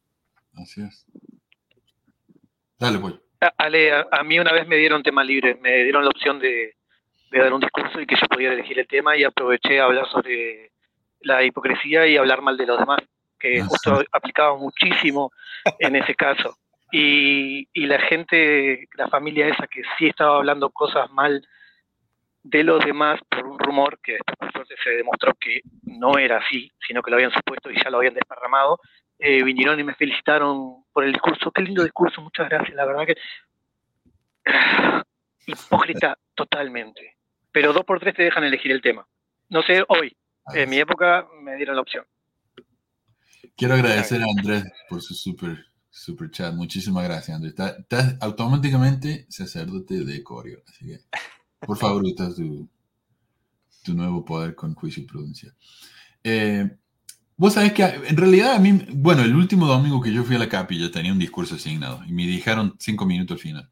Así 0.55 0.81
es. 0.81 1.05
Dale, 2.79 2.99
pues. 2.99 3.22
Ale, 3.57 3.91
a, 3.93 4.23
mí 4.23 4.39
una 4.39 4.51
vez 4.51 4.67
me 4.67 4.77
dieron 4.77 5.03
tema 5.03 5.23
libre, 5.23 5.55
me 5.61 5.83
dieron 5.83 6.03
la 6.03 6.09
opción 6.09 6.39
de, 6.39 6.75
dar 7.31 7.53
un 7.53 7.61
discurso 7.61 7.99
y 7.99 8.05
que 8.05 8.15
yo 8.15 8.27
podía 8.27 8.53
elegir 8.53 8.79
el 8.79 8.87
tema 8.87 9.17
y 9.17 9.23
aproveché 9.23 9.79
a 9.79 9.85
hablar 9.85 10.07
sobre 10.09 10.71
la 11.21 11.43
hipocresía 11.43 12.05
y 12.05 12.17
hablar 12.17 12.41
mal 12.41 12.57
de 12.57 12.67
los 12.67 12.79
demás, 12.79 12.99
que 13.39 13.61
ah, 13.61 13.65
justo 13.65 14.03
aplicaba 14.11 14.57
muchísimo 14.57 15.31
en 15.79 15.95
ese 15.95 16.15
caso. 16.15 16.55
Y, 16.91 17.67
y, 17.73 17.87
la 17.87 17.99
gente, 17.99 18.87
la 18.93 19.07
familia 19.07 19.47
esa 19.47 19.65
que 19.65 19.81
sí 19.97 20.07
estaba 20.07 20.37
hablando 20.37 20.69
cosas 20.69 21.09
mal 21.11 21.43
de 22.43 22.63
los 22.63 22.85
demás 22.85 23.19
por 23.29 23.47
un 23.47 23.57
rumor 23.57 23.99
que 24.03 24.17
después 24.27 24.67
se 24.83 24.89
demostró 24.91 25.33
que 25.39 25.61
no 25.83 26.17
era 26.17 26.37
así, 26.37 26.71
sino 26.85 27.01
que 27.01 27.09
lo 27.09 27.15
habían 27.15 27.31
supuesto 27.31 27.71
y 27.71 27.81
ya 27.81 27.89
lo 27.89 27.97
habían 27.97 28.13
desparramado, 28.13 28.79
eh, 29.25 29.41
vinieron 29.41 29.79
y 29.79 29.85
me 29.85 29.95
felicitaron 29.95 30.83
por 30.91 31.05
el 31.05 31.13
discurso. 31.13 31.49
Qué 31.51 31.61
lindo 31.61 31.81
discurso, 31.81 32.21
muchas 32.21 32.49
gracias. 32.49 32.75
La 32.75 32.85
verdad 32.85 33.05
que. 33.07 33.15
Hipócrita 35.47 36.17
totalmente. 36.35 37.15
Pero 37.53 37.71
dos 37.71 37.85
por 37.85 38.01
tres 38.01 38.15
te 38.15 38.23
dejan 38.23 38.43
elegir 38.43 38.73
el 38.73 38.81
tema. 38.81 39.07
No 39.47 39.63
sé, 39.63 39.81
hoy. 39.87 40.13
En 40.53 40.69
mi 40.69 40.77
época 40.77 41.25
me 41.41 41.55
dieron 41.55 41.77
la 41.77 41.83
opción. 41.83 42.05
Quiero 43.55 43.75
agradecer 43.75 44.21
a 44.21 44.25
Andrés 44.25 44.65
por 44.89 45.01
su 45.01 45.13
super, 45.13 45.57
super 45.89 46.29
chat. 46.29 46.53
Muchísimas 46.53 47.05
gracias, 47.05 47.37
Andrés. 47.37 47.53
Estás 47.57 48.17
automáticamente 48.19 49.25
sacerdote 49.29 50.03
de 50.03 50.21
Corio. 50.21 50.61
Así 50.67 50.87
que, 50.87 50.99
por 51.65 51.77
favor, 51.77 52.03
usas 52.03 52.35
tu, 52.35 52.67
tu 53.85 53.93
nuevo 53.93 54.25
poder 54.25 54.53
con 54.53 54.75
juicio 54.75 55.03
y 55.03 55.05
prudencia. 55.05 55.55
Eh, 56.25 56.69
Vos 57.43 57.55
sabés 57.55 57.73
que 57.73 57.83
en 57.83 58.15
realidad 58.15 58.53
a 58.53 58.59
mí, 58.59 58.85
bueno, 58.93 59.21
el 59.21 59.35
último 59.35 59.67
domingo 59.67 59.99
que 59.99 60.13
yo 60.13 60.23
fui 60.23 60.37
a 60.37 60.39
la 60.39 60.47
capilla 60.47 60.89
tenía 60.89 61.11
un 61.11 61.19
discurso 61.19 61.55
asignado 61.55 62.01
y 62.07 62.13
me 62.13 62.25
dijeron 62.25 62.77
cinco 62.79 63.05
minutos 63.05 63.35
al 63.35 63.41
final. 63.41 63.69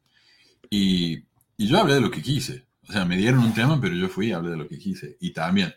Y, 0.68 1.24
yo 1.56 1.78
hablé 1.78 1.94
de 1.94 2.02
lo 2.02 2.10
que 2.10 2.20
quise. 2.20 2.66
O 2.86 2.92
sea, 2.92 3.06
me 3.06 3.16
dieron 3.16 3.40
un 3.40 3.54
tema, 3.54 3.80
pero 3.80 3.94
yo 3.94 4.10
fui 4.10 4.26
y 4.26 4.32
hablé 4.32 4.50
de 4.50 4.56
lo 4.58 4.68
que 4.68 4.76
quise. 4.76 5.16
Y 5.20 5.32
también 5.32 5.74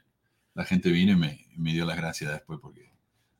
la 0.55 0.65
gente 0.65 0.91
vino 0.91 1.13
y 1.13 1.15
me, 1.15 1.45
me 1.55 1.71
dio 1.71 1.85
las 1.85 1.95
gracias 1.95 2.33
después 2.33 2.59
porque 2.61 2.91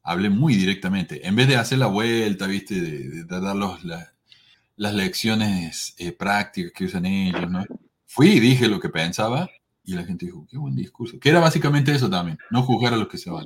hablé 0.04 0.30
muy 0.30 0.56
directamente. 0.56 1.28
En 1.28 1.36
vez 1.36 1.50
de 1.50 1.58
hacer 1.58 1.80
la 1.80 1.88
vuelta, 1.88 2.48
viste, 2.48 2.80
de, 2.80 3.26
dar 3.26 3.58
los, 3.58 3.84
las 3.84 4.94
lecciones 4.94 5.96
eh, 5.98 6.14
prácticas 6.14 6.72
que 6.72 6.86
usan 6.86 7.06
ellos, 7.06 7.52
¿no? 7.52 7.66
Fui 8.06 8.30
y 8.30 8.40
dije 8.40 8.70
lo 8.70 8.80
que 8.80 8.88
pensaba 8.88 9.50
y 9.84 9.96
la 9.96 10.06
gente 10.06 10.28
dijo, 10.28 10.48
qué 10.50 10.58
buen 10.58 10.78
discurso. 10.78 11.20
Que 11.20 11.28
era 11.28 11.42
básicamente 11.42 11.94
eso 11.94 12.10
también, 12.10 12.38
no 12.52 12.64
juzgar 12.64 12.94
a 12.94 12.98
los 12.98 13.10
que 13.10 13.18
se 13.18 13.30
van. 13.30 13.46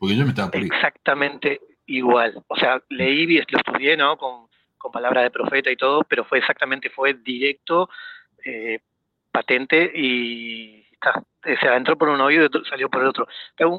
Porque 0.00 0.16
yo 0.16 0.24
me 0.24 0.30
estaba 0.30 0.50
por 0.50 0.62
Exactamente 0.62 1.60
igual. 1.84 2.42
O 2.48 2.56
sea, 2.56 2.82
leí 2.88 3.24
y 3.24 3.36
lo 3.36 3.58
estudié, 3.58 3.98
¿no? 3.98 4.16
Con, 4.16 4.48
con 4.78 4.90
palabras 4.90 5.24
de 5.24 5.30
profeta 5.30 5.70
y 5.70 5.76
todo, 5.76 6.04
pero 6.04 6.24
fue 6.24 6.38
exactamente, 6.38 6.88
fue 6.88 7.12
directo, 7.12 7.90
eh, 8.42 8.80
patente 9.30 9.92
y 9.94 10.86
está, 10.90 11.18
o 11.18 11.60
sea, 11.60 11.76
entró 11.76 11.98
por 11.98 12.08
un 12.08 12.20
oído 12.22 12.46
y 12.46 12.68
salió 12.70 12.88
por 12.88 13.02
el 13.02 13.08
otro. 13.08 13.28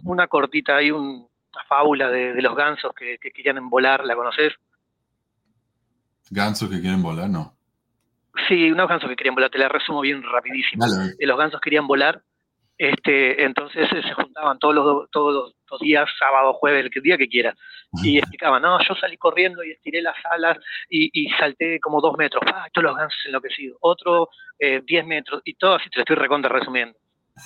una 0.03 0.27
cortita, 0.27 0.77
hay 0.77 0.91
una 0.91 1.25
fábula 1.67 2.11
de, 2.11 2.39
los 2.39 2.55
gansos 2.55 2.93
que, 2.93 3.17
que, 3.17 3.31
querían 3.31 3.67
volar, 3.67 4.05
¿la 4.05 4.15
conoces? 4.15 4.53
¿Gansos 6.29 6.69
que 6.69 6.81
quieren 6.81 7.01
volar? 7.01 7.31
No. 7.31 7.55
Sí, 8.47 8.71
unos 8.71 8.87
gansos 8.87 9.09
que 9.09 9.15
querían 9.15 9.33
volar, 9.33 9.49
te 9.49 9.57
la 9.57 9.69
resumo 9.69 10.01
bien 10.01 10.21
rapidísimo. 10.21 10.85
Eh, 10.85 11.25
los 11.25 11.37
gansos 11.37 11.59
querían 11.59 11.87
volar 11.87 12.21
este, 12.81 13.43
entonces 13.43 13.87
eh, 13.91 14.01
se 14.01 14.13
juntaban 14.15 14.57
todos 14.57 14.73
los, 14.73 15.09
todos 15.11 15.53
los 15.71 15.79
días, 15.79 16.09
sábado, 16.19 16.53
jueves, 16.53 16.85
el 16.93 17.01
día 17.01 17.17
que 17.17 17.27
quieras, 17.27 17.55
y 18.03 18.17
explicaban, 18.17 18.61
no, 18.61 18.77
yo 18.83 18.95
salí 18.95 19.17
corriendo 19.17 19.63
y 19.63 19.71
estiré 19.71 20.01
las 20.01 20.15
alas 20.29 20.57
y, 20.89 21.29
salté 21.39 21.79
como 21.79 22.01
dos 22.01 22.17
metros, 22.17 22.43
ah, 22.53 22.67
todos 22.73 22.83
los 22.83 22.97
gansos 22.97 23.19
enloquecidos, 23.25 23.77
otro 23.81 24.29
eh, 24.59 24.81
diez 24.85 25.05
metros, 25.05 25.41
y 25.45 25.53
todo 25.55 25.75
así 25.75 25.89
te 25.89 25.99
lo 25.99 26.03
estoy 26.03 26.17
recontra 26.17 26.49
resumiendo. 26.49 26.97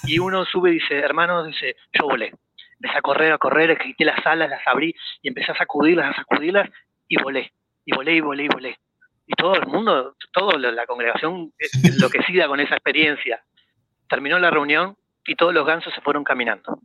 Y 0.03 0.19
uno 0.19 0.45
sube 0.45 0.71
y 0.71 0.73
dice, 0.75 0.97
hermano, 0.97 1.43
dice, 1.43 1.75
yo 1.93 2.07
volé. 2.07 2.33
Empecé 2.73 2.97
a 2.97 3.01
correr, 3.01 3.31
a 3.31 3.37
correr, 3.37 3.77
quité 3.77 4.05
las 4.05 4.25
alas, 4.25 4.49
las 4.49 4.67
abrí 4.67 4.93
y 5.21 5.27
empecé 5.29 5.51
a 5.51 5.57
sacudirlas, 5.57 6.11
a 6.11 6.15
sacudirlas 6.17 6.69
y 7.07 7.21
volé. 7.21 7.51
Y 7.85 7.95
volé, 7.95 8.15
y 8.15 8.21
volé, 8.21 8.43
y 8.43 8.47
volé. 8.47 8.79
Y 9.27 9.33
todo 9.33 9.55
el 9.55 9.67
mundo, 9.67 10.15
toda 10.33 10.57
la 10.57 10.85
congregación 10.85 11.53
enloquecida 11.83 12.47
con 12.47 12.59
esa 12.59 12.75
experiencia. 12.75 13.43
Terminó 14.09 14.37
la 14.39 14.51
reunión 14.51 14.97
y 15.25 15.35
todos 15.35 15.53
los 15.53 15.65
gansos 15.65 15.93
se 15.93 16.01
fueron 16.01 16.23
caminando. 16.23 16.79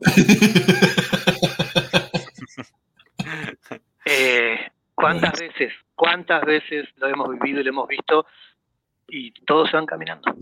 Eh, 4.06 4.70
¿Cuántas 4.94 5.40
veces, 5.40 5.72
cuántas 5.94 6.44
veces 6.44 6.88
lo 6.96 7.08
hemos 7.08 7.30
vivido 7.30 7.60
y 7.60 7.64
lo 7.64 7.70
hemos 7.70 7.88
visto 7.88 8.26
y 9.08 9.32
todos 9.44 9.70
se 9.70 9.76
van 9.76 9.86
caminando? 9.86 10.36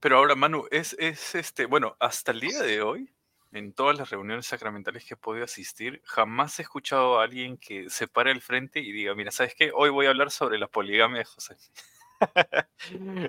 Pero 0.00 0.18
ahora, 0.18 0.36
Manu, 0.36 0.66
es, 0.70 0.94
es 0.98 1.34
este, 1.34 1.66
bueno, 1.66 1.96
hasta 1.98 2.30
el 2.30 2.40
día 2.40 2.62
de 2.62 2.80
hoy, 2.80 3.10
en 3.52 3.72
todas 3.72 3.98
las 3.98 4.10
reuniones 4.10 4.46
sacramentales 4.46 5.04
que 5.04 5.14
he 5.14 5.16
podido 5.16 5.44
asistir, 5.44 6.00
jamás 6.04 6.58
he 6.58 6.62
escuchado 6.62 7.18
a 7.18 7.24
alguien 7.24 7.56
que 7.56 7.90
se 7.90 8.06
pare 8.06 8.30
al 8.30 8.40
frente 8.40 8.80
y 8.80 8.92
diga, 8.92 9.14
mira, 9.14 9.30
¿sabes 9.30 9.54
qué? 9.56 9.72
Hoy 9.74 9.90
voy 9.90 10.06
a 10.06 10.10
hablar 10.10 10.30
sobre 10.30 10.58
la 10.58 10.68
poligamia 10.68 11.18
de 11.18 11.24
José. 11.24 11.56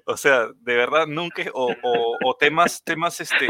O 0.05 0.17
sea, 0.17 0.47
de 0.47 0.75
verdad, 0.75 1.07
nunca, 1.07 1.43
o, 1.53 2.35
temas, 2.39 2.83
temas 2.83 3.19
este, 3.21 3.47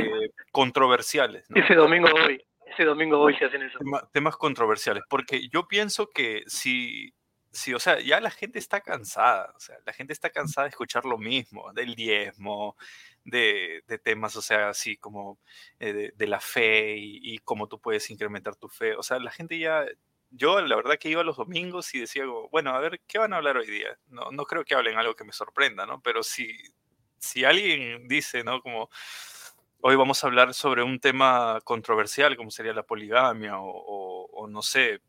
controversiales. 0.52 1.46
Ese 1.54 1.76
domingo 1.76 2.10
hoy, 2.26 2.44
ese 2.66 2.84
domingo 2.84 3.20
hoy 3.20 3.36
se 3.38 3.46
hacen 3.46 3.64
eso. 3.64 3.80
temas 4.12 4.38
controversiales, 4.38 5.04
porque 5.10 5.48
yo 5.50 5.68
pienso 5.68 6.10
que 6.10 6.44
si, 6.48 7.14
si, 7.52 7.74
o 7.74 7.80
sea, 7.80 8.00
ya 8.00 8.20
la 8.20 8.32
gente 8.32 8.60
está 8.60 8.82
cansada, 8.82 9.52
o 9.56 9.60
sea, 9.60 9.78
la 9.86 9.94
gente 9.94 10.14
está 10.14 10.30
cansada 10.30 10.66
de 10.66 10.70
escuchar 10.70 11.06
lo 11.06 11.18
mismo, 11.18 11.72
del 11.74 11.96
diezmo, 11.96 12.76
de, 13.24 13.84
temas, 14.04 14.36
o 14.36 14.42
sea, 14.42 14.70
así 14.70 14.98
como 14.98 15.40
eh, 15.80 16.12
de, 16.16 16.28
la 16.28 16.40
fe 16.40 16.96
y, 16.98 17.20
y, 17.34 17.40
cómo 17.40 17.68
tú 17.68 17.80
puedes 17.80 18.10
incrementar 18.10 18.56
tu 18.56 18.70
fe. 18.70 18.96
O 18.96 19.04
sea, 19.04 19.20
la 19.20 19.32
gente 19.32 19.60
ya, 19.60 19.86
yo 20.30 20.60
la 20.62 20.76
verdad 20.76 20.98
que 21.00 21.10
iba 21.10 21.24
los 21.24 21.38
domingos 21.38 21.94
y 21.96 22.00
decía, 22.00 22.24
bueno, 22.52 22.72
a 22.72 22.80
ver, 22.80 23.02
¿qué 23.08 23.18
van 23.18 23.34
a 23.34 23.38
hablar 23.38 23.58
hoy 23.58 23.68
día? 23.68 23.98
No, 24.08 24.32
no 24.32 24.46
creo 24.46 24.66
que 24.66 24.76
hablen 24.76 24.98
algo 24.98 25.16
que 25.16 25.24
me 25.24 25.34
sorprenda, 25.34 25.86
¿no? 25.86 26.02
Pero 26.02 26.24
si, 26.24 26.56
si 27.18 27.46
alguien 27.46 28.08
dice, 28.08 28.44
¿no? 28.44 28.62
Como, 28.62 28.90
hoy 29.82 29.96
vamos 29.96 30.24
a 30.24 30.28
hablar 30.28 30.54
sobre 30.54 30.84
un 30.84 31.00
tema 31.00 31.60
controversial, 31.64 32.36
como 32.36 32.52
sería 32.52 32.74
la 32.74 32.84
poligamia 32.84 33.60
o, 33.60 34.28
o, 34.32 34.48
no 34.48 34.62
sé, 34.62 35.02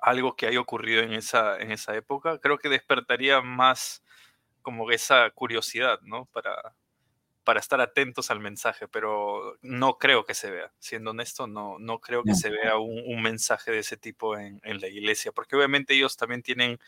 algo 0.00 0.36
que 0.36 0.46
haya 0.46 0.60
ocurrido 0.60 1.02
en 1.02 1.12
esa, 1.12 1.58
en 1.58 1.72
esa 1.72 1.94
época, 1.96 2.38
creo 2.38 2.58
que 2.58 2.68
despertaría 2.68 3.40
más 3.42 4.02
como 4.62 4.90
esa 4.90 5.30
curiosidad, 5.30 6.00
¿no? 6.02 6.26
Para, 6.26 6.74
para 7.44 7.60
estar 7.60 7.80
atentos 7.80 8.30
al 8.30 8.40
mensaje, 8.40 8.86
pero 8.88 9.56
no 9.62 9.98
creo 9.98 10.24
que 10.24 10.34
se 10.34 10.50
vea. 10.50 10.72
Siendo 10.78 11.10
honesto, 11.10 11.46
no, 11.46 11.78
no 11.78 12.00
creo 12.00 12.22
que 12.22 12.34
se 12.34 12.50
vea 12.50 12.76
un, 12.76 13.22
mensaje 13.22 13.70
de 13.70 13.78
ese 13.78 13.96
tipo 13.96 14.36
en, 14.36 14.60
en, 14.64 14.80
la 14.80 14.88
iglesia, 14.88 15.32
porque 15.32 15.56
obviamente 15.56 15.94
ellos 15.94 16.16
también 16.16 16.42
tienen 16.42 16.78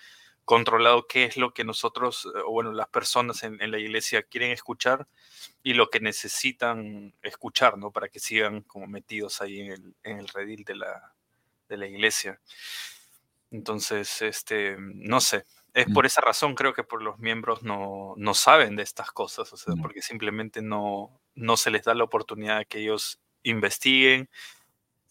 controlado 0.45 1.07
qué 1.07 1.25
es 1.25 1.37
lo 1.37 1.55
que 1.55 1.65
nosotros, 1.65 2.27
eh, 2.27 2.41
o 2.45 2.51
bueno, 2.51 2.73
las 2.73 2.89
personas 2.89 3.43
en, 3.43 3.59
la 3.59 3.79
iglesia 3.79 4.23
quieren 4.23 4.51
escuchar 4.51 5.07
y 5.63 5.75
lo 5.75 5.89
que 5.89 6.01
necesitan 6.01 7.15
escuchar, 7.23 7.79
¿no? 7.79 7.91
Para 7.93 8.09
que 8.09 8.19
sigan 8.19 8.63
como 8.63 8.87
metidos 8.87 9.41
ahí 9.41 9.61
en 9.61 9.73
el, 9.73 9.95
en 10.03 10.19
el 10.19 10.29
redil 10.29 10.65
de 10.65 10.77
la, 10.77 11.15
de 11.69 11.77
la 11.77 11.87
iglesia. 11.87 12.41
Entonces, 13.51 14.23
este, 14.23 14.77
no 14.79 15.21
sé, 15.21 15.45
es 15.75 15.89
mm. 15.89 15.93
por 15.93 16.07
esa 16.07 16.21
razón 16.21 16.55
creo 16.55 16.75
que 16.75 16.85
por 16.85 17.03
los 17.03 17.19
miembros 17.19 17.63
no, 17.63 18.15
no 18.17 18.35
saben 18.35 18.77
de 18.77 18.83
estas 18.83 19.11
cosas, 19.11 19.53
o 19.53 19.57
sea, 19.57 19.75
porque 19.81 20.03
simplemente 20.03 20.63
no, 20.63 21.21
no 21.35 21.57
se 21.57 21.71
les 21.71 21.85
da 21.85 21.95
la 21.95 22.05
oportunidad 22.05 22.59
de 22.59 22.67
que 22.67 22.81
ellos 22.81 23.21
investiguen. 23.43 24.29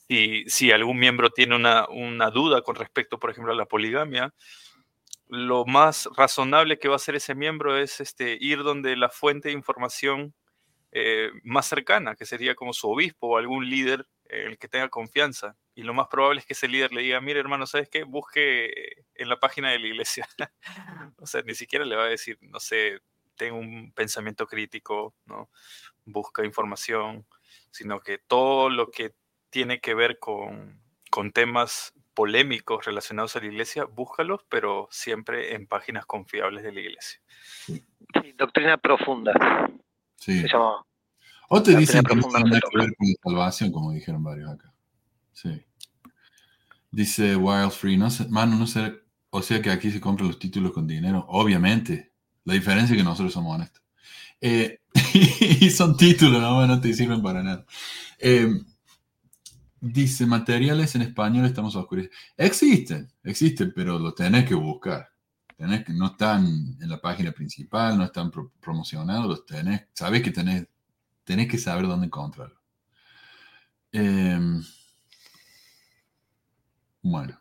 Y 0.08 0.50
si 0.50 0.72
algún 0.72 1.00
miembro 1.00 1.30
tiene 1.30 1.56
una, 1.56 1.88
una 1.90 2.30
duda 2.30 2.62
con 2.62 2.76
respecto, 2.76 3.18
por 3.18 3.32
ejemplo, 3.32 3.54
a 3.54 3.56
la 3.56 3.66
poligamia, 3.66 4.34
lo 5.28 5.66
más 5.66 6.10
razonable 6.18 6.78
que 6.78 6.90
va 6.90 6.96
a 6.96 6.98
hacer 6.98 7.16
ese 7.16 7.34
miembro 7.34 7.78
es 7.78 8.02
este, 8.02 8.38
ir 8.40 8.64
donde 8.64 8.98
la 8.98 9.10
fuente 9.10 9.48
de 9.48 9.54
información 9.54 10.34
eh, 10.92 11.32
más 11.44 11.68
cercana, 11.68 12.16
que 12.16 12.26
sería 12.26 12.54
como 12.54 12.74
su 12.74 12.90
obispo 12.90 13.28
o 13.28 13.38
algún 13.38 13.70
líder 13.70 14.06
en 14.26 14.50
el 14.50 14.58
que 14.58 14.68
tenga 14.68 14.90
confianza. 14.90 15.56
Y 15.74 15.84
lo 15.84 15.94
más 15.94 16.08
probable 16.08 16.42
es 16.42 16.46
que 16.46 16.54
ese 16.54 16.68
líder 16.68 16.92
le 16.92 17.02
diga, 17.02 17.22
mire 17.22 17.40
hermano, 17.40 17.66
¿sabes 17.66 17.90
qué? 17.90 18.04
Busque 18.04 19.06
en 19.16 19.30
la 19.30 19.40
página 19.40 19.72
de 19.72 19.80
la 19.80 19.88
iglesia. 19.88 20.28
o 21.18 21.26
sea, 21.26 21.42
ni 21.44 21.56
siquiera 21.56 21.86
le 21.86 21.96
va 21.96 22.04
a 22.04 22.10
decir, 22.10 22.38
no 22.42 22.60
sé, 22.60 23.00
tengo 23.36 23.58
un 23.58 23.92
pensamiento 23.94 24.48
crítico, 24.48 25.16
¿no? 25.26 25.50
Busca 26.06 26.46
información, 26.46 27.26
sino 27.72 28.02
que 28.02 28.18
todo 28.18 28.70
lo 28.70 28.92
que 28.92 29.14
tiene 29.50 29.80
que 29.80 29.94
ver 29.94 30.20
con, 30.20 30.82
con 31.10 31.32
temas 31.32 31.94
polémicos 32.14 32.86
relacionados 32.86 33.36
a 33.36 33.40
la 33.40 33.48
iglesia, 33.48 33.86
búscalos, 33.86 34.42
pero 34.50 34.88
siempre 34.92 35.56
en 35.56 35.68
páginas 35.68 36.06
confiables 36.06 36.64
de 36.64 36.72
la 36.72 36.80
iglesia. 36.82 37.22
Sí, 37.66 37.84
doctrina 38.38 38.78
profunda. 38.78 39.34
Sí. 40.18 40.44
o 41.50 41.64
te 41.64 41.76
dicen 41.76 42.04
que 42.04 42.16
no 42.16 42.22
tiene 42.30 42.50
nada 42.50 42.62
que 42.70 42.78
ver 42.78 42.94
con 42.96 43.08
la 43.08 43.16
salvación, 43.24 43.72
como 43.72 43.92
dijeron 43.92 44.24
varios 44.24 44.52
acá. 44.52 44.71
Sí. 45.34 45.62
Dice 46.92 47.36
Wild 47.36 47.72
Free, 47.72 47.98
no 47.98 48.10
sé, 48.10 48.28
mano, 48.28 48.56
no 48.58 48.68
sé, 48.68 48.94
o 49.30 49.42
sea 49.42 49.62
que 49.62 49.72
aquí 49.72 49.92
se 49.92 50.02
compran 50.02 50.28
los 50.28 50.40
títulos 50.40 50.72
con 50.72 50.88
dinero. 50.88 51.26
Obviamente. 51.30 52.12
La 52.44 52.56
diferencia 52.56 52.96
es 52.96 52.98
que 52.98 53.04
nosotros 53.04 53.34
somos 53.34 53.56
honestos. 53.56 53.84
Eh, 54.42 54.80
y 55.62 55.70
son 55.70 55.96
títulos, 55.96 56.42
no, 56.42 56.66
no 56.66 56.82
te 56.82 56.94
sirven 56.94 57.22
para 57.22 57.44
nada. 57.44 57.66
Eh, 58.18 58.52
Dice, 59.84 60.28
materiales 60.28 60.94
en 60.94 61.02
español 61.02 61.46
estamos 61.46 61.76
oscuros. 61.76 62.08
Existen, 62.38 63.12
existen, 63.24 63.74
pero 63.76 63.98
lo 63.98 64.14
tenés 64.14 64.46
que 64.46 64.54
buscar. 64.54 65.10
Que, 65.58 65.66
no 65.94 66.08
están 66.08 66.46
en 66.80 66.90
la 66.90 67.02
página 67.02 67.32
principal, 67.32 67.98
no 67.98 68.06
están 68.06 68.32
promocionados, 68.60 69.28
los 69.28 69.46
tenés, 69.46 69.88
sabés 69.94 70.22
que 70.22 70.30
tenés, 70.32 70.68
tenés 71.24 71.48
que 71.48 71.58
saber 71.58 71.88
dónde 71.88 72.06
encontrarlo. 72.08 72.60
Em, 73.92 74.64
bueno. 77.02 77.40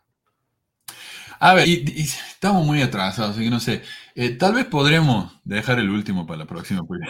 A 1.39 1.53
ver, 1.55 1.67
estamos 1.67 2.65
muy 2.65 2.81
atrasados, 2.81 3.31
así 3.31 3.43
que 3.45 3.49
no 3.49 3.59
sé. 3.59 3.81
Eh, 4.15 4.31
tal 4.31 4.53
vez 4.53 4.65
podremos 4.65 5.39
dejar 5.43 5.79
el 5.79 5.89
último 5.89 6.27
para 6.27 6.39
la 6.39 6.45
próxima, 6.45 6.83
porque 6.83 7.05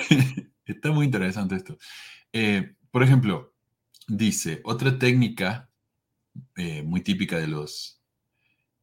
está 0.66 0.92
muy 0.92 1.06
interesante 1.06 1.56
esto. 1.56 1.78
Eh, 2.32 2.76
por 2.92 3.04
ejemplo, 3.04 3.52
Dice, 4.14 4.60
otra 4.66 5.00
técnica 5.00 5.70
eh, 6.58 6.84
muy 6.84 7.00
típica 7.00 7.38
de 7.38 7.48
los, 7.48 8.02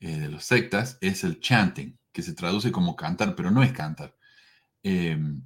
de 0.01 0.29
los 0.29 0.43
sectas 0.43 0.97
es 1.03 1.23
el 1.23 1.39
chanting, 1.41 1.99
que 2.13 2.23
se 2.23 2.33
traduce 2.33 2.73
como 2.73 2.97
cantar, 2.97 3.35
pero 3.35 3.51
no 3.51 3.63
es 3.63 3.73
cantar. 3.73 4.17
Em, 4.83 5.43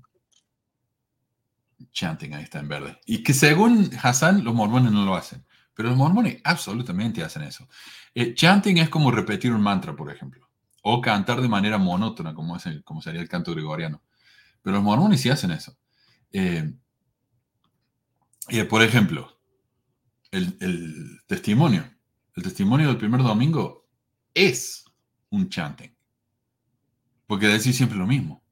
chanting, 1.90 2.34
ahí 2.34 2.44
está 2.44 2.60
en 2.60 2.68
verde. 2.68 3.00
Y 3.06 3.24
que 3.24 3.34
según 3.34 3.90
Hassan, 4.00 4.44
los 4.44 4.54
mormones 4.54 4.92
no 4.92 5.04
lo 5.04 5.16
hacen. 5.16 5.44
Pero 5.74 5.88
los 5.88 5.98
mormones 5.98 6.40
absolutamente 6.44 7.22
hacen 7.22 7.42
eso. 7.42 7.68
Eh, 8.14 8.34
chanting 8.34 8.78
es 8.78 8.88
como 8.88 9.10
repetir 9.10 9.52
un 9.52 9.62
mantra, 9.62 9.94
por 9.96 10.10
ejemplo. 10.10 10.48
O 10.82 11.00
cantar 11.00 11.40
de 11.40 11.48
manera 11.48 11.78
monótona, 11.78 12.34
como, 12.34 12.56
es 12.56 12.64
como 12.84 13.00
sería 13.00 13.20
el 13.20 13.28
canto 13.28 13.52
gregoriano. 13.52 14.02
Pero 14.62 14.76
los 14.76 14.84
mormones 14.84 15.20
sí 15.20 15.30
hacen 15.30 15.52
eso. 15.52 15.76
y 18.48 18.62
por 18.64 18.82
ejemplo, 18.82 19.38
el, 20.32 21.20
testimonio. 21.26 21.84
El 22.34 22.42
testimonio 22.42 22.88
del 22.88 22.96
primer 22.96 23.22
domingo 23.22 23.86
es 24.34 24.84
un 25.30 25.48
chanting. 25.48 25.94
Porque 27.26 27.46
decir 27.46 27.74
siempre 27.74 27.98
lo 27.98 28.06
mismo. 28.06 28.42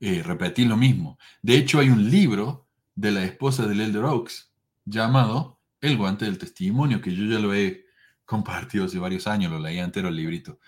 Eh, 0.00 0.22
repetir 0.22 0.66
lo 0.66 0.76
mismo. 0.76 1.18
De 1.42 1.56
hecho, 1.56 1.78
hay 1.78 1.90
un 1.90 2.10
libro 2.10 2.66
de 2.94 3.12
la 3.12 3.24
esposa 3.24 3.66
del 3.66 3.80
Elder 3.80 4.04
Oaks 4.04 4.52
llamado 4.84 5.55
El 5.86 5.96
guante 5.96 6.24
del 6.24 6.36
testimonio, 6.36 7.00
que 7.00 7.14
yo 7.14 7.24
ya 7.26 7.38
lo 7.38 7.54
he 7.54 7.86
compartido 8.24 8.86
hace 8.86 8.98
varios 8.98 9.28
años, 9.28 9.52
lo 9.52 9.60
leí 9.60 9.78
entero 9.78 10.08
el 10.08 10.16
librito. 10.16 10.58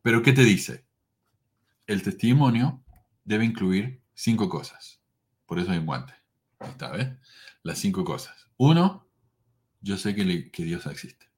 Pero 0.00 0.22
¿qué 0.22 0.32
te 0.32 0.42
dice? 0.42 0.86
El 1.86 2.02
testimonio 2.02 2.82
debe 3.24 3.44
incluir 3.44 4.00
cinco 4.14 4.48
cosas. 4.48 5.02
Por 5.44 5.58
eso 5.58 5.70
hay 5.70 5.76
un 5.76 5.84
guante. 5.84 6.14
Está. 6.60 7.20
Las 7.62 7.78
cinco 7.78 8.06
cosas. 8.06 8.48
Uno, 8.56 9.06
yo 9.82 9.98
sé 9.98 10.14
que, 10.14 10.50
que 10.50 10.64
Dios 10.64 10.86
existe. 10.86 11.30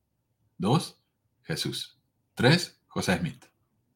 Dos, 0.57 1.03
Jesús. 1.43 1.99
Tres, 2.37 2.81
José 2.87 3.19
Smith. 3.19 3.45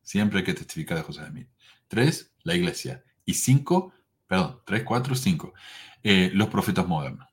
Siempre 0.02 0.40
hay 0.40 0.44
que 0.44 0.54
testificar 0.54 0.96
de 0.96 1.04
José 1.04 1.24
Smith. 1.28 1.48
Tres, 1.86 2.34
la 2.42 2.56
iglesia. 2.56 3.04
Y 3.24 3.34
cinco, 3.34 3.94
perdón, 4.26 4.60
tres, 4.66 4.82
cuatro, 4.82 5.14
cinco, 5.14 5.54
eh, 6.02 6.32
los 6.34 6.48
profetas 6.48 6.88
modernos. 6.88 7.28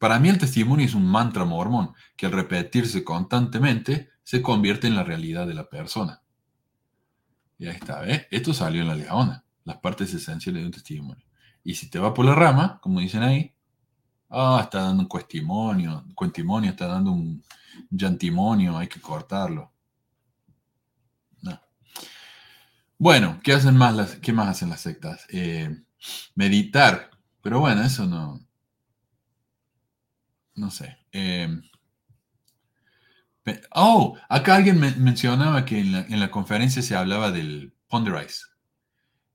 Para 0.00 0.18
mí 0.18 0.28
el 0.28 0.38
testimonio 0.38 0.84
es 0.84 0.94
un 0.94 1.06
mantra 1.06 1.44
mormón 1.44 1.94
que 2.16 2.26
al 2.26 2.32
repetirse 2.32 3.04
constantemente 3.04 4.10
se 4.24 4.42
convierte 4.42 4.88
en 4.88 4.96
la 4.96 5.04
realidad 5.04 5.46
de 5.46 5.54
la 5.54 5.68
persona. 5.68 6.22
Y 7.56 7.68
ahí 7.68 7.76
está, 7.76 8.08
¿eh? 8.08 8.26
Esto 8.32 8.52
salió 8.52 8.82
en 8.82 8.88
la 8.88 8.96
leona, 8.96 9.44
las 9.62 9.76
partes 9.76 10.12
esenciales 10.12 10.62
de 10.62 10.66
un 10.66 10.72
testimonio. 10.72 11.24
Y 11.62 11.74
si 11.74 11.88
te 11.88 12.00
va 12.00 12.12
por 12.12 12.24
la 12.24 12.34
rama, 12.34 12.80
como 12.82 12.98
dicen 12.98 13.22
ahí, 13.22 13.54
Ah, 14.30 14.60
está 14.62 14.82
dando 14.82 15.02
un 15.02 15.08
cuestimonio, 15.08 16.04
cuentimonio, 16.14 16.70
está 16.70 16.86
dando 16.86 17.10
un 17.10 17.42
llantimonio, 17.90 18.78
hay 18.78 18.88
que 18.88 19.00
cortarlo. 19.00 19.72
Bueno, 22.98 23.40
¿qué 23.42 23.54
hacen 23.54 23.76
más 23.76 23.94
las, 23.94 24.16
qué 24.16 24.32
más 24.32 24.48
hacen 24.48 24.68
las 24.68 24.82
sectas? 24.82 25.26
Eh, 25.30 25.84
meditar, 26.34 27.10
pero 27.42 27.58
bueno, 27.58 27.82
eso 27.82 28.06
no, 28.06 28.40
no 30.60 30.70
sé. 30.70 30.98
Eh, 31.12 31.48
oh, 33.74 34.16
acá 34.28 34.56
alguien 34.56 34.78
mencionaba 34.78 35.64
que 35.64 35.80
en 35.80 35.92
la, 35.92 36.00
en 36.00 36.20
la, 36.20 36.30
conferencia 36.30 36.82
se 36.82 36.94
hablaba 36.94 37.32
del 37.32 37.72
Ponderize. 37.88 38.44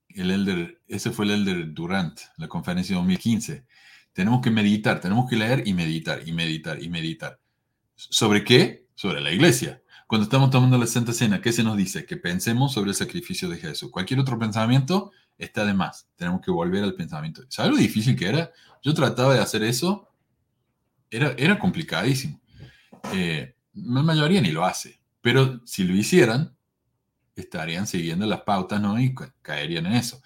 El 0.10 0.32
elder, 0.32 0.82
ese 0.88 1.12
fue 1.12 1.26
el 1.26 1.32
elder 1.32 1.74
Durant, 1.74 2.18
la 2.38 2.48
conferencia 2.48 2.94
de 2.94 3.02
2015. 3.02 3.66
Tenemos 4.14 4.42
que 4.42 4.52
meditar, 4.52 5.02
tenemos 5.02 5.30
que 5.30 5.36
leer 5.36 5.68
y 5.68 5.74
meditar 5.74 6.26
y 6.26 6.32
meditar 6.32 6.82
y 6.82 6.88
meditar. 6.88 7.40
¿Sobre 7.96 8.44
qué? 8.44 8.88
Sobre 8.96 9.20
la 9.20 9.32
iglesia. 9.32 9.82
Cuando 10.08 10.26
estamos 10.26 10.52
tomando 10.52 10.78
la 10.78 10.86
Santa 10.86 11.12
Cena, 11.12 11.42
¿qué 11.42 11.52
se 11.52 11.64
nos 11.64 11.76
dice? 11.76 12.06
Que 12.06 12.16
pensemos 12.16 12.74
sobre 12.74 12.92
el 12.92 12.96
sacrificio 12.96 13.50
de 13.50 13.58
Jesús. 13.58 13.92
Cualquier 13.92 14.20
otro 14.20 14.38
pensamiento 14.38 15.12
está 15.38 15.66
de 15.66 15.74
más. 15.74 16.08
Tenemos 16.16 16.42
que 16.42 16.52
volver 16.52 16.84
al 16.84 16.94
pensamiento. 16.94 17.42
¿Sabes 17.50 17.72
lo 17.72 17.78
difícil 17.78 18.16
que 18.16 18.28
era? 18.28 18.52
Yo 18.84 18.94
trataba 18.94 19.34
de 19.34 19.42
hacer 19.42 19.64
eso. 19.64 20.08
Era, 21.16 21.36
era 21.38 21.60
complicadísimo. 21.60 22.42
Eh, 23.14 23.56
la 23.74 24.04
mayoría 24.04 24.42
ni 24.42 24.52
lo 24.52 24.66
hace. 24.66 25.00
Pero 25.22 25.62
si 25.66 25.84
lo 25.84 25.96
hicieran, 25.96 26.56
estarían 27.36 27.88
siguiendo 27.88 28.26
las 28.26 28.42
pautas 28.42 28.82
¿no? 28.82 29.00
y 29.00 29.14
caerían 29.42 29.86
en 29.88 29.94
eso. 29.94 30.22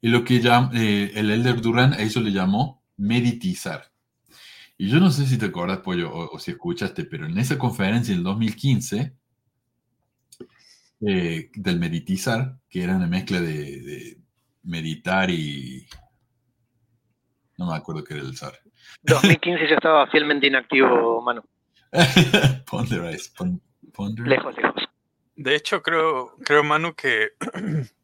Y 0.00 0.08
lo 0.08 0.24
que 0.24 0.40
ya, 0.40 0.70
eh, 0.74 1.12
el 1.14 1.30
Elder 1.30 1.60
Durán 1.60 1.92
a 1.92 1.98
eso 1.98 2.20
le 2.20 2.32
llamó 2.32 2.82
meditizar. 2.96 3.92
Y 4.76 4.88
yo 4.88 4.98
no 4.98 5.10
sé 5.10 5.26
si 5.26 5.38
te 5.38 5.46
acuerdas, 5.46 5.78
Pollo, 5.78 6.12
o, 6.12 6.38
si 6.38 6.50
escuchaste, 6.50 7.04
pero 7.04 7.26
en 7.26 7.38
esa 7.38 7.56
conferencia 7.56 8.14
del 8.14 8.24
2015, 8.24 9.14
eh, 11.06 11.50
del 11.54 11.78
meditizar, 11.78 12.58
que 12.68 12.82
era 12.82 12.96
una 12.96 13.06
mezcla 13.06 13.40
de, 13.40 14.18
meditar 14.64 15.30
y... 15.30 15.86
No 17.58 17.66
me 17.66 17.76
acuerdo 17.76 18.02
qué 18.02 18.14
era 18.14 18.22
el 18.22 18.36
SAR. 18.36 18.61
2015 19.02 19.68
yo 19.68 19.74
estaba 19.74 20.06
fielmente 20.08 20.46
inactivo, 20.46 21.20
mano. 21.22 21.44
Ponderize, 22.70 23.30
Lejos, 24.24 24.56
lejos. 24.56 24.82
De 25.36 25.54
hecho, 25.54 25.82
creo, 25.82 26.36
creo, 26.44 26.62
Manu, 26.62 26.94
que 26.94 27.32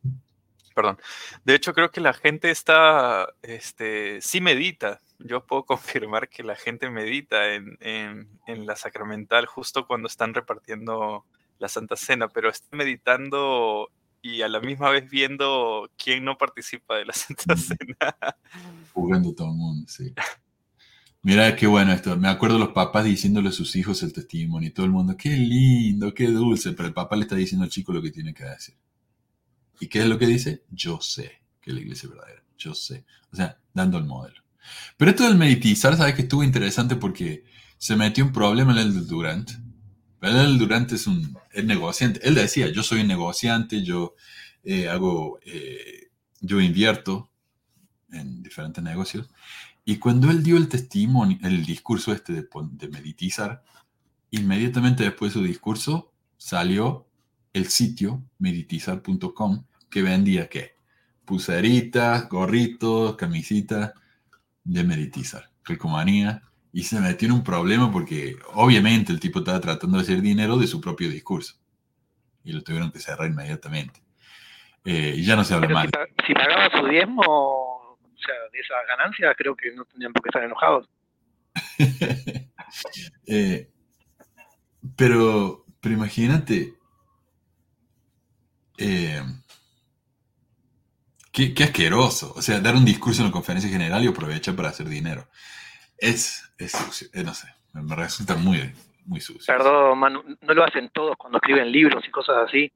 perdón. 0.78 0.96
De 1.44 1.56
hecho, 1.56 1.74
creo 1.74 1.90
que 1.90 2.00
la 2.00 2.12
gente 2.12 2.52
está, 2.52 3.34
este, 3.42 4.20
sí 4.20 4.40
medita. 4.40 5.00
Yo 5.18 5.44
puedo 5.44 5.64
confirmar 5.66 6.28
que 6.28 6.44
la 6.44 6.55
gente 6.55 6.88
medita 6.88 7.52
en, 7.52 7.76
en, 7.80 8.64
la 8.64 8.76
sacramental 8.76 9.46
justo 9.46 9.88
cuando 9.88 10.06
están 10.06 10.34
repartiendo 10.34 11.24
la 11.59 11.68
Santa 11.68 11.96
Cena, 11.96 12.28
pero 12.28 12.48
está 12.48 12.76
meditando 12.76 13.90
y 14.22 14.42
a 14.42 14.48
la 14.48 14.60
misma 14.60 14.90
vez 14.90 15.10
viendo 15.10 15.90
quién 15.96 16.24
no 16.24 16.38
participa 16.38 16.94
de 16.94 17.06
la 17.06 17.12
Santa 17.24 17.55
mm. 17.55 17.59
Cena. 17.59 18.16
Jugando 18.92 19.34
todo 19.34 19.48
el 19.48 19.55
mundo, 19.55 19.88
sí. 19.88 20.14
Mira 21.23 21.57
qué 21.57 21.66
bueno 21.66 21.93
esto. 21.93 22.16
Me 22.16 22.28
acuerdo 22.28 22.59
los 22.59 22.70
papás 22.70 23.05
diciéndole 23.05 23.49
a 23.49 23.53
sus 23.53 23.74
hijos 23.77 24.03
el 24.03 24.12
testimonio 24.12 24.69
y 24.69 24.73
todo 24.73 24.86
el 24.86 24.93
mundo, 24.93 25.16
qué 25.16 25.31
lindo, 25.31 26.15
qué 26.15 26.28
dulce, 26.28 26.73
pero 26.73 26.89
el 26.89 26.95
papá 26.95 27.16
le 27.16 27.23
está 27.23 27.35
diciendo 27.35 27.65
al 27.65 27.70
chico 27.70 27.93
lo 27.93 28.03
que 28.03 28.11
tiene 28.11 28.32
que 28.32 28.45
decir. 28.45 28.77
¿Y 29.81 29.89
qué 29.89 30.01
es 30.01 30.07
lo 30.07 30.19
que 30.19 30.27
dice? 30.27 30.65
Yo 30.70 31.01
sé 31.01 31.43
que 31.61 31.73
la 31.73 31.81
iglesia 31.81 32.07
es 32.07 32.11
verdadera. 32.11 32.43
Yo 32.57 32.74
sé. 32.74 33.05
O 33.32 33.36
sea, 33.36 33.59
dando 33.73 33.99
el 33.99 34.05
modelo. 34.05 34.43
Pero 34.97 35.11
esto 35.11 35.24
del 35.24 35.36
meditizar, 35.36 35.97
¿sabes 35.97 36.15
que 36.15 36.23
estuvo 36.23 36.43
interesante? 36.43 36.97
Porque 36.97 37.45
se 37.78 37.97
metió 37.97 38.24
un 38.24 38.32
problema 38.32 38.73
en 38.73 38.78
el 38.78 38.95
del 38.95 39.07
Durant. 39.07 39.51
El 40.20 40.59
Durant 40.59 40.90
es 40.93 41.07
un 41.07 41.36
negociante. 41.65 42.20
Él 42.27 42.35
decía, 42.35 42.69
yo 42.69 42.82
soy 42.82 43.03
un 43.03 43.07
negociante, 43.09 43.82
yo 43.82 44.15
eh, 44.65 44.89
hago, 44.89 45.39
eh, 45.45 46.11
yo 46.40 46.61
invierto 46.61 47.31
en 48.11 48.43
diferentes 48.43 48.82
negocios. 48.82 49.28
Y 49.89 49.98
cuando 49.98 50.31
él 50.31 50.43
dio 50.43 50.59
el 50.59 50.69
testimonio, 50.69 51.39
el 51.43 51.65
discurso 51.65 52.12
este 52.12 52.35
de, 52.35 52.48
de 52.73 52.89
meditizar, 52.89 53.62
inmediatamente 54.31 55.02
después 55.02 55.32
de 55.32 55.40
su 55.40 55.47
discurso 55.47 56.12
salió 56.36 57.06
el 57.55 57.69
sitio 57.69 58.23
meditizar.com 58.39 59.65
que 59.89 60.02
vendía 60.02 60.51
qué? 60.51 60.74
Pulseritas, 61.24 62.28
gorritos, 62.28 63.16
camisitas 63.16 63.94
de 64.62 64.85
meditizar, 64.85 65.48
ricomanía. 65.65 66.43
Y 66.70 66.82
se 66.82 67.01
metió 67.01 67.24
en 67.24 67.32
un 67.32 67.43
problema 67.43 67.90
porque 67.90 68.36
obviamente 68.52 69.10
el 69.10 69.20
tipo 69.20 69.39
estaba 69.39 69.59
tratando 69.59 69.97
de 69.97 70.02
hacer 70.02 70.20
dinero 70.20 70.59
de 70.59 70.66
su 70.66 70.82
propio 70.82 71.09
discurso. 71.09 71.55
Y 72.44 72.52
lo 72.52 72.62
tuvieron 72.62 72.93
que 72.93 73.01
cerrar 73.01 73.31
inmediatamente. 73.31 74.02
Eh, 74.85 75.15
y 75.16 75.24
ya 75.24 75.35
no 75.35 75.44
se 75.44 75.55
habla 75.55 75.69
más. 75.70 75.89
Si, 76.27 76.35
pagaba 76.35 76.78
su 76.78 76.86
diezmo, 76.89 77.68
o 78.19 78.23
sea, 78.24 78.35
de 78.53 78.59
esa 78.59 78.74
ganancia, 78.89 79.35
creo 79.35 79.55
que 79.55 79.73
no 79.73 79.85
tendrían 79.85 80.12
por 80.12 80.23
qué 80.23 80.28
estar 80.28 80.45
enojados. 80.45 80.89
Eh, 83.27 83.70
pero, 84.95 85.65
pero 85.81 85.95
imagínate, 85.95 86.74
eh, 88.77 89.23
qué, 91.32 91.65
asqueroso. 91.65 92.32
O 92.36 92.43
sea, 92.43 92.61
dar 92.61 92.74
un 92.74 92.85
discurso 92.85 93.20
en 93.20 93.27
una 93.27 93.32
conferencia 93.32 93.70
general 93.70 94.05
y 94.05 94.09
aprovechar 94.09 94.55
para 94.55 94.69
hacer 94.69 94.89
dinero. 94.89 95.28
Es, 95.97 96.53
es 96.59 96.73
sucio, 96.73 97.09
eh, 97.12 97.23
no 97.23 97.35
sé, 97.35 97.49
me 97.73 97.95
resulta 97.97 98.36
muy, 98.36 98.73
muy 99.05 99.20
sucio. 99.20 99.55
Perdón, 99.55 99.99
Manu, 99.99 100.23
no 100.40 100.55
lo 100.55 100.65
hacen 100.65 100.90
todos 100.90 101.16
cuando 101.16 101.39
escriben 101.39 101.73
libros 101.73 102.05
y 102.07 102.11
cosas 102.11 102.36
así. 102.47 102.70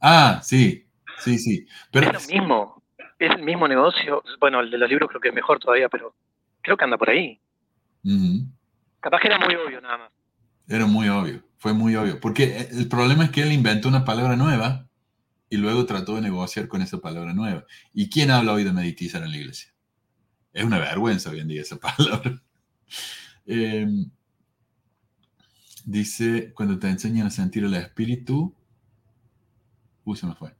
Ah, 0.00 0.40
sí, 0.42 0.86
sí, 1.18 1.38
sí. 1.38 1.66
Pero... 1.90 2.10
Es 2.10 2.28
lo 2.28 2.34
mismo, 2.34 2.73
es 3.26 3.34
el 3.34 3.42
mismo 3.42 3.68
negocio. 3.68 4.22
Bueno, 4.40 4.60
el 4.60 4.70
de 4.70 4.78
los 4.78 4.88
libros 4.88 5.08
creo 5.08 5.20
que 5.20 5.28
es 5.28 5.34
mejor 5.34 5.58
todavía, 5.58 5.88
pero 5.88 6.14
creo 6.62 6.76
que 6.76 6.84
anda 6.84 6.98
por 6.98 7.10
ahí. 7.10 7.40
Capaz 9.00 9.20
que 9.20 9.28
era 9.28 9.38
muy 9.38 9.54
obvio 9.54 9.80
nada 9.80 9.98
más. 9.98 10.10
Era 10.66 10.86
muy 10.86 11.08
obvio, 11.08 11.42
fue 11.58 11.72
muy 11.74 11.94
obvio. 11.96 12.20
Porque 12.20 12.68
el 12.70 12.88
problema 12.88 13.24
es 13.24 13.30
que 13.30 13.42
él 13.42 13.52
inventó 13.52 13.88
una 13.88 14.04
palabra 14.04 14.36
nueva 14.36 14.88
y 15.50 15.56
luego 15.56 15.86
trató 15.86 16.16
de 16.16 16.22
negociar 16.22 16.68
con 16.68 16.82
esa 16.82 16.98
palabra 16.98 17.34
nueva. 17.34 17.64
¿Y 17.92 18.08
quién 18.08 18.30
habla 18.30 18.52
hoy 18.52 18.64
de 18.64 18.72
meditizar 18.72 19.22
en 19.22 19.30
la 19.30 19.36
iglesia? 19.36 19.72
Es 20.52 20.64
una 20.64 20.78
vergüenza 20.78 21.30
hoy 21.30 21.40
en 21.40 21.48
día 21.48 21.62
esa 21.62 21.76
palabra. 21.80 22.42
Em, 23.46 24.10
dice, 25.84 26.52
cuando 26.54 26.78
te 26.78 26.88
enseñan 26.88 27.26
a 27.26 27.30
sentir 27.30 27.64
el 27.64 27.74
espíritu, 27.74 28.54
uy, 30.04 30.16
se 30.16 30.26
me 30.26 30.34
fue. 30.34 30.54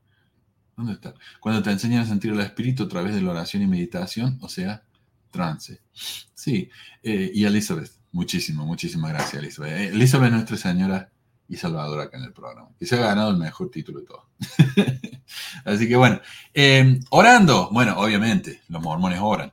¿Dónde 0.77 0.95
está? 0.95 1.15
Cuando 1.41 1.63
te 1.63 1.71
enseñan 1.71 2.03
a 2.03 2.07
sentir 2.07 2.33
el 2.33 2.41
espíritu 2.41 2.85
a 2.85 2.89
través 2.89 3.15
de 3.15 3.23
la 3.23 3.31
oración 3.31 3.63
y 3.63 3.67
meditación, 3.67 4.39
o 4.43 4.49
sea, 4.49 4.83
trance. 5.31 5.81
Sí, 5.93 6.69
eh, 7.03 7.31
y 7.35 7.45
Elizabeth, 7.45 7.91
muchísimo, 8.13 8.65
muchísimas 8.67 9.13
gracias, 9.13 9.43
Elizabeth. 9.43 9.73
Eh, 9.73 9.89
Elizabeth 9.89 10.29
es 10.29 10.33
nuestra 10.33 10.57
señora 10.57 11.11
y 11.49 11.57
salvadora 11.57 12.05
acá 12.05 12.19
en 12.19 12.25
el 12.25 12.33
programa, 12.33 12.71
que 12.79 12.87
se 12.87 12.97
ha 12.97 12.99
ganado 12.99 13.31
el 13.31 13.37
mejor 13.37 13.71
título 13.71 14.01
de 14.01 14.07
todo. 14.07 14.29
Así 15.65 15.89
que 15.89 15.97
bueno, 15.97 16.21
em, 16.53 17.01
orando, 17.11 17.69
bueno, 17.71 17.99
obviamente, 17.99 18.63
los 18.69 18.83
mormones 18.83 19.21
oran, 19.21 19.53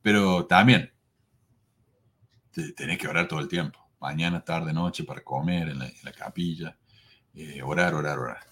pero 0.00 0.46
también 0.46 0.92
tenés 2.76 2.98
que 2.98 3.08
orar 3.08 3.28
todo 3.28 3.40
el 3.40 3.48
tiempo, 3.48 3.78
mañana, 4.00 4.44
tarde, 4.44 4.72
noche, 4.72 5.04
para 5.04 5.22
comer 5.22 5.70
en 5.70 5.78
la, 5.78 6.12
capilla, 6.12 6.76
eh, 7.34 7.62
orar, 7.62 7.94
orar, 7.94 8.18
orar. 8.18 8.51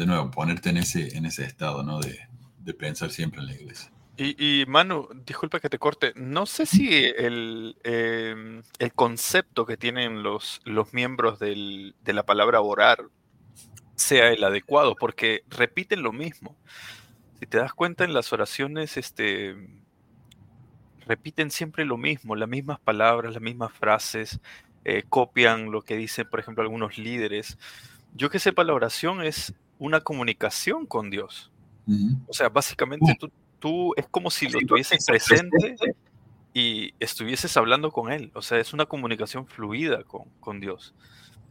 De 0.00 0.06
nuevo, 0.06 0.30
ponerte 0.30 0.70
en 0.70 0.78
ese, 0.78 1.14
en 1.18 1.26
ese 1.26 1.44
estado, 1.44 1.82
¿no? 1.82 2.00
De, 2.00 2.26
de 2.58 2.72
pensar 2.72 3.10
siempre 3.10 3.42
en 3.42 3.48
la 3.48 3.52
iglesia. 3.52 3.92
Y, 4.16 4.64
Manu, 4.66 5.08
disculpa 5.26 5.60
que 5.60 5.68
te 5.68 5.78
corte, 5.78 6.14
no 6.16 6.46
sé 6.46 6.64
si 6.64 6.88
el, 7.04 7.76
em, 7.84 8.62
el 8.78 8.92
concepto 8.94 9.66
que 9.66 9.76
tienen 9.76 10.22
los, 10.22 10.62
los 10.64 10.94
miembros 10.94 11.38
del, 11.38 11.94
de 12.02 12.14
la 12.14 12.24
palabra 12.24 12.62
orar 12.62 13.04
sea 13.94 14.30
el 14.30 14.42
adecuado, 14.42 14.96
porque 14.98 15.42
repiten 15.50 16.02
lo 16.02 16.12
mismo. 16.12 16.56
Si 17.38 17.44
te 17.44 17.58
das 17.58 17.74
cuenta 17.74 18.04
en 18.04 18.14
las 18.14 18.32
oraciones, 18.32 18.96
este, 18.96 19.54
repiten 21.06 21.50
siempre 21.50 21.84
lo 21.84 21.98
mismo, 21.98 22.36
las 22.36 22.48
mismas 22.48 22.80
palabras, 22.80 23.34
las 23.34 23.42
mismas 23.42 23.70
frases, 23.74 24.40
eh, 24.86 25.02
copian 25.06 25.70
lo 25.70 25.82
que 25.82 25.96
dicen, 25.96 26.26
por 26.30 26.40
ejemplo, 26.40 26.62
algunos 26.62 26.96
líderes. 26.96 27.58
Yo 28.14 28.30
que 28.30 28.38
sepa, 28.38 28.64
la 28.64 28.72
oración 28.72 29.22
es 29.22 29.54
una 29.80 30.00
comunicación 30.00 30.86
con 30.86 31.10
Dios. 31.10 31.50
O 32.28 32.32
sea, 32.32 32.48
básicamente 32.48 33.16
tú 33.18 33.32
tú 33.60 33.92
es 33.96 34.06
como 34.10 34.30
si 34.30 34.48
lo 34.48 34.58
tuvieses 34.66 35.06
presente 35.06 35.76
y 36.52 36.94
estuvieses 36.98 37.56
hablando 37.56 37.92
con 37.92 38.10
él. 38.10 38.32
O 38.34 38.42
sea, 38.42 38.58
es 38.58 38.72
una 38.72 38.86
comunicación 38.86 39.46
fluida 39.46 40.02
con, 40.02 40.60
Dios. 40.60 40.94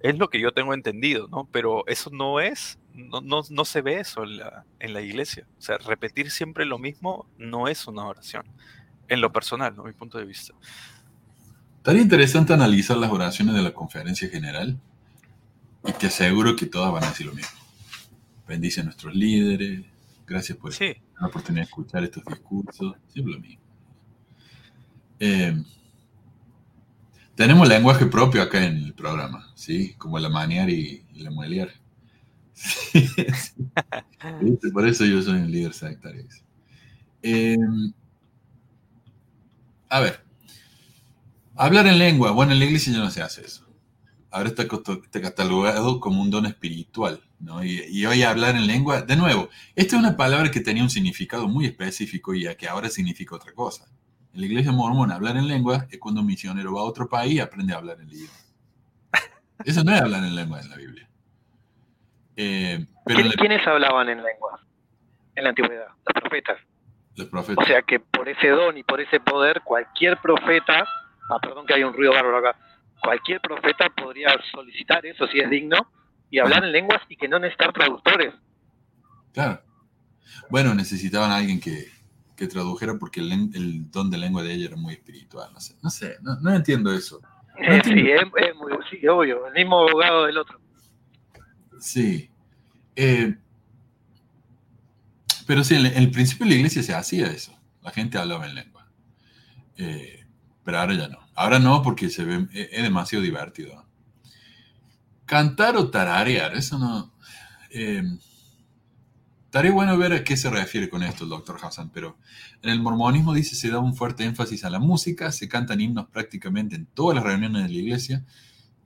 Es 0.02 0.18
lo 0.18 0.30
que 0.30 0.42
yo 0.42 0.52
tengo 0.52 0.74
entendido, 0.74 1.28
¿no? 1.30 1.48
Pero 1.52 1.88
eso 1.88 2.10
no 2.12 2.42
es, 2.42 2.78
no, 2.94 3.22
no, 3.22 3.66
se 3.66 3.82
ve 3.82 4.00
eso 4.00 4.24
en 4.24 4.38
la, 4.38 4.66
en 4.80 4.94
la, 4.94 5.02
iglesia. 5.02 5.48
O 5.58 5.62
sea, 5.62 5.78
repetir 5.78 6.32
siempre 6.32 6.66
lo 6.66 6.80
mismo 6.80 7.26
no 7.38 7.70
es 7.70 7.88
una 7.88 8.06
oración. 8.06 8.44
En 9.08 9.22
lo 9.22 9.32
personal, 9.32 9.76
¿no? 9.76 9.84
Mi 9.84 9.94
punto 9.94 10.18
de 10.18 10.26
vista. 10.26 10.54
Estaría 11.78 12.02
interesante 12.02 12.54
analizar 12.54 12.98
las 12.98 13.12
oraciones 13.12 13.56
de 13.56 13.62
la 13.62 13.74
conferencia 13.74 14.28
general 14.30 14.78
y 15.86 15.92
te 15.94 16.08
aseguro 16.08 16.56
que 16.56 16.66
todas 16.66 16.92
van 16.92 17.04
a 17.06 17.08
decir 17.08 17.26
lo 17.26 17.34
mismo. 17.34 17.59
Bendice 18.50 18.82
a 18.82 18.84
nuestros 18.84 19.16
líderes, 19.16 19.86
gracias 20.28 20.58
por 20.58 20.74
sí 20.74 20.98
la 21.20 21.28
oportunidad 21.28 21.64
de 21.64 21.70
escuchar 21.70 22.04
estos 22.04 22.24
discursos, 22.26 22.96
siempre 23.08 23.34
lo 23.34 23.40
mismo. 23.40 23.62
Eh, 25.20 25.64
tenemos 27.36 27.68
lenguaje 27.68 28.06
propio 28.06 28.42
acá 28.42 28.66
en 28.66 28.78
el 28.78 28.94
programa, 28.94 29.52
¿sí? 29.56 29.94
Como 29.98 30.18
la 30.20 30.30
maniar 30.30 30.70
y, 30.70 31.04
la 31.16 31.32
muelear. 31.32 31.72
Por 34.74 34.88
eso 34.88 35.06
yo 35.06 35.22
soy 35.22 35.40
un 35.40 35.52
líder 35.52 35.74
sectario. 35.74 36.26
Eh, 37.22 37.58
a 39.90 40.00
ver, 40.00 40.24
hablar 41.56 41.88
en 41.88 42.00
lengua. 42.00 42.32
Bueno, 42.32 42.54
en 42.54 42.60
la 42.60 42.66
iglesia 42.66 42.94
ya 42.94 43.00
no 43.00 43.12
se 43.12 43.22
hace 43.22 43.46
eso. 43.46 43.66
Ahora 44.32 44.50
está 44.50 44.68
catalogado 45.22 46.00
como 46.00 46.22
un 46.22 46.30
don 46.30 46.46
espiritual. 46.46 47.22
Y, 47.64 48.06
hoy 48.06 48.24
hablar 48.24 48.56
en 48.56 48.68
lengua, 48.68 49.02
de 49.02 49.16
nuevo, 49.16 49.50
esta 49.76 49.96
es 49.96 50.02
una 50.02 50.18
palabra 50.18 50.52
que 50.52 50.60
tenía 50.60 50.84
un 50.84 50.90
significado 50.90 51.48
muy 51.48 51.66
específico 51.66 52.34
y 52.34 52.54
que 52.56 52.68
ahora 52.68 52.90
significa 52.90 53.36
otra 53.36 53.54
cosa. 53.54 53.86
En 54.34 54.42
la 54.42 54.46
iglesia 54.46 54.72
mormona, 54.72 55.16
hablar 55.16 55.38
en 55.38 55.48
lengua 55.48 55.88
es 55.90 56.00
cuando 56.00 56.22
un 56.22 56.28
misionero 56.28 56.74
va 56.74 56.82
a 56.82 56.84
otro 56.84 57.08
país 57.08 57.34
y 57.34 57.40
aprende 57.40 57.74
a 57.74 57.78
hablar 57.78 57.98
el 58.02 58.12
idioma. 58.12 58.34
Eso 59.64 59.84
no 59.84 59.94
es 59.94 60.02
hablar 60.02 60.24
en 60.24 60.36
lengua 60.36 60.60
en 60.60 60.70
la 60.70 60.76
Biblia. 60.76 61.10
Eh, 62.36 62.86
¿Quiénes 63.06 63.66
hablaban 63.68 64.10
en 64.10 64.22
lengua 64.22 64.60
en 65.36 65.44
la 65.44 65.50
antigüedad? 65.50 65.88
Los 66.06 66.22
profetas. 66.22 66.58
Los 67.16 67.28
profetas. 67.28 67.64
O 67.64 67.68
sea 67.68 67.82
que 67.82 68.00
por 68.00 68.28
ese 68.30 68.50
don 68.50 68.78
y 68.78 68.84
por 68.84 69.02
ese 69.02 69.20
poder, 69.20 69.62
cualquier 69.62 70.18
profeta, 70.18 70.86
ah, 71.30 71.40
perdón 71.42 71.66
que 71.66 71.74
hay 71.74 71.84
un 71.84 71.94
ruido 71.94 72.14
bárbaro 72.14 72.38
acá, 72.38 72.58
cualquier 73.02 73.42
profeta 73.42 73.90
podría 73.90 74.30
solicitar 74.52 75.06
eso 75.06 75.26
si 75.28 75.40
es 75.40 75.50
digno 75.50 75.90
y 76.30 76.40
hablar 76.40 76.64
en 76.64 76.72
lenguas 76.72 77.02
y 77.10 77.16
que 77.16 77.28
no 77.28 77.40
necesitar 77.40 77.74
traductores. 77.74 78.34
Claro. 79.34 79.62
Bueno, 80.50 80.74
necesitaban 80.74 81.32
a 81.32 81.38
alguien 81.38 81.60
que, 81.60 81.88
que 82.36 82.48
tradujera 82.48 82.98
porque 82.98 83.20
el, 83.20 83.92
don 83.92 84.10
de 84.10 84.18
lengua 84.18 84.44
de 84.44 84.54
ella 84.54 84.68
era 84.68 84.76
muy 84.76 84.94
espiritual. 84.94 85.52
No 85.54 85.60
sé, 85.60 85.76
no, 85.82 85.90
sé, 85.90 86.18
no, 86.22 86.54
entiendo 86.54 86.92
eso. 86.92 87.20
Eh, 87.58 87.82
sí, 87.84 88.10
es, 88.10 88.56
muy 88.56 88.72
sí, 88.90 89.06
obvio, 89.08 89.48
el 89.48 89.54
mismo 89.54 89.88
abogado 89.88 90.26
del 90.26 90.38
otro. 90.38 90.60
Sí. 91.80 92.30
Eh, 92.96 93.36
Pero 95.46 95.64
sí, 95.64 95.76
en 95.76 95.86
el 95.86 96.12
principio 96.12 96.46
de 96.46 96.52
la 96.52 96.56
iglesia 96.58 96.84
se 96.84 96.94
hacía 96.94 97.28
eso. 97.28 97.58
La 97.82 97.92
gente 97.92 98.18
hablaba 98.18 98.46
en 98.46 98.56
lengua. 98.56 98.88
Eh, 99.78 100.26
pero 100.64 100.80
ahora 100.80 100.94
ya 100.94 101.08
no. 101.08 101.20
Ahora 101.36 101.60
no 101.60 101.82
porque 101.82 102.10
se 102.10 102.24
ve, 102.24 102.48
es 102.54 102.84
demasiado 102.84 103.24
divertido. 103.24 103.86
Cantar 105.30 105.78
o 105.78 105.92
tararear, 105.92 106.56
eso 106.56 106.80
no... 106.80 107.14
Eh, 107.70 108.02
bueno 109.72 109.96
ver 109.96 110.14
a 110.14 110.24
qué 110.24 110.36
se 110.36 110.50
refiere 110.50 110.90
con 110.90 111.04
esto 111.04 111.24
el 111.24 111.30
doctor 111.30 111.60
Hassan, 111.62 111.92
pero 111.92 112.18
en 112.64 112.72
el 112.72 112.82
mormonismo 112.82 113.36
dice 113.36 113.56
se 113.56 113.70
da 113.70 113.78
un 113.78 113.96
fuerte 113.96 114.24
énfasis 114.24 114.66
a 114.66 114.72
la 114.72 114.80
música, 114.80 115.32
se 115.32 115.48
cantan 115.48 115.82
himnos 115.82 116.08
prácticamente 116.08 116.76
en 116.76 116.88
todas 116.88 117.16
las 117.16 117.24
reuniones 117.24 117.62
de 117.62 117.70
la 117.70 117.80
iglesia, 117.80 118.26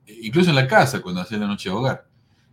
eh, 0.04 0.18
incluso 0.20 0.50
en 0.50 0.56
la 0.56 0.66
casa 0.66 1.00
cuando 1.00 1.22
hace 1.22 1.38
la 1.38 1.46
noche 1.46 1.70
de 1.70 1.76
hogar. 1.76 2.08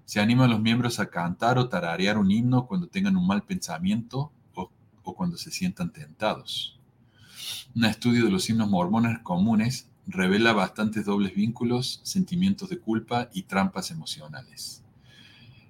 Se 0.06 0.22
anima 0.22 0.46
a 0.46 0.48
los 0.48 0.62
miembros 0.62 1.02
a 1.02 1.08
cantar 1.08 1.58
o 1.58 1.68
tararear 1.68 2.18
un 2.18 2.32
himno 2.32 2.68
cuando 2.68 2.88
tengan 2.88 3.18
un 3.18 3.28
mal 3.28 3.44
pensamiento 3.44 4.32
o, 4.54 4.72
cuando 5.14 5.36
se 5.36 5.52
sientan 5.52 5.92
tentados. 5.92 6.80
Un 7.76 7.84
estudio 7.84 8.24
de 8.24 8.32
los 8.32 8.50
himnos 8.50 8.70
mormones 8.70 9.20
comunes 9.20 9.91
revela 10.08 10.54
bastantes 10.54 11.06
dobles 11.06 11.36
vínculos, 11.36 12.02
sentimientos 12.04 12.70
de 12.70 12.80
culpa 12.80 13.30
y 13.34 13.44
trampas 13.44 13.92
emocionales. 13.92 14.84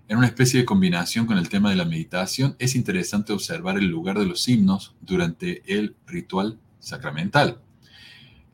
En 0.07 0.17
una 0.17 0.27
especie 0.27 0.59
de 0.59 0.65
combinación 0.65 1.25
con 1.25 1.37
el 1.37 1.47
tema 1.47 1.69
de 1.69 1.77
la 1.77 1.85
meditación, 1.85 2.55
es 2.59 2.75
interesante 2.75 3.31
observar 3.31 3.77
el 3.77 3.85
lugar 3.85 4.19
de 4.19 4.25
los 4.25 4.47
himnos 4.47 4.93
durante 4.99 5.63
el 5.73 5.95
ritual 6.05 6.59
sacramental. 6.79 7.61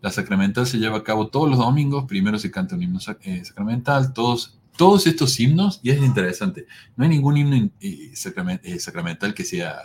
La 0.02 0.12
sacramental 0.12 0.68
se 0.68 0.78
lleva 0.78 0.98
a 0.98 1.04
cabo 1.04 1.30
todos 1.30 1.50
los 1.50 1.58
domingos, 1.58 2.06
primero 2.06 2.38
se 2.38 2.52
canta 2.52 2.76
un 2.76 2.84
himno 2.84 3.00
eh, 3.22 3.44
sacramental, 3.44 4.14
todos 4.14 4.54
todos 4.78 5.08
estos 5.08 5.40
himnos, 5.40 5.80
y 5.82 5.90
es 5.90 6.00
interesante, 6.00 6.68
no 6.96 7.04
hay 7.04 7.10
ningún 7.10 7.36
himno 7.36 7.56
eh, 7.82 8.12
eh, 8.12 8.80
sacramental 8.80 9.34
que 9.34 9.44
sea 9.44 9.82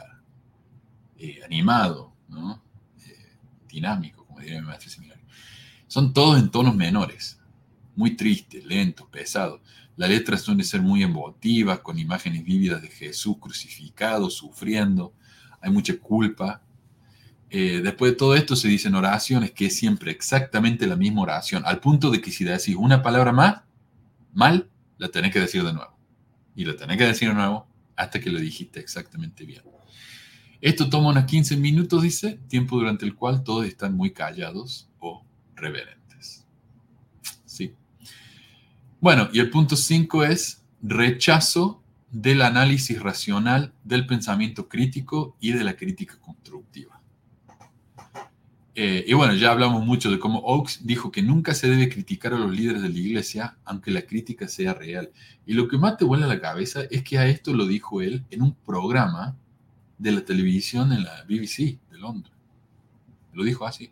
animado, 1.47 2.13
dinámico, 3.67 4.27
como 4.27 4.41
diría 4.41 4.61
mi 4.61 4.67
maestro 4.67 4.91
seminario. 4.91 5.22
Son 5.93 6.15
todos 6.15 6.39
en 6.41 6.51
tonos 6.51 6.75
menores, 6.75 7.39
muy 7.95 8.17
tristes, 8.17 8.65
lentos, 8.65 9.07
pesados. 9.09 9.61
Las 9.95 10.09
letras 10.09 10.41
suelen 10.41 10.65
ser 10.65 10.81
muy 10.81 11.03
emotivas, 11.03 11.81
con 11.81 11.99
imágenes 11.99 12.45
vívidas 12.45 12.81
de 12.81 12.89
Jesús 12.89 13.37
crucificado, 13.39 14.31
sufriendo. 14.31 15.13
Hay 15.61 15.71
mucha 15.71 15.95
culpa. 15.99 16.63
después 17.51 18.13
de 18.13 18.17
todo 18.17 18.35
esto 18.35 18.57
se 18.57 18.69
dicen 18.69 18.95
oraciones, 18.95 19.51
que 19.51 19.67
es 19.67 19.77
siempre 19.77 20.13
exactamente 20.13 20.87
la 20.87 20.97
misma 20.97 21.21
oración, 21.21 21.63
al 21.67 21.79
punto 21.79 22.11
de 22.11 22.23
que 22.23 22.31
si 22.31 22.43
decís 22.43 22.75
una 22.75 23.03
palabra 23.03 23.31
más, 23.31 23.61
mal, 24.33 24.71
la 24.97 25.11
tenés 25.11 25.31
que 25.31 25.41
decir 25.41 25.63
de 25.63 25.75
nuevo. 25.75 25.95
Y 26.57 26.65
la 26.65 26.75
tenés 26.75 26.97
que 26.97 27.05
decir 27.05 27.29
de 27.29 27.35
nuevo 27.35 27.67
hasta 27.97 28.19
que 28.19 28.31
lo 28.31 28.41
dijiste 28.41 28.81
exactamente 28.81 29.45
bien. 29.45 29.61
Esto 30.63 30.89
toma 30.89 31.11
unos 31.11 31.27
15 31.27 31.59
minutos, 31.59 32.03
dice, 32.03 32.41
tiempo 32.49 32.79
durante 32.79 33.05
el 33.05 33.15
cual 33.15 33.45
todos 33.45 33.67
están 33.67 33.95
muy 33.95 34.11
callados 34.13 34.89
o 34.99 35.27
reverentes. 35.63 36.45
Sí. 37.47 37.75
Bueno, 39.01 39.29
y 39.33 39.41
el 39.41 39.49
punto 39.49 39.77
5 39.77 40.25
es 40.25 40.63
rechazo 40.83 41.83
del 42.11 42.43
análisis 42.43 43.01
racional, 43.01 43.73
del 43.85 44.07
pensamiento 44.07 44.69
crítico 44.69 45.37
y 45.41 45.53
de 45.53 45.65
la 45.65 45.77
crítica 45.77 46.19
constructiva. 46.21 47.01
Eh, 48.75 49.05
y 49.07 49.13
bueno, 49.13 49.35
ya 49.35 49.51
hablamos 49.53 49.85
mucho 49.85 50.11
de 50.11 50.19
cómo 50.19 50.41
Oakes 50.41 50.81
dijo 50.83 51.13
que 51.13 51.23
nunca 51.23 51.55
se 51.55 51.69
debe 51.69 51.91
criticar 51.91 52.33
a 52.33 52.39
los 52.39 52.51
líderes 52.51 52.83
de 52.83 52.89
la 52.89 52.99
iglesia, 52.99 53.57
aunque 53.65 53.91
la 53.91 54.03
crítica 54.03 54.49
sea 54.49 54.75
real. 54.75 55.11
Y 55.47 55.55
lo 55.55 55.69
que 55.69 55.79
más 55.79 55.97
te 55.99 56.05
vuela 56.05 56.27
la 56.27 56.41
cabeza 56.41 56.83
es 56.91 57.03
que 57.03 57.19
a 57.19 57.27
esto 57.27 57.53
lo 57.53 57.67
dijo 57.67 58.01
él 58.01 58.25
en 58.31 58.43
un 58.43 58.55
programa 58.55 59.37
de 59.99 60.13
la 60.13 60.25
televisión 60.25 60.93
en 60.93 61.05
la 61.05 61.23
BBC 61.25 61.79
de 61.91 61.99
Londres. 61.99 62.35
Lo 63.33 63.45
dijo 63.45 63.67
así. 63.67 63.91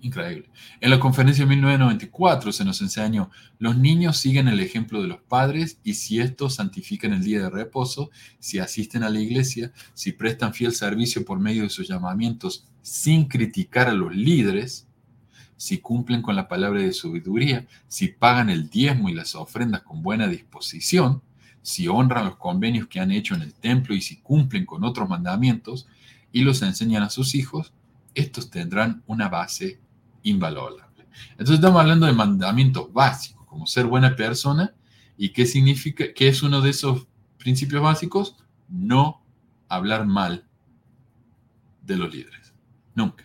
Increíble. 0.00 0.50
En 0.80 0.90
la 0.90 1.00
conferencia 1.00 1.44
de 1.44 1.50
1994 1.50 2.52
se 2.52 2.64
nos 2.64 2.80
enseñó, 2.82 3.30
los 3.58 3.76
niños 3.78 4.18
siguen 4.18 4.46
el 4.46 4.60
ejemplo 4.60 5.00
de 5.00 5.08
los 5.08 5.20
padres 5.22 5.78
y 5.82 5.94
si 5.94 6.20
estos 6.20 6.56
santifican 6.56 7.12
el 7.12 7.24
día 7.24 7.40
de 7.40 7.50
reposo, 7.50 8.10
si 8.38 8.58
asisten 8.58 9.02
a 9.02 9.10
la 9.10 9.20
iglesia, 9.20 9.72
si 9.94 10.12
prestan 10.12 10.52
fiel 10.52 10.72
servicio 10.72 11.24
por 11.24 11.40
medio 11.40 11.62
de 11.62 11.70
sus 11.70 11.88
llamamientos 11.88 12.68
sin 12.82 13.26
criticar 13.26 13.88
a 13.88 13.94
los 13.94 14.14
líderes, 14.14 14.86
si 15.56 15.78
cumplen 15.78 16.20
con 16.20 16.36
la 16.36 16.46
palabra 16.46 16.82
de 16.82 16.92
sabiduría, 16.92 17.66
si 17.88 18.08
pagan 18.08 18.50
el 18.50 18.68
diezmo 18.68 19.08
y 19.08 19.14
las 19.14 19.34
ofrendas 19.34 19.82
con 19.82 20.02
buena 20.02 20.28
disposición, 20.28 21.22
si 21.62 21.88
honran 21.88 22.26
los 22.26 22.36
convenios 22.36 22.86
que 22.86 23.00
han 23.00 23.10
hecho 23.10 23.34
en 23.34 23.42
el 23.42 23.54
templo 23.54 23.94
y 23.94 24.02
si 24.02 24.18
cumplen 24.18 24.66
con 24.66 24.84
otros 24.84 25.08
mandamientos 25.08 25.88
y 26.30 26.42
los 26.42 26.62
enseñan 26.62 27.02
a 27.02 27.10
sus 27.10 27.34
hijos, 27.34 27.72
estos 28.14 28.50
tendrán 28.50 29.02
una 29.06 29.28
base 29.28 29.80
invaluable. 30.30 30.82
Entonces 31.32 31.56
estamos 31.56 31.80
hablando 31.80 32.06
de 32.06 32.12
mandamientos 32.12 32.92
básicos, 32.92 33.46
como 33.46 33.66
ser 33.66 33.86
buena 33.86 34.16
persona 34.16 34.74
y 35.16 35.30
qué 35.30 35.46
significa, 35.46 36.12
qué 36.14 36.28
es 36.28 36.42
uno 36.42 36.60
de 36.60 36.70
esos 36.70 37.06
principios 37.38 37.82
básicos, 37.82 38.36
no 38.68 39.22
hablar 39.68 40.06
mal 40.06 40.46
de 41.82 41.96
los 41.96 42.12
líderes. 42.12 42.52
Nunca. 42.94 43.24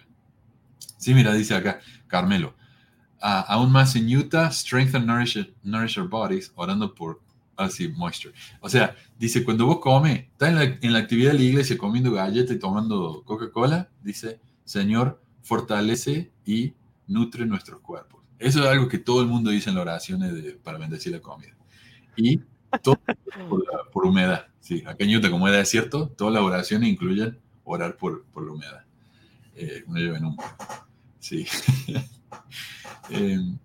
Sí, 0.98 1.14
mira, 1.14 1.34
dice 1.34 1.56
acá 1.56 1.80
Carmelo. 2.08 2.56
aún 3.20 3.72
más 3.72 3.96
en 3.96 4.16
Utah, 4.16 4.52
strengthen, 4.52 5.06
nourish, 5.06 5.54
nourish 5.64 6.00
our 6.00 6.08
bodies, 6.08 6.52
orando 6.56 6.94
por 6.94 7.22
así, 7.58 7.88
moisture. 7.90 8.34
O 8.60 8.70
sea, 8.70 8.96
dice, 9.18 9.44
cuando 9.44 9.66
vos 9.66 9.80
comes, 9.80 10.26
estás 10.32 10.50
en 10.50 10.56
la, 10.56 10.64
en 10.64 10.94
la 10.94 11.00
actividad 11.00 11.32
de 11.32 11.40
la 11.40 11.44
iglesia 11.44 11.78
comiendo 11.78 12.12
galletas 12.12 12.56
y 12.56 12.60
tomando 12.60 13.24
Coca-Cola, 13.26 13.90
dice, 14.02 14.40
Señor, 14.64 15.22
fortalece 15.42 16.32
y 16.46 16.74
nutre 17.12 17.46
nuestros 17.46 17.82
cuerpos. 17.82 18.24
Eso 18.40 18.62
es 18.62 18.66
algo 18.68 18.88
que 18.88 18.98
todo 18.98 19.22
el 19.22 19.28
mundo 19.28 19.52
dice 19.52 19.70
en 19.70 19.76
las 19.76 19.84
oraciones 19.84 20.34
para 20.64 20.78
bendecir 20.78 21.12
la 21.12 21.20
comida. 21.20 21.56
Y 22.16 22.42
todo 22.82 22.98
por, 23.92 24.06
humedad. 24.06 24.48
Sí, 24.60 24.84
acá 24.86 25.04
en 25.04 25.16
Utah, 25.16 25.30
como 25.30 25.48
es 25.48 25.54
desierto, 25.54 26.10
todas 26.10 26.34
las 26.34 26.44
oraciones 26.44 26.90
incluyen 26.90 27.40
orar 27.64 27.98
por, 27.98 28.26
por 28.26 28.46
la 28.46 28.52
humedad 28.52 28.86
eh, 29.56 29.84
un 29.88 30.38
Sí. 31.20 31.46
Em, 33.10 33.58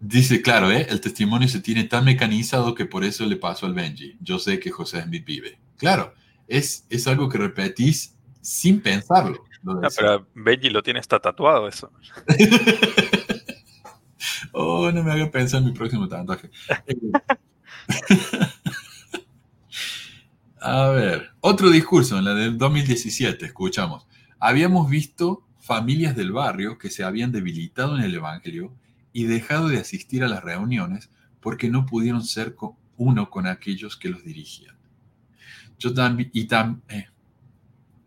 dice, 0.00 0.40
claro, 0.40 0.70
¿eh? 0.72 0.86
el 0.88 1.00
testimonio 1.00 1.46
se 1.46 1.60
tiene 1.60 1.84
tan 1.84 2.04
mecanizado 2.06 2.74
que 2.74 2.86
por 2.86 3.04
eso 3.04 3.26
le 3.26 3.36
pasó 3.36 3.66
al 3.66 3.74
Benji. 3.74 4.16
Yo 4.20 4.38
sé 4.38 4.58
que 4.58 4.70
José 4.70 5.02
Smith 5.02 5.26
vive. 5.26 5.58
Claro, 5.76 6.14
es, 6.48 6.86
es 6.88 7.06
algo 7.06 7.28
que 7.28 7.36
repetís 7.36 8.16
sin 8.40 8.80
pensarlo. 8.80 9.44
No, 9.62 9.80
pero 9.96 10.26
Benji 10.34 10.70
lo 10.70 10.82
tiene 10.82 11.00
está 11.00 11.20
tatuado 11.20 11.68
eso. 11.68 11.92
oh, 14.52 14.90
no 14.90 15.02
me 15.02 15.12
haga 15.12 15.30
pensar 15.30 15.60
en 15.60 15.66
mi 15.66 15.72
próximo 15.72 16.08
tatuaje. 16.08 16.50
A 20.62 20.88
ver, 20.88 21.30
otro 21.40 21.70
discurso 21.70 22.18
en 22.18 22.24
la 22.24 22.34
del 22.34 22.58
2017, 22.58 23.46
escuchamos. 23.46 24.06
Habíamos 24.38 24.90
visto 24.90 25.46
familias 25.58 26.14
del 26.14 26.32
barrio 26.32 26.76
que 26.76 26.90
se 26.90 27.02
habían 27.02 27.32
debilitado 27.32 27.96
en 27.96 28.04
el 28.04 28.14
Evangelio 28.14 28.74
y 29.12 29.24
dejado 29.24 29.68
de 29.68 29.78
asistir 29.78 30.22
a 30.22 30.28
las 30.28 30.44
reuniones 30.44 31.10
porque 31.40 31.70
no 31.70 31.86
pudieron 31.86 32.22
ser 32.22 32.56
uno 32.96 33.30
con 33.30 33.46
aquellos 33.46 33.96
que 33.96 34.10
los 34.10 34.22
dirigían. 34.22 34.76
Yo 35.78 35.94
también, 35.94 36.30
y, 36.34 36.46
eh, 36.88 37.08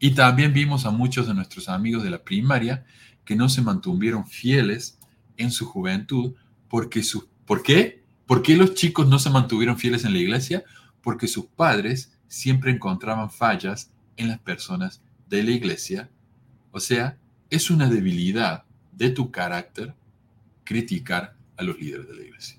y 0.03 0.11
también 0.11 0.51
vimos 0.51 0.85
a 0.85 0.91
muchos 0.91 1.27
de 1.27 1.33
nuestros 1.33 1.69
amigos 1.69 2.03
de 2.03 2.09
la 2.09 2.25
primaria 2.25 2.83
que 3.23 3.37
no 3.37 3.47
se 3.47 3.61
mantuvieron 3.61 4.27
fieles 4.27 4.99
en 5.37 5.49
su 5.49 5.65
juventud 5.65 6.33
porque 6.67 7.01
¿por 7.45 7.63
qué? 7.63 8.03
¿Por 8.25 8.41
qué 8.41 8.57
los 8.57 8.73
chicos 8.73 9.07
no 9.07 9.17
se 9.17 9.29
mantuvieron 9.29 9.79
fieles 9.79 10.03
en 10.03 10.11
la 10.11 10.19
iglesia? 10.19 10.65
Porque 11.01 11.29
sus 11.29 11.45
padres 11.45 12.11
siempre 12.27 12.71
encontraban 12.71 13.31
fallas 13.31 13.93
en 14.17 14.27
las 14.27 14.39
personas 14.39 15.01
de 15.29 15.41
la 15.41 15.51
iglesia 15.51 16.09
o 16.73 16.81
sea, 16.81 17.17
es 17.49 17.69
una 17.69 17.87
debilidad 17.87 18.65
de 18.91 19.11
tu 19.11 19.31
carácter 19.31 19.93
criticar 20.65 21.37
a 21.55 21.63
los 21.63 21.79
líderes 21.79 22.09
de 22.09 22.15
la 22.17 22.23
iglesia. 22.23 22.57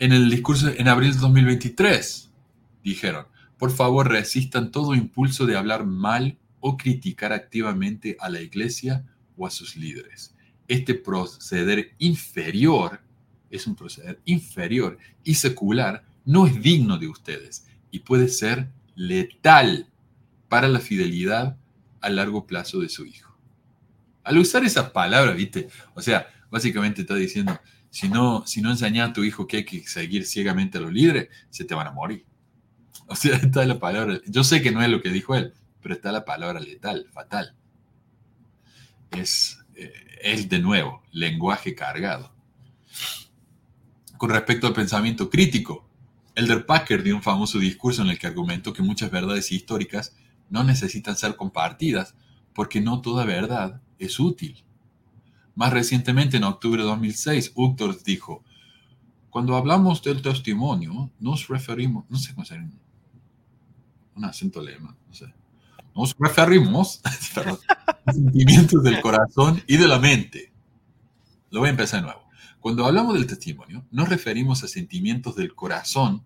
En 0.00 0.12
el 0.12 0.28
discurso 0.28 0.70
en 0.76 0.88
abril 0.88 1.12
de 1.12 1.20
2023 1.20 2.32
dijeron, 2.82 3.26
por 3.58 3.70
favor 3.70 4.08
resistan 4.08 4.70
todo 4.70 4.94
impulso 4.94 5.46
de 5.46 5.56
hablar 5.56 5.86
mal 5.86 6.38
o 6.60 6.76
criticar 6.76 7.32
activamente 7.32 8.16
a 8.20 8.28
la 8.28 8.40
iglesia 8.40 9.04
o 9.36 9.46
a 9.46 9.50
sus 9.50 9.76
líderes. 9.76 10.34
Este 10.68 10.94
proceder 10.94 11.94
inferior 11.98 13.00
es 13.50 13.66
un 13.66 13.76
proceder 13.76 14.20
inferior 14.24 14.98
y 15.24 15.34
secular, 15.34 16.04
no 16.24 16.46
es 16.46 16.60
digno 16.60 16.98
de 16.98 17.08
ustedes 17.08 17.66
y 17.90 18.00
puede 18.00 18.28
ser 18.28 18.68
letal 18.94 19.88
para 20.48 20.68
la 20.68 20.80
fidelidad 20.80 21.56
a 22.00 22.10
largo 22.10 22.46
plazo 22.46 22.80
de 22.80 22.88
su 22.88 23.06
hijo. 23.06 23.36
Al 24.24 24.38
usar 24.38 24.64
esa 24.64 24.92
palabra, 24.92 25.32
¿viste? 25.32 25.68
O 25.94 26.02
sea, 26.02 26.28
básicamente 26.50 27.02
está 27.02 27.14
diciendo, 27.14 27.58
si 27.90 28.08
no, 28.08 28.44
si 28.46 28.60
no 28.60 28.70
enseñas 28.70 29.10
a 29.10 29.12
tu 29.12 29.24
hijo 29.24 29.46
que 29.46 29.58
hay 29.58 29.64
que 29.64 29.86
seguir 29.86 30.26
ciegamente 30.26 30.78
a 30.78 30.80
los 30.80 30.92
líderes, 30.92 31.28
se 31.48 31.64
te 31.64 31.74
van 31.74 31.86
a 31.86 31.92
morir. 31.92 32.25
O 33.08 33.14
sea, 33.14 33.36
está 33.36 33.64
la 33.64 33.78
palabra. 33.78 34.20
Yo 34.26 34.42
sé 34.42 34.62
que 34.62 34.72
no 34.72 34.82
es 34.82 34.88
lo 34.88 35.00
que 35.00 35.10
dijo 35.10 35.34
él, 35.36 35.54
pero 35.80 35.94
está 35.94 36.10
la 36.10 36.24
palabra 36.24 36.58
letal, 36.58 37.06
fatal. 37.12 37.54
Es, 39.12 39.58
eh, 39.76 40.46
de 40.48 40.58
nuevo, 40.58 41.02
lenguaje 41.12 41.74
cargado. 41.74 42.34
Con 44.18 44.30
respecto 44.30 44.66
al 44.66 44.72
pensamiento 44.72 45.30
crítico, 45.30 45.88
Elder 46.34 46.66
Packer 46.66 47.02
dio 47.02 47.14
un 47.14 47.22
famoso 47.22 47.58
discurso 47.58 48.02
en 48.02 48.08
el 48.08 48.18
que 48.18 48.26
argumentó 48.26 48.72
que 48.72 48.82
muchas 48.82 49.10
verdades 49.10 49.52
históricas 49.52 50.16
no 50.50 50.64
necesitan 50.64 51.16
ser 51.16 51.36
compartidas 51.36 52.14
porque 52.54 52.80
no 52.80 53.00
toda 53.00 53.24
verdad 53.24 53.80
es 53.98 54.18
útil. 54.18 54.64
Más 55.54 55.72
recientemente, 55.72 56.36
en 56.36 56.44
octubre 56.44 56.82
de 56.82 56.88
2006, 56.88 57.52
Uchtdorf 57.54 58.02
dijo, 58.02 58.42
cuando 59.30 59.56
hablamos 59.56 60.02
del 60.02 60.22
testimonio, 60.22 61.10
nos 61.20 61.48
referimos, 61.48 62.04
no 62.08 62.18
sé 62.18 62.34
cómo 62.34 62.44
se 62.44 62.58
un 64.16 64.24
acento 64.24 64.62
lema, 64.62 64.96
no 65.06 65.14
sé. 65.14 65.32
Nos 65.94 66.14
referimos 66.18 67.00
a 68.04 68.12
sentimientos 68.12 68.82
del 68.82 69.00
corazón 69.00 69.62
y 69.66 69.76
de 69.76 69.88
la 69.88 69.98
mente. 69.98 70.52
Lo 71.50 71.60
voy 71.60 71.68
a 71.68 71.70
empezar 71.70 72.00
de 72.00 72.06
nuevo. 72.06 72.22
Cuando 72.60 72.84
hablamos 72.84 73.14
del 73.14 73.26
testimonio, 73.26 73.84
nos 73.90 74.08
referimos 74.08 74.62
a 74.62 74.68
sentimientos 74.68 75.36
del 75.36 75.54
corazón 75.54 76.22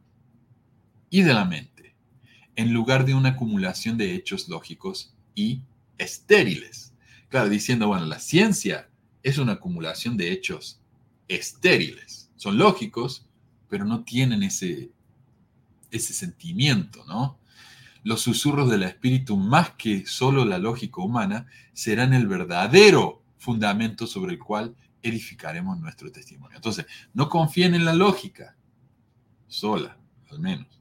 y 1.09 1.23
de 1.23 1.35
la 1.35 1.45
mente, 1.45 1.95
en 2.57 2.73
lugar 2.73 3.05
de 3.05 3.15
una 3.15 3.31
acumulación 3.31 3.99
de 3.99 4.15
hechos 4.15 4.49
lógicos 4.49 5.15
y 5.35 5.62
estériles. 5.99 6.95
Claro, 7.29 7.49
diciendo, 7.49 7.89
bueno, 7.89 8.07
la 8.07 8.19
ciencia 8.19 8.89
es 9.23 9.39
una 9.39 9.53
acumulación 9.53 10.17
de 10.17 10.33
hechos 10.33 10.81
estériles 11.29 12.21
son 12.41 12.57
lógicos, 12.57 13.27
pero 13.69 13.85
no 13.85 14.03
tienen 14.03 14.43
ese, 14.43 14.91
ese 15.91 16.15
sentimiento, 16.15 17.05
¿no? 17.07 17.39
Los 18.03 18.23
susurros 18.23 18.71
del 18.71 18.83
espíritu, 18.83 19.37
más 19.37 19.71
que 19.73 20.07
solo 20.07 20.45
la 20.45 20.59
lógica 20.59 21.03
humana, 21.03 21.47
serán 21.73 22.15
el 22.15 22.27
verdadero 22.27 23.23
fundamento 23.37 24.07
sobre 24.07 24.33
el 24.33 24.39
cual 24.39 24.75
edificaremos 25.03 25.79
nuestro 25.79 26.11
testimonio. 26.11 26.57
Entonces, 26.57 26.87
no 27.15 27.29
confíen 27.29 27.75
en 27.75 27.85
la 27.85 27.95
lógica, 27.95 28.57
sola, 29.49 29.97
al 30.31 30.41
menos. 30.41 30.81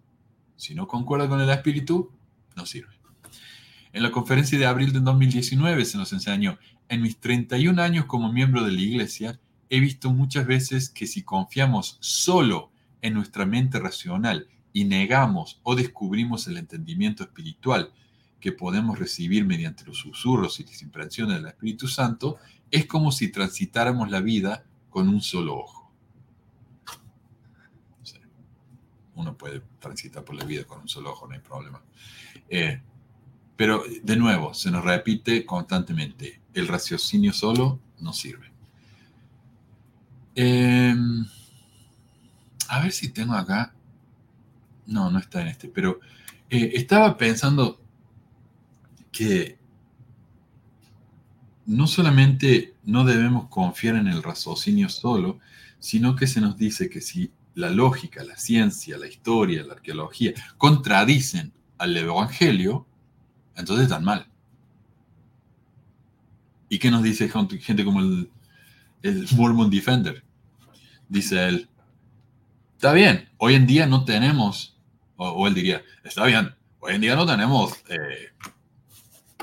Si 0.55 0.75
no 0.75 0.87
concuerda 0.87 1.27
con 1.27 1.41
el 1.41 1.49
espíritu, 1.49 2.11
no 2.55 2.65
sirve. 2.65 2.93
En 3.91 4.03
la 4.03 4.11
conferencia 4.11 4.59
de 4.59 4.65
abril 4.65 4.93
de 4.93 4.99
2019 4.99 5.83
se 5.85 5.97
nos 5.97 6.13
enseñó, 6.13 6.59
en 6.89 7.01
mis 7.01 7.19
31 7.19 7.81
años 7.81 8.05
como 8.05 8.31
miembro 8.31 8.63
de 8.63 8.71
la 8.71 8.81
iglesia, 8.81 9.39
he 9.69 9.79
visto 9.79 10.11
muchas 10.11 10.45
veces 10.45 10.89
que 10.89 11.07
si 11.07 11.23
confiamos 11.23 11.97
solo 12.01 12.71
en 13.01 13.13
nuestra 13.13 13.45
mente 13.45 13.79
racional 13.79 14.47
y 14.73 14.85
negamos 14.85 15.59
o 15.63 15.75
descubrimos 15.75 16.47
el 16.47 16.57
entendimiento 16.57 17.23
espiritual 17.23 17.91
que 18.39 18.51
podemos 18.51 18.97
recibir 18.97 19.45
mediante 19.45 19.85
los 19.85 19.97
susurros 19.97 20.59
y 20.59 20.63
las 20.63 20.81
impresiones 20.81 21.37
del 21.37 21.47
Espíritu 21.47 21.87
Santo, 21.87 22.37
es 22.71 22.85
como 22.85 23.11
si 23.11 23.29
transitáramos 23.29 24.09
la 24.09 24.21
vida 24.21 24.65
con 24.89 25.09
un 25.09 25.21
solo 25.21 25.57
ojo. 25.57 25.91
Uno 29.15 29.37
puede 29.37 29.61
transitar 29.79 30.23
por 30.23 30.35
la 30.35 30.45
vida 30.45 30.63
con 30.63 30.81
un 30.81 30.87
solo 30.87 31.11
ojo, 31.11 31.27
no 31.27 31.33
hay 31.33 31.41
problema. 31.41 31.81
Eh, 32.47 32.81
pero 33.57 33.83
de 34.03 34.15
nuevo, 34.15 34.53
se 34.53 34.71
nos 34.71 34.85
repite 34.85 35.45
constantemente, 35.45 36.41
el 36.53 36.67
raciocinio 36.67 37.33
solo 37.33 37.81
no 37.99 38.13
sirve. 38.13 38.49
Em, 40.33 41.25
a 42.69 42.79
ver 42.81 42.93
si 42.93 43.09
tengo 43.09 43.33
acá. 43.33 43.73
No, 44.89 45.09
no 45.09 45.19
está 45.19 45.41
en 45.41 45.47
este, 45.47 45.69
pero 45.69 45.99
eh, 46.49 46.71
estaba 46.75 47.17
pensando 47.17 47.79
que 49.11 49.57
no 51.65 51.87
solamente 51.87 52.75
no 52.83 53.05
debemos 53.05 53.47
confiar 53.49 53.95
en 53.95 54.07
el 54.07 54.23
raciocinio 54.23 54.89
solo, 54.89 55.39
sino 55.79 56.15
que 56.15 56.27
se 56.27 56.41
nos 56.41 56.57
dice 56.57 56.89
que 56.89 57.01
si 57.01 57.31
la 57.55 57.69
lógica, 57.69 58.23
la 58.23 58.37
ciencia, 58.37 58.97
la 58.97 59.07
historia, 59.07 59.63
la 59.63 59.73
arqueología 59.73 60.33
contradicen 60.57 61.53
al 61.77 61.95
Evangelio, 61.95 62.87
entonces 63.55 63.83
están 63.83 64.03
mal. 64.03 64.27
¿Y 66.69 66.79
qué 66.79 66.91
nos 66.91 67.03
dice 67.03 67.29
gente 67.29 67.85
como 67.85 67.99
el, 67.99 68.29
el 69.03 69.27
Mormon 69.35 69.69
Defender? 69.69 70.23
dice 71.09 71.47
él, 71.49 71.67
está 72.75 72.93
bien, 72.93 73.27
hoy 73.37 73.55
en 73.55 73.67
día 73.67 73.87
no 73.87 74.05
tenemos, 74.05 74.77
o, 75.19 75.47
él 75.47 75.53
diría, 75.53 75.83
está 76.03 76.25
bien, 76.25 76.55
hoy 76.79 76.95
en 76.95 77.01
día 77.01 77.15
no 77.15 77.25
tenemos 77.25 77.73
eh, 77.89 78.29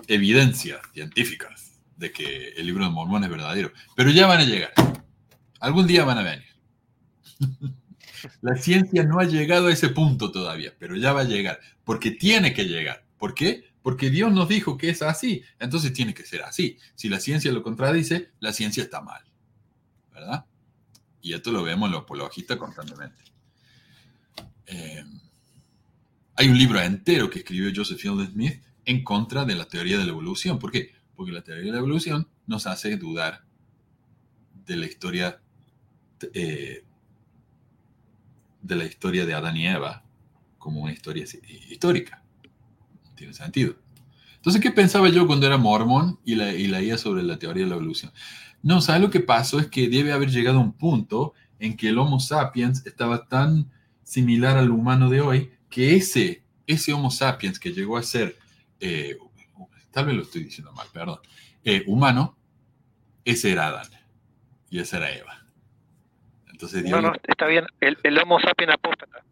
evidencias 0.09 0.81
científicas 0.94 1.78
de 1.97 2.11
que 2.12 2.48
el 2.57 2.66
libro 2.66 2.85
de 2.85 2.90
Mormón 2.90 3.24
es 3.24 3.31
verdadero, 3.31 3.73
pero 3.94 4.11
ya 4.11 4.27
van 4.27 4.40
a 4.40 4.44
llegar, 4.44 4.73
algún 5.61 5.86
día 5.86 6.05
van 6.05 6.19
a 6.19 6.23
venir. 6.23 6.47
La 8.40 8.57
ciencia 8.57 9.05
no 9.05 9.20
ha 9.20 9.24
llegado 9.24 9.69
a 9.69 9.73
ese 9.73 9.90
punto 9.90 10.32
todavía, 10.32 10.73
pero 10.78 10.97
ya 10.97 11.12
va 11.12 11.20
a 11.20 11.24
llegar, 11.24 11.61
porque 11.85 12.11
tiene 12.11 12.55
que 12.55 12.65
llegar. 12.65 13.05
¿Por 13.19 13.35
qué? 13.35 13.70
Porque 13.82 14.11
Dios 14.11 14.32
nos 14.32 14.48
dijo 14.48 14.78
que 14.78 14.89
es 14.89 15.03
así, 15.03 15.44
entonces 15.61 15.93
tiene 15.93 16.15
que 16.15 16.24
ser 16.24 16.43
así. 16.43 16.78
Si 16.94 17.09
la 17.09 17.20
ciencia 17.20 17.53
lo 17.53 17.62
contradice, 17.62 18.31
la 18.40 18.53
ciencia 18.53 18.82
está 18.82 19.03
mal. 19.03 19.23
¿Verdad? 20.12 20.47
Y 21.20 21.35
esto 21.35 21.53
lo 21.53 21.62
vemos 21.62 21.90
los 21.90 22.03
apologistas 22.03 22.57
constantemente. 22.57 23.23
Eh, 24.66 25.05
hay 26.36 26.48
un 26.48 26.58
libro 26.58 26.80
entero 26.80 27.30
que 27.30 27.40
escribió 27.40 27.72
Joseph 27.74 27.98
Fielding 27.98 28.32
Smith 28.32 28.62
en 28.84 29.02
contra 29.02 29.44
de 29.44 29.54
la 29.54 29.66
teoría 29.66 29.98
de 29.98 30.04
la 30.04 30.10
evolución. 30.10 30.58
¿Por 30.58 30.70
qué? 30.70 30.92
Porque 31.14 31.32
la 31.32 31.42
teoría 31.42 31.64
de 31.64 31.72
la 31.72 31.78
evolución 31.78 32.28
nos 32.46 32.66
hace 32.66 32.96
dudar 32.96 33.44
de 34.66 34.76
la 34.76 34.86
historia 34.86 35.40
eh, 36.32 36.84
de 38.62 38.74
la 38.74 38.84
historia 38.84 39.24
de 39.24 39.34
Adán 39.34 39.56
y 39.56 39.66
Eva 39.66 40.04
como 40.58 40.82
una 40.82 40.92
historia 40.92 41.24
histórica. 41.68 42.22
No 43.04 43.14
tiene 43.14 43.32
sentido. 43.32 43.76
Entonces, 44.36 44.60
¿qué 44.60 44.70
pensaba 44.70 45.08
yo 45.08 45.26
cuando 45.26 45.46
era 45.46 45.56
mormón 45.56 46.20
y, 46.24 46.34
la, 46.34 46.52
y 46.52 46.98
sobre 46.98 47.22
la 47.22 47.38
teoría 47.38 47.64
de 47.64 47.70
la 47.70 47.76
evolución? 47.76 48.12
No, 48.62 48.80
¿sabes 48.80 49.02
lo 49.02 49.10
que 49.10 49.20
pasó? 49.20 49.58
Es 49.58 49.68
que 49.68 49.88
debe 49.88 50.12
haber 50.12 50.30
llegado 50.30 50.60
un 50.60 50.72
punto 50.72 51.34
en 51.58 51.76
que 51.76 51.88
el 51.88 51.98
Homo 51.98 52.20
sapiens 52.20 52.84
estaba 52.86 53.26
tan 53.26 53.70
similar 54.02 54.56
al 54.56 54.70
humano 54.70 55.08
de 55.08 55.20
hoy 55.20 55.50
que 55.77 55.94
ese, 55.94 56.43
ese 56.66 56.94
Homo 56.94 57.11
sapiens 57.11 57.61
que 57.61 57.70
llegó 57.70 57.98
a 57.98 58.03
ser, 58.03 58.35
eh, 58.81 59.15
tal 59.90 60.07
vez 60.07 60.16
lo 60.16 60.23
estoy 60.23 60.44
diciendo 60.44 60.73
mal, 60.73 60.86
perdón, 60.90 61.19
eh, 61.62 61.85
humano, 61.86 62.35
ese 63.27 63.53
era 63.53 63.66
Adán 63.66 63.90
y 64.70 64.78
esa 64.78 64.97
era 64.97 65.12
Eva. 65.12 65.39
Entonces, 66.51 66.82
no, 66.82 67.03
no, 67.03 67.12
está 67.28 67.47
bien, 67.47 67.66
el, 67.82 68.19
Homo 68.19 68.40
sapiens 68.40 68.73
apóstata. 68.73 69.23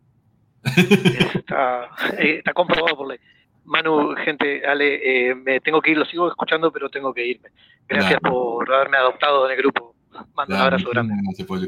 está, 1.34 1.88
eh, 2.18 2.36
está 2.40 2.52
comprobado 2.52 2.94
por 2.94 3.08
ley. 3.08 3.18
Manu, 3.64 4.14
gente, 4.22 4.66
Ale, 4.66 5.30
eh, 5.30 5.34
me 5.34 5.60
tengo 5.60 5.80
que 5.80 5.92
ir, 5.92 5.96
lo 5.96 6.04
sigo 6.04 6.28
escuchando, 6.28 6.70
pero 6.70 6.90
tengo 6.90 7.14
que 7.14 7.26
irme. 7.26 7.48
Gracias 7.88 8.20
por 8.20 8.70
haberme 8.70 8.98
adoptado 8.98 9.46
en 9.46 9.52
el 9.52 9.56
grupo. 9.56 9.94
Mando 10.34 10.56
un 10.56 10.60
abrazo 10.60 10.90
grande. 10.90 11.14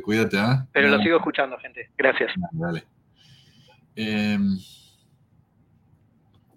cuídate, 0.02 0.38
¿ah? 0.38 0.66
Pero 0.72 0.88
lo 0.88 0.98
sigo 0.98 1.16
escuchando, 1.16 1.56
gente. 1.60 1.88
Gracias. 1.96 2.30
Dale. 2.52 2.84
Em, 3.96 4.58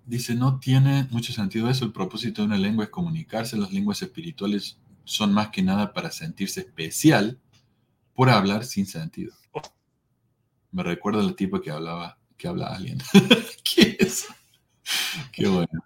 dice, 0.06 0.36
no 0.36 0.60
tiene 0.60 1.08
mucho 1.10 1.34
sentido 1.34 1.70
eso. 1.70 1.86
El 1.86 1.94
propósito 1.94 2.42
de 2.42 2.48
una 2.48 2.58
lengua 2.58 2.84
es 2.84 2.92
comunicarse. 2.92 3.58
Las 3.58 3.72
lenguas 3.72 4.02
espirituales 4.02 4.78
son 5.06 5.34
más 5.34 5.50
que 5.50 5.64
nada 5.64 5.94
para 5.94 6.12
sentirse 6.12 6.60
especial 6.60 7.40
por 8.14 8.30
hablar 8.30 8.66
sin 8.66 8.86
sentido. 8.86 9.34
Me 10.72 10.84
recuerda 10.84 11.22
a 11.22 11.24
la 11.24 11.36
tipa 11.36 11.62
que 11.62 11.72
hablaba, 11.72 12.20
que 12.38 12.48
habla 12.48 12.68
alguien. 12.68 13.00
¿Qué 13.64 13.98
es? 14.00 14.28
Qué 15.32 15.48
bueno. 15.48 15.84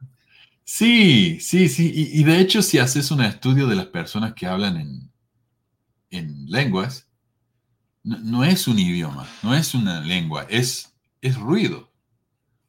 Sí, 0.63 1.39
sí, 1.39 1.69
sí. 1.69 1.91
Y, 1.93 2.23
de 2.23 2.39
hecho, 2.39 2.61
si 2.61 2.79
haces 2.79 3.11
un 3.11 3.21
estudio 3.21 3.67
de 3.67 3.75
las 3.75 3.87
personas 3.87 4.33
que 4.33 4.47
hablan 4.47 4.77
en, 4.77 5.11
en 6.09 6.49
lenguas, 6.49 7.07
no, 8.03 8.43
es 8.43 8.67
un 8.67 8.79
idioma, 8.79 9.27
no 9.43 9.55
es 9.55 9.73
una 9.75 10.01
lengua, 10.01 10.45
es, 10.49 10.92
es 11.23 11.37
ruido. 11.37 11.89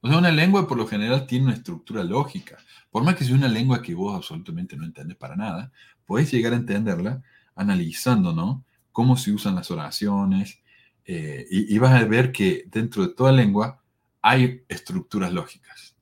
O 0.00 0.08
sea, 0.08 0.18
una 0.18 0.30
lengua 0.30 0.68
por 0.68 0.78
lo 0.78 0.86
general 0.86 1.26
tiene 1.26 1.46
una 1.46 1.54
estructura 1.54 2.04
lógica. 2.04 2.56
Por 2.90 3.02
más 3.02 3.16
que 3.16 3.24
sea 3.24 3.34
una 3.34 3.48
lengua 3.48 3.82
que 3.82 3.94
vos 3.94 4.14
absolutamente 4.14 4.76
no 4.76 4.84
entiendes 4.84 5.16
para 5.16 5.34
nada, 5.34 5.72
podés 6.06 6.30
llegar 6.30 6.52
a 6.52 6.56
entenderla 6.56 7.22
analizando, 7.56 8.32
¿no? 8.32 8.64
Cómo 8.92 9.16
se 9.16 9.32
usan 9.32 9.56
las 9.56 9.70
oraciones. 9.72 10.60
Eh, 11.04 11.46
y, 11.50 11.76
vas 11.78 12.00
a 12.00 12.04
ver 12.04 12.32
que 12.32 12.64
dentro 12.68 13.02
de 13.06 13.12
toda 13.12 13.32
lengua 13.32 13.82
hay 14.22 14.62
estructuras 14.68 15.32
lógicas. 15.32 15.96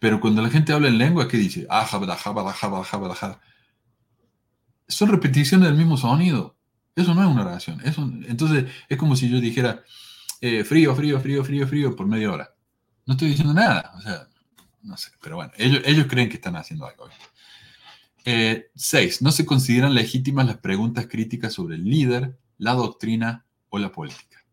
Pero 0.00 0.20
cuando 0.20 0.42
la 0.42 0.50
gente 0.50 0.72
habla 0.72 0.88
en 0.88 0.98
lengua, 0.98 1.28
¿qué 1.28 1.36
dice? 1.36 1.66
Son 4.88 5.08
repeticiones 5.08 5.68
del 5.68 5.78
mismo 5.78 5.96
sonido. 5.96 6.56
Eso 6.96 7.14
no 7.14 7.22
es 7.22 7.28
una 7.28 7.42
oración. 7.42 7.80
entonces 8.26 8.66
es 8.88 8.98
como 8.98 9.14
si 9.14 9.30
yo 9.30 9.40
dijera 9.40 9.84
eh, 10.42 10.64
frío, 10.64 10.92
frío, 10.96 11.20
frío, 11.20 11.44
frío, 11.44 11.68
frío 11.68 11.94
por 11.94 12.08
media 12.08 12.32
hora. 12.32 12.54
No 13.06 13.14
estoy 13.14 13.28
diciendo 13.28 13.54
nada. 13.54 13.92
O 13.96 14.00
sea, 14.00 14.28
no 14.82 14.96
sé, 14.96 15.12
pero 15.22 15.36
bueno, 15.36 15.52
ellos, 15.56 15.80
ellos 15.84 16.06
creen 16.08 16.28
que 16.28 16.34
están 16.34 16.56
haciendo 16.56 16.84
algo. 16.84 17.08
Eh, 18.24 18.68
seis, 18.74 19.22
no 19.22 19.30
se 19.30 19.46
consideran 19.46 19.94
legítimas 19.94 20.46
las 20.46 20.58
preguntas 20.58 21.06
críticas 21.06 21.52
sobre 21.52 21.76
el 21.76 21.84
líder, 21.84 22.36
la 22.58 22.72
doctrina 22.74 23.46
o 23.68 23.78
la 23.78 23.92
política. 23.92 24.44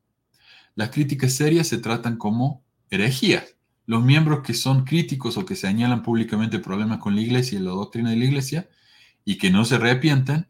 Las 0.75 0.91
críticas 0.91 1.33
serias 1.33 1.67
se 1.67 1.79
tratan 1.79 2.17
como 2.17 2.63
herejías. 2.91 3.55
Los 3.87 4.03
miembros 4.03 4.43
que 4.43 4.53
son 4.53 4.85
críticos 4.85 5.37
o 5.37 5.45
que 5.45 5.55
señalan 5.55 6.03
públicamente 6.03 6.59
problemas 6.59 6.99
con 6.99 7.15
la 7.15 7.21
iglesia 7.21 7.57
y 7.57 7.63
la 7.63 7.71
doctrina 7.71 8.11
de 8.11 8.17
la 8.17 8.25
iglesia 8.25 8.69
y 9.25 9.39
que 9.39 9.49
no 9.49 9.65
se 9.65 9.75
arrepienten, 9.75 10.47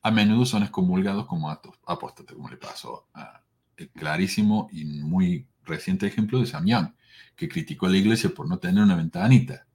a 0.00 0.10
menudo 0.10 0.46
son 0.46 0.62
excomulgados 0.62 1.26
como 1.26 1.50
apóstatas, 1.50 2.34
como 2.34 2.48
le 2.48 2.56
pasó 2.56 3.10
a 3.12 3.42
el 3.76 3.90
clarísimo 3.90 4.68
y 4.72 4.84
muy 4.84 5.46
reciente 5.64 6.06
ejemplo 6.06 6.40
de 6.40 6.46
Samyang, 6.46 6.94
que 7.36 7.48
criticó 7.48 7.86
a 7.86 7.90
la 7.90 7.96
iglesia 7.96 8.30
por 8.30 8.48
no 8.48 8.58
tener 8.58 8.82
una 8.82 8.96
ventanita 8.96 9.66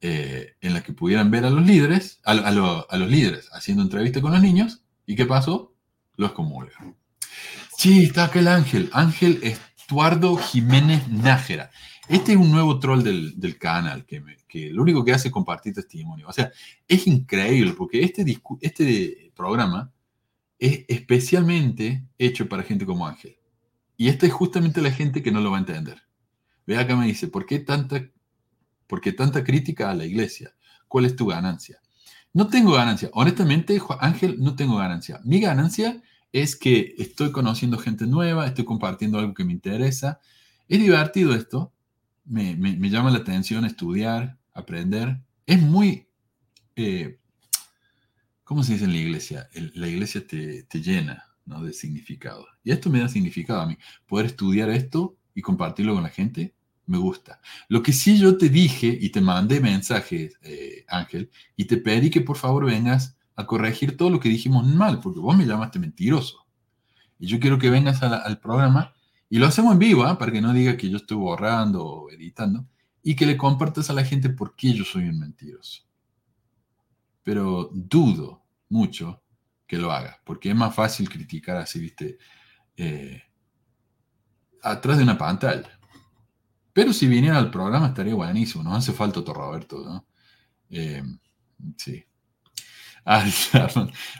eh, 0.00 0.54
en 0.60 0.74
la 0.74 0.82
que 0.82 0.92
pudieran 0.92 1.30
ver 1.30 1.44
a 1.44 1.50
los 1.50 1.66
líderes, 1.66 2.20
a, 2.24 2.52
los 2.52 3.10
líderes 3.10 3.48
haciendo 3.52 3.82
entrevista 3.82 4.20
con 4.20 4.32
los 4.32 4.40
niños, 4.40 4.82
¿y 5.06 5.16
qué 5.16 5.26
pasó? 5.26 5.74
Los 6.16 6.30
excomulgaron. 6.30 6.96
Sí, 7.76 8.04
está 8.04 8.24
aquel 8.24 8.48
ángel, 8.48 8.90
Ángel 8.92 9.40
Estuardo 9.42 10.36
Jiménez 10.36 11.08
Nájera. 11.08 11.70
Este 12.08 12.32
es 12.32 12.38
un 12.38 12.50
nuevo 12.50 12.78
troll 12.78 13.02
del, 13.02 13.58
canal 13.58 14.06
que, 14.06 14.22
que, 14.48 14.70
lo 14.70 14.82
único 14.82 15.04
que 15.04 15.12
hace 15.12 15.28
es 15.28 15.34
compartir 15.34 15.74
testimonio. 15.74 16.28
O 16.28 16.32
sea, 16.32 16.50
es 16.86 17.06
increíble 17.06 17.74
porque 17.76 18.02
este, 18.02 18.24
este 18.60 19.32
programa 19.34 19.92
es 20.58 20.84
especialmente 20.88 22.06
hecho 22.18 22.48
para 22.48 22.62
gente 22.62 22.86
como 22.86 23.06
Ángel. 23.06 23.36
Y 23.96 24.08
esta 24.08 24.26
es 24.26 24.32
justamente 24.32 24.80
la 24.80 24.90
gente 24.90 25.22
que 25.22 25.32
no 25.32 25.40
lo 25.40 25.50
va 25.50 25.56
a 25.56 25.60
entender. 25.60 26.02
Ve 26.66 26.76
acá 26.76 26.96
me 26.96 27.06
dice, 27.06 27.28
¿por 27.28 27.46
qué 27.46 27.58
tanta, 27.58 28.08
por 28.86 29.00
qué 29.00 29.12
tanta 29.12 29.42
crítica 29.42 29.90
a 29.90 29.94
la 29.94 30.04
iglesia? 30.04 30.54
¿Cuál 30.86 31.04
es 31.04 31.16
tu 31.16 31.26
ganancia? 31.26 31.80
No 32.32 32.48
tengo 32.48 32.72
ganancia. 32.72 33.10
Honestamente, 33.12 33.80
Ángel, 34.00 34.36
no 34.38 34.54
tengo 34.54 34.76
ganancia. 34.76 35.20
Mi 35.24 35.40
ganancia 35.40 36.02
es 36.32 36.56
que 36.56 36.94
estoy 36.98 37.32
conociendo 37.32 37.78
gente 37.78 38.06
nueva, 38.06 38.46
estoy 38.46 38.64
compartiendo 38.64 39.18
algo 39.18 39.34
que 39.34 39.44
me 39.44 39.52
interesa. 39.52 40.20
Es 40.68 40.78
divertido 40.78 41.34
esto 41.34 41.72
me, 42.28 42.90
llama 42.90 43.10
la 43.10 43.18
atención 43.18 43.64
estudiar, 43.64 44.38
aprender. 44.52 45.20
Es 45.46 45.60
muy, 45.60 46.08
eh, 46.76 47.18
¿cómo 48.48 48.62
se 48.62 48.72
dice 48.72 48.86
en 48.86 48.92
la 48.92 48.98
iglesia? 48.98 49.50
la 49.74 49.88
iglesia 49.88 50.26
te, 50.26 50.64
llena 50.80 51.22
¿no? 51.44 51.62
de 51.62 51.74
significado. 51.74 52.46
Y 52.64 52.70
esto 52.70 52.88
me 52.88 52.98
da 52.98 53.06
significado 53.06 53.60
a 53.60 53.66
mí. 53.66 53.76
Poder 54.06 54.24
estudiar 54.24 54.70
esto 54.70 55.18
y 55.34 55.42
compartirlo 55.42 55.92
con 55.92 56.02
la 56.02 56.08
gente, 56.08 56.54
me 56.86 56.96
gusta. 56.96 57.42
Lo 57.68 57.82
que 57.82 57.92
sí 57.92 58.18
yo 58.18 58.38
te 58.38 58.48
dije 58.48 58.86
y 58.98 59.10
te 59.10 59.20
mandé 59.20 59.60
mensajes, 59.60 60.38
eh, 60.40 60.86
Ángel, 60.88 61.30
y 61.56 61.66
te 61.66 61.76
pedí 61.76 62.08
que 62.08 62.22
por 62.22 62.38
favor 62.38 62.64
vengas 62.64 63.18
a 63.36 63.44
corregir 63.44 63.98
todo 63.98 64.08
lo 64.08 64.18
que 64.18 64.30
dijimos 64.30 64.66
mal, 64.66 64.98
porque 65.00 65.20
vos 65.20 65.36
me 65.36 65.44
llamaste 65.44 65.78
mentiroso. 65.78 66.46
Y 67.18 67.26
yo 67.26 67.38
quiero 67.40 67.58
que 67.58 67.68
vengas 67.68 68.02
al 68.02 68.40
programa 68.40 68.94
y 69.28 69.36
lo 69.36 69.46
hacemos 69.46 69.74
en 69.74 69.78
vivo, 69.78 70.04
¿ah? 70.04 70.16
para 70.16 70.32
que 70.32 70.40
no 70.40 70.54
diga 70.54 70.78
que 70.78 70.88
yo 70.88 70.96
estoy 70.96 71.18
borrando 71.18 71.84
o 71.84 72.10
editando. 72.10 72.66
Y 73.02 73.14
que 73.14 73.26
le 73.26 73.36
compartas 73.36 73.90
a 73.90 73.92
la 73.92 74.04
gente 74.04 74.30
por 74.30 74.56
qué 74.56 74.72
yo 74.72 74.84
soy 74.84 75.04
un 75.04 75.18
mentiroso. 75.18 75.87
Pero 77.22 77.70
dudo 77.72 78.44
mucho 78.68 79.22
que 79.66 79.76
lo 79.76 79.92
haga, 79.92 80.20
porque 80.24 80.50
es 80.50 80.56
más 80.56 80.74
fácil 80.74 81.08
criticar 81.08 81.56
así, 81.58 81.78
viste, 81.78 82.18
eh, 82.76 83.22
atrás 84.62 84.96
de 84.96 85.04
una 85.04 85.18
pantalla. 85.18 85.78
Pero 86.72 86.92
si 86.92 87.06
viniera 87.06 87.38
al 87.38 87.50
programa 87.50 87.88
estaría 87.88 88.14
buenísimo, 88.14 88.62
no 88.62 88.74
hace 88.74 88.92
falta 88.92 89.20
otro 89.20 89.34
Roberto, 89.34 89.84
¿no? 89.84 90.06
Eh, 90.70 91.02
sí. 91.76 92.04
Ah, 93.10 93.24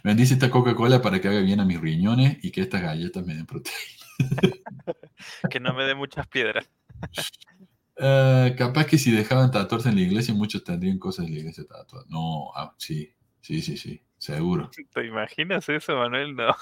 bendice 0.02 0.32
esta 0.32 0.48
Coca-Cola 0.48 1.02
para 1.02 1.20
que 1.20 1.28
haga 1.28 1.40
bien 1.40 1.60
a 1.60 1.66
mis 1.66 1.78
riñones 1.78 2.38
y 2.42 2.50
que 2.50 2.62
estas 2.62 2.80
galletas 2.80 3.22
me 3.26 3.34
den 3.34 3.44
proteína. 3.44 4.06
que 5.50 5.60
no 5.60 5.74
me 5.74 5.84
dé 5.84 5.94
muchas 5.94 6.26
piedras. 6.26 6.66
Eh, 8.00 8.54
capaz 8.56 8.86
que 8.86 8.96
si 8.96 9.10
dejaban 9.10 9.50
tatuarse 9.50 9.88
en 9.88 9.96
la 9.96 10.02
iglesia, 10.02 10.32
muchos 10.32 10.62
tendrían 10.62 10.98
cosas 10.98 11.26
en 11.26 11.32
la 11.32 11.38
iglesia 11.40 11.64
tatuadas. 11.66 12.08
No, 12.08 12.52
ah, 12.54 12.72
sí, 12.78 13.12
sí, 13.40 13.60
sí, 13.60 13.76
sí, 13.76 14.00
seguro. 14.18 14.70
¿Te 14.92 15.04
imaginas 15.04 15.68
eso, 15.68 15.96
Manuel? 15.96 16.36
No. 16.36 16.54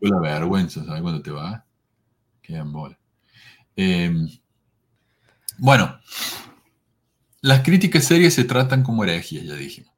la 0.00 0.20
vergüenza, 0.20 0.84
¿sabes? 0.84 1.02
Cuando 1.02 1.20
te 1.20 1.30
va, 1.30 1.66
qué 2.40 2.62
bola. 2.62 2.98
Em, 3.76 4.26
bueno, 5.58 6.00
las 7.42 7.62
críticas 7.62 8.04
serias 8.04 8.32
se 8.32 8.44
tratan 8.44 8.82
como 8.82 9.04
herejías, 9.04 9.44
ya 9.44 9.54
dijimos. 9.54 9.94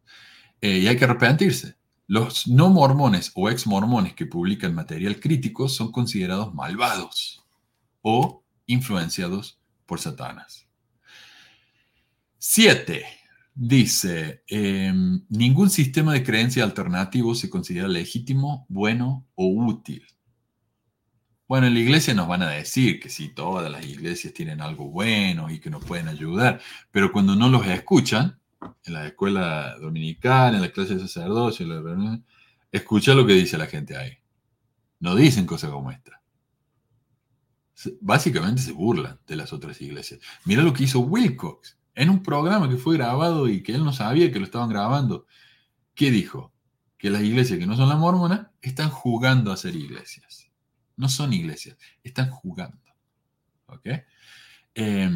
Eh, 0.60 0.78
y 0.78 0.88
hay 0.88 0.96
que 0.96 1.04
arrepentirse. 1.04 1.76
Los 2.08 2.48
no 2.48 2.70
mormones 2.70 3.30
o 3.36 3.48
ex 3.48 3.68
mormones 3.68 4.14
que 4.14 4.26
publican 4.26 4.74
material 4.74 5.20
crítico 5.20 5.68
son 5.68 5.92
considerados 5.92 6.52
malvados 6.52 7.46
o 8.02 8.42
influenciados 8.66 9.59
por 9.90 9.98
Satanás. 9.98 10.68
7. 12.38 13.04
Dice, 13.52 14.44
em, 14.46 15.26
ningún 15.28 15.68
sistema 15.68 16.12
de 16.12 16.22
creencia 16.22 16.62
alternativo 16.62 17.34
se 17.34 17.50
considera 17.50 17.88
legítimo, 17.88 18.66
bueno 18.68 19.26
o 19.34 19.48
útil. 19.48 20.06
Bueno, 21.48 21.66
en 21.66 21.74
la 21.74 21.80
iglesia 21.80 22.14
nos 22.14 22.28
van 22.28 22.42
a 22.42 22.50
decir 22.50 23.00
que 23.00 23.08
sí, 23.10 23.30
todas 23.34 23.68
las 23.68 23.84
iglesias 23.84 24.32
tienen 24.32 24.60
algo 24.60 24.88
bueno 24.88 25.50
y 25.50 25.58
que 25.58 25.70
nos 25.70 25.84
pueden 25.84 26.06
ayudar, 26.06 26.60
pero 26.92 27.10
cuando 27.10 27.34
no 27.34 27.48
los 27.48 27.66
escuchan, 27.66 28.38
en 28.84 28.92
la 28.92 29.08
escuela 29.08 29.76
dominical, 29.80 30.54
en 30.54 30.60
la 30.60 30.70
clase 30.70 30.94
de 30.94 31.00
sacerdocio, 31.00 31.66
escucha 32.70 33.12
lo 33.14 33.26
que 33.26 33.32
dice 33.32 33.58
la 33.58 33.66
gente 33.66 33.96
ahí. 33.96 34.16
No 35.00 35.16
dicen 35.16 35.46
cosas 35.46 35.70
como 35.70 35.90
esta. 35.90 36.19
Básicamente 38.00 38.62
se 38.62 38.72
burlan 38.72 39.18
de 39.26 39.36
las 39.36 39.52
otras 39.52 39.80
iglesias. 39.80 40.20
Mira 40.44 40.62
lo 40.62 40.72
que 40.72 40.84
hizo 40.84 41.00
Wilcox 41.00 41.78
en 41.94 42.10
un 42.10 42.22
programa 42.22 42.68
que 42.68 42.76
fue 42.76 42.96
grabado 42.96 43.48
y 43.48 43.62
que 43.62 43.74
él 43.74 43.84
no 43.84 43.92
sabía 43.92 44.30
que 44.32 44.38
lo 44.38 44.44
estaban 44.44 44.68
grabando. 44.68 45.26
¿Qué 45.94 46.10
dijo? 46.10 46.52
Que 46.98 47.10
las 47.10 47.22
iglesias 47.22 47.58
que 47.58 47.66
no 47.66 47.76
son 47.76 47.88
la 47.88 47.96
mormona 47.96 48.52
están 48.60 48.90
jugando 48.90 49.52
a 49.52 49.56
ser 49.56 49.76
iglesias. 49.76 50.48
No 50.96 51.08
son 51.08 51.32
iglesias, 51.32 51.76
están 52.02 52.30
jugando. 52.30 52.78
¿Ok? 53.66 53.86
Eh, 54.74 55.10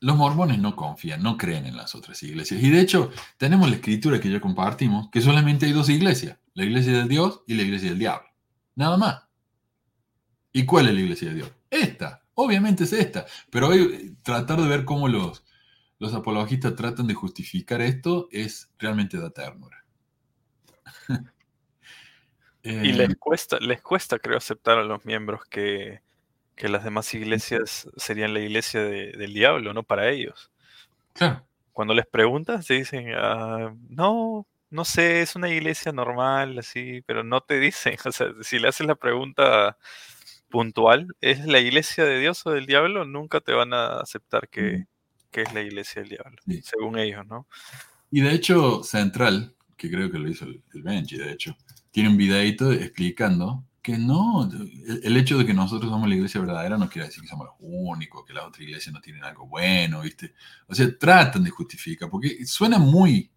los 0.00 0.16
mormones 0.16 0.58
no 0.58 0.74
confían, 0.74 1.22
no 1.22 1.36
creen 1.36 1.66
en 1.66 1.76
las 1.76 1.94
otras 1.94 2.20
iglesias. 2.24 2.60
Y 2.60 2.70
de 2.70 2.80
hecho, 2.80 3.10
tenemos 3.38 3.70
la 3.70 3.76
escritura 3.76 4.20
que 4.20 4.30
ya 4.30 4.40
compartimos, 4.40 5.08
que 5.10 5.20
solamente 5.20 5.66
hay 5.66 5.72
dos 5.72 5.88
iglesias, 5.88 6.38
la 6.54 6.64
iglesia 6.64 6.92
de 6.92 7.08
Dios 7.08 7.42
y 7.46 7.54
la 7.54 7.62
iglesia 7.62 7.90
del 7.90 8.00
diablo. 8.00 8.28
Nada 8.74 8.96
más. 8.96 9.22
¿Y 10.52 10.66
cuál 10.66 10.88
es 10.88 10.94
la 10.94 11.00
iglesia 11.00 11.28
de 11.28 11.34
Dios? 11.34 11.52
Esta, 11.70 12.22
obviamente 12.34 12.84
es 12.84 12.92
esta. 12.92 13.26
Pero 13.50 13.68
hoy 13.68 14.16
tratar 14.22 14.60
de 14.60 14.68
ver 14.68 14.84
cómo 14.84 15.08
los, 15.08 15.44
los 15.98 16.14
apologistas 16.14 16.76
tratan 16.76 17.06
de 17.06 17.14
justificar 17.14 17.80
esto 17.80 18.28
es 18.30 18.70
realmente 18.78 19.18
da 19.18 19.30
ternura. 19.30 19.84
y 22.62 22.92
les 22.92 23.10
eh, 23.10 23.16
cuesta, 23.16 23.58
les 23.58 23.80
cuesta, 23.80 24.18
creo, 24.18 24.36
aceptar 24.36 24.78
a 24.78 24.84
los 24.84 25.04
miembros 25.04 25.44
que, 25.46 26.02
que 26.54 26.68
las 26.68 26.84
demás 26.84 27.12
iglesias 27.14 27.88
serían 27.96 28.34
la 28.34 28.40
iglesia 28.40 28.82
del 28.82 29.32
diablo, 29.32 29.72
¿no? 29.72 29.82
Para 29.82 30.10
ellos. 30.10 30.50
Claro. 31.14 31.46
Cuando 31.72 31.94
les 31.94 32.06
preguntas, 32.06 32.66
te 32.66 32.74
dicen, 32.74 33.12
ah, 33.16 33.74
no, 33.88 34.46
no 34.70 34.84
sé, 34.84 35.22
es 35.22 35.36
una 35.36 35.48
iglesia 35.48 35.92
normal, 35.92 36.58
así, 36.58 37.02
pero 37.06 37.24
no 37.24 37.40
te 37.40 37.58
dicen, 37.58 37.96
o 38.04 38.12
sea, 38.12 38.28
si 38.42 38.58
le 38.58 38.68
haces 38.68 38.86
la 38.86 38.94
pregunta 38.94 39.78
puntual, 40.52 41.08
¿es 41.20 41.44
la 41.46 41.58
iglesia 41.58 42.04
de 42.04 42.20
Dios 42.20 42.46
o 42.46 42.50
del 42.52 42.66
diablo? 42.66 43.04
Nunca 43.04 43.40
te 43.40 43.52
van 43.52 43.74
a 43.74 43.96
aceptar 43.96 44.48
que, 44.48 44.84
es 45.32 45.54
la 45.54 45.62
iglesia 45.62 46.02
del 46.02 46.10
diablo, 46.10 46.36
según 46.62 46.98
ellos, 46.98 47.26
¿no? 47.26 47.48
Y 48.10 48.20
de 48.20 48.34
hecho, 48.34 48.84
Central, 48.84 49.56
que 49.76 49.90
creo 49.90 50.10
que 50.10 50.18
lo 50.18 50.28
hizo 50.28 50.44
el, 50.44 50.62
el 50.74 50.82
Benji, 50.82 51.16
de 51.16 51.32
hecho, 51.32 51.56
tiene 51.90 52.10
un 52.10 52.16
videito 52.16 52.70
explicando 52.70 53.64
que 53.82 53.98
no, 53.98 54.48
el 55.02 55.16
hecho 55.16 55.36
de 55.36 55.44
que 55.44 55.52
nosotros 55.52 55.90
somos 55.90 56.08
la 56.08 56.14
iglesia 56.14 56.40
verdadera 56.40 56.78
no 56.78 56.88
quiere 56.88 57.08
decir 57.08 57.20
que 57.20 57.28
somos 57.28 57.48
los 57.48 57.56
únicos, 57.58 58.24
que 58.24 58.32
las 58.32 58.44
otras 58.44 58.62
iglesias 58.62 58.94
no 58.94 59.00
tienen 59.00 59.24
algo 59.24 59.48
bueno, 59.48 60.02
¿viste? 60.02 60.34
O 60.68 60.74
sea, 60.74 60.96
tratan 60.96 61.42
de 61.42 61.50
justificar, 61.50 62.08
porque 62.08 62.46
suena 62.46 62.78
muy, 62.78 63.32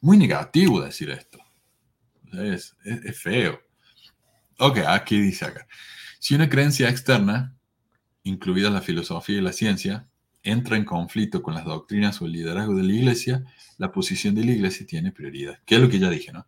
muy 0.00 0.16
negativo 0.16 0.80
decir 0.80 1.10
esto. 1.10 1.40
es, 2.32 2.76
es, 2.84 3.20
feo. 3.20 3.60
Ok, 4.58 4.78
aquí 4.86 5.20
dice 5.20 5.44
acá. 5.44 5.66
Si 6.18 6.34
una 6.34 6.48
creencia 6.48 6.88
externa, 6.88 7.54
incluida 8.22 8.70
la 8.70 8.80
filosofía 8.80 9.38
y 9.38 9.42
la 9.42 9.52
ciencia, 9.52 10.08
entra 10.42 10.76
en 10.76 10.84
conflicto 10.84 11.42
con 11.42 11.54
las 11.54 11.64
doctrinas 11.64 12.20
o 12.22 12.26
el 12.26 12.32
liderazgo 12.32 12.74
de 12.74 12.82
la 12.82 12.92
iglesia, 12.92 13.44
la 13.78 13.92
posición 13.92 14.34
de 14.34 14.44
la 14.44 14.52
iglesia 14.52 14.86
tiene 14.86 15.12
prioridad. 15.12 15.58
Que 15.64 15.76
es 15.76 15.80
lo 15.80 15.88
que 15.88 15.98
ya 15.98 16.10
dije, 16.10 16.32
¿no? 16.32 16.46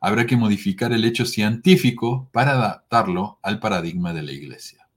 habrá 0.00 0.26
que 0.26 0.36
modificar 0.36 0.92
el 0.92 1.04
hecho 1.04 1.26
científico 1.26 2.28
para 2.32 2.52
adaptarlo 2.52 3.38
al 3.42 3.60
paradigma 3.60 4.12
de 4.12 4.22
la 4.22 4.32
iglesia. 4.32 4.88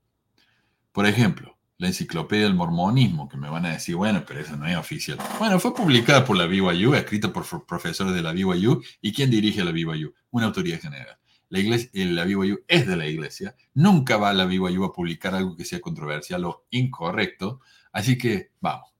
Por 0.92 1.06
ejemplo, 1.06 1.58
la 1.76 1.88
enciclopedia 1.88 2.44
del 2.44 2.54
mormonismo, 2.54 3.28
que 3.28 3.36
me 3.36 3.50
van 3.50 3.66
a 3.66 3.72
decir, 3.72 3.96
bueno, 3.96 4.24
pero 4.26 4.40
eso 4.40 4.56
no 4.56 4.66
es 4.66 4.76
oficial. 4.76 5.18
Bueno, 5.38 5.58
fue 5.58 5.74
publicada 5.74 6.24
por 6.24 6.36
la 6.36 6.46
BYU, 6.46 6.94
escrita 6.94 7.32
por 7.32 7.44
profesores 7.66 8.14
de 8.14 8.22
la 8.22 8.32
BYU. 8.32 8.82
¿Y 9.02 9.12
quién 9.12 9.30
dirige 9.30 9.64
la 9.64 9.72
BYU? 9.72 10.14
Una 10.30 10.46
autoridad 10.46 10.80
general. 10.80 11.18
La, 11.54 11.60
iglesia, 11.60 11.88
la 11.94 12.24
BYU 12.24 12.64
es 12.66 12.84
de 12.84 12.96
la 12.96 13.06
iglesia. 13.06 13.54
Nunca 13.74 14.16
va 14.16 14.32
la 14.32 14.44
BYU 14.44 14.82
a 14.82 14.92
publicar 14.92 15.36
algo 15.36 15.56
que 15.56 15.64
sea 15.64 15.80
controversial 15.80 16.44
o 16.46 16.66
incorrecto. 16.70 17.60
Así 17.92 18.18
que, 18.18 18.50
vamos, 18.60 18.92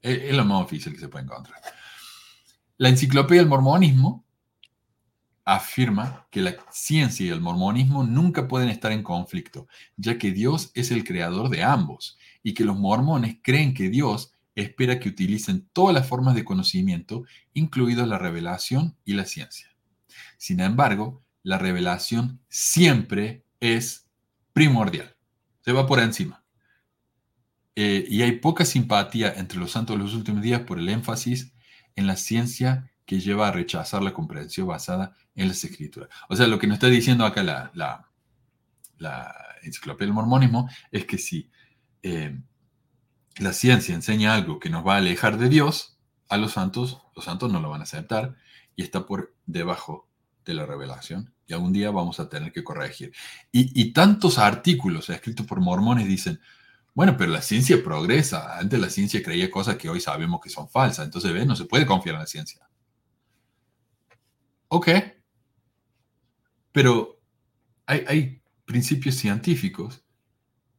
es, 0.00 0.22
es 0.22 0.36
lo 0.36 0.44
más 0.44 0.62
oficial 0.62 0.94
que 0.94 1.00
se 1.00 1.08
puede 1.08 1.24
encontrar. 1.24 1.60
La 2.76 2.90
enciclopedia 2.90 3.42
del 3.42 3.48
mormonismo 3.48 4.24
afirma 5.44 6.28
que 6.30 6.42
la 6.42 6.54
ciencia 6.70 7.26
y 7.26 7.30
el 7.30 7.40
mormonismo 7.40 8.04
nunca 8.04 8.46
pueden 8.46 8.68
estar 8.68 8.92
en 8.92 9.02
conflicto, 9.02 9.66
ya 9.96 10.16
que 10.16 10.30
Dios 10.30 10.70
es 10.74 10.92
el 10.92 11.02
creador 11.02 11.48
de 11.48 11.64
ambos 11.64 12.16
y 12.44 12.54
que 12.54 12.62
los 12.62 12.78
mormones 12.78 13.38
creen 13.42 13.74
que 13.74 13.88
Dios 13.88 14.32
espera 14.54 15.00
que 15.00 15.08
utilicen 15.08 15.68
todas 15.72 15.92
las 15.92 16.06
formas 16.06 16.36
de 16.36 16.44
conocimiento, 16.44 17.24
incluidos 17.52 18.06
la 18.06 18.18
revelación 18.18 18.96
y 19.04 19.14
la 19.14 19.24
ciencia. 19.24 19.74
Sin 20.38 20.60
embargo, 20.60 21.24
la 21.42 21.58
revelación 21.58 22.40
siempre 22.48 23.44
es 23.60 24.08
primordial, 24.52 25.16
se 25.62 25.72
va 25.72 25.86
por 25.86 26.00
encima. 26.00 26.44
Eh, 27.76 28.04
y 28.08 28.22
hay 28.22 28.32
poca 28.32 28.64
simpatía 28.64 29.32
entre 29.34 29.58
los 29.58 29.70
santos 29.70 29.96
de 29.96 30.02
los 30.02 30.14
últimos 30.14 30.42
días 30.42 30.62
por 30.62 30.78
el 30.78 30.88
énfasis 30.88 31.54
en 31.96 32.06
la 32.06 32.16
ciencia 32.16 32.90
que 33.06 33.20
lleva 33.20 33.48
a 33.48 33.52
rechazar 33.52 34.02
la 34.02 34.12
comprensión 34.12 34.66
basada 34.66 35.14
en 35.34 35.48
las 35.48 35.64
escrituras. 35.64 36.10
O 36.28 36.36
sea, 36.36 36.46
lo 36.46 36.58
que 36.58 36.66
nos 36.66 36.74
está 36.76 36.88
diciendo 36.88 37.24
acá 37.24 37.42
la, 37.42 38.06
enciclopedia 39.62 40.06
del 40.06 40.14
mormonismo 40.14 40.68
es 40.90 41.06
que 41.06 41.18
si 41.18 41.50
eh, 42.02 42.38
la 43.38 43.52
ciencia 43.52 43.94
enseña 43.94 44.34
algo 44.34 44.58
que 44.58 44.70
nos 44.70 44.86
va 44.86 44.94
a 44.94 44.98
alejar 44.98 45.38
de 45.38 45.48
Dios, 45.48 45.98
a 46.28 46.36
los 46.36 46.52
santos, 46.52 47.02
los 47.16 47.24
santos 47.24 47.50
no 47.50 47.60
lo 47.60 47.70
van 47.70 47.80
a 47.80 47.84
aceptar 47.84 48.36
y 48.76 48.82
está 48.82 49.06
por 49.06 49.34
debajo 49.46 50.09
de 50.44 50.54
la 50.54 50.66
revelación 50.66 51.34
y 51.46 51.52
algún 51.52 51.72
día 51.72 51.90
vamos 51.90 52.20
a 52.20 52.28
tener 52.28 52.52
que 52.52 52.64
corregir. 52.64 53.12
Y, 53.52 53.80
y 53.80 53.92
tantos 53.92 54.38
artículos 54.38 55.10
escritos 55.10 55.46
por 55.46 55.60
mormones 55.60 56.06
dicen, 56.06 56.40
bueno, 56.94 57.16
pero 57.16 57.30
la 57.30 57.42
ciencia 57.42 57.82
progresa. 57.82 58.58
Antes 58.58 58.80
la 58.80 58.90
ciencia 58.90 59.22
creía 59.22 59.50
cosas 59.50 59.76
que 59.76 59.88
hoy 59.88 60.00
sabemos 60.00 60.40
que 60.40 60.50
son 60.50 60.68
falsas. 60.68 61.04
Entonces, 61.04 61.32
¿ves? 61.32 61.46
No 61.46 61.56
se 61.56 61.64
puede 61.64 61.86
confiar 61.86 62.16
en 62.16 62.20
la 62.20 62.26
ciencia. 62.26 62.68
Ok, 64.68 64.88
pero 66.72 67.20
hay, 67.86 68.40
principios 68.64 69.16
científicos 69.16 70.04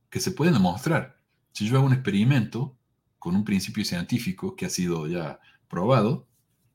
que 0.10 0.22
se 0.22 0.32
pueden 0.32 0.54
demostrar. 0.54 1.18
Si 1.52 1.68
yo 1.68 1.76
hago 1.76 1.86
un 1.86 1.92
experimento 1.92 2.78
con 3.20 3.36
un 3.36 3.44
principio 3.44 3.84
científico 3.84 4.56
que 4.56 4.66
ha 4.66 4.70
sido 4.70 5.08
ya 5.08 5.42
probado, 5.68 6.26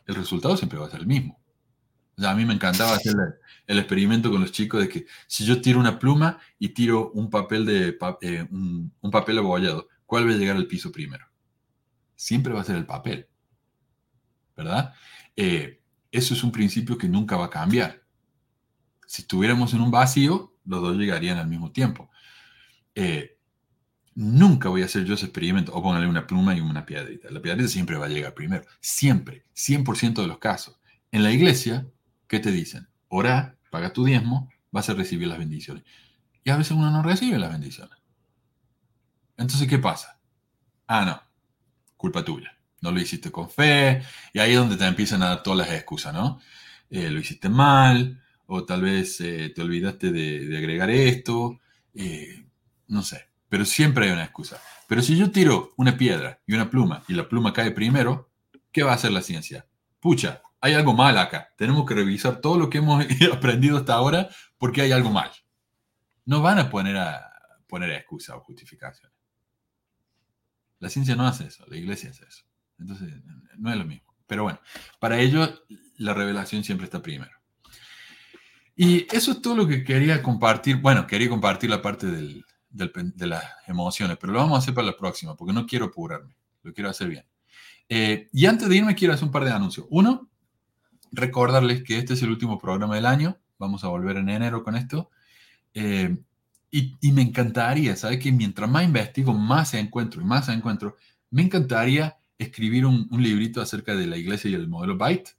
el 0.06 0.14
resultado 0.14 0.58
siempre 0.58 0.78
va 0.78 0.86
a 0.86 0.90
ser 0.90 1.00
el 1.00 1.06
mismo. 1.06 1.40
A 2.24 2.34
mí 2.34 2.44
me 2.46 2.54
encantaba 2.54 2.94
hacer 2.94 3.14
el, 3.66 3.78
experimento 3.78 4.30
con 4.30 4.40
los 4.40 4.52
chicos 4.52 4.80
de 4.80 4.88
que 4.88 5.06
si 5.26 5.44
yo 5.44 5.60
tiro 5.60 5.78
una 5.78 5.98
pluma 5.98 6.38
y 6.58 6.70
tiro 6.70 7.10
un 7.12 7.28
papel 7.28 7.66
de 7.66 7.98
eh, 8.22 8.46
un, 8.50 9.10
papel 9.10 9.38
abollado, 9.38 9.88
¿cuál 10.06 10.26
va 10.26 10.32
a 10.32 10.36
llegar 10.36 10.56
al 10.56 10.66
piso 10.66 10.90
primero? 10.90 11.26
Siempre 12.14 12.54
va 12.54 12.62
a 12.62 12.64
ser 12.64 12.76
el 12.76 12.86
papel, 12.86 13.28
¿verdad? 14.56 14.94
Eh, 15.36 15.82
eso 16.10 16.32
es 16.32 16.42
un 16.42 16.52
principio 16.52 16.96
que 16.96 17.08
nunca 17.08 17.36
va 17.36 17.46
a 17.46 17.50
cambiar. 17.50 18.02
Si 19.06 19.22
estuviéramos 19.22 19.74
en 19.74 19.82
un 19.82 19.90
vacío, 19.90 20.56
los 20.64 20.80
dos 20.80 20.96
llegarían 20.96 21.36
al 21.36 21.48
mismo 21.48 21.70
tiempo. 21.70 22.10
Eh, 22.94 23.38
nunca 24.14 24.70
voy 24.70 24.80
a 24.80 24.86
hacer 24.86 25.04
yo 25.04 25.14
ese 25.14 25.26
experimento 25.26 25.74
o 25.74 25.82
ponerle 25.82 26.08
una 26.08 26.26
pluma 26.26 26.54
y 26.56 26.60
una 26.60 26.86
piedrita. 26.86 27.30
La 27.30 27.42
piedrita 27.42 27.68
siempre 27.68 27.96
va 27.96 28.06
a 28.06 28.08
llegar 28.08 28.32
primero. 28.32 28.64
Siempre. 28.80 29.44
100% 29.54 30.22
de 30.22 30.26
los 30.26 30.38
casos. 30.38 30.80
En 31.12 31.22
la 31.22 31.30
iglesia, 31.30 31.86
¿qué 32.28 32.40
te 32.40 32.52
dicen? 32.52 32.88
Ora, 33.08 33.56
paga 33.70 33.92
tu 33.92 34.04
diezmo, 34.04 34.50
vas 34.70 34.88
a 34.88 34.94
recibir 34.94 35.28
las 35.28 35.38
bendiciones. 35.38 35.84
Y 36.44 36.50
a 36.50 36.56
veces 36.56 36.72
uno 36.72 36.90
no 36.90 37.02
recibe 37.02 37.38
las 37.38 37.52
bendiciones. 37.52 37.96
Entonces, 39.36 39.68
¿qué 39.68 39.78
pasa? 39.78 40.18
Ah, 40.86 41.04
no. 41.04 41.20
Culpa 41.96 42.24
tuya 42.24 42.56
no 42.80 42.92
lo 42.92 43.00
hiciste 43.00 43.30
con 43.30 43.50
fe, 43.50 44.02
y 44.32 44.38
ahí 44.38 44.52
es 44.52 44.58
donde 44.58 44.76
te 44.76 44.86
empiezan 44.86 45.22
a 45.22 45.28
dar 45.28 45.42
todas 45.42 45.58
las 45.66 45.76
excusas, 45.76 46.14
¿no? 46.14 46.40
Eh, 46.90 47.10
lo 47.10 47.18
hiciste 47.18 47.48
mal, 47.48 48.22
o 48.46 48.64
tal 48.64 48.82
vez 48.82 49.20
eh, 49.20 49.52
te 49.54 49.62
olvidaste 49.62 50.12
de, 50.12 50.56
agregar 50.56 50.90
esto, 50.90 51.58
eh, 51.94 52.44
no 52.88 53.02
sé, 53.02 53.28
pero 53.48 53.64
siempre 53.64 54.06
hay 54.06 54.12
una 54.12 54.24
excusa. 54.24 54.60
Pero 54.86 55.02
si 55.02 55.16
yo 55.16 55.30
tiro 55.32 55.72
una 55.76 55.96
piedra 55.96 56.40
y 56.46 56.54
una 56.54 56.70
pluma 56.70 57.02
y 57.08 57.14
la 57.14 57.28
pluma 57.28 57.52
cae 57.52 57.72
primero, 57.72 58.30
¿qué 58.70 58.84
va 58.84 58.92
a 58.92 58.94
hacer 58.94 59.10
la 59.10 59.22
ciencia? 59.22 59.66
Pucha, 59.98 60.42
hay 60.66 60.74
algo 60.74 60.94
mal 60.94 61.16
acá. 61.18 61.52
Tenemos 61.56 61.86
que 61.86 61.94
revisar 61.94 62.40
todo 62.40 62.58
lo 62.58 62.68
que 62.68 62.78
hemos 62.78 63.04
aprendido 63.32 63.78
hasta 63.78 63.94
ahora 63.94 64.28
porque 64.58 64.82
hay 64.82 64.92
algo 64.92 65.10
mal. 65.10 65.30
No 66.24 66.42
van 66.42 66.58
a 66.58 66.68
poner 66.68 66.96
a 66.96 67.32
poner 67.68 67.90
excusa 67.90 68.36
o 68.36 68.40
justificación. 68.40 69.10
La 70.78 70.88
ciencia 70.88 71.16
no 71.16 71.26
hace 71.26 71.46
eso, 71.46 71.64
la 71.68 71.76
iglesia 71.76 72.10
hace 72.10 72.24
eso. 72.26 72.44
Entonces, 72.78 73.12
no 73.56 73.70
es 73.70 73.76
lo 73.76 73.84
mismo. 73.84 74.14
Pero 74.26 74.42
bueno, 74.42 74.60
para 74.98 75.18
ello 75.18 75.48
la 75.96 76.14
revelación 76.14 76.64
siempre 76.64 76.84
está 76.84 77.00
primero. 77.00 77.32
Y 78.74 79.06
eso 79.14 79.32
es 79.32 79.40
todo 79.40 79.56
lo 79.56 79.66
que 79.66 79.84
quería 79.84 80.22
compartir. 80.22 80.76
Bueno, 80.76 81.06
quería 81.06 81.30
compartir 81.30 81.70
la 81.70 81.80
parte 81.80 82.06
del, 82.06 82.44
de 82.68 83.26
las 83.26 83.44
emociones, 83.66 84.18
pero 84.20 84.32
lo 84.32 84.40
vamos 84.40 84.56
a 84.56 84.58
hacer 84.58 84.74
para 84.74 84.88
la 84.88 84.96
próxima, 84.96 85.34
porque 85.34 85.54
no 85.54 85.64
quiero 85.64 85.86
apurarme, 85.86 86.36
lo 86.62 86.74
quiero 86.74 86.90
hacer 86.90 87.08
bien. 87.08 87.24
Eh, 87.88 88.28
y 88.32 88.46
antes 88.46 88.68
de 88.68 88.76
irme, 88.76 88.94
quiero 88.94 89.14
hacer 89.14 89.24
un 89.24 89.32
par 89.32 89.44
de 89.44 89.52
anuncios. 89.52 89.86
Uno, 89.90 90.28
recordarles 91.16 91.82
que 91.82 91.98
este 91.98 92.14
es 92.14 92.22
el 92.22 92.30
último 92.30 92.58
programa 92.58 92.94
del 92.94 93.06
año. 93.06 93.38
Vamos 93.58 93.84
a 93.84 93.88
volver 93.88 94.18
en 94.18 94.28
enero 94.28 94.62
con 94.62 94.76
esto. 94.76 95.10
Eh, 95.74 96.16
y, 96.70 97.12
me 97.12 97.22
encantaría, 97.22 97.96
¿sabes? 97.96 98.18
Que 98.18 98.32
mientras 98.32 98.68
más 98.68 98.84
investigo, 98.84 99.32
más 99.32 99.72
encuentro 99.74 100.20
y 100.20 100.24
más 100.24 100.48
encuentro. 100.48 100.96
Me 101.30 101.42
encantaría 101.42 102.18
escribir 102.38 102.84
un, 102.86 103.08
librito 103.10 103.62
acerca 103.62 103.94
de 103.94 104.06
la 104.06 104.16
iglesia 104.16 104.50
y 104.50 104.54
el 104.54 104.68
modelo 104.68 104.96
Byte, 104.98 105.36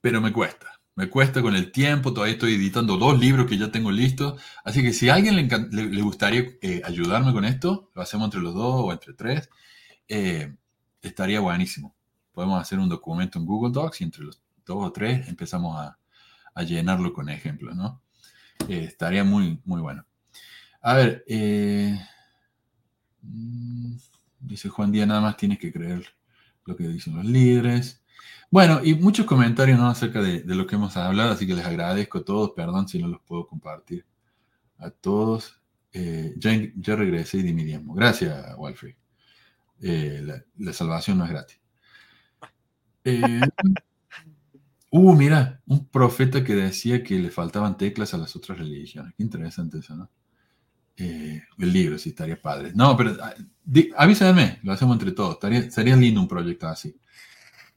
pero 0.00 0.20
me 0.20 0.32
cuesta. 0.32 0.80
Me 0.96 1.08
cuesta 1.10 1.42
con 1.42 1.54
el 1.54 1.72
tiempo, 1.72 2.12
todavía 2.12 2.34
estoy 2.34 2.54
editando 2.54 2.96
dos 2.96 3.18
libros 3.18 3.46
que 3.46 3.58
ya 3.58 3.70
tengo 3.70 3.92
listos. 3.92 4.40
Así 4.64 4.82
que 4.82 4.92
si 4.92 5.10
a 5.10 5.14
alguien 5.14 5.36
le, 5.36 6.02
gustaría 6.02 6.46
eh, 6.62 6.82
ayudarme 6.84 7.32
con 7.32 7.44
esto, 7.44 7.90
lo 7.94 8.02
hacemos 8.02 8.26
entre 8.26 8.40
los 8.40 8.54
dos 8.54 8.84
o 8.84 8.92
entre 8.92 9.12
tres, 9.14 9.50
eh, 10.08 10.54
estaría 11.02 11.40
buenísimo. 11.40 11.95
Podemos 12.36 12.60
hacer 12.60 12.78
un 12.78 12.90
documento 12.90 13.38
en 13.38 13.46
Google 13.46 13.72
Docs 13.72 14.02
y 14.02 14.04
entre 14.04 14.24
los 14.24 14.42
dos 14.66 14.76
o 14.84 14.92
tres 14.92 15.26
empezamos 15.26 15.80
a, 15.80 15.98
llenarlo 16.62 17.14
con 17.14 17.30
ejemplos, 17.30 17.74
¿no? 17.74 18.02
Eh, 18.68 18.84
estaría 18.84 19.24
muy, 19.24 19.60
muy 19.64 19.80
bueno. 19.80 20.04
A 20.82 20.94
ver, 20.94 21.24
mm, 23.22 23.96
Dice 24.40 24.68
Juan 24.68 24.92
Díaz, 24.92 25.08
nada 25.08 25.22
más 25.22 25.36
tienes 25.36 25.58
que 25.58 25.72
creer 25.72 26.06
lo 26.66 26.76
que 26.76 26.86
dicen 26.86 27.16
los 27.16 27.24
líderes. 27.24 28.02
Bueno, 28.50 28.80
y 28.84 28.94
muchos 28.94 29.24
comentarios 29.24 29.78
¿no? 29.78 29.88
acerca 29.88 30.20
de, 30.20 30.42
lo 30.44 30.66
que 30.66 30.76
hemos 30.76 30.96
hablado, 30.96 31.32
así 31.32 31.46
que 31.46 31.54
les 31.54 31.64
agradezco 31.64 32.18
a 32.18 32.24
todos. 32.24 32.52
Perdón 32.54 32.86
si 32.86 32.98
no 32.98 33.08
los 33.08 33.20
puedo 33.22 33.46
compartir 33.46 34.04
a 34.78 34.90
todos. 34.90 35.60
Eh, 35.92 36.34
ya, 36.36 36.96
regresé 36.96 37.38
y 37.38 37.42
di 37.42 37.54
mi 37.54 37.64
diezmo. 37.64 37.94
Gracias, 37.94 38.54
Walfrey. 38.58 38.94
Eh, 39.80 40.44
la, 40.58 40.72
salvación 40.72 41.18
no 41.18 41.24
es 41.24 41.30
gratis. 41.30 41.65
Eh, 43.08 43.40
uh, 44.90 45.14
mira, 45.14 45.62
un 45.66 45.86
profeta 45.86 46.42
que 46.42 46.56
decía 46.56 47.04
que 47.04 47.18
le 47.20 47.30
faltaban 47.30 47.76
teclas 47.76 48.12
a 48.14 48.18
las 48.18 48.34
otras 48.34 48.58
religiones. 48.58 49.14
Qué 49.16 49.22
interesante 49.22 49.78
eso, 49.78 49.94
¿no? 49.94 50.10
Eh, 50.96 51.40
el 51.58 51.72
libro, 51.72 51.98
sí, 51.98 52.08
estaría 52.08 52.40
padre. 52.40 52.72
No, 52.74 52.96
pero 52.96 53.16
ah, 53.22 53.32
avísame, 53.96 54.58
lo 54.64 54.72
hacemos 54.72 54.96
entre 54.96 55.12
todos. 55.12 55.34
Estaría, 55.34 55.70
sería 55.70 55.94
lindo 55.94 56.20
un 56.20 56.26
proyecto 56.26 56.66
así. 56.66 56.96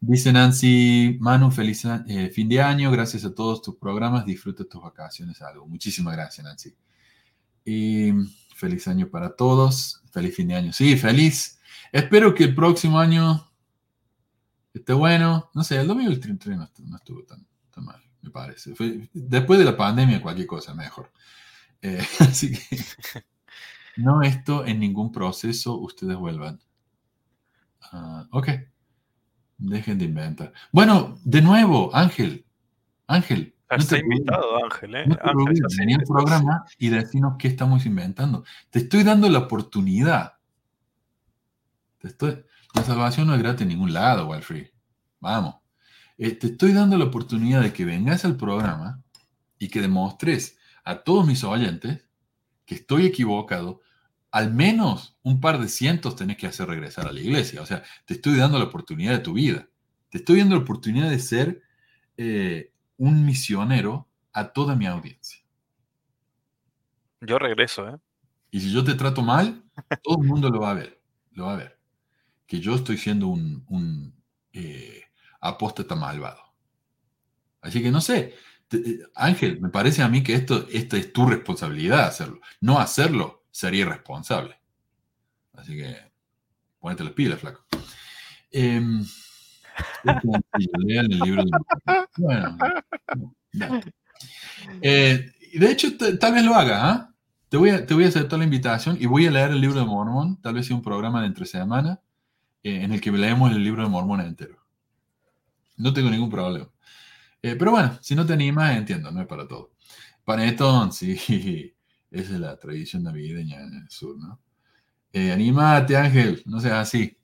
Dice 0.02 0.34
Nancy, 0.34 1.18
Manu, 1.20 1.52
feliz 1.52 1.84
eh, 2.08 2.30
fin 2.30 2.50
de 2.50 2.62
año, 2.62 2.90
gracias 2.90 3.26
a 3.26 3.36
todos 3.36 3.62
tus 3.62 3.76
programas, 3.76 4.26
disfruta 4.26 4.64
tus 4.64 4.82
vacaciones, 4.82 5.42
algo. 5.42 5.68
Muchísimas 5.68 6.16
gracias, 6.16 6.44
Nancy. 6.44 6.74
Y 7.66 8.14
feliz 8.56 8.88
año 8.88 9.10
para 9.10 9.36
todos, 9.36 10.02
feliz 10.12 10.36
fin 10.36 10.48
de 10.48 10.56
año. 10.56 10.74
Sí, 10.74 10.98
feliz. 10.98 11.60
Espero 11.92 12.34
que 12.34 12.46
el 12.46 12.56
próximo 12.56 12.98
año 12.98 13.49
esté 14.80 14.94
bueno. 14.94 15.50
No 15.54 15.64
sé, 15.64 15.80
el 15.80 15.88
2033 15.88 16.58
no, 16.58 16.70
no 16.86 16.98
estuvo 16.98 17.24
tan, 17.24 17.46
tan, 17.72 17.86
mal, 17.86 18.02
me 18.22 18.30
parece. 18.30 18.74
después 19.14 19.60
de 19.60 19.66
la 19.66 19.78
pandemia, 19.78 20.22
cualquier 20.22 20.48
cosa 20.48 20.74
mejor. 20.74 21.12
Eh, 21.82 22.06
así 22.20 22.52
que 22.52 22.78
no 23.98 24.22
esto 24.22 24.66
en 24.66 24.80
ningún 24.80 25.12
proceso 25.12 25.78
ustedes 25.78 26.16
vuelvan. 26.16 26.60
Ah, 27.92 28.28
ok. 28.32 28.50
Dejen 29.58 29.98
de 29.98 30.06
inventar. 30.06 30.54
Bueno, 30.72 31.18
de 31.24 31.42
nuevo, 31.42 31.94
Ángel. 31.94 32.46
Ángel, 33.08 33.56
Está 33.70 34.00
invitado, 34.00 34.64
Ángel, 34.64 34.96
¿eh? 34.96 35.06
Ángel, 35.22 36.04
programa 36.08 36.66
y 36.80 36.90
decirnos 36.90 37.36
qué 37.38 37.48
estamos 37.48 37.86
inventando. 37.86 38.44
Te 38.72 38.80
estoy 38.80 39.04
dando 39.04 39.30
la 39.30 39.40
oportunidad. 39.40 40.34
La 42.74 42.84
salvación 42.84 43.28
no 43.28 43.36
es 43.36 43.42
gratis 43.42 43.62
en 43.62 43.70
ningún 43.70 43.94
lado, 43.94 44.28
Walfrey. 44.28 44.70
Vamos. 45.20 45.56
Eh, 46.18 46.32
te 46.32 46.48
estoy 46.48 46.74
dando 46.74 46.98
la 46.98 47.06
oportunidad 47.06 47.62
de 47.62 47.74
que 47.74 47.86
vengas 47.86 48.26
al 48.26 48.36
programa 48.36 49.02
y 49.58 49.70
que 49.70 49.82
demostres 49.82 50.58
a 50.84 51.04
todos 51.04 51.26
mis 51.26 51.44
oyentes 51.44 52.06
que 52.66 52.76
estoy 52.76 53.06
equivocado, 53.06 53.82
al 54.32 54.54
menos 54.54 55.18
un 55.24 55.40
par 55.40 55.60
de 55.60 55.68
cientos 55.68 56.16
tenés 56.16 56.38
que 56.38 56.48
hacer 56.48 56.68
regresar 56.68 57.08
a 57.08 57.12
la 57.12 57.20
iglesia. 57.20 57.62
O 57.62 57.66
sea, 57.66 57.84
te 58.06 58.14
estoy 58.14 58.38
dando 58.38 58.60
la 58.60 58.66
oportunidad 58.66 59.14
de 59.14 59.20
tu 59.20 59.34
vida. 59.34 59.68
Te 60.10 60.20
estoy 60.20 60.40
dando 60.40 60.56
la 60.56 60.62
oportunidad 60.62 61.10
de 61.10 61.20
ser 61.20 61.62
eh, 62.18 62.74
un 62.98 63.26
misionero 63.26 64.08
a 64.34 64.52
toda 64.52 64.76
mi 64.76 64.86
audiencia. 64.86 65.40
Yo 67.22 67.40
regreso, 67.40 67.90
¿eh? 67.90 67.98
Y 68.52 68.60
si 68.62 68.72
yo 68.72 68.84
te 68.84 68.96
trato 68.96 69.22
mal, 69.22 69.64
todo 70.04 70.22
el 70.22 70.28
mundo 70.28 70.50
lo 70.50 70.60
va 70.62 70.72
a 70.72 70.76
ver. 70.76 71.02
Lo 71.32 71.46
va 71.46 71.54
a 71.54 71.58
ver. 71.58 71.79
Que 72.50 72.60
yo 72.60 72.74
estoy 72.74 72.98
siendo 72.98 73.28
un, 73.28 74.16
eh, 74.54 75.04
apóstata 75.40 75.94
malvado. 75.94 76.42
Así 77.62 77.84
que 77.84 77.92
no 77.92 78.02
sé, 78.02 78.34
eh, 78.72 79.00
Ángel, 79.14 79.62
me 79.62 79.70
parece 79.70 80.02
a 80.02 80.10
mí 80.10 80.24
que 80.24 80.34
esto, 80.34 80.68
esta 80.72 80.98
es 80.98 81.14
tu 81.14 81.28
responsabilidad 81.28 82.08
hacerlo. 82.08 82.42
No 82.60 82.80
hacerlo 82.80 83.46
sería 83.52 83.82
irresponsable. 83.82 84.60
Así 85.54 85.76
que 85.76 85.96
ponete 86.80 87.04
las 87.04 87.14
pilas, 87.14 87.40
flaco. 87.40 87.64
Eh, 88.52 88.82
libro 91.24 91.44
de... 91.44 91.52
Bueno, 92.18 92.58
eh, 94.82 95.32
de 95.54 95.72
hecho, 95.72 95.96
tal 95.98 96.34
vez 96.34 96.44
lo 96.44 96.56
haga. 96.56 96.90
¿ah? 96.90 97.14
Te, 97.48 97.58
voy 97.58 97.70
a, 97.70 97.86
te 97.86 97.94
voy 97.94 98.06
a 98.06 98.08
aceptar 98.08 98.40
la 98.40 98.46
invitación 98.46 98.98
y 99.00 99.06
voy 99.06 99.28
a 99.28 99.32
leer 99.32 99.52
el 99.52 99.62
libro 99.62 99.80
de 99.80 99.86
Mormón. 99.86 100.42
Tal 100.42 100.56
vez 100.56 100.66
sea 100.66 100.76
un 100.76 100.82
programa 100.82 101.22
de 101.22 101.28
entre 101.28 101.46
semana 101.46 102.02
eh, 102.64 102.84
en 102.84 102.92
el 102.92 103.02
que 103.02 103.12
leemos 103.12 103.52
el 103.52 103.64
libro 103.64 103.84
de 103.84 103.90
Mormón 103.90 104.22
entero. 104.22 104.58
No 105.78 105.94
tengo 105.94 106.10
ningún 106.10 106.30
problema. 106.30 106.70
Eh, 107.42 107.56
pero 107.56 107.72
bueno, 107.72 107.98
si 108.02 108.16
no 108.16 108.26
te 108.26 108.34
animas, 108.34 108.76
entiendo, 108.76 109.12
no 109.12 109.22
es 109.22 109.28
para 109.28 109.48
todo. 109.48 109.72
Panetón, 110.26 110.92
sí, 110.94 111.74
esa 112.12 112.34
es 112.34 112.40
la 112.40 112.58
tradición 112.58 113.04
navideña 113.04 113.62
en 113.62 113.74
el 113.74 113.90
sur, 113.90 114.18
¿no? 114.18 114.40
Eh, 115.12 115.32
anímate, 115.32 115.98
Ángel, 115.98 116.44
no 116.46 116.60
seas 116.60 116.88
así. 116.88 117.18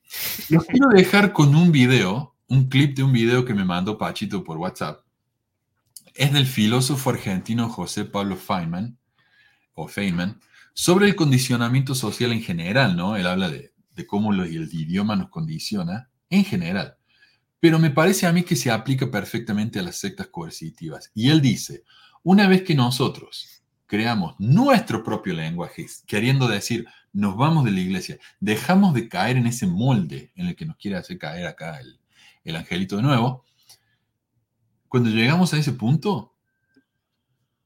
Los 0.49 0.66
quiero 0.66 0.88
dejar 0.90 1.34
con 1.34 1.53
un 1.53 1.72
video, 1.72 2.36
un 2.48 2.68
clip 2.68 2.95
de 2.95 3.03
un 3.03 3.12
video 3.12 3.45
que 3.45 3.53
me 3.53 3.66
mandó 3.66 3.98
Pachito 3.98 4.44
por 4.44 4.57
WhatsApp. 4.57 5.02
Es 6.16 6.34
del 6.34 6.48
filósofo 6.48 7.12
argentino 7.12 7.70
José 7.70 8.06
Pablo 8.06 8.38
Feynman, 8.38 8.98
o 9.74 9.88
Feynman, 9.88 10.40
sobre 10.74 11.07
el 11.07 11.16
condicionamiento 11.16 11.94
social 11.94 12.32
en 12.32 12.41
general, 12.41 12.95
¿no? 12.95 13.18
Él 13.18 13.28
habla 13.28 13.49
de, 13.49 13.75
de 13.96 14.06
cómo 14.06 14.34
el 14.34 14.74
idioma 14.74 15.16
nos 15.16 15.30
condiciona 15.30 16.10
en 16.30 16.44
general 16.44 16.98
pero 17.66 17.80
me 17.80 17.90
parece 17.90 18.28
a 18.28 18.32
mí 18.32 18.44
que 18.44 18.56
se 18.56 18.70
aplica 18.70 19.10
perfectamente 19.10 19.80
a 19.80 19.82
las 19.82 19.96
sectas 19.96 20.28
coercitivas. 20.28 21.10
Y 21.16 21.32
él 21.32 21.42
dice, 21.42 21.84
una 22.22 22.48
vez 22.48 22.62
que 22.62 22.76
nosotros 22.76 23.64
creamos 23.88 24.36
nuestro 24.38 25.04
propio 25.04 25.34
lenguaje, 25.34 25.88
queriendo 26.06 26.48
decir, 26.48 26.86
nos 27.12 27.36
vamos 27.36 27.66
de 27.66 27.72
la 27.72 27.80
iglesia, 27.80 28.20
dejamos 28.40 28.94
de 28.94 29.10
caer 29.10 29.38
en 29.38 29.48
ese 29.48 29.66
molde 29.66 30.32
en 30.36 30.46
el 30.46 30.56
que 30.56 30.68
nos 30.68 30.78
quiere 30.78 30.98
hacer 30.98 31.18
caer 31.18 31.48
acá 31.48 31.80
el, 31.80 32.00
el 32.44 32.56
angelito 32.56 32.98
de 32.98 33.02
nuevo, 33.02 33.44
cuando 34.88 35.10
llegamos 35.10 35.52
a 35.52 35.58
ese 35.58 35.74
punto, 35.74 36.36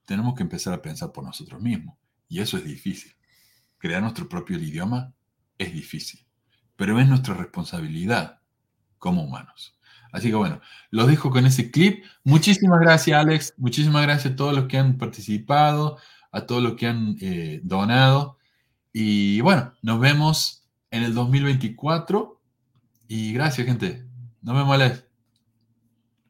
tenemos 0.06 0.34
que 0.34 0.44
empezar 0.44 0.74
a 0.74 0.82
pensar 0.82 1.12
por 1.12 1.26
nosotros 1.26 1.62
mismos. 1.62 1.98
Y 2.30 2.40
eso 2.40 2.56
es 2.56 2.64
difícil. 2.64 3.12
Crear 3.78 4.02
nuestro 4.02 4.30
propio 4.30 4.58
idioma 4.58 5.14
es 5.60 5.72
difícil, 5.72 6.26
pero 6.76 7.00
es 7.00 7.08
nuestra 7.08 7.36
responsabilidad 7.36 8.40
como 8.98 9.24
humanos. 9.24 9.80
Así 10.12 10.30
que 10.30 10.36
bueno, 10.36 10.60
los 10.90 11.08
dejo 11.08 11.30
con 11.30 11.46
ese 11.46 11.70
clip. 11.70 12.04
Muchísimas 12.24 12.80
gracias, 12.80 13.20
Alex. 13.20 13.54
Muchísimas 13.58 14.02
gracias 14.02 14.34
a 14.34 14.36
todos 14.36 14.56
los 14.56 14.66
que 14.66 14.78
han 14.78 14.98
participado, 14.98 16.00
a 16.32 16.48
todos 16.48 16.64
los 16.64 16.74
que 16.74 16.88
han 16.88 17.16
eh, 17.22 17.60
donado. 17.64 18.38
Y 18.92 19.42
bueno, 19.42 19.74
nos 19.82 20.00
vemos 20.00 20.68
en 20.90 21.04
el 21.04 21.14
2024. 21.14 22.42
Y 23.08 23.34
gracias, 23.34 23.68
gente. 23.68 24.06
No 24.42 24.54
me 24.54 24.74
Alex. 24.74 25.06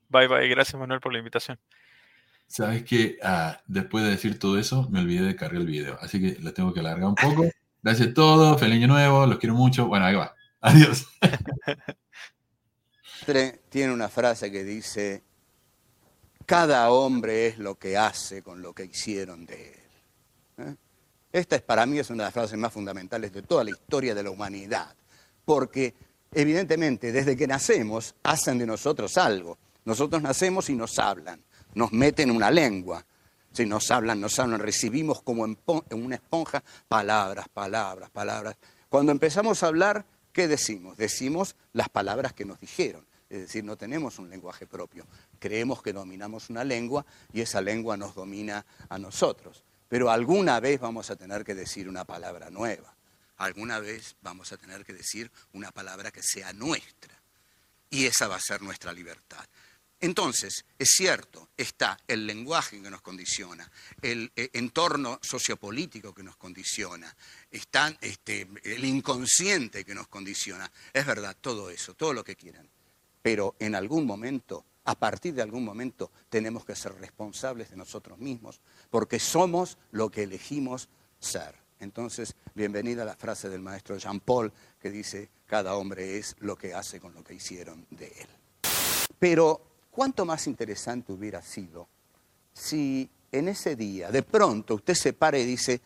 Bye, 0.10 0.28
bye. 0.28 0.48
Gracias, 0.50 0.78
Manuel, 0.80 1.00
por 1.00 1.14
la 1.14 1.20
invitación. 1.20 1.58
Sabes 2.48 2.84
que 2.84 3.18
ah, 3.24 3.62
después 3.68 4.04
de 4.04 4.10
decir 4.10 4.40
todo 4.40 4.58
eso, 4.58 4.90
me 4.90 5.00
olvidé 5.00 5.22
de 5.22 5.36
cargar 5.36 5.62
el 5.62 5.68
video. 5.68 5.98
Así 6.02 6.20
que 6.20 6.42
lo 6.42 6.52
tengo 6.54 6.74
que 6.74 6.80
alargar 6.80 7.08
un 7.08 7.16
poco. 7.16 7.44
Gracias 7.82 8.10
a 8.10 8.14
todos. 8.14 8.60
Feliz 8.60 8.76
año 8.76 8.88
nuevo. 8.88 9.26
Los 9.26 9.40
quiero 9.40 9.56
mucho. 9.56 9.88
Bueno, 9.88 10.06
ahí 10.06 10.16
va. 10.16 10.36
Adiós. 10.62 11.08
tiene 13.70 13.94
una 13.94 14.10
frase 14.10 14.52
que 14.52 14.64
dice, 14.64 15.24
cada 16.46 16.90
hombre 16.90 17.48
es 17.48 17.58
lo 17.60 17.76
que 17.76 17.98
hace 17.98 18.42
con 18.42 18.62
lo 18.62 18.74
que 18.74 18.86
hicieron 18.86 19.46
de 19.46 19.72
él. 19.72 20.66
¿eh? 20.66 20.76
Esta 21.32 21.56
es 21.56 21.62
para 21.62 21.86
mí 21.86 22.00
es 22.00 22.10
una 22.10 22.24
de 22.24 22.28
las 22.28 22.34
frases 22.34 22.58
más 22.58 22.74
fundamentales 22.74 23.32
de 23.32 23.44
toda 23.44 23.64
la 23.64 23.70
historia 23.70 24.16
de 24.16 24.24
la 24.24 24.32
humanidad, 24.32 24.96
porque 25.46 25.94
evidentemente 26.34 27.12
desde 27.12 27.38
que 27.38 27.46
nacemos 27.46 28.16
hacen 28.24 28.58
de 28.58 28.66
nosotros 28.66 29.18
algo. 29.18 29.58
Nosotros 29.86 30.22
nacemos 30.22 30.70
y 30.70 30.76
nos 30.76 30.98
hablan, 31.00 31.42
nos 31.74 31.92
meten 31.92 32.32
una 32.32 32.52
lengua. 32.52 33.06
Si 33.52 33.66
nos 33.66 33.90
hablan, 33.92 34.22
nos 34.22 34.38
hablan, 34.40 34.60
recibimos 34.60 35.22
como 35.22 35.46
en 35.46 35.58
una 35.92 36.16
esponja 36.16 36.64
palabras, 36.88 37.50
palabras, 37.50 38.10
palabras. 38.10 38.56
Cuando 38.90 39.12
empezamos 39.12 39.64
a 39.64 39.68
hablar, 39.68 40.06
¿qué 40.32 40.48
decimos? 40.48 40.98
Decimos 40.98 41.56
las 41.74 41.90
palabras 41.90 42.34
que 42.34 42.46
nos 42.46 42.60
dijeron. 42.60 43.06
Es 43.30 43.42
decir, 43.42 43.64
no 43.64 43.78
tenemos 43.78 44.18
un 44.18 44.30
lenguaje 44.30 44.66
propio. 44.66 45.06
Creemos 45.40 45.84
que 45.84 45.94
dominamos 45.94 46.50
una 46.50 46.64
lengua 46.64 47.06
y 47.32 47.42
esa 47.42 47.62
lengua 47.62 47.96
nos 47.96 48.16
domina 48.16 48.66
a 48.90 48.98
nosotros. 48.98 49.64
Pero 49.88 50.10
alguna 50.10 50.60
vez 50.60 50.80
vamos 50.80 51.10
a 51.12 51.16
tener 51.16 51.44
que 51.44 51.54
decir 51.54 51.88
una 51.88 52.06
palabra 52.06 52.50
nueva. 52.50 52.96
Alguna 53.38 53.80
vez 53.80 54.16
vamos 54.22 54.52
a 54.52 54.58
tener 54.58 54.84
que 54.84 54.94
decir 54.94 55.32
una 55.54 55.72
palabra 55.72 56.12
que 56.12 56.22
sea 56.24 56.54
nuestra. 56.54 57.16
Y 57.92 58.06
esa 58.06 58.28
va 58.28 58.36
a 58.36 58.42
ser 58.42 58.62
nuestra 58.62 58.92
libertad. 58.92 59.46
Entonces, 60.02 60.66
es 60.78 60.90
cierto, 60.92 61.50
está 61.58 62.00
el 62.08 62.26
lenguaje 62.26 62.82
que 62.82 62.90
nos 62.90 63.02
condiciona, 63.02 63.70
el, 64.02 64.32
eh, 64.36 64.50
entorno 64.54 65.20
sociopolítico 65.22 66.14
que 66.14 66.24
nos 66.24 66.38
condiciona, 66.38 67.14
está 67.52 67.98
este, 68.00 68.48
el 68.64 68.86
inconsciente 68.86 69.84
que 69.84 69.94
nos 69.94 70.08
condiciona. 70.08 70.72
Es 70.94 71.06
verdad, 71.06 71.36
todo 71.40 71.70
eso, 71.70 71.94
todo 71.96 72.14
lo 72.14 72.24
que 72.24 72.36
quieran 72.36 72.70
pero 73.22 73.56
en 73.60 73.76
algún 73.76 74.06
momento, 74.06 74.66
a 74.86 74.96
partir 74.96 75.34
de 75.34 75.42
algún 75.42 75.64
momento, 75.64 76.12
tenemos 76.30 76.66
que 76.66 76.76
ser 76.76 76.96
responsables 76.96 77.70
de 77.70 77.78
nosotros 77.78 78.18
mismos, 78.18 78.62
porque 78.90 79.20
somos 79.20 79.78
lo 79.92 80.10
que 80.10 80.24
elegimos 80.24 80.90
ser. 81.20 81.56
Entonces, 81.80 82.36
bienvenida 82.56 83.04
a 83.04 83.06
la 83.06 83.16
frase 83.16 83.50
del 83.50 83.62
maestro 83.62 83.98
Jean 83.98 84.20
Paul 84.20 84.52
que 84.80 84.90
dice, 84.90 85.30
cada 85.46 85.76
hombre 85.76 86.18
es 86.18 86.36
lo 86.40 86.58
que 86.58 86.74
hace 86.74 87.00
con 87.00 87.14
lo 87.14 87.24
que 87.24 87.34
hicieron 87.34 87.86
de 87.90 88.08
él. 88.08 88.28
Pero, 89.18 89.69
¿cuánto 89.90 90.26
más 90.26 90.48
interesante 90.48 91.11
hubiera 91.11 91.41
sido 91.41 91.88
si 92.53 93.10
en 93.32 93.48
ese 93.48 93.76
día 93.76 94.11
de 94.11 94.24
pronto 94.24 94.76
usted 94.76 94.94
se 94.94 95.14
pare 95.14 95.41
y 95.41 95.45
dice, 95.45 95.82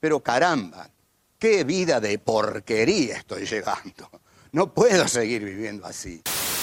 pero 0.00 0.20
caramba, 0.20 0.90
qué 1.38 1.64
vida 1.64 2.00
de 2.00 2.18
porquería 2.18 3.18
estoy 3.18 3.46
llevando, 3.46 4.10
no 4.52 4.72
puedo 4.72 5.06
seguir 5.06 5.44
viviendo 5.44 5.86
así. 5.86 6.22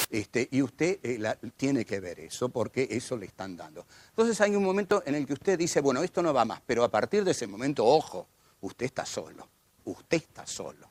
Este, 0.10 0.48
y 0.52 0.62
usted 0.62 1.00
eh, 1.02 1.36
tiene 1.58 1.86
que 1.86 2.00
ver 2.00 2.20
eso 2.20 2.50
porque 2.50 2.88
eso 2.92 3.18
le 3.18 3.26
están 3.26 3.58
dando. 3.58 3.86
Entonces 4.10 4.40
hay 4.42 4.56
un 4.56 4.64
momento 4.64 5.02
en 5.08 5.16
el 5.16 5.26
que 5.26 5.34
usted 5.34 5.58
dice, 5.58 5.82
bueno, 5.82 6.04
esto 6.04 6.22
no 6.22 6.32
va 6.32 6.46
más, 6.46 6.62
pero 6.66 6.84
a 6.84 6.90
partir 6.90 7.24
de 7.24 7.32
ese 7.32 7.48
momento, 7.48 7.84
ojo, 7.84 8.28
usted 8.62 8.86
está 8.86 9.08
solo, 9.08 9.48
usted 9.86 10.18
está 10.18 10.46
solo. 10.46 10.88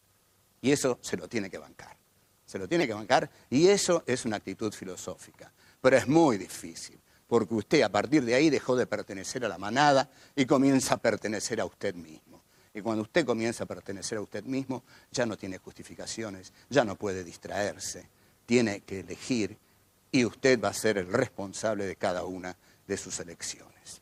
Y 0.61 0.73
eso 0.73 0.99
se 1.01 1.17
lo 1.17 1.29
tiene 1.29 1.49
que 1.49 1.59
bancar. 1.59 1.97
Se 2.45 2.59
lo 2.59 2.69
tiene 2.69 2.87
que 2.87 2.95
bancar 2.95 3.31
y 3.49 3.69
eso 3.69 4.03
es 4.07 4.25
una 4.25 4.37
actitud 4.37 4.73
filosófica. 4.73 5.53
Pero 5.83 5.99
es 5.99 6.09
muy 6.09 6.39
difícil, 6.39 6.99
porque 7.27 7.53
usted 7.53 7.83
a 7.83 7.91
partir 7.91 8.25
de 8.25 8.35
ahí 8.35 8.49
dejó 8.49 8.75
de 8.75 8.87
pertenecer 8.87 9.45
a 9.45 9.49
la 9.49 9.59
manada 9.59 10.09
y 10.35 10.47
comienza 10.47 10.95
a 10.95 10.97
pertenecer 10.97 11.61
a 11.61 11.67
usted 11.67 11.95
mismo. 11.95 12.41
Y 12.73 12.81
cuando 12.81 13.03
usted 13.03 13.27
comienza 13.27 13.65
a 13.65 13.67
pertenecer 13.67 14.17
a 14.17 14.23
usted 14.23 14.45
mismo, 14.45 14.83
ya 15.11 15.27
no 15.27 15.37
tiene 15.37 15.59
justificaciones, 15.59 16.55
ya 16.71 16.83
no 16.87 16.97
puede 16.97 17.23
distraerse 17.23 18.09
tiene 18.47 18.81
que 18.81 19.01
elegir 19.01 19.57
y 20.11 20.25
usted 20.27 20.61
va 20.61 20.69
a 20.69 20.75
ser 20.75 20.99
el 20.99 21.11
responsable 21.11 21.87
de 21.87 21.97
cada 21.97 22.25
una 22.25 22.57
de 22.87 22.97
sus 22.97 23.19
elecciones. 23.21 24.02